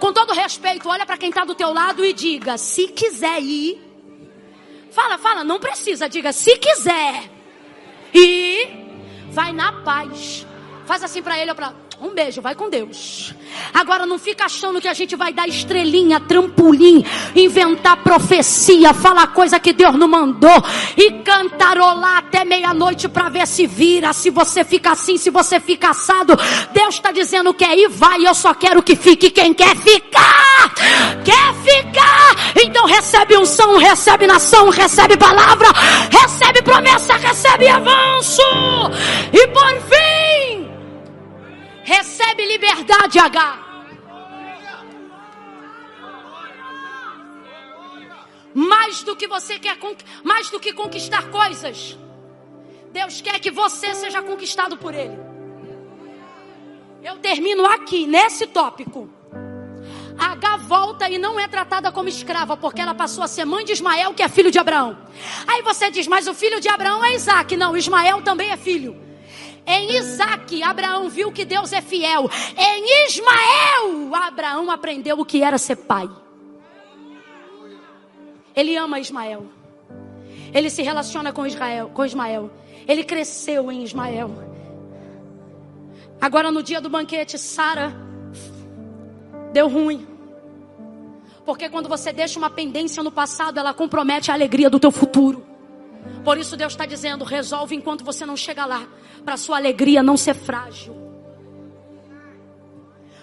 Com 0.00 0.12
todo 0.12 0.32
respeito, 0.32 0.88
olha 0.88 1.06
para 1.06 1.16
quem 1.16 1.30
está 1.30 1.44
do 1.44 1.54
teu 1.54 1.72
lado 1.72 2.04
e 2.04 2.12
diga, 2.12 2.58
se 2.58 2.88
quiser 2.88 3.40
ir. 3.40 3.80
Fala, 4.90 5.16
fala, 5.18 5.44
não 5.44 5.58
precisa, 5.58 6.08
diga, 6.08 6.32
se 6.32 6.56
quiser. 6.58 7.30
E 8.12 8.85
Vai 9.36 9.52
na 9.52 9.70
paz. 9.70 10.46
Faz 10.86 11.02
assim 11.02 11.22
para 11.22 11.38
ele, 11.38 11.52
para 11.52 11.74
um 12.00 12.14
beijo, 12.14 12.42
vai 12.42 12.54
com 12.54 12.68
Deus. 12.68 13.34
Agora 13.72 14.04
não 14.04 14.18
fica 14.18 14.44
achando 14.44 14.80
que 14.80 14.88
a 14.88 14.92
gente 14.92 15.16
vai 15.16 15.32
dar 15.32 15.48
estrelinha, 15.48 16.20
trampolim, 16.20 17.02
inventar 17.34 17.96
profecia, 18.02 18.92
falar 18.92 19.28
coisa 19.28 19.58
que 19.58 19.72
Deus 19.72 19.94
não 19.94 20.06
mandou 20.06 20.62
e 20.94 21.10
cantarolar 21.22 22.18
até 22.18 22.44
meia-noite 22.44 23.08
para 23.08 23.30
ver 23.30 23.46
se 23.46 23.66
vira, 23.66 24.12
se 24.12 24.28
você 24.28 24.62
fica 24.62 24.92
assim, 24.92 25.16
se 25.16 25.30
você 25.30 25.58
fica 25.58 25.90
assado. 25.90 26.36
Deus 26.72 26.96
está 26.96 27.12
dizendo 27.12 27.54
que 27.54 27.64
ir, 27.64 27.88
vai, 27.88 28.26
eu 28.26 28.34
só 28.34 28.52
quero 28.52 28.82
que 28.82 28.94
fique 28.94 29.30
quem 29.30 29.54
quer 29.54 29.74
ficar. 29.76 30.74
Quer 31.24 31.54
ficar? 31.64 32.62
Então 32.62 32.84
recebe 32.84 33.38
unção, 33.38 33.78
recebe 33.78 34.26
nação, 34.26 34.68
recebe 34.68 35.16
palavra, 35.16 35.68
recebe 36.10 36.60
promessa, 36.60 37.14
recebe 37.14 37.68
avanço. 37.68 38.42
E 39.32 39.46
por 39.48 39.80
fim, 39.88 40.15
Recebe 41.86 42.44
liberdade, 42.44 43.16
H. 43.16 43.64
Mais 48.52 49.04
do 49.04 49.14
que 49.14 49.28
você 49.28 49.56
quer, 49.60 49.78
mais 50.24 50.50
do 50.50 50.58
que 50.58 50.72
conquistar 50.72 51.30
coisas. 51.30 51.96
Deus 52.92 53.20
quer 53.20 53.38
que 53.38 53.52
você 53.52 53.94
seja 53.94 54.20
conquistado 54.20 54.76
por 54.76 54.94
Ele. 54.94 55.16
Eu 57.04 57.18
termino 57.18 57.64
aqui, 57.64 58.04
nesse 58.04 58.48
tópico. 58.48 59.08
H 60.18 60.56
volta 60.56 61.08
e 61.08 61.18
não 61.18 61.38
é 61.38 61.46
tratada 61.46 61.92
como 61.92 62.08
escrava, 62.08 62.56
porque 62.56 62.80
ela 62.80 62.94
passou 62.94 63.22
a 63.22 63.28
ser 63.28 63.44
mãe 63.44 63.64
de 63.64 63.70
Ismael, 63.70 64.12
que 64.12 64.24
é 64.24 64.28
filho 64.28 64.50
de 64.50 64.58
Abraão. 64.58 64.98
Aí 65.46 65.62
você 65.62 65.88
diz, 65.88 66.08
mas 66.08 66.26
o 66.26 66.34
filho 66.34 66.60
de 66.60 66.68
Abraão 66.68 67.04
é 67.04 67.14
Isaac. 67.14 67.56
Não, 67.56 67.76
Ismael 67.76 68.22
também 68.22 68.50
é 68.50 68.56
filho. 68.56 69.05
Em 69.66 69.96
Isaac, 69.96 70.62
Abraão 70.62 71.08
viu 71.08 71.32
que 71.32 71.44
Deus 71.44 71.72
é 71.72 71.80
fiel. 71.80 72.30
Em 72.56 73.06
Ismael, 73.06 74.14
Abraão 74.14 74.70
aprendeu 74.70 75.18
o 75.18 75.24
que 75.24 75.42
era 75.42 75.58
ser 75.58 75.76
pai. 75.76 76.08
Ele 78.54 78.76
ama 78.76 79.00
Ismael. 79.00 79.46
Ele 80.54 80.70
se 80.70 80.82
relaciona 80.82 81.32
com 81.32 81.46
Israel, 81.46 81.90
com 81.92 82.04
Ismael. 82.04 82.50
Ele 82.86 83.02
cresceu 83.02 83.70
em 83.72 83.82
Ismael. 83.82 84.30
Agora 86.20 86.50
no 86.50 86.62
dia 86.62 86.80
do 86.80 86.88
banquete, 86.88 87.36
Sara 87.36 87.94
deu 89.52 89.68
ruim. 89.68 90.06
Porque 91.44 91.68
quando 91.68 91.88
você 91.88 92.12
deixa 92.12 92.38
uma 92.38 92.50
pendência 92.50 93.02
no 93.02 93.10
passado, 93.10 93.58
ela 93.58 93.74
compromete 93.74 94.30
a 94.30 94.34
alegria 94.34 94.70
do 94.70 94.80
teu 94.80 94.90
futuro. 94.90 95.44
Por 96.24 96.38
isso 96.38 96.56
Deus 96.56 96.72
está 96.72 96.86
dizendo: 96.86 97.24
resolve 97.24 97.74
enquanto 97.74 98.04
você 98.04 98.24
não 98.24 98.36
chega 98.36 98.64
lá, 98.64 98.86
para 99.26 99.36
sua 99.36 99.56
alegria 99.56 100.04
não 100.04 100.16
ser 100.16 100.34
frágil. 100.34 100.94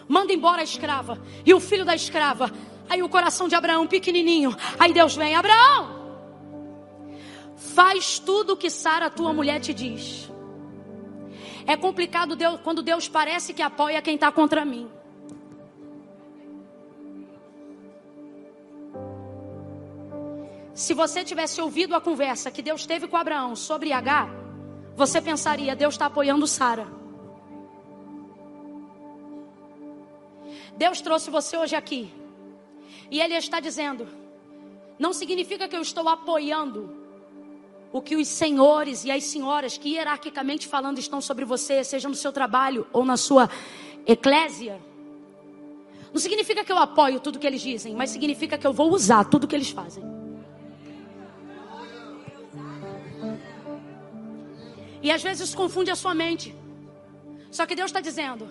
Manda 0.06 0.34
embora 0.34 0.60
a 0.60 0.64
escrava 0.64 1.18
e 1.46 1.54
o 1.54 1.62
filho 1.62 1.86
da 1.86 1.96
escrava. 1.96 2.52
Aí 2.90 3.02
o 3.02 3.08
coração 3.08 3.48
de 3.48 3.56
Abraão 3.56 3.88
pequenininho. 3.88 4.54
Aí 4.78 4.92
Deus 4.92 5.16
vem: 5.16 5.34
Abraão, 5.34 6.20
faz 7.56 8.20
tudo 8.20 8.54
o 8.54 8.58
que 8.58 8.70
Sara, 8.70 9.10
tua 9.10 9.32
mulher, 9.32 9.62
te 9.62 9.74
diz. 9.74 10.30
É 11.66 11.78
complicado 11.78 12.36
Deus, 12.36 12.60
quando 12.62 12.84
Deus 12.84 13.08
parece 13.08 13.54
que 13.54 13.62
apoia 13.62 14.02
quem 14.02 14.16
está 14.16 14.30
contra 14.30 14.66
mim. 14.66 14.90
Se 20.74 20.94
você 20.94 21.24
tivesse 21.24 21.62
ouvido 21.62 21.96
a 21.96 22.02
conversa 22.02 22.52
que 22.52 22.62
Deus 22.62 22.86
teve 22.86 23.08
com 23.08 23.16
Abraão 23.16 23.56
sobre 23.56 23.94
H, 23.94 24.44
você 24.96 25.22
pensaria: 25.22 25.76
Deus 25.76 25.94
está 25.94 26.06
apoiando 26.06 26.48
Sara. 26.48 26.88
Deus 30.78 31.02
trouxe 31.02 31.30
você 31.30 31.58
hoje 31.58 31.76
aqui. 31.76 32.12
E 33.10 33.20
Ele 33.20 33.36
está 33.36 33.60
dizendo: 33.60 34.08
não 34.98 35.14
significa 35.14 35.68
que 35.68 35.76
eu 35.76 35.82
estou 35.82 36.08
apoiando 36.08 37.04
o 37.92 38.02
que 38.02 38.16
os 38.16 38.28
senhores 38.28 39.06
e 39.06 39.12
as 39.12 39.24
senhoras 39.24 39.78
que 39.78 39.90
hierarquicamente 39.90 40.68
falando 40.68 40.98
estão 40.98 41.22
sobre 41.22 41.46
você, 41.46 41.84
seja 41.84 42.10
no 42.10 42.16
seu 42.16 42.32
trabalho 42.32 42.88
ou 42.92 43.06
na 43.06 43.18
sua 43.18 43.50
eclésia. 44.06 44.82
Não 46.12 46.20
significa 46.20 46.64
que 46.64 46.72
eu 46.72 46.78
apoio 46.78 47.20
tudo 47.20 47.40
que 47.40 47.46
eles 47.46 47.62
dizem, 47.62 47.96
mas 47.96 48.10
significa 48.10 48.58
que 48.58 48.66
eu 48.66 48.74
vou 48.74 48.92
usar 48.92 49.26
tudo 49.26 49.48
que 49.48 49.56
eles 49.56 49.70
fazem. 49.70 50.04
E 55.04 55.12
às 55.12 55.22
vezes 55.22 55.54
confunde 55.54 55.92
a 55.92 55.96
sua 55.96 56.16
mente. 56.16 56.56
Só 57.52 57.66
que 57.66 57.76
Deus 57.76 57.90
está 57.90 58.00
dizendo: 58.00 58.48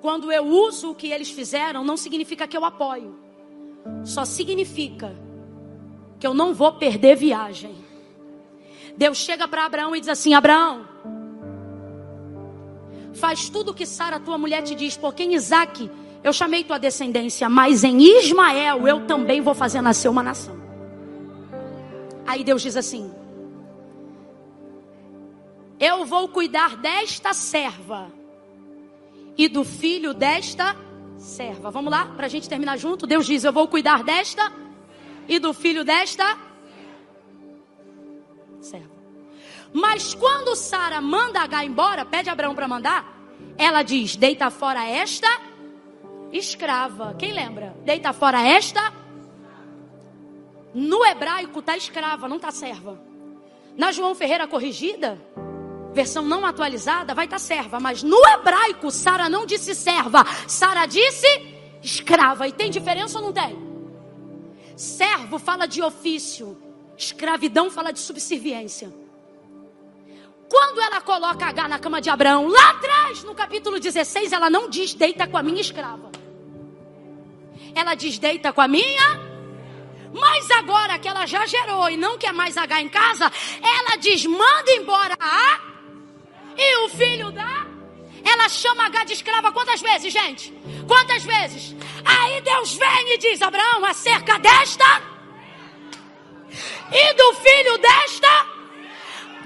quando 0.00 0.30
eu 0.30 0.46
uso 0.46 0.90
o 0.90 0.94
que 0.94 1.10
eles 1.10 1.30
fizeram, 1.30 1.82
não 1.82 1.96
significa 1.96 2.46
que 2.46 2.56
eu 2.56 2.64
apoio. 2.64 3.18
Só 4.04 4.26
significa 4.26 5.16
que 6.20 6.26
eu 6.26 6.34
não 6.34 6.54
vou 6.54 6.72
perder 6.74 7.16
viagem. 7.16 7.74
Deus 8.96 9.16
chega 9.18 9.48
para 9.48 9.64
Abraão 9.64 9.96
e 9.96 10.00
diz 10.00 10.10
assim: 10.10 10.34
Abraão, 10.34 10.86
faz 13.14 13.48
tudo 13.48 13.70
o 13.70 13.74
que 13.74 13.86
Sara, 13.86 14.20
tua 14.20 14.36
mulher, 14.36 14.62
te 14.62 14.74
diz, 14.74 14.96
porque 14.96 15.22
em 15.22 15.34
Isaac 15.34 15.90
eu 16.22 16.32
chamei 16.32 16.62
tua 16.62 16.78
descendência, 16.78 17.48
mas 17.48 17.84
em 17.84 18.02
Ismael 18.18 18.86
eu 18.86 19.06
também 19.06 19.40
vou 19.40 19.54
fazer 19.54 19.80
nascer 19.80 20.08
uma 20.08 20.22
nação. 20.22 20.58
Aí 22.26 22.44
Deus 22.44 22.60
diz 22.60 22.76
assim: 22.76 23.10
eu 25.80 26.04
vou 26.04 26.28
cuidar 26.28 26.76
desta 26.76 27.32
serva 27.32 28.10
e 29.36 29.48
do 29.48 29.64
filho 29.64 30.12
desta 30.12 30.76
serva. 31.16 31.70
Vamos 31.70 31.90
lá, 31.90 32.06
para 32.06 32.26
a 32.26 32.28
gente 32.28 32.48
terminar 32.48 32.76
junto. 32.76 33.06
Deus 33.06 33.26
diz: 33.26 33.44
Eu 33.44 33.52
vou 33.52 33.68
cuidar 33.68 34.02
desta 34.02 34.52
e 35.28 35.38
do 35.38 35.52
filho 35.52 35.84
desta 35.84 36.36
serva. 38.60 38.98
Mas 39.72 40.14
quando 40.14 40.56
Sara 40.56 41.00
manda 41.00 41.40
H 41.40 41.64
embora, 41.64 42.04
pede 42.04 42.30
Abraão 42.30 42.54
para 42.54 42.66
mandar, 42.66 43.16
ela 43.56 43.82
diz: 43.82 44.16
Deita 44.16 44.50
fora 44.50 44.84
esta 44.84 45.28
escrava. 46.32 47.14
Quem 47.18 47.32
lembra? 47.32 47.76
Deita 47.84 48.12
fora 48.12 48.40
esta. 48.40 48.92
No 50.74 51.04
hebraico 51.04 51.62
tá 51.62 51.76
escrava, 51.76 52.28
não 52.28 52.38
tá 52.38 52.50
serva. 52.50 53.00
Na 53.76 53.92
João 53.92 54.14
Ferreira 54.14 54.46
corrigida, 54.46 55.18
versão 55.92 56.24
não 56.24 56.44
atualizada, 56.44 57.14
vai 57.14 57.24
estar 57.24 57.36
tá 57.36 57.40
serva. 57.40 57.80
Mas 57.80 58.02
no 58.02 58.18
hebraico, 58.28 58.90
Sara 58.90 59.28
não 59.28 59.46
disse 59.46 59.74
serva, 59.74 60.24
Sara 60.46 60.86
disse 60.86 61.26
escrava. 61.82 62.48
E 62.48 62.52
tem 62.52 62.70
diferença 62.70 63.18
ou 63.18 63.24
não 63.24 63.32
tem? 63.32 63.56
Servo 64.76 65.38
fala 65.38 65.66
de 65.66 65.82
ofício, 65.82 66.56
escravidão 66.96 67.70
fala 67.70 67.92
de 67.92 67.98
subserviência. 67.98 68.92
Quando 70.48 70.80
ela 70.80 71.00
coloca 71.00 71.44
H 71.44 71.68
na 71.68 71.78
cama 71.78 72.00
de 72.00 72.08
Abraão, 72.08 72.48
lá 72.48 72.70
atrás, 72.70 73.22
no 73.22 73.34
capítulo 73.34 73.78
16, 73.78 74.32
ela 74.32 74.48
não 74.48 74.68
diz 74.70 74.94
deita 74.94 75.26
com 75.26 75.36
a 75.36 75.42
minha 75.42 75.60
escrava. 75.60 76.10
Ela 77.74 77.94
diz 77.94 78.18
deita 78.18 78.52
com 78.52 78.60
a 78.60 78.68
minha 78.68 79.28
mas 80.12 80.50
agora 80.50 80.98
que 80.98 81.08
ela 81.08 81.26
já 81.26 81.46
gerou 81.46 81.88
e 81.90 81.96
não 81.96 82.16
quer 82.16 82.32
mais 82.32 82.56
H 82.56 82.80
em 82.80 82.88
casa, 82.88 83.30
ela 83.62 83.96
diz: 83.96 84.24
manda 84.26 84.70
embora 84.72 85.14
a 85.18 85.60
e 86.58 86.84
o 86.84 86.88
filho 86.88 87.30
da. 87.30 87.66
Ela 88.24 88.48
chama 88.48 88.86
H 88.86 89.04
de 89.04 89.12
escrava 89.14 89.52
quantas 89.52 89.80
vezes, 89.80 90.12
gente? 90.12 90.52
Quantas 90.86 91.24
vezes? 91.24 91.74
Aí 92.04 92.40
Deus 92.40 92.74
vem 92.74 93.14
e 93.14 93.18
diz: 93.18 93.40
Abraão, 93.40 93.84
acerca 93.84 94.38
desta 94.38 95.02
e 96.90 97.14
do 97.14 97.34
filho 97.34 97.78
desta 97.78 98.57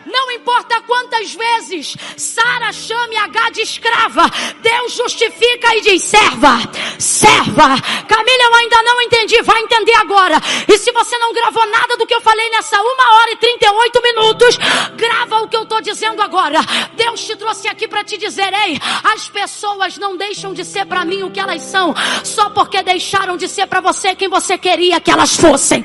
não 0.06 0.30
importa 0.32 0.80
quantas 0.82 1.34
vezes 1.34 1.96
Sara 2.16 2.72
chame 2.72 3.16
H 3.16 3.50
de 3.50 3.60
escrava, 3.62 4.30
Deus 4.60 4.92
justifica 4.92 5.76
e 5.76 5.80
diz: 5.80 6.02
serva, 6.02 6.58
serva. 6.98 7.80
Camila, 8.08 8.42
eu 8.42 8.54
ainda 8.54 8.82
não 8.82 9.00
entendi, 9.02 9.40
vai 9.42 9.60
entender 9.62 9.94
agora. 9.94 10.40
E 10.68 10.78
se 10.78 10.92
você 10.92 11.16
não 11.18 11.32
gravou 11.32 11.66
nada 11.66 11.96
do 11.96 12.06
que 12.06 12.14
eu 12.14 12.20
falei 12.20 12.48
nessa 12.50 12.80
uma 12.80 13.16
hora 13.16 13.32
e 13.32 13.36
38 13.36 14.02
minutos, 14.02 14.58
grava 14.96 15.42
o 15.42 15.48
que 15.48 15.56
eu 15.56 15.62
estou 15.62 15.80
dizendo 15.80 16.22
agora. 16.22 16.60
Deus 16.94 17.24
te 17.24 17.36
trouxe 17.36 17.68
aqui 17.68 17.86
para 17.86 18.04
te 18.04 18.16
dizer: 18.16 18.52
ei, 18.52 18.78
as 19.04 19.28
pessoas 19.28 19.98
não 19.98 20.16
deixam 20.16 20.52
de 20.52 20.64
ser 20.64 20.86
para 20.86 21.04
mim 21.04 21.22
o 21.22 21.30
que 21.30 21.40
elas 21.40 21.62
são, 21.62 21.94
só 22.24 22.50
porque 22.50 22.82
deixaram 22.82 23.36
de 23.36 23.48
ser 23.48 23.66
para 23.66 23.80
você 23.80 24.14
quem 24.14 24.28
você 24.28 24.58
queria 24.58 25.00
que 25.00 25.10
elas 25.10 25.36
fossem. 25.36 25.84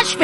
As 0.00 0.14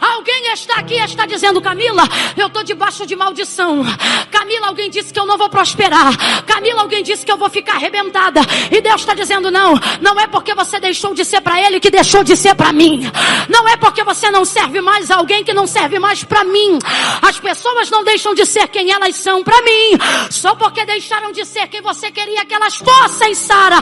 Alguém 0.00 0.52
está 0.52 0.74
aqui, 0.76 0.94
está 0.94 1.26
dizendo, 1.28 1.60
Camila, 1.60 2.02
eu 2.36 2.48
estou 2.48 2.64
debaixo 2.64 3.06
de 3.06 3.14
maldição. 3.14 3.84
Camila, 4.30 4.68
alguém 4.68 4.90
disse 4.90 5.12
que 5.12 5.20
eu 5.20 5.26
não 5.26 5.38
vou 5.38 5.48
prosperar. 5.48 6.44
Camila, 6.44 6.82
alguém 6.82 7.02
disse 7.02 7.24
que 7.24 7.30
eu 7.30 7.36
vou 7.36 7.48
ficar 7.50 7.74
arrebentada. 7.74 8.40
E 8.70 8.80
Deus 8.80 9.00
está 9.00 9.14
dizendo, 9.14 9.50
não, 9.50 9.74
não 10.00 10.18
é 10.18 10.26
porque 10.26 10.54
você 10.54 10.80
deixou 10.80 11.14
de 11.14 11.24
ser 11.24 11.40
para 11.40 11.60
Ele 11.60 11.78
que 11.78 11.90
deixou 11.90 12.24
de 12.24 12.36
ser 12.36 12.54
para 12.54 12.72
mim. 12.72 13.10
Não 13.48 13.68
é 13.68 13.76
porque 13.76 14.02
você 14.02 14.30
não 14.30 14.44
serve 14.44 14.80
mais 14.80 15.10
a 15.10 15.16
alguém 15.16 15.44
que 15.44 15.52
não 15.52 15.66
serve 15.66 15.98
mais 15.98 16.24
para 16.24 16.44
mim. 16.44 16.78
As 17.22 17.38
pessoas 17.38 17.90
não 17.90 18.02
deixam 18.02 18.34
de 18.34 18.44
ser 18.46 18.66
quem 18.68 18.90
elas 18.90 19.16
são 19.16 19.44
para 19.44 19.60
mim. 19.62 19.98
Só 20.30 20.54
porque 20.54 20.84
deixaram 20.84 21.30
de 21.32 21.44
ser 21.44 21.68
quem 21.68 21.82
você 21.82 22.10
queria 22.10 22.44
que 22.44 22.54
elas 22.54 22.76
fossem, 22.76 23.34
Sara. 23.34 23.76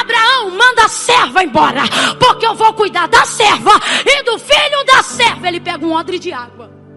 Abraão, 0.00 0.50
manda 0.50 0.84
a 0.84 0.88
serva 0.88 1.42
embora. 1.42 1.82
Porque 2.18 2.46
eu 2.46 2.54
vou 2.54 2.72
cuidar 2.72 3.06
da 3.06 3.24
serva 3.24 3.72
e 4.04 4.22
do 4.24 4.38
filho 4.38 4.84
da 4.86 5.02
serva. 5.02 5.48
Ele 5.48 5.60
pega 5.60 5.84
um 5.84 5.92
odre 5.92 6.18
de 6.18 6.32
água 6.32 6.87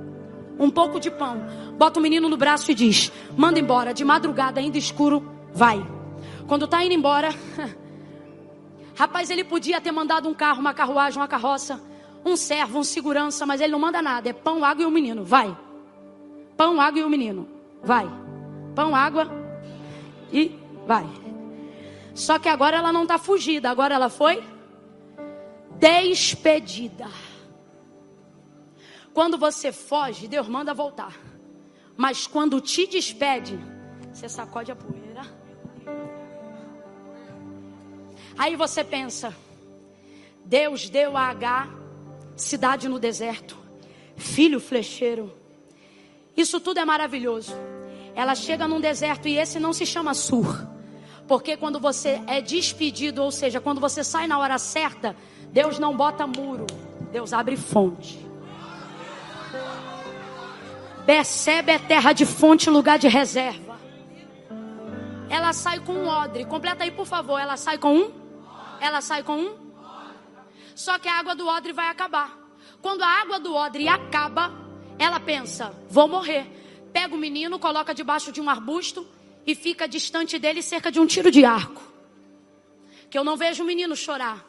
um 0.61 0.69
pouco 0.69 0.99
de 0.99 1.09
pão, 1.09 1.41
bota 1.75 1.99
o 1.99 2.03
menino 2.03 2.29
no 2.29 2.37
braço 2.37 2.71
e 2.71 2.75
diz: 2.75 3.11
manda 3.35 3.59
embora, 3.59 3.95
de 3.95 4.05
madrugada, 4.05 4.59
ainda 4.59 4.77
escuro, 4.77 5.27
vai. 5.51 5.83
Quando 6.47 6.65
está 6.65 6.83
indo 6.85 6.93
embora, 6.93 7.33
rapaz, 8.93 9.31
ele 9.31 9.43
podia 9.43 9.81
ter 9.81 9.91
mandado 9.91 10.29
um 10.29 10.33
carro, 10.35 10.59
uma 10.59 10.73
carruagem, 10.73 11.19
uma 11.19 11.27
carroça, 11.27 11.81
um 12.23 12.35
servo, 12.35 12.77
um 12.77 12.83
segurança, 12.83 13.43
mas 13.43 13.59
ele 13.59 13.71
não 13.71 13.79
manda 13.79 14.03
nada, 14.03 14.29
é 14.29 14.33
pão, 14.33 14.63
água 14.63 14.83
e 14.83 14.85
o 14.85 14.91
menino, 14.91 15.25
vai. 15.25 15.57
Pão, 16.55 16.79
água 16.79 16.99
e 16.99 17.03
o 17.03 17.09
menino, 17.09 17.47
vai. 17.81 18.07
Pão, 18.75 18.95
água 18.95 19.27
e 20.31 20.55
vai. 20.85 21.09
Só 22.13 22.37
que 22.37 22.47
agora 22.47 22.77
ela 22.77 22.93
não 22.93 23.01
está 23.01 23.17
fugida, 23.17 23.67
agora 23.71 23.95
ela 23.95 24.09
foi 24.09 24.43
despedida. 25.79 27.07
Quando 29.13 29.37
você 29.37 29.71
foge, 29.71 30.27
Deus 30.27 30.47
manda 30.47 30.73
voltar. 30.73 31.19
Mas 31.97 32.25
quando 32.25 32.61
te 32.61 32.87
despede, 32.87 33.59
você 34.11 34.29
sacode 34.29 34.71
a 34.71 34.75
poeira. 34.75 35.21
Aí 38.37 38.55
você 38.55 38.83
pensa: 38.83 39.35
Deus 40.45 40.89
deu 40.89 41.17
a 41.17 41.23
H, 41.23 41.69
cidade 42.35 42.87
no 42.87 42.99
deserto, 42.99 43.57
filho 44.15 44.59
flecheiro. 44.59 45.31
Isso 46.35 46.59
tudo 46.59 46.79
é 46.79 46.85
maravilhoso. 46.85 47.53
Ela 48.15 48.35
chega 48.35 48.67
num 48.67 48.79
deserto 48.79 49.27
e 49.27 49.37
esse 49.37 49.59
não 49.59 49.73
se 49.73 49.85
chama 49.85 50.13
Sur. 50.13 50.67
Porque 51.27 51.55
quando 51.55 51.79
você 51.79 52.21
é 52.27 52.41
despedido, 52.41 53.23
ou 53.23 53.31
seja, 53.31 53.61
quando 53.61 53.79
você 53.79 54.03
sai 54.03 54.27
na 54.27 54.39
hora 54.39 54.57
certa, 54.57 55.15
Deus 55.51 55.79
não 55.79 55.95
bota 55.95 56.25
muro, 56.25 56.65
Deus 57.11 57.31
abre 57.31 57.55
fonte. 57.55 58.30
Percebe 61.11 61.73
é 61.73 61.77
terra 61.77 62.13
de 62.13 62.25
fonte, 62.25 62.69
lugar 62.69 62.97
de 62.97 63.09
reserva. 63.09 63.77
Ela 65.29 65.51
sai 65.51 65.77
com 65.81 65.91
um 65.91 66.07
odre. 66.07 66.45
Completa 66.45 66.85
aí, 66.85 66.91
por 66.91 67.05
favor. 67.05 67.37
Ela 67.37 67.57
sai 67.57 67.77
com 67.77 67.93
um? 67.93 68.11
Ela 68.79 69.01
sai 69.01 69.21
com 69.21 69.37
um? 69.37 69.53
Só 70.73 70.97
que 70.97 71.09
a 71.09 71.19
água 71.19 71.35
do 71.35 71.45
odre 71.45 71.73
vai 71.73 71.89
acabar. 71.89 72.39
Quando 72.81 73.01
a 73.01 73.07
água 73.07 73.41
do 73.41 73.53
odre 73.53 73.89
acaba, 73.89 74.53
ela 74.97 75.19
pensa: 75.19 75.75
vou 75.89 76.07
morrer. 76.07 76.45
Pega 76.93 77.13
o 77.13 77.17
menino, 77.17 77.59
coloca 77.59 77.93
debaixo 77.93 78.31
de 78.31 78.39
um 78.39 78.49
arbusto 78.49 79.05
e 79.45 79.53
fica 79.53 79.89
distante 79.89 80.39
dele 80.39 80.61
cerca 80.61 80.89
de 80.89 81.01
um 81.01 81.05
tiro 81.05 81.29
de 81.29 81.43
arco. 81.43 81.83
Que 83.09 83.17
eu 83.17 83.25
não 83.25 83.35
vejo 83.35 83.63
o 83.65 83.67
menino 83.67 83.97
chorar. 83.97 84.45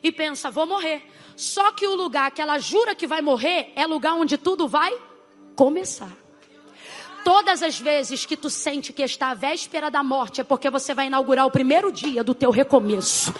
E 0.00 0.12
pensa: 0.12 0.48
vou 0.48 0.64
morrer. 0.64 1.02
Só 1.34 1.72
que 1.72 1.88
o 1.88 1.96
lugar 1.96 2.30
que 2.30 2.40
ela 2.40 2.60
jura 2.60 2.94
que 2.94 3.08
vai 3.08 3.20
morrer 3.20 3.72
é 3.74 3.84
lugar 3.84 4.14
onde 4.14 4.38
tudo 4.38 4.68
vai 4.68 5.09
começar. 5.60 6.08
Todas 7.22 7.62
as 7.62 7.78
vezes 7.78 8.24
que 8.24 8.34
tu 8.34 8.48
sente 8.48 8.94
que 8.94 9.02
está 9.02 9.28
à 9.28 9.34
véspera 9.34 9.90
da 9.90 10.02
morte 10.02 10.40
é 10.40 10.44
porque 10.44 10.70
você 10.70 10.94
vai 10.94 11.08
inaugurar 11.08 11.46
o 11.46 11.50
primeiro 11.50 11.92
dia 11.92 12.24
do 12.24 12.34
teu 12.34 12.50
recomeço. 12.50 13.34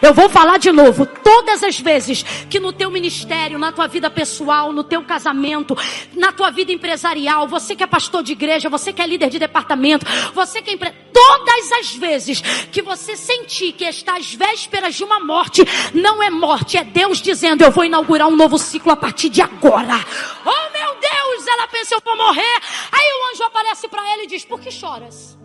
Eu 0.00 0.14
vou 0.14 0.28
falar 0.28 0.56
de 0.58 0.70
novo. 0.70 1.04
Todas 1.04 1.64
as 1.64 1.80
vezes 1.80 2.22
que 2.48 2.60
no 2.60 2.72
teu 2.72 2.92
ministério, 2.92 3.58
na 3.58 3.72
tua 3.72 3.88
vida 3.88 4.08
pessoal, 4.08 4.72
no 4.72 4.84
teu 4.84 5.02
casamento, 5.02 5.76
na 6.14 6.30
tua 6.30 6.52
vida 6.52 6.70
empresarial, 6.70 7.48
você 7.48 7.74
que 7.74 7.82
é 7.82 7.88
pastor 7.88 8.22
de 8.22 8.32
igreja, 8.32 8.68
você 8.68 8.92
que 8.92 9.02
é 9.02 9.06
líder 9.06 9.30
de 9.30 9.40
departamento, 9.40 10.06
você 10.32 10.62
que 10.62 10.70
é 10.70 10.74
empre... 10.74 10.92
todas 11.12 11.72
as 11.72 11.92
vezes 11.96 12.40
que 12.70 12.82
você 12.82 13.16
sentir 13.16 13.72
que 13.72 13.84
está 13.84 14.16
às 14.16 14.32
vésperas 14.32 14.94
de 14.94 15.02
uma 15.02 15.18
morte, 15.18 15.64
não 15.92 16.22
é 16.22 16.30
morte, 16.30 16.76
é 16.76 16.84
Deus 16.84 17.20
dizendo: 17.20 17.64
"Eu 17.64 17.72
vou 17.72 17.84
inaugurar 17.84 18.28
um 18.28 18.36
novo 18.36 18.58
ciclo 18.58 18.92
a 18.92 18.96
partir 18.96 19.28
de 19.28 19.42
agora". 19.42 19.98
Oh, 20.46 20.72
meu 20.72 20.94
Deus, 21.00 21.23
ela 21.46 21.66
pensa 21.68 21.94
eu 21.94 22.00
vou 22.04 22.16
morrer. 22.16 22.60
Aí 22.92 23.12
o 23.12 23.32
anjo 23.32 23.44
aparece 23.44 23.88
para 23.88 24.08
ela 24.12 24.22
e 24.22 24.26
diz: 24.26 24.44
Por 24.44 24.60
que 24.60 24.70
choras? 24.70 25.36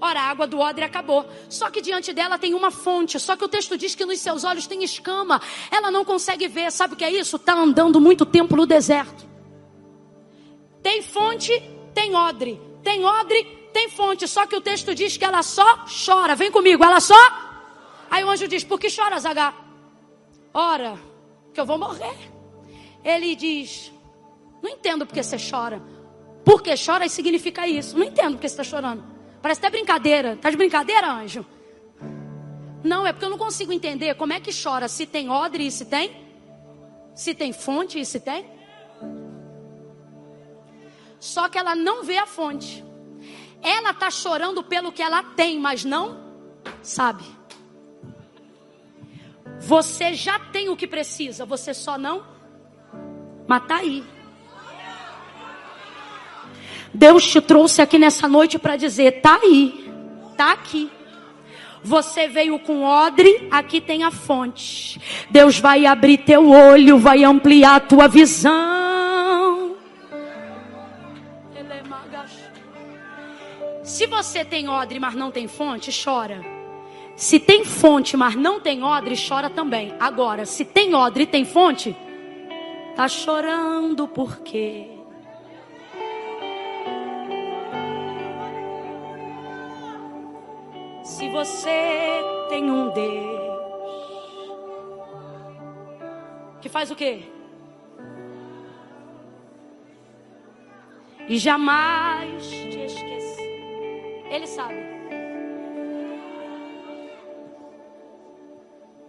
Ora, 0.00 0.20
a 0.20 0.30
água 0.30 0.46
do 0.46 0.58
odre 0.58 0.84
acabou. 0.84 1.26
Só 1.48 1.70
que 1.70 1.80
diante 1.80 2.12
dela 2.12 2.38
tem 2.38 2.52
uma 2.52 2.70
fonte. 2.70 3.18
Só 3.18 3.36
que 3.36 3.44
o 3.44 3.48
texto 3.48 3.76
diz 3.78 3.94
que 3.94 4.04
nos 4.04 4.20
seus 4.20 4.44
olhos 4.44 4.66
tem 4.66 4.84
escama. 4.84 5.40
Ela 5.70 5.90
não 5.90 6.04
consegue 6.04 6.46
ver. 6.46 6.70
Sabe 6.70 6.92
o 6.92 6.96
que 6.96 7.04
é 7.04 7.10
isso? 7.10 7.36
Está 7.36 7.54
andando 7.54 7.98
muito 8.00 8.26
tempo 8.26 8.54
no 8.54 8.66
deserto. 8.66 9.26
Tem 10.82 11.00
fonte, 11.00 11.52
tem 11.94 12.14
odre. 12.14 12.60
Tem 12.82 13.02
odre, 13.02 13.44
tem 13.72 13.88
fonte. 13.88 14.28
Só 14.28 14.46
que 14.46 14.54
o 14.54 14.60
texto 14.60 14.94
diz 14.94 15.16
que 15.16 15.24
ela 15.24 15.42
só 15.42 15.86
chora. 16.06 16.34
Vem 16.34 16.50
comigo, 16.50 16.84
ela 16.84 17.00
só. 17.00 17.16
Aí 18.10 18.22
o 18.22 18.28
anjo 18.28 18.46
diz: 18.46 18.62
Por 18.62 18.78
que 18.78 18.90
choras, 18.90 19.24
H? 19.24 19.54
Ora, 20.52 20.98
que 21.54 21.60
eu 21.60 21.64
vou 21.64 21.78
morrer. 21.78 22.14
Ele 23.02 23.34
diz: 23.34 23.90
Não 24.64 24.70
entendo 24.70 25.04
porque 25.04 25.22
você 25.22 25.36
chora. 25.36 25.82
Porque 26.42 26.72
chora 26.74 27.06
significa 27.06 27.68
isso. 27.68 27.98
Não 27.98 28.06
entendo 28.06 28.32
porque 28.32 28.48
você 28.48 28.54
está 28.54 28.64
chorando. 28.64 29.04
Parece 29.42 29.60
até 29.60 29.68
brincadeira. 29.68 30.38
Tá 30.38 30.48
de 30.48 30.56
brincadeira, 30.56 31.06
anjo? 31.06 31.44
Não, 32.82 33.06
é 33.06 33.12
porque 33.12 33.26
eu 33.26 33.30
não 33.30 33.36
consigo 33.36 33.74
entender 33.74 34.14
como 34.14 34.32
é 34.32 34.40
que 34.40 34.50
chora 34.50 34.88
se 34.88 35.04
tem 35.04 35.28
odre 35.28 35.66
e 35.66 35.70
se 35.70 35.84
tem? 35.84 36.16
Se 37.14 37.34
tem 37.34 37.52
fonte 37.52 38.00
e 38.00 38.06
se 38.06 38.18
tem? 38.20 38.46
Só 41.20 41.46
que 41.50 41.58
ela 41.58 41.76
não 41.76 42.02
vê 42.02 42.16
a 42.16 42.24
fonte. 42.26 42.82
Ela 43.60 43.90
está 43.90 44.10
chorando 44.10 44.64
pelo 44.64 44.92
que 44.92 45.02
ela 45.02 45.22
tem, 45.22 45.60
mas 45.60 45.84
não 45.84 46.24
sabe. 46.82 47.24
Você 49.60 50.14
já 50.14 50.38
tem 50.38 50.70
o 50.70 50.76
que 50.76 50.86
precisa, 50.86 51.44
você 51.44 51.74
só 51.74 51.98
não. 51.98 52.24
Mas 53.46 53.66
tá 53.66 53.76
aí. 53.76 54.14
Deus 56.94 57.26
te 57.26 57.40
trouxe 57.40 57.82
aqui 57.82 57.98
nessa 57.98 58.28
noite 58.28 58.58
para 58.58 58.76
dizer: 58.76 59.20
tá 59.20 59.40
aí, 59.42 59.90
tá 60.36 60.52
aqui. 60.52 60.88
Você 61.82 62.28
veio 62.28 62.58
com 62.58 62.84
odre, 62.84 63.48
aqui 63.50 63.80
tem 63.80 64.04
a 64.04 64.10
fonte. 64.10 64.98
Deus 65.28 65.58
vai 65.58 65.84
abrir 65.84 66.18
teu 66.18 66.48
olho, 66.48 66.98
vai 66.98 67.24
ampliar 67.24 67.76
a 67.76 67.80
tua 67.80 68.08
visão. 68.08 69.76
Se 73.82 74.06
você 74.06 74.44
tem 74.44 74.66
odre, 74.66 74.98
mas 74.98 75.14
não 75.14 75.30
tem 75.30 75.46
fonte, 75.46 75.90
chora. 75.92 76.42
Se 77.16 77.38
tem 77.38 77.64
fonte, 77.66 78.16
mas 78.16 78.34
não 78.34 78.58
tem 78.58 78.82
odre, 78.82 79.14
chora 79.16 79.50
também. 79.50 79.94
Agora, 80.00 80.46
se 80.46 80.64
tem 80.64 80.94
odre 80.94 81.24
e 81.24 81.26
tem 81.26 81.44
fonte, 81.44 81.94
tá 82.96 83.06
chorando 83.06 84.08
por 84.08 84.38
quê? 84.38 84.93
Se 91.04 91.28
você 91.28 92.22
tem 92.48 92.70
um 92.70 92.90
Deus 92.90 93.44
que 96.62 96.68
faz 96.70 96.90
o 96.90 96.96
quê? 96.96 97.30
E 101.28 101.36
jamais 101.36 102.46
te 102.46 102.84
esquece. 102.84 103.42
Ele 104.30 104.46
sabe 104.46 104.82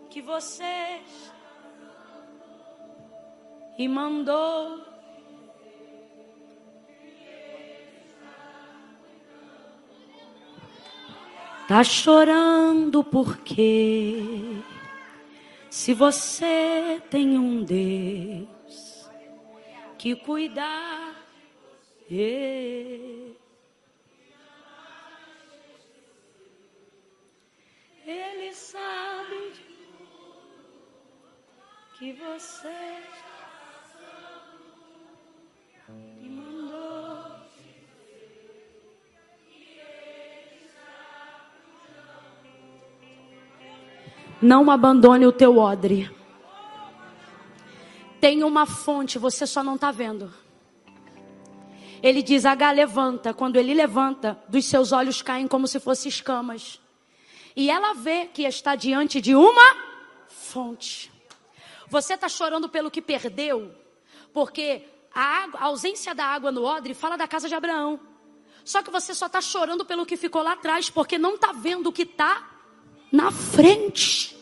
que 0.09 0.21
você 0.21 1.01
e 3.77 3.87
mandou 3.87 4.94
Tá 11.67 11.83
chorando 11.83 13.03
porque 13.03 14.21
se 15.67 15.95
você 15.95 17.01
tem 17.09 17.39
um 17.39 17.63
Deus 17.63 19.09
que 19.97 20.15
cuidar, 20.15 21.15
ele 22.07 23.35
sabe 28.53 29.53
que 31.97 32.13
você 32.13 33.01
Não 44.45 44.69
abandone 44.69 45.25
o 45.25 45.31
teu 45.31 45.57
odre. 45.57 46.07
Tem 48.21 48.43
uma 48.43 48.67
fonte, 48.67 49.17
você 49.17 49.47
só 49.47 49.63
não 49.63 49.73
está 49.73 49.89
vendo. 49.89 50.31
Ele 51.99 52.21
diz: 52.21 52.45
H, 52.45 52.71
levanta. 52.71 53.33
Quando 53.33 53.55
ele 53.55 53.73
levanta, 53.73 54.39
dos 54.47 54.65
seus 54.65 54.91
olhos 54.91 55.23
caem 55.23 55.47
como 55.47 55.67
se 55.67 55.79
fossem 55.79 56.09
escamas. 56.09 56.79
E 57.55 57.71
ela 57.71 57.95
vê 57.95 58.27
que 58.27 58.43
está 58.43 58.75
diante 58.75 59.19
de 59.19 59.33
uma 59.33 59.77
fonte. 60.27 61.11
Você 61.87 62.13
está 62.13 62.29
chorando 62.29 62.69
pelo 62.69 62.91
que 62.91 63.01
perdeu, 63.01 63.73
porque 64.31 64.83
a, 65.11 65.23
água, 65.23 65.59
a, 65.59 65.63
ausência 65.65 66.13
da 66.13 66.25
água 66.25 66.51
no 66.51 66.65
odre 66.65 66.93
fala 66.93 67.17
da 67.17 67.27
casa 67.27 67.49
de 67.49 67.55
Abraão. 67.55 67.99
Só 68.63 68.83
que 68.83 68.91
você 68.91 69.15
só 69.15 69.25
está 69.25 69.41
chorando 69.41 69.83
pelo 69.83 70.05
que 70.05 70.15
ficou 70.15 70.43
lá 70.43 70.51
atrás, 70.51 70.87
porque 70.87 71.17
não 71.17 71.33
está 71.33 71.51
vendo 71.51 71.87
o 71.87 71.91
que 71.91 72.03
está 72.03 72.47
na 73.11 73.31
frente. 73.31 74.34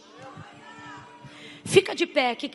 Fica 1.65 1.95
de 1.95 2.05
pé. 2.05 2.35
Que... 2.35 2.49